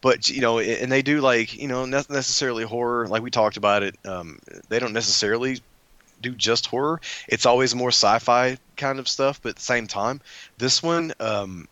but 0.00 0.28
you 0.28 0.40
know, 0.40 0.58
and 0.58 0.90
they 0.90 1.02
do 1.02 1.20
like 1.20 1.56
you 1.56 1.68
know 1.68 1.84
not 1.84 2.08
necessarily 2.08 2.64
horror, 2.64 3.06
like 3.08 3.22
we 3.22 3.30
talked 3.30 3.56
about 3.56 3.82
it. 3.82 3.96
Um, 4.04 4.38
they 4.68 4.78
don't 4.78 4.92
necessarily 4.92 5.60
do 6.20 6.32
just 6.32 6.66
horror. 6.66 7.00
It's 7.28 7.46
always 7.46 7.74
more 7.74 7.90
sci-fi 7.90 8.58
kind 8.76 8.98
of 8.98 9.08
stuff, 9.08 9.40
but 9.42 9.50
at 9.50 9.56
the 9.56 9.62
same 9.62 9.86
time, 9.86 10.20
this 10.58 10.82
one, 10.82 11.12
um, 11.20 11.68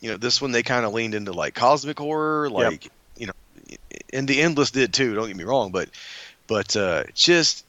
you 0.00 0.10
know, 0.10 0.16
this 0.16 0.40
one 0.40 0.52
they 0.52 0.62
kind 0.62 0.84
of 0.84 0.92
leaned 0.92 1.14
into 1.14 1.32
like 1.32 1.54
cosmic 1.54 1.98
horror, 1.98 2.50
like 2.50 2.88
you 3.16 3.26
know, 3.26 3.32
and 4.12 4.28
the 4.28 4.40
Endless 4.40 4.70
did 4.70 4.92
too. 4.92 5.14
Don't 5.14 5.28
get 5.28 5.36
me 5.36 5.44
wrong, 5.44 5.70
but 5.70 5.88
but 6.46 6.76
uh, 6.76 7.04
just 7.14 7.64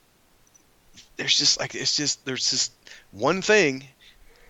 there's 1.22 1.38
just 1.38 1.60
like 1.60 1.76
it's 1.76 1.95
just 1.95 2.26
there's 2.26 2.49
just 2.49 2.72
one 3.11 3.41
thing, 3.41 3.85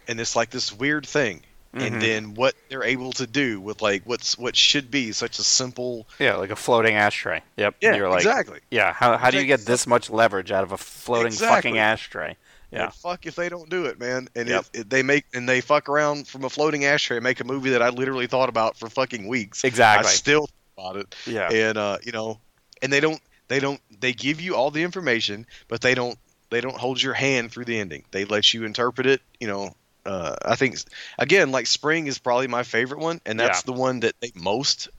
and 0.07 0.19
it's 0.19 0.35
like 0.35 0.49
this 0.49 0.71
weird 0.71 1.05
thing, 1.05 1.41
Mhm. 1.75 1.87
and 1.87 2.01
then 2.01 2.33
what 2.33 2.55
they're 2.69 2.83
able 2.83 3.11
to 3.13 3.25
do 3.27 3.59
with 3.61 3.81
like 3.81 4.03
what's 4.05 4.37
what 4.37 4.55
should 4.55 4.91
be 4.91 5.11
such 5.11 5.39
a 5.39 5.43
simple 5.43 6.07
yeah, 6.19 6.35
like 6.35 6.49
a 6.49 6.55
floating 6.55 6.95
ashtray. 6.95 7.41
Yep. 7.57 7.75
yeah 7.81 7.95
You're 7.95 8.09
like, 8.09 8.19
exactly 8.19 8.59
yeah. 8.71 8.93
How 8.93 9.17
how 9.17 9.31
do 9.31 9.37
you 9.39 9.45
get 9.45 9.65
this 9.65 9.87
much 9.87 10.09
leverage 10.09 10.51
out 10.51 10.63
of 10.63 10.71
a 10.71 10.77
floating 10.77 11.27
Exactly. 11.27 11.55
fucking 11.55 11.77
ashtray? 11.79 12.35
Yeah. 12.71 12.85
And 12.85 12.93
fuck 12.93 13.25
if 13.25 13.35
they 13.35 13.49
don't 13.49 13.69
do 13.69 13.85
it, 13.85 13.99
man. 13.99 14.29
And 14.33 14.47
Yep. 14.47 14.65
if, 14.73 14.81
if 14.81 14.89
they 14.89 15.03
make 15.03 15.25
and 15.33 15.47
they 15.47 15.59
fuck 15.61 15.89
around 15.89 16.27
from 16.27 16.45
a 16.45 16.49
floating 16.49 16.85
ashtray, 16.85 17.17
and 17.17 17.23
make 17.23 17.39
a 17.41 17.43
movie 17.43 17.71
that 17.71 17.81
I 17.81 17.89
literally 17.89 18.27
thought 18.27 18.47
about 18.49 18.77
for 18.77 18.89
fucking 18.89 19.27
weeks. 19.27 19.63
Exactly. 19.65 20.07
I 20.07 20.11
still 20.11 20.49
about 20.77 20.95
it, 20.95 21.13
yeah. 21.25 21.49
and 21.51 21.77
uh, 21.77 21.97
you 22.03 22.13
know, 22.13 22.39
and 22.81 22.91
they 22.93 23.01
don't, 23.01 23.21
they 23.49 23.59
don't, 23.59 23.81
they 23.99 24.13
give 24.13 24.39
you 24.39 24.55
all 24.55 24.71
the 24.71 24.81
information, 24.83 25.45
but 25.67 25.81
they 25.81 25.93
don't, 25.93 26.17
they 26.51 26.61
don't 26.61 26.77
hold 26.77 27.01
your 27.01 27.13
hand 27.13 27.51
through 27.51 27.65
the 27.65 27.79
ending. 27.79 28.05
They 28.11 28.25
let 28.25 28.53
you 28.53 28.65
interpret 28.65 29.07
it. 29.07 29.21
You 29.39 29.47
know, 29.47 29.71
uh, 30.05 30.35
I 30.45 30.55
think 30.55 30.77
again, 31.19 31.51
like 31.51 31.67
Spring 31.67 32.07
is 32.07 32.19
probably 32.19 32.47
my 32.47 32.63
favorite 32.63 32.99
one, 33.01 33.21
and 33.25 33.39
that's 33.39 33.63
Yeah. 33.63 33.63
the 33.63 33.73
one 33.73 34.01
that 34.01 34.15
they 34.21 34.31
most 34.35 34.89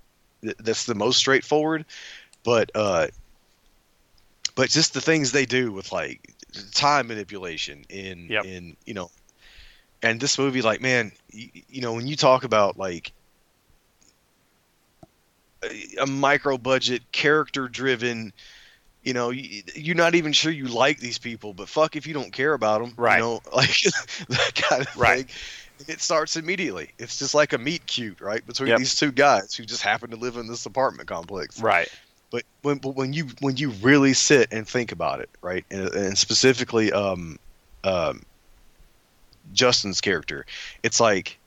that's 0.42 0.86
the 0.86 0.94
most 0.94 1.18
straightforward. 1.18 1.84
But 2.44 2.70
uh, 2.74 3.08
but 4.54 4.70
just 4.70 4.94
the 4.94 5.00
things 5.00 5.32
they 5.32 5.46
do 5.46 5.72
with 5.72 5.92
like 5.92 6.34
time 6.72 7.08
manipulation 7.08 7.84
in 7.90 8.32
Yep. 8.32 8.42
in 8.42 8.76
you 8.86 8.94
know 8.94 9.10
and 10.02 10.20
this 10.20 10.38
movie 10.38 10.62
like 10.62 10.80
man 10.80 11.12
you, 11.30 11.48
you 11.68 11.80
know 11.82 11.92
when 11.94 12.06
you 12.06 12.16
talk 12.16 12.44
about 12.44 12.78
like 12.78 13.12
a, 15.64 16.02
a 16.02 16.06
micro 16.06 16.56
budget 16.58 17.02
character 17.12 17.68
driven 17.68 18.32
you 19.02 19.12
know 19.12 19.30
you, 19.30 19.62
you're 19.74 19.96
not 19.96 20.14
even 20.14 20.32
sure 20.32 20.52
you 20.52 20.66
like 20.66 20.98
these 20.98 21.18
people 21.18 21.54
but 21.54 21.68
fuck 21.68 21.96
if 21.96 22.06
you 22.06 22.14
don't 22.14 22.32
care 22.32 22.54
about 22.54 22.80
them 22.80 22.94
Right. 22.96 23.16
you 23.16 23.22
know 23.22 23.40
like 23.52 23.76
that 24.28 24.54
kind 24.54 24.82
of 24.82 24.96
Right. 24.96 25.28
thing 25.28 25.86
it 25.88 26.00
starts 26.00 26.36
immediately 26.36 26.90
it's 26.98 27.18
just 27.18 27.34
like 27.34 27.52
a 27.52 27.58
meet 27.58 27.86
cute 27.86 28.20
right 28.20 28.44
between 28.46 28.70
Yep. 28.70 28.78
these 28.78 28.94
two 28.94 29.12
guys 29.12 29.54
who 29.54 29.64
just 29.64 29.82
happen 29.82 30.10
to 30.10 30.16
live 30.16 30.36
in 30.36 30.46
this 30.46 30.66
apartment 30.66 31.08
complex 31.08 31.60
Right. 31.60 31.88
but 32.30 32.44
when 32.62 32.78
but 32.78 32.94
when 32.96 33.12
you 33.12 33.28
when 33.40 33.56
you 33.56 33.70
really 33.70 34.14
sit 34.14 34.48
and 34.52 34.66
think 34.68 34.92
about 34.92 35.20
it, 35.20 35.28
right, 35.42 35.64
and, 35.70 35.88
and 35.94 36.18
specifically 36.18 36.92
um, 36.92 37.36
um, 37.84 38.22
Justin's 39.52 40.00
character, 40.00 40.44
it's 40.82 41.00
like 41.00 41.38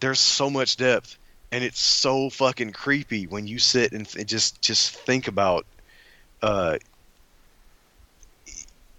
there's 0.00 0.20
so 0.20 0.50
much 0.50 0.76
depth, 0.76 1.18
and 1.50 1.64
it's 1.64 1.80
so 1.80 2.30
fucking 2.30 2.72
creepy 2.72 3.26
when 3.26 3.46
you 3.46 3.58
sit 3.58 3.92
and, 3.92 4.08
and 4.16 4.28
just 4.28 4.62
just 4.62 4.94
think 4.94 5.26
about, 5.28 5.66
uh, 6.42 6.78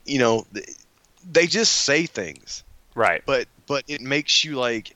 you 0.06 0.20
know, 0.20 0.46
they 1.26 1.48
just 1.48 1.74
say 1.74 2.06
things, 2.06 2.64
Right. 2.96 3.22
but 3.26 3.48
but 3.68 3.84
it 3.88 4.02
makes 4.02 4.44
you 4.44 4.56
like 4.56 4.96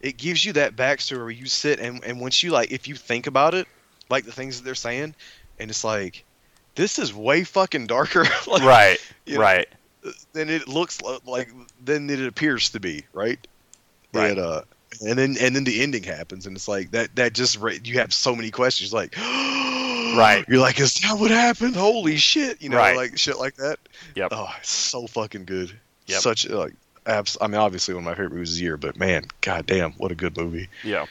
it 0.00 0.16
gives 0.18 0.44
you 0.44 0.52
that 0.52 0.76
backstory 0.76 1.18
where 1.18 1.30
you 1.30 1.46
sit 1.46 1.80
and, 1.80 2.04
and 2.04 2.20
once 2.20 2.42
you 2.42 2.50
like 2.50 2.70
if 2.70 2.86
you 2.88 2.94
think 2.94 3.26
about 3.26 3.54
it 3.54 3.66
like 4.10 4.24
the 4.24 4.32
things 4.32 4.58
that 4.58 4.64
they're 4.64 4.74
saying 4.74 5.14
and 5.58 5.70
it's 5.70 5.82
like 5.84 6.24
this 6.76 6.98
is 6.98 7.14
way 7.14 7.42
fucking 7.44 7.86
darker 7.86 8.24
like, 8.46 8.62
right. 8.62 8.98
you 9.26 9.34
know, 9.34 9.40
Right. 9.40 9.66
than 10.34 10.50
it 10.50 10.68
looks 10.68 11.00
like 11.24 11.50
than 11.82 12.10
it 12.10 12.26
appears 12.26 12.70
to 12.70 12.80
be 12.80 13.06
right 13.12 13.38
Right. 14.12 14.30
and, 14.30 14.38
uh, 14.38 14.62
and 15.00 15.18
then 15.18 15.36
and 15.40 15.56
then 15.56 15.64
the 15.64 15.82
ending 15.82 16.02
happens 16.02 16.46
and 16.46 16.56
it's 16.56 16.68
like 16.68 16.90
that 16.92 17.16
that 17.16 17.32
just 17.32 17.58
you 17.84 17.98
have 17.98 18.12
so 18.12 18.36
many 18.36 18.50
questions 18.50 18.92
like 18.92 19.14
Right. 20.16 20.44
you're 20.48 20.60
like 20.60 20.78
is 20.80 20.94
that 20.94 21.18
what 21.18 21.30
happened 21.30 21.76
holy 21.76 22.16
shit 22.16 22.60
you 22.62 22.68
know 22.68 22.76
Right. 22.78 22.96
like 22.96 23.18
shit 23.18 23.38
like 23.38 23.56
that 23.56 23.78
Yep. 24.14 24.28
oh 24.32 24.48
it's 24.58 24.70
so 24.70 25.06
fucking 25.06 25.44
good 25.44 25.72
Yep. 26.06 26.20
such 26.20 26.48
like 26.48 26.74
abs- 27.06 27.36
I 27.40 27.46
mean 27.46 27.60
obviously 27.60 27.94
one 27.94 28.02
of 28.02 28.06
my 28.06 28.12
favorite 28.14 28.32
movies 28.32 28.52
of 28.52 28.56
the 28.58 28.62
year 28.64 28.76
but 28.76 28.96
man 28.96 29.24
god 29.40 29.66
damn 29.66 29.92
what 29.92 30.10
a 30.12 30.14
good 30.14 30.36
movie 30.36 30.68
Yeah. 30.82 31.06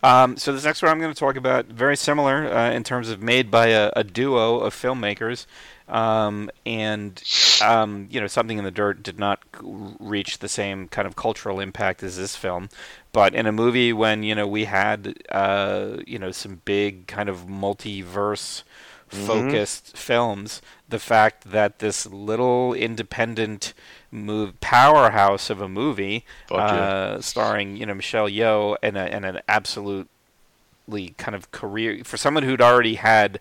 Um, 0.00 0.36
so 0.36 0.52
this 0.52 0.62
next 0.64 0.80
one 0.80 0.92
I'm 0.92 1.00
going 1.00 1.12
to 1.12 1.18
talk 1.18 1.34
about 1.34 1.66
very 1.66 1.96
similar 1.96 2.46
uh, 2.54 2.70
in 2.70 2.84
terms 2.84 3.10
of 3.10 3.20
made 3.20 3.50
by 3.50 3.66
a, 3.68 3.90
a 3.96 4.04
duo 4.04 4.60
of 4.60 4.72
filmmakers, 4.72 5.44
um, 5.88 6.50
and 6.66 7.22
um, 7.62 8.08
you 8.10 8.20
know 8.20 8.26
something 8.26 8.58
in 8.58 8.64
the 8.64 8.70
dirt 8.70 9.02
did 9.02 9.18
not 9.18 9.40
reach 9.62 10.38
the 10.38 10.48
same 10.48 10.88
kind 10.88 11.06
of 11.06 11.16
cultural 11.16 11.60
impact 11.60 12.02
as 12.02 12.16
this 12.16 12.36
film, 12.36 12.68
but 13.12 13.34
in 13.34 13.46
a 13.46 13.52
movie 13.52 13.92
when 13.92 14.22
you 14.22 14.34
know 14.34 14.46
we 14.46 14.64
had 14.64 15.18
uh, 15.30 15.96
you 16.06 16.18
know 16.18 16.30
some 16.30 16.60
big 16.64 17.06
kind 17.06 17.28
of 17.28 17.46
multiverse 17.46 18.62
focused 19.08 19.86
mm-hmm. 19.86 19.96
films, 19.96 20.62
the 20.88 20.98
fact 20.98 21.50
that 21.50 21.78
this 21.78 22.06
little 22.06 22.74
independent 22.74 23.72
move 24.10 24.58
powerhouse 24.60 25.50
of 25.50 25.60
a 25.60 25.68
movie, 25.68 26.24
uh, 26.50 27.20
starring 27.20 27.76
you 27.76 27.86
know 27.86 27.94
Michelle 27.94 28.28
Yeoh 28.28 28.76
and, 28.82 28.96
a, 28.96 29.00
and 29.00 29.24
an 29.24 29.40
absolutely 29.48 31.14
kind 31.16 31.34
of 31.34 31.50
career 31.50 32.02
for 32.04 32.16
someone 32.16 32.42
who'd 32.42 32.62
already 32.62 32.96
had 32.96 33.40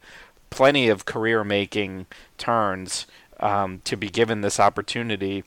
plenty 0.50 0.90
of 0.90 1.06
career 1.06 1.44
making 1.44 2.06
turns 2.38 3.08
um, 3.40 3.82
to 3.84 3.96
be 3.96 4.10
given 4.10 4.42
this 4.42 4.60
opportunity 4.60 5.44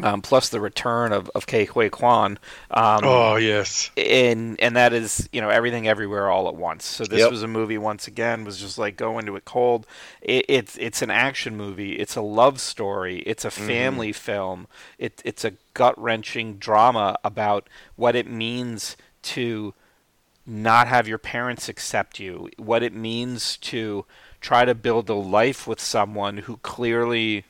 um, 0.00 0.22
plus 0.22 0.48
the 0.48 0.60
return 0.60 1.12
of, 1.12 1.30
of 1.34 1.46
Ke 1.46 1.68
Huy 1.68 1.90
Quan. 1.90 2.38
Um, 2.70 3.00
oh 3.04 3.36
yes, 3.36 3.90
and 3.96 4.58
and 4.60 4.76
that 4.76 4.92
is 4.92 5.28
you 5.32 5.40
know 5.40 5.50
everything 5.50 5.86
everywhere 5.86 6.30
all 6.30 6.48
at 6.48 6.54
once. 6.54 6.84
So 6.84 7.04
this 7.04 7.20
yep. 7.20 7.30
was 7.30 7.42
a 7.42 7.48
movie 7.48 7.78
once 7.78 8.06
again 8.06 8.44
was 8.44 8.58
just 8.58 8.78
like 8.78 8.96
go 8.96 9.18
into 9.18 9.36
it 9.36 9.44
cold. 9.44 9.86
It, 10.20 10.46
it's 10.48 10.76
it's 10.78 11.02
an 11.02 11.10
action 11.10 11.56
movie. 11.56 11.94
It's 11.96 12.16
a 12.16 12.22
love 12.22 12.60
story. 12.60 13.18
It's 13.20 13.44
a 13.44 13.48
mm-hmm. 13.48 13.66
family 13.66 14.10
mm-hmm. 14.10 14.20
film. 14.20 14.66
It 14.98 15.20
it's 15.24 15.44
a 15.44 15.52
gut 15.74 16.00
wrenching 16.00 16.56
drama 16.56 17.16
about 17.22 17.68
what 17.96 18.16
it 18.16 18.26
means 18.26 18.96
to 19.22 19.74
not 20.46 20.88
have 20.88 21.08
your 21.08 21.18
parents 21.18 21.68
accept 21.68 22.18
you. 22.18 22.48
What 22.56 22.82
it 22.82 22.94
means 22.94 23.56
to 23.58 24.04
try 24.40 24.64
to 24.64 24.74
build 24.74 25.08
a 25.08 25.14
life 25.14 25.66
with 25.66 25.80
someone 25.80 26.38
who 26.38 26.56
clearly 26.58 27.44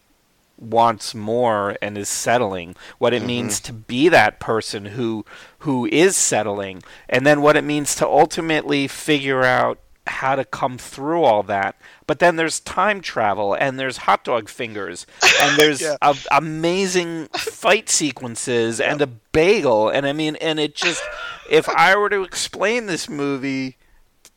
wants 0.59 1.15
more 1.15 1.77
and 1.83 1.99
is 1.99 2.09
settling 2.09 2.77
what 2.99 3.13
it 3.13 3.19
mm-hmm. 3.19 3.27
means 3.27 3.59
to 3.59 3.73
be 3.73 4.09
that 4.09 4.39
person 4.39 4.85
who 4.85 5.25
who 5.61 5.87
is 5.87 6.17
settling 6.17 6.83
and 7.09 7.27
then 7.27 7.43
what 7.43 7.57
it 7.57 7.65
means 7.65 7.97
to 7.97 8.07
ultimately 8.07 8.87
figure 8.87 9.43
out 9.43 9.79
how 10.07 10.35
to 10.35 10.45
come 10.45 10.79
through 10.79 11.23
all 11.23 11.43
that 11.43 11.77
but 12.07 12.19
then 12.19 12.37
there's 12.37 12.59
time 12.61 13.01
travel 13.01 13.55
and 13.55 13.79
there's 13.79 13.99
hot 13.99 14.25
dog 14.25 14.49
fingers 14.49 15.07
and 15.41 15.57
there's 15.57 15.81
yeah. 15.83 15.97
a, 16.03 16.17
amazing 16.33 17.27
fight 17.29 17.89
sequences 17.89 18.81
yep. 18.81 18.91
and 18.91 19.03
a 19.03 19.07
bagel 19.07 19.89
and 19.89 20.07
i 20.07 20.13
mean 20.13 20.35
and 20.37 20.59
it 20.59 20.75
just 20.75 21.03
if 21.49 21.69
i 21.69 21.95
were 21.97 22.09
to 22.09 22.23
explain 22.23 22.87
this 22.87 23.09
movie 23.09 23.77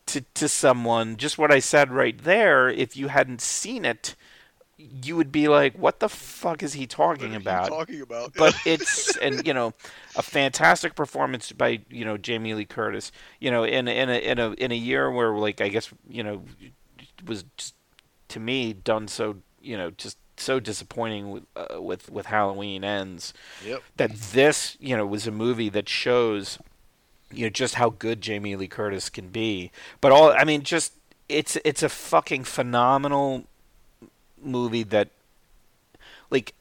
to 0.06 0.22
to 0.36 0.48
someone 0.48 1.18
just 1.18 1.38
what 1.38 1.52
i 1.52 1.60
said 1.60 1.92
right 1.92 2.24
there 2.24 2.70
if 2.70 2.96
you 2.96 3.08
hadn't 3.08 3.42
seen 3.42 3.86
it 3.86 4.16
you 4.78 5.16
would 5.16 5.32
be 5.32 5.48
like, 5.48 5.76
"What 5.76 6.00
the 6.00 6.10
fuck 6.10 6.62
is 6.62 6.74
he 6.74 6.86
talking 6.86 7.36
about?" 7.36 7.70
talking 7.70 8.02
about, 8.02 8.34
but 8.36 8.56
it's 8.66 9.16
and 9.18 9.46
you 9.48 9.54
know, 9.54 9.74
a 10.16 10.22
fantastic 10.22 10.96
performance 10.96 11.52
by 11.52 11.82
you 11.90 12.04
know 12.04 12.18
Jamie 12.18 12.54
Lee 12.54 12.66
Curtis. 12.66 13.12
You 13.40 13.52
know, 13.52 13.64
in 13.64 13.88
in 13.88 14.10
a 14.10 14.18
in 14.18 14.40
a 14.40 14.52
in 14.54 14.72
a 14.72 14.76
year 14.76 15.10
where 15.10 15.32
like 15.32 15.62
I 15.62 15.70
guess 15.70 15.90
you 16.08 16.24
know 16.24 16.44
was 17.26 17.46
just, 17.58 17.76
to 18.30 18.40
me 18.40 18.74
done 18.74 19.08
so 19.08 19.38
you 19.62 19.78
know 19.78 19.92
just 19.92 20.18
so 20.38 20.60
disappointing 20.60 21.32
with 21.32 21.44
uh, 21.56 21.82
with 21.82 22.10
with 22.10 22.26
Halloween 22.26 22.84
ends. 22.84 23.34
Yep. 23.64 23.84
That 23.98 24.14
this 24.14 24.78
you 24.80 24.98
know 24.98 25.06
was 25.06 25.28
a 25.28 25.32
movie 25.32 25.70
that 25.70 25.88
shows 25.88 26.60
you 27.32 27.46
know 27.46 27.50
just 27.50 27.76
how 27.76 27.90
good 27.92 28.22
Jamie 28.22 28.56
Lee 28.56 28.68
Curtis 28.68 29.10
can 29.10 29.30
be. 29.30 29.72
But 30.02 30.12
all 30.12 30.32
I 30.32 30.44
mean, 30.44 30.64
just 30.64 30.94
it's 31.30 31.58
it's 31.64 31.84
a 31.84 31.90
fucking 31.90 32.44
phenomenal 32.44 33.46
movie 34.46 34.84
that 34.84 35.10
like 36.30 36.54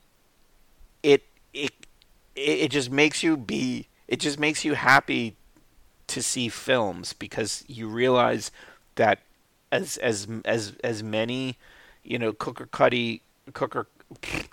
it 1.03 1.25
it 1.53 1.73
it 2.35 2.71
just 2.71 2.91
makes 2.91 3.23
you 3.23 3.37
be 3.37 3.87
it 4.09 4.21
just 4.21 4.39
makes 4.39 4.65
you 4.65 4.75
happy 4.75 5.37
to 6.07 6.23
see 6.23 6.49
films 6.49 7.13
because 7.13 7.65
you 7.67 7.89
realize 7.89 8.51
that 8.97 9.21
as 9.73 9.97
as 9.99 10.27
as 10.45 10.75
as 10.83 11.03
many 11.03 11.57
you 12.03 12.19
know 12.19 12.33
cooker 12.33 12.67
cutty 12.67 13.23
cooker 13.53 13.87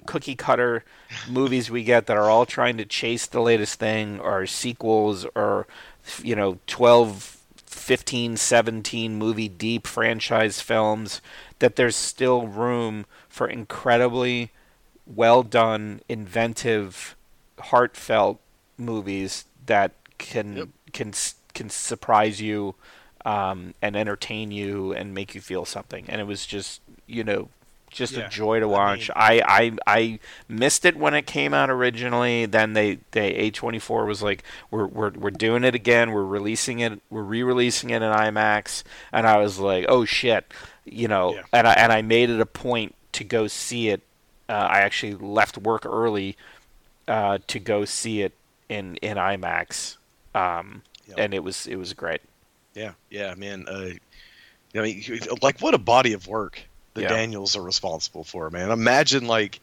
cookie 0.05 0.35
cutter 0.35 0.83
movies 1.29 1.69
we 1.69 1.83
get 1.83 2.07
that 2.07 2.17
are 2.17 2.29
all 2.29 2.45
trying 2.45 2.77
to 2.77 2.85
chase 2.85 3.27
the 3.27 3.41
latest 3.41 3.79
thing 3.79 4.19
or 4.19 4.45
sequels 4.45 5.25
or 5.35 5.67
you 6.23 6.35
know 6.35 6.57
12 6.67 7.40
15 7.91 8.37
17 8.37 9.17
movie 9.17 9.49
deep 9.49 9.85
franchise 9.85 10.61
films 10.61 11.19
that 11.59 11.75
there's 11.75 11.93
still 11.93 12.47
room 12.47 13.05
for 13.27 13.49
incredibly 13.49 14.49
well 15.05 15.43
done, 15.43 15.99
inventive, 16.07 17.17
heartfelt 17.59 18.39
movies 18.77 19.43
that 19.65 19.91
can 20.17 20.55
yep. 20.55 20.67
can 20.93 21.11
can 21.53 21.69
surprise 21.69 22.39
you 22.39 22.75
um, 23.25 23.73
and 23.81 23.97
entertain 23.97 24.51
you 24.51 24.93
and 24.93 25.13
make 25.13 25.35
you 25.35 25.41
feel 25.41 25.65
something. 25.65 26.05
And 26.07 26.21
it 26.21 26.27
was 26.27 26.45
just 26.45 26.79
you 27.07 27.25
know 27.25 27.49
just 27.91 28.13
yeah. 28.13 28.25
a 28.25 28.29
joy 28.29 28.59
to 28.59 28.67
watch. 28.67 29.11
I, 29.15 29.33
mean, 29.33 29.43
I, 29.45 29.63
I 29.87 29.99
I 29.99 30.19
missed 30.47 30.85
it 30.85 30.95
when 30.95 31.13
it 31.13 31.27
came 31.27 31.53
out 31.53 31.69
originally. 31.69 32.45
Then 32.45 32.73
they 32.73 32.99
they 33.11 33.51
A24 33.51 34.07
was 34.07 34.23
like 34.23 34.43
we're 34.71 34.87
we're 34.87 35.11
we're 35.11 35.29
doing 35.29 35.63
it 35.63 35.75
again. 35.75 36.11
We're 36.11 36.23
releasing 36.23 36.79
it. 36.79 36.99
We're 37.09 37.21
re-releasing 37.21 37.89
it 37.91 38.01
in 38.01 38.11
IMAX. 38.11 38.83
And 39.11 39.27
I 39.27 39.37
was 39.37 39.59
like, 39.59 39.85
"Oh 39.89 40.05
shit." 40.05 40.51
You 40.85 41.07
know, 41.07 41.35
yeah. 41.35 41.41
and 41.53 41.67
I 41.67 41.73
and 41.73 41.91
I 41.91 42.01
made 42.01 42.29
it 42.29 42.39
a 42.39 42.45
point 42.45 42.95
to 43.13 43.23
go 43.23 43.47
see 43.47 43.89
it. 43.89 44.01
Uh, 44.49 44.53
I 44.53 44.79
actually 44.79 45.15
left 45.15 45.57
work 45.57 45.85
early 45.85 46.37
uh, 47.07 47.37
to 47.47 47.59
go 47.59 47.85
see 47.85 48.21
it 48.21 48.33
in 48.69 48.95
in 48.97 49.17
IMAX, 49.17 49.97
um, 50.33 50.81
yep. 51.07 51.19
and 51.19 51.33
it 51.33 51.43
was 51.43 51.67
it 51.67 51.75
was 51.75 51.93
great. 51.93 52.21
Yeah, 52.73 52.93
yeah, 53.09 53.35
man. 53.35 53.65
Uh, 53.67 53.91
I 54.73 54.81
mean, 54.81 55.03
like 55.41 55.59
what 55.59 55.73
a 55.73 55.77
body 55.77 56.13
of 56.13 56.27
work 56.27 56.63
the 56.93 57.03
yeah. 57.03 57.09
Daniels 57.09 57.55
are 57.55 57.61
responsible 57.61 58.23
for, 58.23 58.49
man. 58.49 58.71
Imagine 58.71 59.27
like 59.27 59.59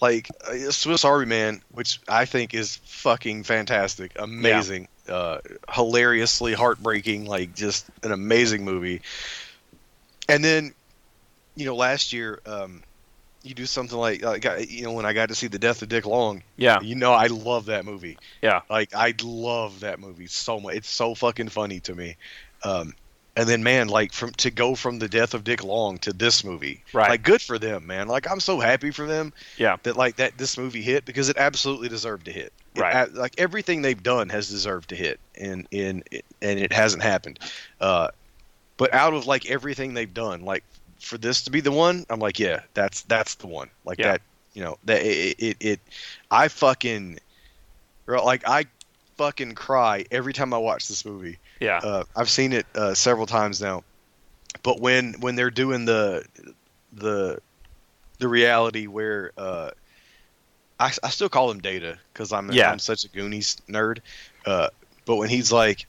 like 0.00 0.28
uh, 0.46 0.70
Swiss 0.70 1.04
Army 1.04 1.26
Man, 1.26 1.62
which 1.72 2.00
I 2.08 2.24
think 2.24 2.54
is 2.54 2.76
fucking 2.84 3.44
fantastic, 3.44 4.12
amazing, 4.16 4.88
yeah. 5.08 5.14
uh, 5.14 5.40
hilariously 5.70 6.52
heartbreaking, 6.54 7.26
like 7.26 7.54
just 7.54 7.86
an 8.02 8.12
amazing 8.12 8.64
movie. 8.64 9.02
And 10.28 10.44
then 10.44 10.74
you 11.54 11.64
know, 11.64 11.74
last 11.74 12.12
year, 12.12 12.40
um, 12.46 12.82
you 13.42 13.54
do 13.54 13.66
something 13.66 13.96
like, 13.96 14.22
like 14.22 14.44
you 14.68 14.84
know, 14.84 14.92
when 14.92 15.06
I 15.06 15.12
got 15.12 15.28
to 15.30 15.34
see 15.34 15.46
the 15.46 15.58
death 15.58 15.82
of 15.82 15.88
Dick 15.88 16.04
Long. 16.04 16.42
Yeah. 16.56 16.80
You 16.80 16.94
know, 16.94 17.12
I 17.12 17.26
love 17.26 17.66
that 17.66 17.84
movie. 17.84 18.18
Yeah. 18.42 18.60
Like 18.68 18.94
I 18.94 19.14
love 19.22 19.80
that 19.80 19.98
movie 19.98 20.26
so 20.26 20.60
much. 20.60 20.74
It's 20.74 20.90
so 20.90 21.14
fucking 21.14 21.48
funny 21.48 21.80
to 21.80 21.94
me. 21.94 22.16
Um, 22.62 22.94
and 23.36 23.46
then 23.46 23.62
man, 23.62 23.88
like 23.88 24.12
from 24.12 24.32
to 24.32 24.50
go 24.50 24.74
from 24.74 24.98
the 24.98 25.08
death 25.08 25.34
of 25.34 25.44
Dick 25.44 25.62
Long 25.62 25.98
to 25.98 26.12
this 26.12 26.42
movie, 26.42 26.82
right? 26.94 27.10
Like 27.10 27.22
good 27.22 27.42
for 27.42 27.58
them, 27.58 27.86
man. 27.86 28.08
Like 28.08 28.28
I'm 28.30 28.40
so 28.40 28.58
happy 28.58 28.90
for 28.90 29.06
them. 29.06 29.32
Yeah. 29.58 29.76
That 29.82 29.96
like 29.96 30.16
that 30.16 30.38
this 30.38 30.56
movie 30.56 30.82
hit 30.82 31.04
because 31.04 31.28
it 31.28 31.36
absolutely 31.36 31.88
deserved 31.88 32.24
to 32.24 32.32
hit. 32.32 32.52
Right. 32.74 33.06
It, 33.06 33.14
like 33.14 33.34
everything 33.38 33.82
they've 33.82 34.02
done 34.02 34.30
has 34.30 34.48
deserved 34.48 34.88
to 34.88 34.96
hit, 34.96 35.20
and 35.38 35.68
in 35.70 36.02
and 36.40 36.58
it 36.58 36.72
hasn't 36.72 37.02
happened. 37.02 37.38
Uh, 37.78 38.08
but 38.78 38.92
out 38.94 39.12
of 39.12 39.26
like 39.26 39.50
everything 39.50 39.92
they've 39.92 40.12
done, 40.12 40.42
like 40.42 40.64
for 40.98 41.18
this 41.18 41.42
to 41.42 41.50
be 41.50 41.60
the 41.60 41.72
one, 41.72 42.06
I'm 42.08 42.20
like, 42.20 42.38
yeah, 42.38 42.62
that's 42.72 43.02
that's 43.02 43.34
the 43.36 43.46
one. 43.46 43.68
Like 43.84 43.98
yeah. 43.98 44.12
that, 44.12 44.22
you 44.54 44.62
know, 44.62 44.78
that 44.84 45.02
it, 45.02 45.36
it, 45.38 45.56
it 45.60 45.80
I 46.30 46.48
fucking 46.48 47.18
like 48.06 48.48
I 48.48 48.64
fucking 49.16 49.54
cry 49.54 50.04
every 50.10 50.32
time 50.32 50.54
I 50.54 50.58
watch 50.58 50.88
this 50.88 51.04
movie. 51.04 51.38
Yeah, 51.60 51.78
uh, 51.78 52.04
I've 52.14 52.30
seen 52.30 52.52
it 52.52 52.66
uh, 52.74 52.94
several 52.94 53.26
times 53.26 53.60
now. 53.60 53.84
But 54.62 54.80
when 54.80 55.14
when 55.20 55.36
they're 55.36 55.50
doing 55.50 55.84
the 55.84 56.24
the 56.92 57.40
the 58.18 58.28
reality 58.28 58.86
where 58.86 59.32
uh, 59.36 59.70
I, 60.78 60.92
I 61.02 61.10
still 61.10 61.28
call 61.28 61.50
him 61.50 61.60
Data 61.60 61.98
because 62.12 62.32
I'm 62.32 62.50
yeah. 62.52 62.70
I'm 62.70 62.78
such 62.78 63.04
a 63.04 63.08
Goonies 63.08 63.56
nerd. 63.68 63.98
Uh, 64.44 64.68
but 65.04 65.16
when 65.16 65.28
he's 65.28 65.52
like 65.52 65.86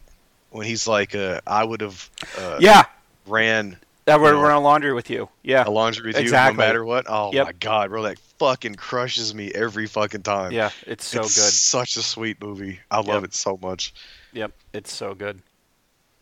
when 0.52 0.66
he's 0.66 0.88
like 0.88 1.16
uh, 1.16 1.42
I 1.46 1.64
would 1.64 1.82
have 1.82 2.10
uh, 2.38 2.58
yeah 2.60 2.86
ran 3.26 3.78
that 4.08 4.22
we're, 4.22 4.38
we're 4.38 4.52
on 4.52 4.64
laundry 4.64 4.94
with 4.94 5.10
you. 5.10 5.28
Yeah. 5.44 5.68
A 5.68 5.70
laundry 5.70 6.08
with 6.08 6.18
exactly. 6.18 6.54
you 6.54 6.58
no 6.58 6.66
matter 6.66 6.86
what. 6.86 7.06
Oh 7.10 7.34
yep. 7.34 7.46
my 7.46 7.52
god, 7.52 7.90
bro, 7.90 8.04
that 8.04 8.18
fucking 8.40 8.76
crushes 8.76 9.36
me 9.36 9.52
every 9.52 9.86
fucking 9.86 10.24
time. 10.24 10.54
Yeah, 10.54 10.72
it's 10.86 11.06
so 11.06 11.22
it's 11.22 11.36
good. 11.36 11.52
Such 11.52 11.98
a 11.98 12.02
sweet 12.02 12.42
movie. 12.42 12.80
I 12.90 12.98
love 12.98 13.08
yep. 13.22 13.26
it 13.26 13.34
so 13.34 13.60
much. 13.62 13.94
Yep, 14.32 14.54
it's 14.72 14.94
so 14.94 15.14
good. 15.14 15.42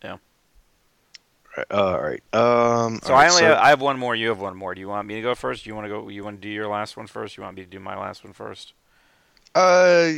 Yeah. 0.02 0.16
Right, 1.56 1.66
uh, 1.70 1.92
all 1.92 2.02
right. 2.02 2.22
Um, 2.34 2.98
so 3.04 3.14
all 3.14 3.20
right, 3.20 3.26
I 3.26 3.28
only 3.28 3.42
so... 3.42 3.46
have, 3.46 3.58
I 3.58 3.68
have 3.68 3.80
one 3.80 3.98
more. 4.00 4.16
You 4.16 4.28
have 4.28 4.40
one 4.40 4.56
more. 4.56 4.74
Do 4.74 4.80
you 4.80 4.88
want 4.88 5.06
me 5.06 5.14
to 5.14 5.22
go 5.22 5.36
first? 5.36 5.62
Do 5.62 5.70
you 5.70 5.76
want 5.76 5.84
to 5.84 5.88
go? 5.88 6.08
You 6.08 6.24
want 6.24 6.42
to 6.42 6.42
do 6.42 6.52
your 6.52 6.66
last 6.66 6.96
one 6.96 7.06
first? 7.06 7.36
You 7.36 7.44
want 7.44 7.56
me 7.56 7.62
to 7.62 7.70
do 7.70 7.78
my 7.78 7.96
last 7.96 8.24
one 8.24 8.32
first? 8.32 8.72
Uh, 9.54 10.10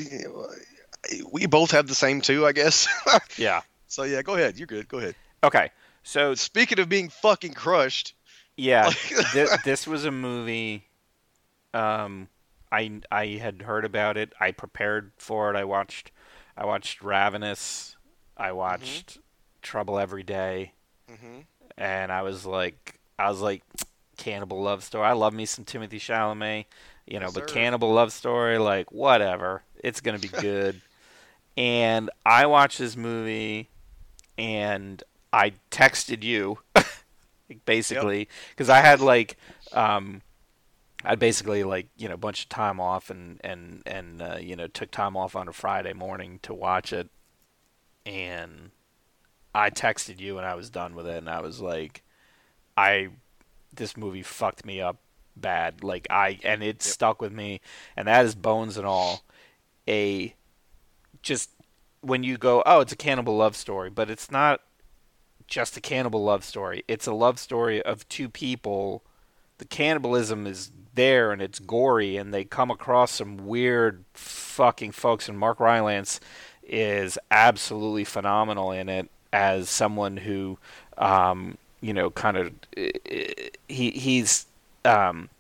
we 1.31 1.47
both 1.47 1.73
have 1.73 1.87
the 1.87 1.95
same 1.95 2.23
two, 2.23 2.47
I 2.47 2.53
guess. 2.53 2.89
yeah. 3.37 3.61
So 3.89 4.05
yeah, 4.05 4.23
go 4.23 4.37
ahead. 4.37 4.57
You're 4.57 4.67
good. 4.67 4.89
Go 4.89 4.99
ahead. 4.99 5.15
Okay, 5.45 5.71
so 6.09 6.35
Speaking 6.35 6.81
of 6.81 6.89
being 6.89 7.11
fucking 7.11 7.53
crushed, 7.53 8.15
yeah, 8.57 8.89
this, 9.35 9.63
this 9.63 9.87
was 9.87 10.07
a 10.07 10.11
movie. 10.11 10.87
Um, 11.75 12.29
I 12.73 13.03
I 13.11 13.27
had 13.27 13.61
heard 13.61 13.85
about 13.85 14.17
it. 14.17 14.33
I 14.41 14.53
prepared 14.53 15.13
for 15.19 15.51
it. 15.51 15.57
I 15.57 15.65
watched 15.65 16.11
I 16.57 16.65
watched 16.65 17.03
Ravenous. 17.03 17.95
I 18.39 18.53
watched 18.53 19.19
Trouble 19.61 19.99
Every 19.99 20.23
Day, 20.23 20.73
mm-hmm. 21.13 21.41
and 21.77 22.11
I 22.11 22.23
was 22.23 22.47
like, 22.47 22.99
I 23.19 23.29
was 23.29 23.43
like, 23.43 23.63
Cannibal 24.17 24.63
Love 24.63 24.83
Story. 24.83 25.05
I 25.05 25.13
love 25.13 25.35
me 25.35 25.45
some 25.45 25.67
Timothée 25.67 26.01
Chalamet, 26.01 26.65
you 27.07 27.21
know, 27.21 27.27
Yes, 27.27 27.35
but 27.35 27.51
sir. 27.51 27.55
Cannibal 27.55 27.93
Love 27.93 28.15
Story, 28.15 28.57
like 28.57 28.91
whatever, 28.91 29.63
it's 29.85 30.01
gonna 30.01 30.19
be 30.19 30.29
good. 30.41 30.81
and 31.55 32.09
I 32.25 32.47
watched 32.47 32.79
this 32.79 32.97
movie, 32.97 33.69
and 34.39 35.03
I 35.33 35.53
texted 35.71 36.23
you, 36.23 36.59
basically, 37.65 38.29
because 38.51 38.69
I 38.69 38.81
had 38.81 39.01
like, 39.01 39.37
um, 39.73 40.23
I 41.05 41.15
basically 41.15 41.65
like 41.65 41.89
you 41.97 42.09
know 42.09 42.15
a 42.15 42.19
bunch 42.19 42.43
of 42.43 42.49
time 42.49 42.81
off 42.81 43.11
and 43.11 43.41
and 43.45 43.83
and 43.87 44.23
uh, 44.23 44.39
you 44.41 44.57
know 44.57 44.67
took 44.67 44.91
time 44.91 45.17
off 45.17 45.37
on 45.37 45.49
a 45.49 45.53
Friday 45.53 45.93
morning 45.93 46.41
to 46.43 46.55
watch 46.55 46.93
it, 46.93 47.09
and 48.05 48.71
I 49.55 49.71
texted 49.71 50.21
you 50.21 50.39
and 50.39 50.47
I 50.47 50.55
was 50.55 50.71
done 50.71 50.95
with 50.95 51.07
it, 51.07 51.19
and 51.19 51.29
I 51.29 51.41
was 51.41 51.61
like, 51.61 52.03
I 52.77 53.09
this 53.73 53.97
movie 53.97 54.23
fucked 54.23 54.65
me 54.65 54.81
up 54.81 54.97
bad, 55.37 55.85
like 55.85 56.07
I 56.11 56.39
and 56.43 56.63
it 56.63 56.83
stuck 56.83 57.21
with 57.21 57.33
me, 57.33 57.61
and 57.97 58.09
that 58.09 58.25
is 58.25 58.35
bones 58.35 58.77
and 58.77 58.87
all, 58.87 59.23
a 59.87 60.35
just 61.23 61.51
when 62.01 62.23
you 62.23 62.39
go, 62.39 62.63
oh, 62.65 62.81
it's 62.81 62.93
a 62.93 62.97
cannibal 62.97 63.37
love 63.37 63.57
story, 63.57 63.91
but 63.91 64.11
it's 64.11 64.31
not 64.31 64.61
just 65.49 65.77
a 65.77 65.81
cannibal 65.81 66.23
love 66.23 66.45
story. 66.45 66.85
It's 66.87 67.07
a 67.07 67.13
love 67.13 67.39
story 67.39 67.83
of 67.83 68.09
two 68.09 68.29
people. 68.29 69.03
The 69.59 69.65
cannibalism 69.65 70.47
is 70.47 70.71
there 70.95 71.33
and 71.33 71.43
it's 71.43 71.59
gory, 71.59 72.17
and 72.17 72.33
they 72.33 72.45
come 72.45 72.71
across 72.71 73.13
some 73.13 73.47
weird 73.47 74.05
fucking 74.15 74.93
folks. 74.93 75.29
And 75.29 75.39
Mark 75.39 75.59
Rylance 75.59 76.21
is 76.63 77.19
absolutely 77.31 78.05
phenomenal 78.05 78.71
in 78.71 78.89
it 78.89 79.11
as 79.33 79.69
someone 79.69 80.19
who, 80.19 80.59
um, 80.97 81.57
you 81.81 81.93
know, 81.93 82.11
kind 82.11 82.37
of 82.37 82.53
he 83.69 83.91
he's 83.91 84.47
um, 84.85 85.31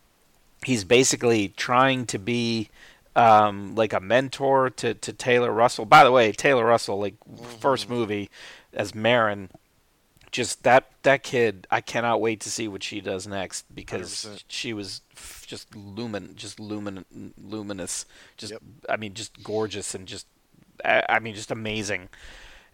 he's 0.64 0.84
basically 0.84 1.48
trying 1.48 2.06
to 2.06 2.18
be 2.18 2.70
um, 3.14 3.74
like 3.74 3.92
a 3.92 4.00
mentor 4.00 4.70
to, 4.70 4.94
to 4.94 5.12
Taylor 5.12 5.52
Russell. 5.52 5.84
By 5.84 6.04
the 6.04 6.12
way, 6.12 6.32
Taylor 6.32 6.64
Russell, 6.64 6.98
like 6.98 7.14
first 7.60 7.90
movie 7.90 8.30
as 8.72 8.94
Maren, 8.94 9.50
just 10.30 10.62
that 10.64 10.90
that 11.02 11.22
kid. 11.22 11.66
I 11.70 11.80
cannot 11.80 12.20
wait 12.20 12.40
to 12.40 12.50
see 12.50 12.68
what 12.68 12.82
she 12.82 13.00
does 13.00 13.26
next 13.26 13.64
because 13.74 14.10
100%. 14.26 14.44
she 14.48 14.72
was 14.72 15.00
just 15.46 15.74
lumin, 15.74 16.34
just 16.36 16.58
lumin, 16.60 17.04
luminous. 17.42 18.04
Just 18.36 18.52
Yep. 18.52 18.62
I 18.88 18.96
mean, 18.96 19.14
just 19.14 19.42
gorgeous 19.42 19.94
and 19.94 20.06
just 20.06 20.26
I, 20.84 21.02
I 21.08 21.18
mean, 21.18 21.34
just 21.34 21.50
amazing. 21.50 22.08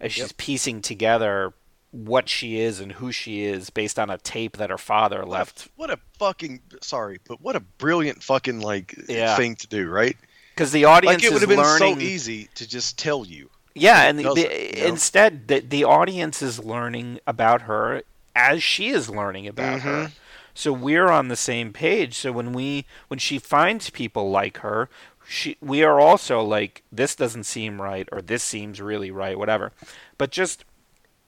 As 0.01 0.13
she's 0.13 0.25
Yep. 0.25 0.37
piecing 0.37 0.83
together 0.83 1.55
what 1.91 2.29
she 2.29 2.59
is 2.59 2.81
and 2.81 2.91
who 2.93 3.13
she 3.13 3.45
is 3.45 3.71
based 3.71 3.99
on 4.01 4.11
a 4.11 4.19
tape 4.19 4.57
that 4.57 4.69
her 4.69 4.77
father 4.79 5.19
What 5.21 5.27
a- 5.29 5.31
left 5.31 5.69
What 5.77 5.91
a 5.91 5.99
fucking 6.19 6.61
sorry, 6.83 7.21
but 7.29 7.41
what 7.41 7.55
a 7.57 7.61
brilliant 7.61 8.23
fucking 8.23 8.61
like 8.61 8.95
Yeah. 9.09 9.37
thing 9.37 9.55
to 9.57 9.67
do, 9.69 9.89
right? 9.89 10.17
because 10.55 10.71
the 10.73 10.85
audience 10.85 11.23
Like 11.23 11.25
it 11.25 11.33
would 11.33 11.43
have 11.43 11.49
been 11.49 11.59
learning. 11.59 11.97
so 11.97 12.01
easy 12.01 12.49
to 12.57 12.67
just 12.69 12.97
tell 12.99 13.25
you. 13.27 13.51
Yeah, 13.75 14.03
and 14.03 14.19
the, 14.19 14.33
the, 14.33 14.87
instead, 14.87 15.49
the, 15.49 15.61
the 15.61 15.85
audience 15.85 16.43
is 16.43 16.59
learning 16.65 17.21
about 17.27 17.63
her 17.63 18.03
as 18.37 18.63
she 18.63 18.89
is 18.91 19.11
learning 19.11 19.49
about 19.49 19.81
her. 19.81 20.07
Mhm. 20.07 20.13
So 20.55 20.73
we're 20.73 21.09
on 21.11 21.29
the 21.29 21.37
same 21.37 21.73
page. 21.73 22.15
So 22.15 22.31
when 22.31 22.53
we 22.53 22.87
when 23.09 23.19
she 23.19 23.39
finds 23.41 23.91
people 23.91 24.31
like 24.31 24.59
her, 24.59 24.89
she 25.27 25.57
we 25.61 25.83
are 25.83 25.99
also 25.99 26.41
like 26.43 26.83
this 26.93 27.17
doesn't 27.17 27.45
seem 27.45 27.83
right 27.83 28.09
or 28.13 28.23
this 28.23 28.45
seems 28.45 28.81
really 28.81 29.11
right, 29.11 29.37
whatever. 29.37 29.73
But 30.17 30.31
just 30.31 30.65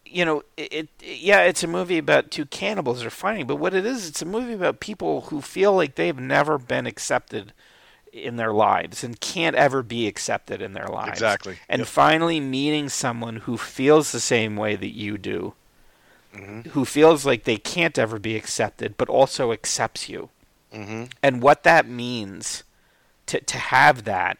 you 0.05 0.24
know, 0.24 0.43
it, 0.56 0.73
it 0.73 0.89
yeah, 1.02 1.40
it's 1.43 1.64
a 1.64 1.68
movie 1.68 1.98
about 1.98 2.31
two 2.31 2.47
cannibals 2.47 3.05
are 3.05 3.10
fighting, 3.10 3.47
but 3.47 3.56
what 3.56 3.74
it 3.74 3.85
is, 3.85 4.09
it's 4.09 4.23
a 4.23 4.27
movie 4.27 4.52
about 4.52 4.78
people 4.81 5.23
who 5.23 5.40
feel 5.40 5.74
like 5.74 5.97
they've 5.97 6.18
never 6.18 6.59
been 6.59 6.86
accepted 6.86 7.52
in 8.16 8.36
their 8.36 8.52
lives 8.52 9.05
and 9.05 9.20
can't 9.20 9.55
ever 9.56 9.82
be 9.82 10.06
accepted 10.06 10.62
in 10.62 10.72
their 10.72 10.88
lives. 10.88 11.10
Exactly. 11.12 11.59
And 11.68 11.80
Yep. 11.80 11.88
finally 11.88 12.40
meeting 12.40 12.88
someone 12.88 13.36
who 13.36 13.56
feels 13.56 14.12
the 14.12 14.20
same 14.20 14.56
way 14.56 14.74
that 14.76 14.94
you 14.94 15.18
do, 15.18 15.55
Mhm. 16.34 16.66
who 16.68 16.84
feels 16.84 17.24
like 17.26 17.44
they 17.44 17.56
can't 17.59 17.98
ever 17.98 18.18
be 18.18 18.36
accepted, 18.36 18.97
but 18.97 19.09
also 19.09 19.52
accepts 19.52 20.09
you. 20.09 20.30
Mm-hmm. 20.72 21.05
And 21.22 21.43
what 21.43 21.62
that 21.62 21.86
means 21.88 22.64
to 23.26 23.40
to 23.40 23.59
have 23.59 24.05
that 24.05 24.38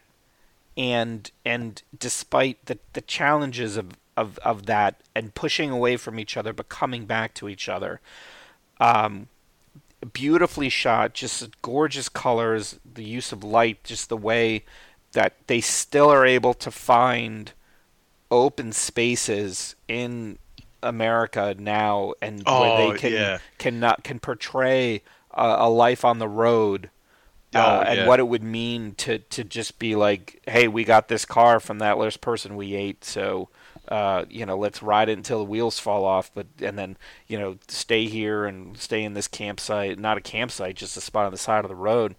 and 0.77 1.31
and 1.45 1.81
despite 1.97 2.65
the, 2.67 2.77
the 2.93 3.01
challenges 3.01 3.77
of, 3.77 3.91
of, 4.15 4.37
of 4.39 4.65
that 4.67 5.01
and 5.15 5.33
pushing 5.33 5.71
away 5.71 5.97
from 5.97 6.19
each 6.19 6.37
other 6.37 6.53
but 6.53 6.69
coming 6.69 7.05
back 7.05 7.33
to 7.35 7.49
each 7.49 7.67
other. 7.67 7.99
Um 8.79 9.27
beautifully 10.13 10.69
shot, 10.69 11.13
just 11.13 11.61
gorgeous 11.61 12.09
colors, 12.09 12.79
the 12.85 13.03
use 13.03 13.31
of 13.31 13.43
light, 13.43 13.83
just 13.83 14.09
the 14.09 14.17
way 14.17 14.63
that 15.13 15.33
they 15.47 15.61
still 15.61 16.09
are 16.09 16.25
able 16.25 16.53
to 16.55 16.71
find 16.71 17.53
open 18.29 18.71
spaces 18.71 19.75
in 19.87 20.37
America 20.83 21.55
now, 21.57 22.13
and 22.21 22.49
where 22.55 22.71
Oh, 22.71 22.77
they 22.91 22.91
can 22.91 23.13
yeah. 23.13 23.39
can 23.57 23.79
not 23.79 24.03
can 24.03 24.19
portray 24.19 25.01
a, 25.33 25.55
a 25.61 25.69
life 25.69 26.05
on 26.05 26.19
the 26.19 26.27
road. 26.27 26.89
uh, 27.55 27.59
Oh, 27.59 27.81
and 27.85 28.01
yeah. 28.01 28.07
what 28.07 28.19
it 28.19 28.27
would 28.27 28.43
mean 28.43 28.93
to, 28.95 29.19
to 29.19 29.43
just 29.43 29.79
be 29.79 29.95
like, 29.95 30.41
hey, 30.47 30.67
we 30.67 30.83
got 30.83 31.07
this 31.07 31.25
car 31.25 31.59
from 31.59 31.79
that 31.79 31.97
last 31.97 32.21
person 32.21 32.55
we 32.55 32.75
ate, 32.75 33.03
so 33.05 33.49
uh, 33.89 34.25
you 34.29 34.45
know, 34.45 34.57
let's 34.57 34.81
ride 34.83 35.09
it 35.09 35.17
until 35.17 35.39
the 35.39 35.45
wheels 35.45 35.79
fall 35.79 36.05
off, 36.05 36.31
but 36.33 36.47
and 36.61 36.77
then 36.77 36.97
you 37.27 37.39
know, 37.39 37.57
stay 37.67 38.07
here 38.07 38.45
and 38.45 38.77
stay 38.77 39.03
in 39.03 39.13
this 39.13 39.27
campsite, 39.27 39.99
not 39.99 40.17
a 40.17 40.21
campsite, 40.21 40.75
just 40.75 40.97
a 40.97 41.01
spot 41.01 41.25
on 41.25 41.31
the 41.31 41.37
side 41.37 41.65
of 41.65 41.69
the 41.69 41.75
road. 41.75 42.15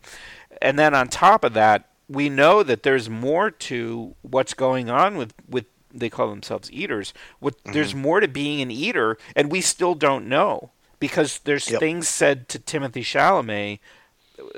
And 0.62 0.78
then 0.78 0.94
on 0.94 1.08
top 1.08 1.44
of 1.44 1.52
that, 1.54 1.88
we 2.08 2.28
know 2.28 2.62
that 2.62 2.82
there's 2.82 3.10
more 3.10 3.50
to 3.50 4.14
what's 4.22 4.54
going 4.54 4.88
on 4.90 5.16
with 5.16 5.34
with 5.48 5.66
they 5.92 6.10
call 6.10 6.28
themselves 6.30 6.70
eaters. 6.72 7.14
What 7.40 7.56
there's 7.64 7.94
more 7.94 8.20
to 8.20 8.28
being 8.28 8.60
an 8.60 8.70
eater, 8.70 9.18
and 9.36 9.50
we 9.50 9.60
still 9.60 9.94
don't 9.94 10.28
know 10.28 10.70
because 11.00 11.40
there's 11.40 11.70
Yep. 11.70 11.80
things 11.80 12.08
said 12.08 12.48
to 12.50 12.58
Timothée 12.58 13.02
Chalamet 13.02 13.78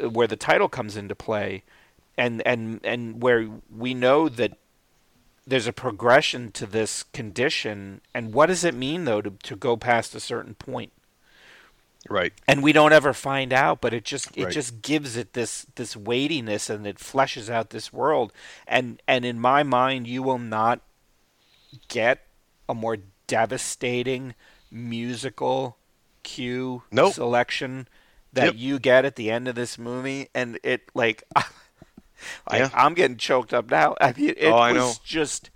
uh, 0.02 0.10
where 0.10 0.26
the 0.26 0.36
title 0.36 0.68
comes 0.68 0.96
into 0.96 1.14
play, 1.14 1.62
and 2.16 2.42
and 2.46 2.80
and 2.84 3.22
where 3.22 3.48
we 3.74 3.94
know 3.94 4.28
that 4.28 4.56
there's 5.50 5.66
a 5.66 5.72
progression 5.72 6.50
to 6.52 6.66
this 6.66 7.02
condition, 7.12 8.00
and 8.14 8.32
what 8.32 8.46
does 8.46 8.64
it 8.64 8.74
mean 8.74 9.04
though 9.04 9.20
to 9.20 9.30
to 9.42 9.56
go 9.56 9.76
past 9.76 10.14
a 10.14 10.20
certain 10.20 10.54
point? 10.54 10.92
Right. 12.08 12.32
and 12.48 12.62
we 12.62 12.72
don't 12.72 12.94
ever 12.94 13.12
find 13.12 13.52
out 13.52 13.82
but 13.82 13.92
it 13.92 14.04
just 14.06 14.28
it 14.34 14.44
Right. 14.44 14.52
just 14.54 14.80
gives 14.80 15.18
it 15.18 15.34
this 15.34 15.66
this 15.74 15.94
weightiness 15.94 16.70
and 16.70 16.86
it 16.86 16.96
fleshes 16.96 17.50
out 17.50 17.70
this 17.70 17.92
world 17.92 18.32
and 18.66 19.02
and 19.06 19.26
in 19.26 19.38
my 19.38 19.62
mind 19.62 20.06
you 20.06 20.22
will 20.22 20.38
not 20.38 20.80
get 21.88 22.26
a 22.70 22.74
more 22.74 22.96
devastating 23.26 24.34
musical 24.70 25.76
cue 26.22 26.82
Nope. 26.90 27.12
selection 27.12 27.86
that 28.32 28.46
Yep. 28.46 28.54
you 28.56 28.78
get 28.78 29.04
at 29.04 29.16
the 29.16 29.30
end 29.30 29.46
of 29.46 29.54
this 29.54 29.76
movie 29.78 30.28
and 30.34 30.58
it 30.62 30.90
like 30.94 31.22
I, 32.46 32.58
Yeah. 32.58 32.70
I'm 32.74 32.94
getting 32.94 33.16
choked 33.16 33.52
up 33.54 33.70
now. 33.70 33.96
I 34.00 34.12
mean, 34.12 34.34
it 34.36 34.48
Oh, 34.48 34.54
I 34.56 34.72
was 34.72 34.80
know. 34.80 34.92
just 35.04 35.50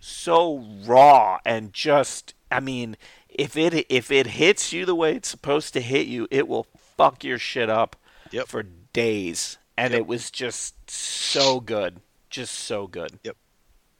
so 0.00 0.64
raw 0.84 1.38
and 1.44 1.72
just. 1.72 2.34
I 2.50 2.60
mean, 2.60 2.96
if 3.28 3.56
it 3.56 3.86
if 3.88 4.10
it 4.10 4.26
hits 4.28 4.72
you 4.72 4.84
the 4.84 4.94
way 4.94 5.14
it's 5.14 5.28
supposed 5.28 5.72
to 5.74 5.80
hit 5.80 6.06
you, 6.06 6.28
it 6.30 6.48
will 6.48 6.66
fuck 6.96 7.24
your 7.24 7.38
shit 7.38 7.70
up 7.70 7.96
Yep. 8.30 8.48
for 8.48 8.62
days. 8.92 9.58
And 9.76 9.92
Yep. 9.92 10.00
it 10.00 10.06
was 10.06 10.30
just 10.30 10.90
so 10.90 11.60
good, 11.60 12.00
just 12.30 12.54
so 12.54 12.86
good. 12.86 13.18
Yep. 13.22 13.36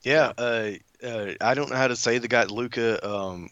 Yeah. 0.03 0.33
Uh, 0.37 0.73
uh, 1.03 1.33
I 1.41 1.55
don't 1.55 1.71
know 1.71 1.77
how 1.77 1.89
to 1.89 1.97
say 1.97 2.19
the 2.19 2.29
guy 2.29 2.45
Luca 2.45 3.05
um, 3.09 3.49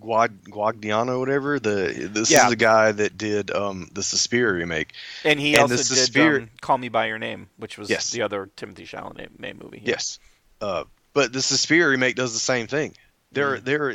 Guad- 0.00 0.44
Guadagnino, 0.44 1.18
whatever. 1.18 1.58
The 1.58 2.08
this 2.12 2.30
Yeah. 2.30 2.44
is 2.44 2.50
the 2.50 2.56
guy 2.56 2.92
that 2.92 3.18
did 3.18 3.50
um, 3.50 3.88
the 3.92 4.02
Suspiria 4.02 4.52
remake. 4.52 4.92
And 5.24 5.40
he 5.40 5.54
And 5.56 5.70
also 5.72 5.94
did 5.94 6.16
um, 6.42 6.50
"Call 6.60 6.78
Me 6.78 6.88
by 6.88 7.06
Your 7.06 7.18
Name," 7.18 7.48
which 7.56 7.78
was 7.78 7.90
Yes. 7.90 8.10
the 8.10 8.22
other 8.22 8.48
Timothée 8.56 8.86
Chalamet 8.86 9.60
movie. 9.62 9.82
Yes. 9.84 10.18
Uh, 10.60 10.84
but 11.14 11.32
the 11.32 11.42
Suspiria 11.42 11.88
remake 11.88 12.14
does 12.16 12.32
the 12.32 12.38
same 12.38 12.66
thing. 12.66 12.94
There, 13.32 13.56
Mm. 13.58 13.64
there, 13.64 13.94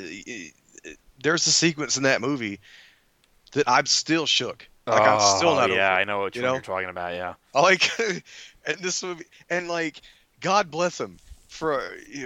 there's 1.24 1.48
a 1.48 1.52
sequence 1.52 1.96
in 1.98 2.04
that 2.04 2.22
movie 2.22 2.60
that 3.54 3.68
I'm 3.70 3.86
still 3.86 4.26
shook. 4.26 4.68
Like 4.86 5.02
I'm 5.02 5.20
still 5.38 5.50
Oh, 5.50 5.56
not. 5.56 5.70
Yeah, 5.70 5.92
over 5.92 6.00
I 6.00 6.04
know 6.06 6.20
what 6.20 6.36
you 6.36 6.42
know? 6.42 6.54
you're 6.54 6.62
talking 6.62 6.90
about. 6.90 7.14
Yeah. 7.14 7.34
Like, 7.54 7.90
and 8.66 8.78
this 8.80 9.02
movie, 9.04 9.26
and 9.50 9.68
like, 9.68 10.02
God 10.42 10.70
bless 10.70 11.00
him. 11.00 11.18
For 11.48 11.82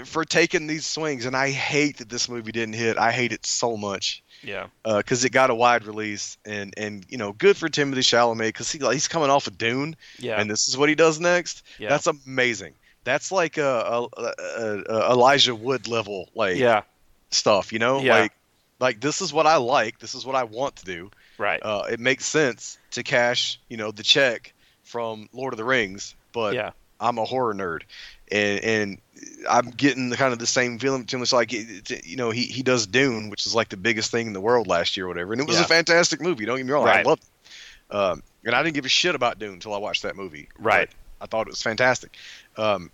for 0.05 0.25
taking 0.25 0.67
these 0.67 0.85
swings, 0.85 1.25
and 1.25 1.35
I 1.37 1.51
hate 1.51 1.97
that 1.97 2.09
this 2.09 2.27
movie 2.27 2.51
didn't 2.51 2.73
hit. 2.73 2.97
I 2.97 3.11
hate 3.11 3.31
it 3.31 3.45
so 3.45 3.77
much 3.77 4.23
Yeah. 4.41 4.67
because 4.83 5.23
it 5.23 5.29
got 5.29 5.49
a 5.51 5.55
wide 5.55 5.85
release, 5.85 6.37
and 6.43 6.73
and 6.75 7.05
you 7.07 7.17
know, 7.17 7.31
good 7.31 7.55
for 7.55 7.69
Timothée 7.69 7.99
Chalamet 7.99 8.47
because 8.49 8.71
he 8.71 8.79
he's 8.79 9.07
coming 9.07 9.29
off 9.29 9.47
of 9.47 9.57
Dune, 9.57 9.95
Yeah. 10.19 10.41
and 10.41 10.49
this 10.49 10.67
is 10.67 10.75
what 10.75 10.89
he 10.89 10.95
does 10.95 11.19
next. 11.19 11.63
yeah. 11.77 11.89
That's 11.89 12.07
amazing. 12.07 12.73
That's 13.03 13.31
like 13.31 13.57
a, 13.57 13.63
a, 13.63 14.07
a, 14.17 14.83
a 14.89 15.11
Elijah 15.11 15.55
Wood 15.55 15.87
level 15.87 16.29
like 16.35 16.57
yeah. 16.57 16.81
stuff, 17.29 17.71
you 17.73 17.79
know? 17.79 18.01
Yeah. 18.01 18.19
Like 18.21 18.33
like 18.79 18.99
this 18.99 19.21
is 19.21 19.31
what 19.31 19.45
I 19.47 19.57
like. 19.57 19.99
This 19.99 20.15
is 20.15 20.25
what 20.25 20.35
I 20.35 20.43
want 20.43 20.77
to 20.77 20.85
do. 20.85 21.11
Right. 21.37 21.59
Uh, 21.63 21.83
it 21.91 21.99
makes 21.99 22.25
sense 22.25 22.77
to 22.91 23.03
cash, 23.03 23.59
you 23.69 23.77
know, 23.77 23.91
the 23.91 24.03
check 24.03 24.53
from 24.83 25.29
Lord 25.31 25.53
of 25.53 25.57
the 25.57 25.63
Rings, 25.63 26.15
but 26.33 26.53
yeah. 26.55 26.71
I'm 26.99 27.17
a 27.17 27.25
horror 27.25 27.53
nerd, 27.55 27.83
and 28.31 28.63
and 28.63 29.01
I'm 29.49 29.69
getting 29.71 30.11
kind 30.11 30.33
of 30.33 30.39
the 30.39 30.47
same 30.47 30.79
feeling 30.79 31.05
to 31.05 31.15
him. 31.15 31.21
It's 31.21 31.33
like 31.33 31.51
you 31.51 32.15
know 32.15 32.31
he 32.31 32.43
he 32.43 32.63
does 32.63 32.87
Dune, 32.87 33.29
which 33.29 33.45
is 33.45 33.53
like 33.55 33.69
the 33.69 33.77
biggest 33.77 34.11
thing 34.11 34.27
in 34.27 34.33
the 34.33 34.41
world 34.41 34.67
last 34.67 34.95
year 34.97 35.05
or 35.05 35.09
whatever, 35.09 35.33
and 35.33 35.41
it 35.41 35.47
was 35.47 35.57
Yeah. 35.57 35.63
a 35.63 35.67
fantastic 35.67 36.21
movie. 36.21 36.45
Don't 36.45 36.57
get 36.57 36.65
me 36.65 36.71
wrong, 36.71 36.85
Right. 36.85 37.05
I 37.05 37.09
loved 37.09 37.23
it. 37.23 37.95
Um, 37.95 38.23
and 38.45 38.55
I 38.55 38.63
didn't 38.63 38.75
give 38.75 38.85
a 38.85 38.89
shit 38.89 39.15
about 39.15 39.37
Dune 39.37 39.53
until 39.53 39.73
I 39.73 39.77
watched 39.77 40.03
that 40.03 40.15
movie. 40.15 40.47
Right. 40.57 40.89
I 41.19 41.25
thought 41.27 41.47
it 41.47 41.51
was 41.51 41.61
fantastic. 41.61 42.15
Um, 42.57 42.89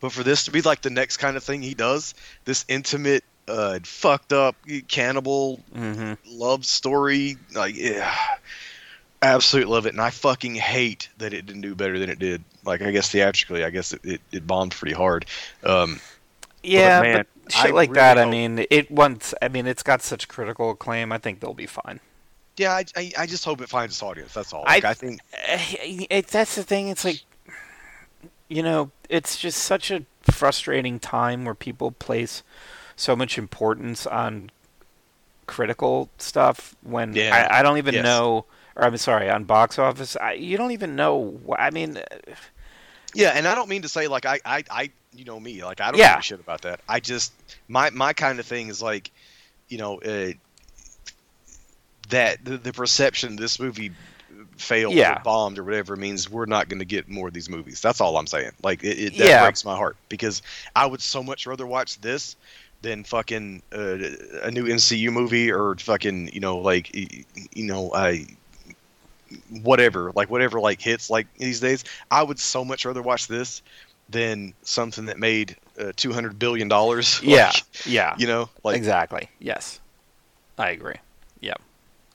but 0.00 0.10
for 0.12 0.22
this 0.22 0.44
to 0.46 0.50
be 0.50 0.60
like 0.62 0.82
the 0.82 0.90
next 0.90 1.16
kind 1.18 1.36
of 1.36 1.44
thing 1.44 1.62
he 1.62 1.74
does, 1.74 2.14
this 2.44 2.64
intimate, 2.68 3.22
uh, 3.48 3.78
fucked 3.84 4.32
up 4.32 4.56
cannibal 4.88 5.60
Mm-hmm. 5.74 6.14
love 6.26 6.66
story. 6.66 7.36
Like, 7.54 7.76
yeah, 7.76 8.12
absolutely 9.22 9.72
love 9.72 9.86
it. 9.86 9.90
And 9.92 10.00
I 10.00 10.10
fucking 10.10 10.54
hate 10.56 11.08
that 11.18 11.32
it 11.32 11.46
didn't 11.46 11.62
do 11.62 11.74
better 11.74 11.98
than 11.98 12.10
it 12.10 12.18
did. 12.18 12.42
Like, 12.64 12.82
I 12.82 12.90
guess 12.90 13.10
theatrically, 13.10 13.64
I 13.64 13.70
guess 13.70 13.92
it, 13.92 14.00
it, 14.04 14.20
it 14.32 14.46
bombed 14.46 14.72
pretty 14.72 14.94
hard. 14.94 15.26
Um, 15.64 16.00
Yeah, 16.62 17.02
man, 17.02 17.16
but 17.44 17.52
shit 17.52 17.66
I 17.66 17.74
like 17.74 17.90
really 17.90 18.00
that. 18.00 18.18
I 18.18 18.24
mean, 18.24 18.64
it 18.70 18.90
once. 18.90 19.34
I 19.42 19.48
mean, 19.48 19.66
it's 19.66 19.82
got 19.82 20.00
such 20.02 20.28
critical 20.28 20.70
acclaim. 20.70 21.12
I 21.12 21.18
think 21.18 21.40
they'll 21.40 21.52
be 21.54 21.66
fine. 21.66 22.00
yeah, 22.56 22.72
I, 22.72 22.84
I, 22.96 23.12
I 23.18 23.26
just 23.26 23.44
hope 23.44 23.60
it 23.60 23.68
finds 23.68 23.94
its 23.94 24.02
audience. 24.02 24.32
That's 24.32 24.52
all. 24.52 24.64
I- 24.66 24.76
Like, 24.76 24.84
I, 24.84 24.94
think, 24.94 25.20
Eh, 25.46 26.06
It, 26.10 26.28
that's 26.28 26.54
the 26.54 26.62
thing. 26.62 26.88
It's 26.88 27.04
like, 27.04 27.20
you 28.48 28.62
know, 28.62 28.90
it's 29.08 29.36
just 29.38 29.58
such 29.58 29.90
a 29.90 30.04
frustrating 30.30 30.98
time 31.00 31.44
where 31.44 31.54
people 31.54 31.90
place 31.92 32.42
so 32.96 33.14
much 33.16 33.36
importance 33.36 34.06
on 34.06 34.50
critical 35.46 36.08
stuff 36.18 36.74
when 36.82 37.12
Yeah. 37.14 37.48
I, 37.50 37.58
I 37.58 37.62
don't 37.62 37.76
even 37.78 37.94
Yes. 37.94 38.04
know. 38.04 38.46
Or 38.76 38.84
I'm 38.84 38.96
sorry, 38.96 39.30
on 39.30 39.44
box 39.44 39.78
office, 39.78 40.16
I, 40.16 40.32
you 40.32 40.56
don't 40.56 40.72
even 40.72 40.96
know. 40.96 41.38
I 41.56 41.70
mean, 41.70 42.00
yeah, 43.14 43.30
and 43.30 43.46
I 43.46 43.54
don't 43.54 43.68
mean 43.68 43.82
to 43.82 43.88
say 43.88 44.08
like 44.08 44.26
I, 44.26 44.40
I, 44.44 44.64
I 44.70 44.90
you 45.12 45.24
know 45.24 45.38
me, 45.38 45.62
like 45.64 45.80
I 45.80 45.90
don't 45.90 45.98
Yeah. 45.98 46.14
give 46.14 46.20
a 46.20 46.22
shit 46.22 46.40
about 46.40 46.62
that. 46.62 46.80
I 46.88 47.00
just 47.00 47.32
my 47.68 47.90
my 47.90 48.12
kind 48.12 48.38
of 48.40 48.46
thing 48.46 48.68
is 48.68 48.82
like, 48.82 49.10
you 49.68 49.78
know, 49.78 49.98
uh, 50.00 50.32
that 52.10 52.44
the, 52.44 52.56
the 52.58 52.72
perception 52.72 53.36
this 53.36 53.58
movie 53.58 53.92
failed 54.56 54.94
Yeah. 54.94 55.18
or 55.18 55.22
bombed 55.24 55.58
or 55.58 55.64
whatever 55.64 55.96
means 55.96 56.28
we're 56.28 56.46
not 56.46 56.68
going 56.68 56.80
to 56.80 56.84
get 56.84 57.08
more 57.08 57.28
of 57.28 57.34
these 57.34 57.48
movies. 57.48 57.80
That's 57.80 58.00
all 58.00 58.16
I'm 58.16 58.26
saying. 58.26 58.52
Like 58.62 58.84
it, 58.84 58.98
it 58.98 59.16
that 59.18 59.24
Yeah. 59.28 59.42
breaks 59.42 59.64
my 59.64 59.76
heart 59.76 59.96
because 60.08 60.42
I 60.76 60.86
would 60.86 61.00
so 61.00 61.22
much 61.22 61.46
rather 61.46 61.66
watch 61.66 62.00
this 62.00 62.36
than 62.82 63.04
fucking 63.04 63.62
uh, 63.72 63.96
a 64.42 64.50
new 64.50 64.64
MCU 64.64 65.10
movie 65.10 65.50
or 65.50 65.76
fucking 65.76 66.28
you 66.32 66.40
know 66.40 66.58
like 66.58 66.94
you 66.94 67.64
know 67.64 67.92
I 67.94 68.26
whatever 69.62 70.12
like 70.14 70.30
whatever 70.30 70.60
like 70.60 70.80
hits 70.80 71.10
like 71.10 71.26
these 71.38 71.60
days. 71.60 71.84
I 72.10 72.22
would 72.22 72.38
so 72.38 72.64
much 72.64 72.84
rather 72.84 73.02
watch 73.02 73.26
this 73.28 73.62
than 74.10 74.52
something 74.62 75.06
that 75.06 75.18
made 75.18 75.56
uh, 75.78 75.92
200 75.96 76.38
billion 76.38 76.68
dollars. 76.68 77.20
yeah, 77.24 77.52
yeah, 77.86 78.14
you 78.18 78.26
know 78.26 78.48
like 78.62 78.76
exactly. 78.76 79.28
Yes, 79.38 79.80
I 80.58 80.70
agree. 80.70 80.96
Yeah. 81.40 81.54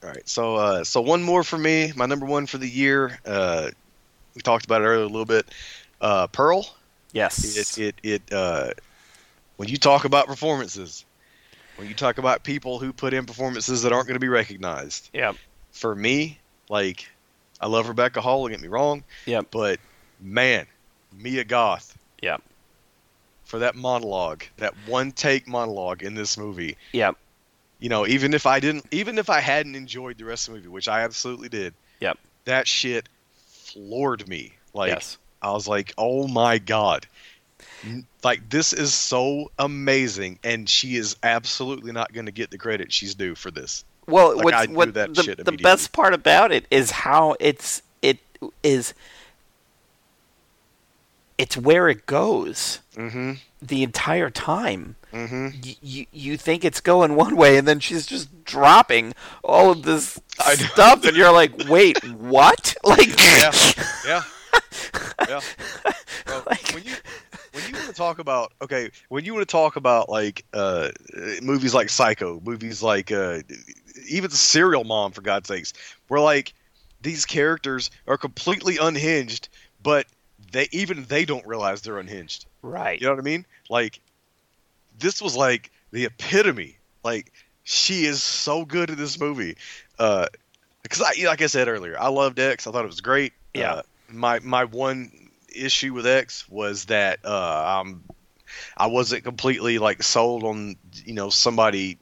All 0.02 0.08
right, 0.08 0.26
so 0.28 0.56
uh, 0.56 0.84
so 0.84 1.00
one 1.00 1.22
more 1.22 1.42
for 1.42 1.58
me. 1.58 1.92
My 1.94 2.06
number 2.06 2.26
one 2.26 2.46
for 2.46 2.58
the 2.58 2.68
year. 2.68 3.18
Uh, 3.26 3.70
we 4.34 4.40
talked 4.42 4.64
about 4.64 4.80
it 4.82 4.84
earlier 4.84 5.02
a 5.04 5.06
little 5.08 5.26
bit. 5.26 5.48
Uh, 6.00 6.26
Pearl. 6.28 6.66
Yes, 7.12 7.56
It 7.56 7.78
it 7.78 7.94
it. 8.02 8.32
Uh, 8.32 8.70
when 9.56 9.68
you 9.68 9.76
talk 9.76 10.04
about 10.06 10.26
performances, 10.26 11.04
when 11.76 11.88
you 11.88 11.94
talk 11.94 12.16
about 12.18 12.44
people 12.44 12.78
who 12.78 12.92
put 12.92 13.12
in 13.12 13.26
performances 13.26 13.82
that 13.82 13.92
aren't 13.92 14.06
going 14.06 14.14
to 14.14 14.20
be 14.20 14.28
recognized, 14.28 15.10
Yeah. 15.12 15.32
for 15.72 15.94
me, 15.94 16.38
like 16.70 17.06
I 17.60 17.66
love 17.66 17.88
Rebecca 17.88 18.22
Hall. 18.22 18.42
Don't 18.44 18.52
get 18.52 18.62
me 18.62 18.68
wrong. 18.68 19.04
Yep. 19.26 19.48
But 19.50 19.80
man, 20.20 20.66
Mia 21.12 21.44
Goth. 21.44 21.98
Yeah. 22.22 22.38
For 23.44 23.58
that 23.58 23.74
monologue, 23.74 24.44
that 24.58 24.74
one 24.86 25.12
take 25.12 25.46
monologue 25.48 26.02
in 26.02 26.14
this 26.14 26.38
movie, 26.38 26.76
Yeah. 26.92 27.12
you 27.80 27.88
know, 27.88 28.06
even 28.06 28.32
if 28.32 28.46
I 28.46 28.60
didn't, 28.60 28.86
even 28.92 29.18
if 29.18 29.28
I 29.28 29.40
hadn't 29.40 29.74
enjoyed 29.74 30.18
the 30.18 30.24
rest 30.24 30.48
of 30.48 30.54
the 30.54 30.60
movie, 30.60 30.68
which 30.70 30.86
I 30.88 31.02
absolutely 31.02 31.48
did. 31.48 31.74
Yep. 32.00 32.18
That 32.44 32.68
shit 32.68 33.08
floored 33.48 34.26
me. 34.28 34.52
Like 34.72 34.90
yes. 34.92 35.18
I 35.42 35.50
was 35.52 35.66
like, 35.66 35.92
oh 35.98 36.28
my 36.28 36.58
god, 36.58 37.06
like 38.22 38.48
this 38.48 38.72
is 38.72 38.94
so 38.94 39.50
amazing, 39.58 40.38
and 40.44 40.68
she 40.68 40.96
is 40.96 41.16
absolutely 41.22 41.90
not 41.92 42.12
going 42.12 42.26
to 42.26 42.32
get 42.32 42.50
the 42.50 42.58
credit 42.58 42.92
she's 42.92 43.14
due 43.16 43.34
for 43.34 43.50
this. 43.50 43.84
Well, 44.10 44.36
Like, 44.36 44.44
what's, 44.44 44.68
what 44.68 44.94
the, 44.94 45.36
the 45.44 45.52
best 45.52 45.92
part 45.92 46.12
about 46.14 46.52
it 46.52 46.66
is 46.70 46.90
how 46.90 47.36
it's 47.40 47.82
it 48.02 48.18
is 48.62 48.94
it's 51.38 51.56
where 51.56 51.88
it 51.88 52.06
goes 52.06 52.80
Mm-hmm. 52.96 53.32
the 53.62 53.82
entire 53.82 54.28
time. 54.30 54.96
Mm-hmm. 55.12 55.46
Y- 55.64 55.76
you 55.80 56.06
you 56.12 56.36
think 56.36 56.64
it's 56.64 56.80
going 56.80 57.14
one 57.14 57.34
way, 57.36 57.56
and 57.56 57.66
then 57.66 57.80
she's 57.80 58.04
just 58.04 58.44
dropping 58.44 59.14
all 59.42 59.70
of 59.70 59.82
this 59.84 60.20
stuff, 60.54 61.04
and 61.06 61.16
you're 61.16 61.32
like, 61.32 61.52
"Wait, 61.68 62.02
what?" 62.12 62.74
Like, 62.84 63.08
Yeah. 63.18 63.52
Yeah. 64.06 64.22
Yeah. 65.28 65.40
Bro, 66.26 66.42
Like- 66.46 66.70
when 66.74 66.84
you 66.84 66.92
when 67.60 67.70
you 67.70 67.74
want 67.80 67.88
to 67.88 67.94
talk 67.94 68.18
about 68.18 68.52
okay, 68.62 68.90
when 69.08 69.24
you 69.24 69.34
want 69.34 69.46
to 69.46 69.52
talk 69.52 69.76
about 69.76 70.08
like 70.08 70.44
uh 70.52 70.90
movies 71.42 71.74
like 71.74 71.88
Psycho, 71.88 72.40
movies 72.44 72.82
like 72.82 73.12
uh 73.12 73.40
even 74.08 74.30
Serial 74.30 74.84
Mom 74.84 75.12
for 75.12 75.20
God's 75.20 75.48
sakes, 75.48 75.72
where 76.08 76.20
like 76.20 76.54
these 77.02 77.24
characters 77.24 77.90
are 78.06 78.16
completely 78.16 78.78
unhinged, 78.78 79.48
but 79.82 80.06
they 80.52 80.68
even 80.72 81.04
they 81.04 81.24
don't 81.24 81.46
realize 81.46 81.82
they're 81.82 81.98
unhinged. 81.98 82.46
right? 82.62 83.00
You 83.00 83.06
know 83.06 83.12
what 83.12 83.20
I 83.20 83.24
mean? 83.24 83.46
Like 83.68 84.00
this 84.98 85.20
was 85.22 85.36
like 85.36 85.70
the 85.92 86.04
epitome. 86.04 86.76
Like 87.04 87.32
she 87.64 88.04
is 88.04 88.22
so 88.22 88.64
good 88.64 88.90
in 88.90 88.96
this 88.96 89.18
movie. 89.18 89.56
Uh 89.98 90.26
because 90.82 91.02
I 91.02 91.12
like 91.26 91.42
I 91.42 91.46
said 91.46 91.68
earlier, 91.68 91.98
I 91.98 92.08
loved 92.08 92.38
X. 92.38 92.66
I 92.66 92.72
thought 92.72 92.84
it 92.84 92.88
was 92.88 93.00
great. 93.00 93.32
Yeah. 93.54 93.74
Uh, 93.74 93.82
my 94.08 94.38
my 94.40 94.64
one 94.64 95.19
issue 95.54 95.94
with 95.94 96.06
X 96.06 96.48
was 96.48 96.86
that 96.86 97.20
uh 97.24 97.80
um 97.80 98.02
I 98.76 98.86
wasn't 98.88 99.24
completely 99.24 99.78
like 99.78 100.02
sold 100.02 100.44
on 100.44 100.76
you 101.04 101.14
know 101.14 101.30
somebody 101.30 101.98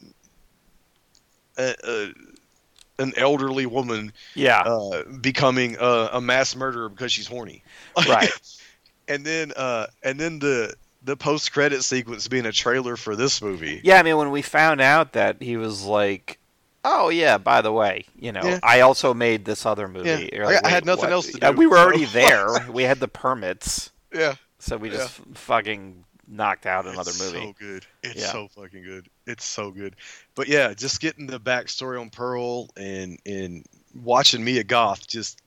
uh, 1.56 1.72
uh, 1.84 2.06
an 3.00 3.12
elderly 3.16 3.66
woman 3.66 4.12
Yeah, 4.34 4.60
uh, 4.62 5.02
becoming 5.20 5.76
a, 5.78 6.10
a 6.14 6.20
mass 6.20 6.54
murderer 6.56 6.88
because 6.88 7.12
she's 7.12 7.26
horny. 7.26 7.62
Right. 8.08 8.30
and 9.08 9.24
then 9.24 9.52
uh, 9.56 9.86
and 10.02 10.18
then 10.18 10.38
the 10.38 10.74
the 11.02 11.16
post 11.16 11.52
credit 11.52 11.82
sequence 11.84 12.28
being 12.28 12.46
a 12.46 12.52
trailer 12.52 12.96
for 12.96 13.16
this 13.16 13.40
movie. 13.42 13.80
yeah. 13.84 13.98
I 13.98 14.02
mean, 14.02 14.16
when 14.16 14.30
we 14.30 14.42
found 14.42 14.80
out 14.80 15.12
that 15.14 15.42
he 15.42 15.56
was 15.56 15.84
like. 15.84 16.38
Oh 16.90 17.10
yeah! 17.10 17.36
By 17.39 17.60
the 17.60 17.73
way, 17.73 18.05
you 18.19 18.32
know, 18.32 18.40
Yeah. 18.43 18.60
I 18.62 18.81
also 18.81 19.12
made 19.12 19.44
this 19.44 19.66
other 19.66 19.89
movie. 19.89 20.09
Yeah. 20.09 20.28
You're 20.32 20.47
I- 20.47 20.60
I 20.65 20.69
had 20.70 20.85
nothing 20.86 21.05
what?" 21.06 21.12
else 21.12 21.27
to 21.27 21.32
Yeah, 21.39 21.51
do, 21.51 21.55
uh, 21.55 21.59
we 21.59 21.66
were 21.66 21.77
so- 21.77 21.82
already 21.82 22.05
there. 22.20 22.48
we 22.70 22.82
had 22.85 22.98
the 23.01 23.09
permits, 23.09 23.90
Yeah, 24.15 24.36
so 24.59 24.77
we 24.78 24.89
just 24.90 25.20
f- 25.20 25.27
fucking 25.35 26.05
knocked 26.27 26.66
out 26.66 26.86
another 26.86 27.10
it's 27.10 27.20
movie. 27.20 27.40
so 27.47 27.55
good. 27.59 27.86
It's 28.02 28.20
Yeah. 28.20 28.32
so 28.32 28.48
fucking 28.48 28.82
good. 28.85 29.09
It's 29.27 29.44
so 29.44 29.70
good. 29.70 29.97
But 30.35 30.48
yeah, 30.48 30.73
just 30.74 31.01
getting 31.01 31.27
the 31.27 31.40
backstory 31.40 32.01
on 32.01 32.10
Pearl 32.10 32.69
and 32.77 33.19
and 33.27 33.65
watching 33.94 34.44
Mia 34.44 34.65
Goth 34.65 35.06
just 35.06 35.40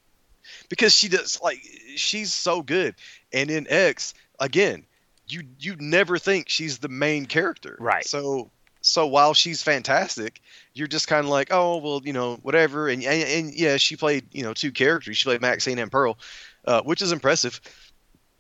because 0.70 0.94
she 0.94 1.08
does 1.08 1.40
like 1.42 1.60
she's 1.96 2.34
so 2.34 2.62
good. 2.62 2.96
And 3.34 3.50
in 3.50 3.68
X 3.70 4.14
again, 4.40 4.86
you 5.28 5.44
you 5.60 5.76
never 5.80 6.18
think 6.18 6.50
she's 6.50 6.80
the 6.80 6.90
main 6.90 7.26
character. 7.26 7.78
Right. 7.80 8.06
So 8.06 8.52
so 8.82 9.06
while 9.08 9.34
she's 9.34 9.62
fantastic, 9.62 10.42
you're 10.74 10.88
just 10.88 11.08
kind 11.08 11.24
of 11.26 11.30
like, 11.30 11.50
oh 11.52 11.78
well, 11.78 12.02
you 12.04 12.14
know, 12.14 12.36
whatever. 12.42 12.90
And, 12.90 13.04
and 13.04 13.24
and 13.24 13.54
yeah, 13.54 13.78
she 13.78 13.96
played 13.96 14.26
you 14.32 14.44
know 14.44 14.54
two 14.54 14.72
characters. 14.72 15.18
She 15.18 15.26
played 15.26 15.42
Maxine 15.42 15.80
and 15.80 15.92
Pearl, 15.92 16.18
uh, 16.66 16.82
which 16.82 17.02
is 17.02 17.12
impressive. 17.12 17.62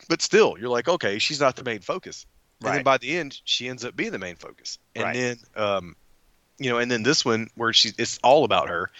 But 0.09 0.22
still, 0.22 0.55
you're 0.59 0.69
like, 0.69 0.88
okay, 0.88 1.19
she's 1.19 1.39
not 1.39 1.55
the 1.55 1.63
main 1.63 1.80
focus. 1.80 2.26
And 2.63 2.76
then 2.76 2.84
by 2.84 2.97
the 2.97 3.18
end, 3.18 3.39
she 3.43 3.68
ends 3.69 3.85
up 3.85 3.95
being 3.95 4.11
the 4.11 4.19
main 4.19 4.35
focus. 4.35 4.77
And 4.95 5.03
Right. 5.03 5.15
then, 5.15 5.38
um, 5.55 5.95
you 6.59 6.69
know, 6.69 6.77
and 6.77 6.91
then 6.91 7.03
this 7.03 7.26
one 7.26 7.49
where 7.55 7.73
she 7.73 7.91
it's 7.97 8.19
all 8.23 8.43
about 8.43 8.69
her, 8.69 8.91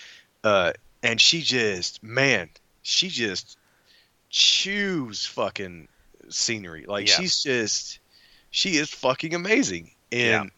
uh, 0.44 0.74
and 1.04 1.20
she 1.22 1.42
just 1.42 2.02
man, 2.04 2.50
she 2.82 3.10
just 3.10 3.58
chews 4.30 5.26
fucking 5.26 5.88
scenery. 6.30 6.86
Like 6.88 7.08
Yeah. 7.08 7.16
she's 7.16 7.44
just 7.44 8.00
she 8.52 8.78
is 8.78 8.90
fucking 8.90 9.34
amazing. 9.34 9.92
And 10.12 10.52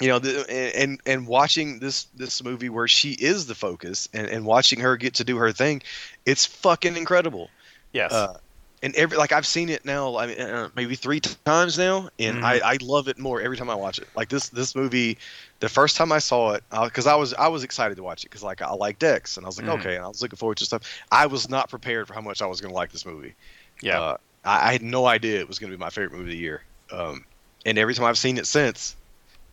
you 0.00 0.08
know, 0.08 0.18
the, 0.18 0.46
and 0.76 1.00
and 1.06 1.26
watching 1.26 1.78
this 1.80 2.04
this 2.14 2.42
movie 2.42 2.68
where 2.68 2.88
she 2.88 3.12
is 3.12 3.46
the 3.46 3.54
focus, 3.54 4.08
and, 4.12 4.26
and 4.28 4.44
watching 4.44 4.80
her 4.80 4.96
get 4.96 5.14
to 5.14 5.24
do 5.24 5.36
her 5.38 5.52
thing, 5.52 5.82
it's 6.24 6.46
fucking 6.46 6.96
incredible. 6.96 7.50
Yes. 7.92 8.12
Uh, 8.12 8.34
and 8.80 8.94
every 8.94 9.16
like 9.18 9.32
I've 9.32 9.46
seen 9.46 9.70
it 9.70 9.84
now, 9.84 10.16
I 10.16 10.26
mean, 10.28 10.40
uh, 10.40 10.68
maybe 10.76 10.94
three 10.94 11.18
times 11.20 11.76
now, 11.78 12.10
and 12.20 12.36
Mhm. 12.36 12.44
I, 12.44 12.60
I 12.74 12.78
love 12.80 13.08
it 13.08 13.18
more 13.18 13.40
every 13.40 13.56
time 13.56 13.68
I 13.70 13.74
watch 13.74 13.98
it. 13.98 14.08
Like 14.14 14.28
this 14.28 14.50
this 14.50 14.76
movie, 14.76 15.18
the 15.58 15.68
first 15.68 15.96
time 15.96 16.12
I 16.12 16.20
saw 16.20 16.52
it, 16.52 16.62
because 16.70 17.08
I 17.08 17.16
was 17.16 17.34
I 17.34 17.48
was 17.48 17.64
excited 17.64 17.96
to 17.96 18.04
watch 18.04 18.22
it 18.24 18.30
because 18.30 18.44
like 18.44 18.62
I 18.62 18.72
like 18.72 19.00
Dex, 19.00 19.36
and 19.36 19.44
I 19.44 19.48
was 19.48 19.58
like 19.58 19.66
Mhm. 19.66 19.72
okay, 19.74 19.96
and 19.96 20.04
I 20.04 20.08
was 20.08 20.22
looking 20.22 20.36
forward 20.36 20.58
to 20.58 20.64
stuff. 20.64 20.82
I 21.10 21.26
was 21.26 21.48
not 21.48 21.70
prepared 21.70 22.06
for 22.06 22.14
how 22.14 22.20
much 22.20 22.40
I 22.40 22.46
was 22.46 22.60
going 22.60 22.70
to 22.70 22.76
like 22.76 22.92
this 22.92 23.04
movie. 23.04 23.34
yeah. 23.82 23.98
Uh, 23.98 24.16
I, 24.44 24.68
I 24.68 24.72
had 24.72 24.82
no 24.82 25.06
idea 25.06 25.40
it 25.40 25.48
was 25.48 25.58
going 25.58 25.72
to 25.72 25.76
be 25.76 25.80
my 25.80 25.90
favorite 25.90 26.12
movie 26.12 26.30
of 26.30 26.36
the 26.36 26.36
year. 26.36 26.62
Um, 26.92 27.24
and 27.66 27.78
every 27.78 27.94
time 27.94 28.04
I've 28.06 28.18
seen 28.18 28.38
it 28.38 28.46
since, 28.46 28.94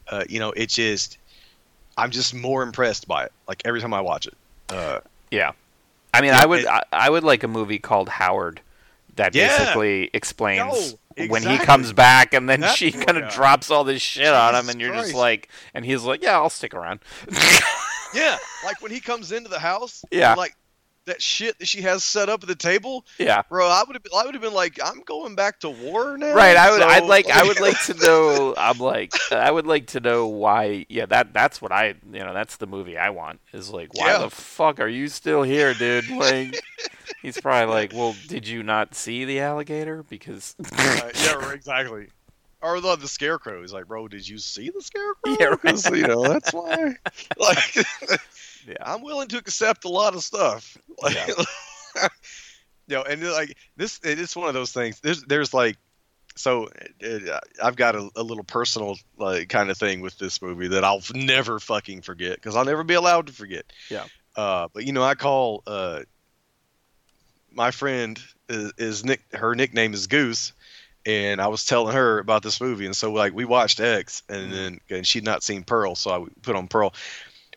uh, 0.09 0.23
you 0.29 0.39
know, 0.39 0.51
it 0.51 0.69
just 0.69 1.17
I'm 1.97 2.11
just 2.11 2.33
more 2.33 2.61
impressed 2.63 3.07
by 3.07 3.25
it. 3.25 3.31
Like 3.47 3.61
every 3.65 3.81
time 3.81 3.93
I 3.93 4.01
watch 4.01 4.27
it. 4.27 4.33
Uh, 4.69 4.99
Yeah. 5.31 5.51
I 6.13 6.21
mean, 6.21 6.31
Yeah, 6.31 6.41
I 6.41 6.45
would 6.45 6.59
it- 6.61 6.67
I, 6.67 6.81
I 6.91 7.09
would 7.09 7.23
like 7.23 7.43
a 7.43 7.47
movie 7.47 7.79
called 7.79 8.09
Howard 8.09 8.61
that 9.15 9.33
Yeah. 9.35 9.57
basically 9.57 10.09
explains 10.13 10.95
No, 11.17 11.25
when 11.27 11.43
he 11.43 11.57
comes 11.57 11.93
back 11.93 12.33
and 12.33 12.49
then 12.49 12.59
That's 12.61 12.75
she 12.75 12.91
kind 12.91 13.17
of 13.17 13.31
drops 13.31 13.71
all 13.71 13.83
this 13.85 14.01
shit 14.01 14.27
on 14.33 14.55
him 14.55 14.67
and 14.69 14.81
you're 14.81 14.93
just 14.93 15.13
like 15.13 15.49
and 15.73 15.85
he's 15.85 16.03
like, 16.03 16.21
"Yeah, 16.21 16.33
I'll 16.33 16.49
stick 16.49 16.73
around." 16.73 16.99
yeah, 18.13 18.37
like 18.63 18.81
when 18.81 18.91
he 18.91 18.99
comes 18.99 19.31
into 19.31 19.49
the 19.49 19.59
house, 19.59 20.03
Yeah. 20.11 20.33
like 20.35 20.55
that 21.05 21.21
shit 21.21 21.57
that 21.59 21.67
she 21.67 21.81
has 21.81 22.03
set 22.03 22.29
up 22.29 22.43
at 22.43 22.47
the 22.47 22.55
table, 22.55 23.05
yeah. 23.17 23.41
bro. 23.49 23.67
I 23.67 23.83
would 23.85 23.95
have 23.95 24.03
I 24.15 24.25
would 24.25 24.33
have 24.35 24.41
been 24.41 24.53
like, 24.53 24.79
I'm 24.83 25.01
going 25.01 25.35
back 25.35 25.59
to 25.61 25.69
war 25.69 26.17
now. 26.17 26.33
Right, 26.33 26.57
I 26.57 26.71
would 26.71 26.81
So, 26.81 26.87
I'd 26.87 27.05
like 27.05 27.29
I 27.29 27.43
would 27.43 27.59
like 27.59 27.79
to 27.85 27.93
know 28.01 28.53
I'm 28.57 28.79
like 28.79 29.11
I 29.31 29.51
would 29.51 29.67
like 29.67 29.87
to 29.87 29.99
know 29.99 30.27
why 30.27 30.85
yeah, 30.89 31.05
that 31.07 31.33
that's 31.33 31.61
what 31.61 31.71
I 31.71 31.95
you 32.11 32.19
know, 32.19 32.33
that's 32.33 32.57
the 32.57 32.67
movie 32.67 32.97
I 32.97 33.09
want. 33.09 33.39
Is 33.53 33.69
like 33.69 33.93
why 33.93 34.07
Yeah. 34.11 34.17
the 34.19 34.29
fuck 34.29 34.79
are 34.79 34.87
you 34.87 35.07
still 35.07 35.43
here, 35.43 35.73
dude? 35.73 36.09
Like 36.09 36.59
he's 37.21 37.39
probably 37.39 37.73
like, 37.73 37.93
"Well, 37.93 38.15
did 38.27 38.47
you 38.47 38.63
not 38.63 38.95
see 38.95 39.25
the 39.25 39.39
alligator?" 39.39 40.03
Because 40.03 40.55
Uh, 40.77 41.09
yeah, 41.15 41.51
exactly. 41.51 42.07
Or 42.61 42.79
the, 42.81 42.95
the 42.95 43.07
scarecrow. 43.07 43.61
He's 43.61 43.73
like, 43.73 43.87
bro, 43.87 44.07
did 44.07 44.27
you 44.27 44.37
see 44.37 44.69
the 44.69 44.81
scarecrow? 44.81 45.35
Yeah, 45.39 45.55
right. 45.63 45.91
you 45.91 46.07
know 46.07 46.23
that's 46.23 46.53
why. 46.53 46.95
Like, 47.37 47.75
Yeah. 48.67 48.77
I'm 48.81 49.03
willing 49.03 49.27
to 49.27 49.37
accept 49.37 49.85
a 49.85 49.89
lot 49.89 50.15
of 50.15 50.23
stuff. 50.23 50.75
Like, 51.01 51.15
Yeah. 51.15 51.43
you 52.87 52.95
know, 52.95 53.03
and 53.03 53.21
like 53.23 53.55
this, 53.77 53.99
it's 54.03 54.35
one 54.35 54.47
of 54.47 54.55
those 54.55 54.71
things. 54.71 54.99
There's, 55.01 55.21
there's 55.23 55.53
like, 55.53 55.77
so 56.35 56.69
uh, 57.03 57.39
I've 57.63 57.75
got 57.75 57.95
a, 57.95 58.09
a 58.15 58.23
little 58.23 58.43
personal 58.43 58.97
like 59.17 59.49
kind 59.49 59.69
of 59.69 59.77
thing 59.77 60.01
with 60.01 60.17
this 60.17 60.41
movie 60.41 60.67
that 60.69 60.83
I'll 60.83 61.01
never 61.13 61.59
fucking 61.59 62.01
forget 62.01 62.35
because 62.35 62.55
I'll 62.55 62.65
never 62.65 62.83
be 62.83 62.95
allowed 62.95 63.27
to 63.27 63.33
forget. 63.33 63.65
Yeah. 63.89 64.05
Uh, 64.35 64.67
but 64.73 64.85
you 64.85 64.91
know, 64.91 65.03
I 65.03 65.15
call 65.15 65.63
uh, 65.65 66.01
my 67.51 67.71
friend 67.71 68.19
is, 68.49 68.73
is 68.77 69.05
Nick. 69.05 69.21
Her 69.33 69.55
nickname 69.55 69.93
is 69.93 70.07
Goose, 70.07 70.51
and 71.05 71.41
I 71.41 71.47
was 71.47 71.65
telling 71.65 71.93
her 71.95 72.19
about 72.19 72.43
this 72.43 72.59
movie, 72.59 72.85
and 72.85 72.95
so 72.95 73.11
like 73.11 73.33
we 73.33 73.45
watched 73.45 73.79
X, 73.79 74.23
and 74.29 74.51
then 74.51 74.79
and 74.89 75.05
she'd 75.05 75.23
not 75.23 75.43
seen 75.43 75.63
Pearl, 75.63 75.95
so 75.95 76.11
I 76.11 76.25
put 76.41 76.55
on 76.55 76.67
Pearl. 76.67 76.93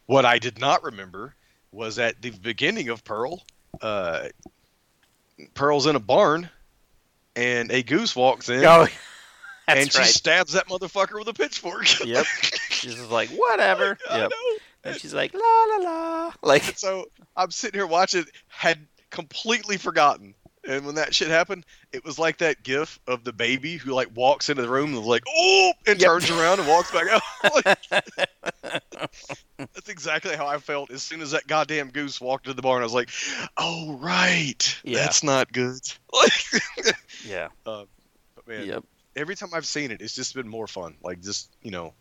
What 0.06 0.24
I 0.24 0.38
did 0.38 0.58
not 0.60 0.82
remember 0.84 1.34
was 1.72 1.98
at 1.98 2.20
the 2.22 2.30
beginning 2.30 2.88
of 2.88 3.04
Pearl, 3.04 3.42
uh, 3.82 4.28
Pearl's 5.54 5.86
in 5.86 5.96
a 5.96 6.00
barn, 6.00 6.48
and 7.36 7.70
a 7.70 7.82
goose 7.82 8.16
walks 8.16 8.48
in, 8.48 8.64
Oh, 8.64 8.86
and 9.68 9.92
she 9.92 9.98
right. 9.98 10.06
stabs 10.06 10.52
that 10.52 10.68
motherfucker 10.68 11.18
with 11.18 11.28
a 11.28 11.34
pitchfork. 11.34 11.86
Yep. 12.04 12.24
She's 12.70 12.94
just 12.94 13.10
like, 13.10 13.28
whatever. 13.30 13.98
I 14.10 14.18
Yep. 14.20 14.30
And 14.84 15.00
she's 15.00 15.12
like, 15.12 15.34
la 15.34 15.40
la 15.40 15.76
la. 15.82 16.32
Like, 16.42 16.62
So 16.62 17.06
I'm 17.36 17.50
sitting 17.50 17.78
here 17.78 17.86
watching, 17.86 18.24
had 18.48 18.78
completely 19.10 19.76
forgotten. 19.76 20.34
And 20.68 20.84
when 20.84 20.96
that 20.96 21.14
shit 21.14 21.28
happened, 21.28 21.64
it 21.92 22.04
was 22.04 22.18
like 22.18 22.38
that 22.38 22.62
gif 22.62 23.00
of 23.08 23.24
the 23.24 23.32
baby 23.32 23.78
who 23.78 23.92
like 23.92 24.14
walks 24.14 24.50
into 24.50 24.60
the 24.62 24.68
room 24.68 24.90
and 24.90 24.98
is 24.98 25.06
like, 25.06 25.24
oh, 25.26 25.72
and 25.86 25.98
Yep. 26.00 26.06
turns 26.06 26.30
around 26.30 26.60
and 26.60 26.68
walks 26.68 26.90
back 26.92 27.08
out. 27.08 27.22
Like, 27.64 28.04
that's 29.56 29.88
exactly 29.88 30.36
how 30.36 30.46
I 30.46 30.58
felt 30.58 30.90
as 30.90 31.02
soon 31.02 31.20
as 31.22 31.30
that 31.30 31.46
goddamn 31.46 31.88
goose 31.88 32.20
walked 32.20 32.46
into 32.46 32.54
the 32.54 32.62
barn. 32.62 32.82
I 32.82 32.84
was 32.84 32.92
like, 32.92 33.08
oh 33.56 33.94
right, 34.00 34.80
Yeah. 34.84 34.98
that's 34.98 35.22
not 35.22 35.50
good. 35.52 35.80
Like, 36.12 36.94
yeah. 37.26 37.48
Um, 37.66 37.86
but 38.34 38.46
man, 38.46 38.66
Yep. 38.66 38.84
every 39.16 39.36
time 39.36 39.50
I've 39.54 39.66
seen 39.66 39.90
it, 39.90 40.00
it's 40.02 40.14
just 40.14 40.34
been 40.34 40.48
more 40.48 40.66
fun. 40.66 40.96
Like 41.02 41.22
just 41.22 41.50
you 41.62 41.70
know, 41.70 41.94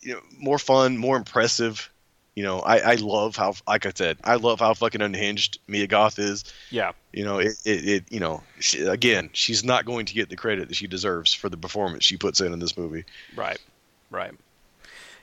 you 0.00 0.14
know, 0.14 0.20
more 0.38 0.58
fun, 0.58 0.96
more 0.96 1.16
impressive. 1.16 1.90
You 2.36 2.42
know, 2.42 2.60
I, 2.60 2.78
I 2.78 2.94
love 2.96 3.34
how, 3.34 3.54
like 3.66 3.86
I 3.86 3.92
said, 3.94 4.18
I 4.22 4.36
love 4.36 4.60
how 4.60 4.74
fucking 4.74 5.00
unhinged 5.00 5.58
Mia 5.66 5.86
Goth 5.86 6.18
is. 6.18 6.44
Yeah. 6.70 6.92
You 7.12 7.24
know, 7.24 7.38
it, 7.38 7.54
it, 7.64 7.88
it 7.88 8.04
you 8.10 8.20
know, 8.20 8.42
she, 8.60 8.82
again, 8.82 9.30
she's 9.32 9.64
not 9.64 9.86
going 9.86 10.04
to 10.04 10.14
get 10.14 10.28
the 10.28 10.36
credit 10.36 10.68
that 10.68 10.74
she 10.76 10.86
deserves 10.86 11.32
for 11.32 11.48
the 11.48 11.56
performance 11.56 12.04
she 12.04 12.18
puts 12.18 12.42
in 12.42 12.52
in 12.52 12.58
this 12.58 12.76
movie. 12.76 13.04
Right. 13.34 13.58
Right. 14.10 14.34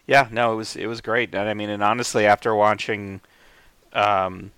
Yeah, 0.08 0.28
no, 0.32 0.54
it 0.54 0.56
was 0.56 0.76
it 0.76 0.88
was 0.88 1.02
great. 1.02 1.34
And 1.34 1.48
I 1.48 1.54
mean, 1.54 1.70
and 1.70 1.84
honestly, 1.84 2.26
after 2.26 2.54
watching, 2.54 3.22
um, 3.94 4.52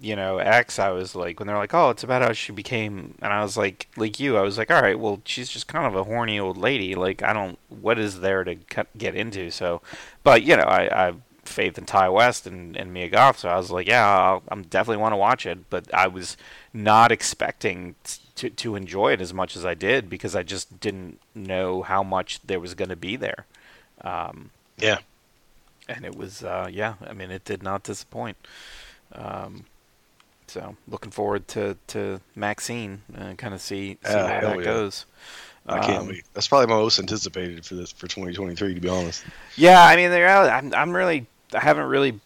you 0.00 0.16
know, 0.16 0.38
X, 0.38 0.78
I 0.78 0.90
was 0.90 1.14
like, 1.14 1.38
when 1.38 1.46
they're 1.46 1.56
like, 1.56 1.74
"Oh, 1.74 1.90
it's 1.90 2.02
about 2.02 2.22
how 2.22 2.32
she 2.32 2.50
became," 2.50 3.14
and 3.22 3.32
I 3.32 3.42
was 3.42 3.56
like, 3.56 3.86
like 3.96 4.18
you, 4.18 4.36
I 4.36 4.40
was 4.40 4.58
like, 4.58 4.70
"All 4.70 4.82
right, 4.82 4.98
well, 4.98 5.20
she's 5.24 5.48
just 5.48 5.68
kind 5.68 5.86
of 5.86 5.94
a 5.94 6.04
horny 6.04 6.40
old 6.40 6.56
lady. 6.56 6.94
Like, 6.96 7.22
I 7.22 7.32
don't, 7.32 7.58
what 7.68 7.98
is 7.98 8.20
there 8.20 8.42
to 8.42 8.56
cut, 8.56 8.88
get 8.98 9.14
into?" 9.14 9.50
So, 9.50 9.80
but 10.24 10.42
you 10.42 10.56
know, 10.56 10.64
I, 10.64 11.08
I 11.08 11.12
faith 11.50 11.78
in 11.78 11.86
Ti 11.86 12.08
West 12.08 12.46
and 12.46 12.76
and 12.76 12.92
Mia 12.92 13.08
Goth, 13.08 13.38
so 13.40 13.48
I 13.48 13.56
was 13.56 13.70
like, 13.70 13.86
"Yeah, 13.88 14.06
I'll, 14.08 14.42
I'm 14.48 14.62
definitely 14.62 15.00
want 15.02 15.12
to 15.12 15.16
watch 15.18 15.46
it." 15.46 15.70
But 15.70 15.92
I 15.94 16.06
was 16.08 16.36
not 16.72 17.12
expecting 17.12 17.94
to 18.36 18.50
to 18.50 18.76
enjoy 18.76 19.12
it 19.12 19.20
as 19.20 19.34
much 19.34 19.56
as 19.56 19.64
I 19.64 19.74
did 19.74 20.08
because 20.10 20.34
I 20.36 20.42
just 20.42 20.80
didn't 20.80 21.20
know 21.34 21.82
how 21.82 22.02
much 22.02 22.40
there 22.46 22.60
was 22.60 22.74
going 22.74 22.90
to 22.90 22.96
be 22.96 23.16
there. 23.16 23.46
Um, 24.02 24.50
Yeah. 24.78 24.98
and 25.88 26.04
it 26.04 26.16
was 26.16 26.42
uh, 26.44 26.68
yeah 26.70 26.94
i 27.06 27.12
mean 27.12 27.30
it 27.30 27.44
did 27.44 27.62
not 27.62 27.82
disappoint 27.82 28.36
um, 29.12 29.64
so 30.46 30.76
looking 30.88 31.10
forward 31.10 31.46
to 31.48 31.76
to 31.88 32.20
maxine 32.34 33.02
and 33.14 33.38
kind 33.38 33.54
of 33.54 33.60
see 33.60 33.98
see 34.02 34.12
Ah, 34.12 34.26
how 34.26 34.40
that 34.40 34.60
yeah. 34.60 34.64
goes 34.64 35.06
I 35.68 35.78
can't 35.78 36.02
Um, 36.02 36.08
wait. 36.08 36.24
That's 36.34 36.48
probably 36.48 36.66
my 36.66 36.80
most 36.80 36.98
anticipated 36.98 37.64
for 37.64 37.76
this 37.76 37.92
for 37.92 38.08
2023, 38.08 38.74
to 38.74 38.80
be 38.80 38.88
honest. 38.88 39.24
yeah 39.56 39.82
i 39.84 39.96
mean 39.96 40.10
they're 40.10 40.26
out 40.28 40.48
I'm, 40.50 40.74
I'm 40.74 40.90
really 40.92 41.26
i 41.54 41.60
haven't 41.60 41.86
really 41.86 42.20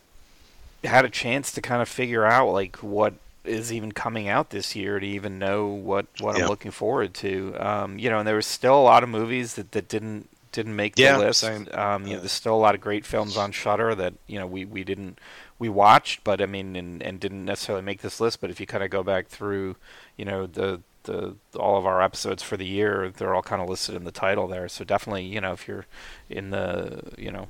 had 0.85 1.05
a 1.05 1.11
chance 1.11 1.53
to 1.53 1.61
kind 1.63 1.81
of 1.83 1.89
figure 1.89 2.25
out 2.25 2.51
like 2.53 2.77
what 2.83 3.15
is 3.45 3.73
even 3.73 3.93
coming 3.93 4.29
out 4.29 4.51
this 4.51 4.75
year 4.77 4.99
to 5.01 5.07
even 5.07 5.39
know 5.39 5.67
what 5.67 6.07
what 6.19 6.35
Yeah. 6.35 6.37
i'm 6.37 6.47
looking 6.47 6.71
forward 6.71 7.15
to 7.15 7.55
um, 7.59 7.99
you 7.99 8.09
know 8.11 8.19
and 8.19 8.29
there 8.29 8.37
was 8.37 8.47
still 8.47 8.79
a 8.79 8.83
lot 8.83 9.03
of 9.03 9.09
movies 9.09 9.55
that 9.55 9.73
that 9.73 9.89
didn't 9.89 10.29
didn't 10.53 10.77
make 10.77 10.99
the 10.99 11.09
Yeah, 11.09 11.11
list 11.11 11.43
same. 11.43 11.69
um, 11.75 12.07
you 12.07 12.15
know 12.15 12.21
there's 12.21 12.33
still 12.33 12.55
a 12.55 12.57
lot 12.57 12.75
of 12.75 12.81
great 12.81 13.05
films 13.05 13.37
on 13.37 13.51
Shudder 13.53 13.95
that 13.97 14.15
you 14.27 14.39
know 14.39 14.47
we, 14.47 14.65
we 14.65 14.85
didn't 14.85 15.19
we 15.59 15.69
watched, 15.69 16.25
but 16.25 16.41
I 16.43 16.47
mean, 16.47 16.75
and, 16.77 17.03
and 17.03 17.21
didn't 17.21 17.45
necessarily 17.45 17.83
make 17.85 18.03
this 18.03 18.21
list. 18.21 18.41
But 18.41 18.51
if 18.51 18.61
you 18.61 18.67
kind 18.67 18.83
of 18.83 18.91
go 18.91 19.03
back 19.05 19.29
through, 19.29 19.77
you 20.17 20.25
know, 20.25 20.47
the 20.47 20.81
the 21.05 21.37
all 21.59 21.77
of 21.79 21.87
our 21.87 22.03
episodes 22.03 22.43
for 22.43 22.57
the 22.57 22.67
year, 22.67 23.11
they're 23.17 23.35
all 23.35 23.43
kind 23.43 23.63
of 23.63 23.69
listed 23.69 23.95
in 23.95 24.05
the 24.05 24.11
title 24.13 24.49
there. 24.49 24.69
So 24.69 24.85
definitely, 24.85 25.25
you 25.25 25.41
know, 25.41 25.53
if 25.53 25.69
you're 25.69 25.87
in 26.29 26.51
the, 26.51 27.03
you 27.19 27.31
know. 27.31 27.49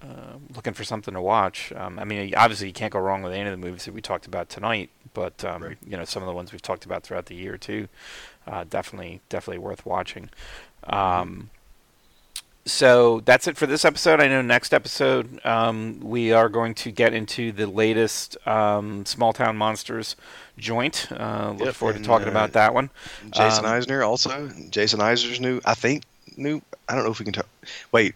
Uh, 0.00 0.36
looking 0.54 0.74
for 0.74 0.84
something 0.84 1.12
to 1.14 1.20
watch. 1.20 1.72
Um, 1.74 1.98
I 1.98 2.04
mean, 2.04 2.32
obviously 2.36 2.68
you 2.68 2.72
can't 2.72 2.92
go 2.92 3.00
wrong 3.00 3.20
with 3.22 3.32
any 3.32 3.48
of 3.48 3.50
the 3.50 3.56
movies 3.66 3.84
that 3.84 3.92
we 3.94 4.00
talked 4.00 4.26
about 4.26 4.48
tonight, 4.48 4.90
but 5.12 5.44
um, 5.44 5.62
Right. 5.62 5.76
you 5.84 5.96
know 5.96 6.04
some 6.04 6.22
of 6.22 6.28
the 6.28 6.32
ones 6.32 6.52
we've 6.52 6.62
talked 6.62 6.84
about 6.84 7.02
throughout 7.02 7.26
the 7.26 7.34
year 7.34 7.56
too. 7.58 7.88
Uh, 8.46 8.64
definitely, 8.68 9.20
definitely 9.28 9.58
worth 9.58 9.84
watching. 9.84 10.30
Um, 10.84 11.50
so 12.64 13.20
that's 13.24 13.48
it 13.48 13.56
for 13.56 13.66
this 13.66 13.84
episode. 13.84 14.20
I 14.20 14.28
know 14.28 14.42
next 14.42 14.72
episode 14.74 15.44
um, 15.44 16.00
we 16.00 16.32
are 16.32 16.48
going 16.50 16.74
to 16.74 16.90
get 16.92 17.14
into 17.14 17.50
the 17.50 17.66
latest 17.66 18.36
um, 18.46 19.06
Small 19.06 19.32
Town 19.32 19.56
Monsters 19.56 20.16
joint. 20.58 21.08
Uh, 21.10 21.54
look 21.56 21.66
Yep, 21.66 21.74
forward 21.74 21.96
to 21.96 22.02
talking 22.04 22.28
uh, 22.28 22.32
about 22.32 22.52
that 22.52 22.74
one. 22.74 22.90
Jason 23.32 23.64
Um, 23.64 23.72
Eisener 23.72 24.06
also. 24.06 24.48
Jason 24.70 25.00
Eisener's 25.00 25.40
new. 25.40 25.60
I 25.64 25.74
think 25.74 26.04
new. 26.36 26.60
I 26.88 26.94
don't 26.94 27.04
know 27.04 27.10
if 27.10 27.18
we 27.18 27.24
can 27.24 27.32
talk. 27.34 27.48
Wait. 27.90 28.14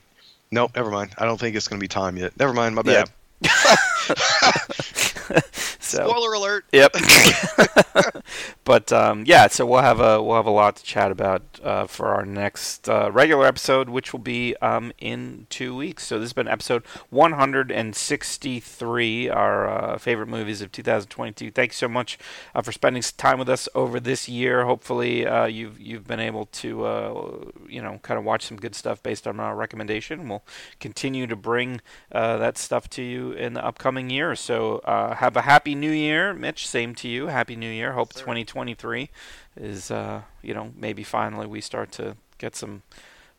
Nope. 0.52 0.72
Never 0.76 0.90
mind. 0.90 1.14
I 1.18 1.24
don't 1.24 1.40
think 1.40 1.56
it's 1.56 1.66
going 1.66 1.80
to 1.80 1.82
be 1.82 1.88
time 1.88 2.16
yet. 2.16 2.38
Never 2.38 2.52
mind. 2.52 2.76
My 2.76 2.82
bad. 2.82 3.10
So- 5.82 6.08
Spoiler 6.08 6.32
alert. 6.32 6.64
Yep. 6.72 6.94
but 8.64 8.92
um, 8.92 9.24
yeah, 9.26 9.48
so 9.48 9.66
we'll 9.66 9.82
have 9.82 10.00
a 10.00 10.22
we'll 10.22 10.36
have 10.36 10.46
a 10.46 10.50
lot 10.50 10.76
to 10.76 10.82
chat 10.82 11.10
about 11.10 11.42
uh, 11.62 11.86
for 11.86 12.08
our 12.08 12.24
next 12.24 12.88
uh, 12.88 13.10
regular 13.12 13.46
episode, 13.46 13.88
which 13.88 14.12
will 14.12 14.20
be 14.20 14.56
um, 14.62 14.92
in 14.98 15.46
two 15.50 15.74
weeks. 15.76 16.06
So 16.06 16.18
this 16.18 16.26
has 16.26 16.32
been 16.32 16.48
episode 16.48 16.84
163, 17.10 19.28
our 19.28 19.68
uh, 19.68 19.98
favorite 19.98 20.28
movies 20.28 20.62
of 20.62 20.72
2022. 20.72 21.50
Thanks 21.50 21.76
so 21.76 21.88
much 21.88 22.18
uh, 22.54 22.62
for 22.62 22.72
spending 22.72 23.02
time 23.16 23.38
with 23.38 23.48
us 23.48 23.68
over 23.74 24.00
this 24.00 24.28
year. 24.28 24.64
Hopefully, 24.64 25.26
uh, 25.26 25.46
you've 25.46 25.80
you've 25.80 26.06
been 26.06 26.20
able 26.20 26.46
to 26.46 26.84
uh, 26.84 27.34
you 27.68 27.82
know 27.82 27.98
kind 28.02 28.18
of 28.18 28.24
watch 28.24 28.46
some 28.46 28.56
good 28.56 28.74
stuff 28.74 29.02
based 29.02 29.26
on 29.26 29.40
our 29.40 29.54
recommendation. 29.56 30.28
We'll 30.28 30.44
continue 30.80 31.26
to 31.26 31.36
bring 31.36 31.80
uh, 32.10 32.38
that 32.38 32.58
stuff 32.58 32.88
to 32.90 33.02
you 33.02 33.32
in 33.32 33.54
the 33.54 33.64
upcoming 33.64 34.10
year. 34.10 34.34
So 34.36 34.78
uh, 35.12 35.16
have 35.16 35.36
a 35.36 35.42
happy 35.42 35.74
new 35.74 35.90
year, 35.90 36.32
Mitch. 36.34 36.66
Same 36.66 36.94
to 36.96 37.08
you. 37.08 37.26
Happy 37.28 37.56
New 37.56 37.70
Year. 37.70 37.92
Hope 37.92 38.12
2023 38.14 39.10
is 39.56 39.90
uh, 39.90 40.22
you 40.42 40.54
know 40.54 40.72
maybe 40.76 41.02
finally 41.04 41.46
we 41.46 41.60
start 41.60 41.92
to 41.92 42.16
get 42.38 42.56
some 42.56 42.82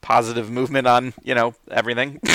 positive 0.01 0.49
movement 0.51 0.87
on 0.87 1.13
you 1.23 1.35
know 1.35 1.53
everything. 1.71 2.19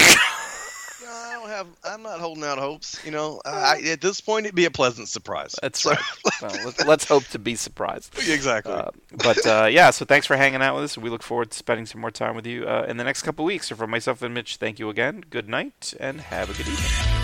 No, 1.01 1.15
I 1.15 1.33
don't 1.41 1.49
have. 1.49 1.67
I'm 1.85 2.03
not 2.03 2.21
holding 2.21 2.45
out 2.45 2.59
hopes. 2.59 3.01
You 3.05 3.13
know, 3.13 3.41
I, 3.47 3.81
at 3.93 4.01
this 4.03 4.21
point, 4.21 4.45
it'd 4.45 4.55
be 4.55 4.67
a 4.67 4.71
pleasant 4.71 5.09
surprise. 5.09 5.55
That's 5.63 5.81
So- 5.81 5.91
right. 5.93 5.99
well, 6.43 6.51
let's, 6.67 6.85
let's 6.85 7.05
hope 7.09 7.25
to 7.29 7.39
be 7.39 7.55
surprised. 7.55 8.13
exactly. 8.29 8.75
Uh, 8.75 8.91
but 9.25 9.47
uh, 9.47 9.69
yeah, 9.71 9.89
so 9.91 10.05
thanks 10.05 10.27
for 10.27 10.37
hanging 10.37 10.61
out 10.61 10.75
with 10.75 10.85
us. 10.85 10.99
We 10.99 11.09
look 11.09 11.23
forward 11.23 11.51
to 11.53 11.57
spending 11.57 11.87
some 11.87 12.03
more 12.03 12.11
time 12.11 12.35
with 12.37 12.47
you 12.47 12.67
uh, 12.67 12.85
in 12.89 12.99
the 12.99 13.05
next 13.05 13.23
couple 13.23 13.47
weeks. 13.47 13.69
So 13.69 13.77
for 13.77 13.87
myself 13.87 14.21
and 14.21 14.35
Mitch, 14.35 14.57
thank 14.57 14.79
you 14.79 14.91
again. 14.91 15.25
Good 15.31 15.49
night 15.49 15.95
and 15.99 16.21
have 16.21 16.51
a 16.51 16.53
good 16.53 16.69
evening. 16.69 17.18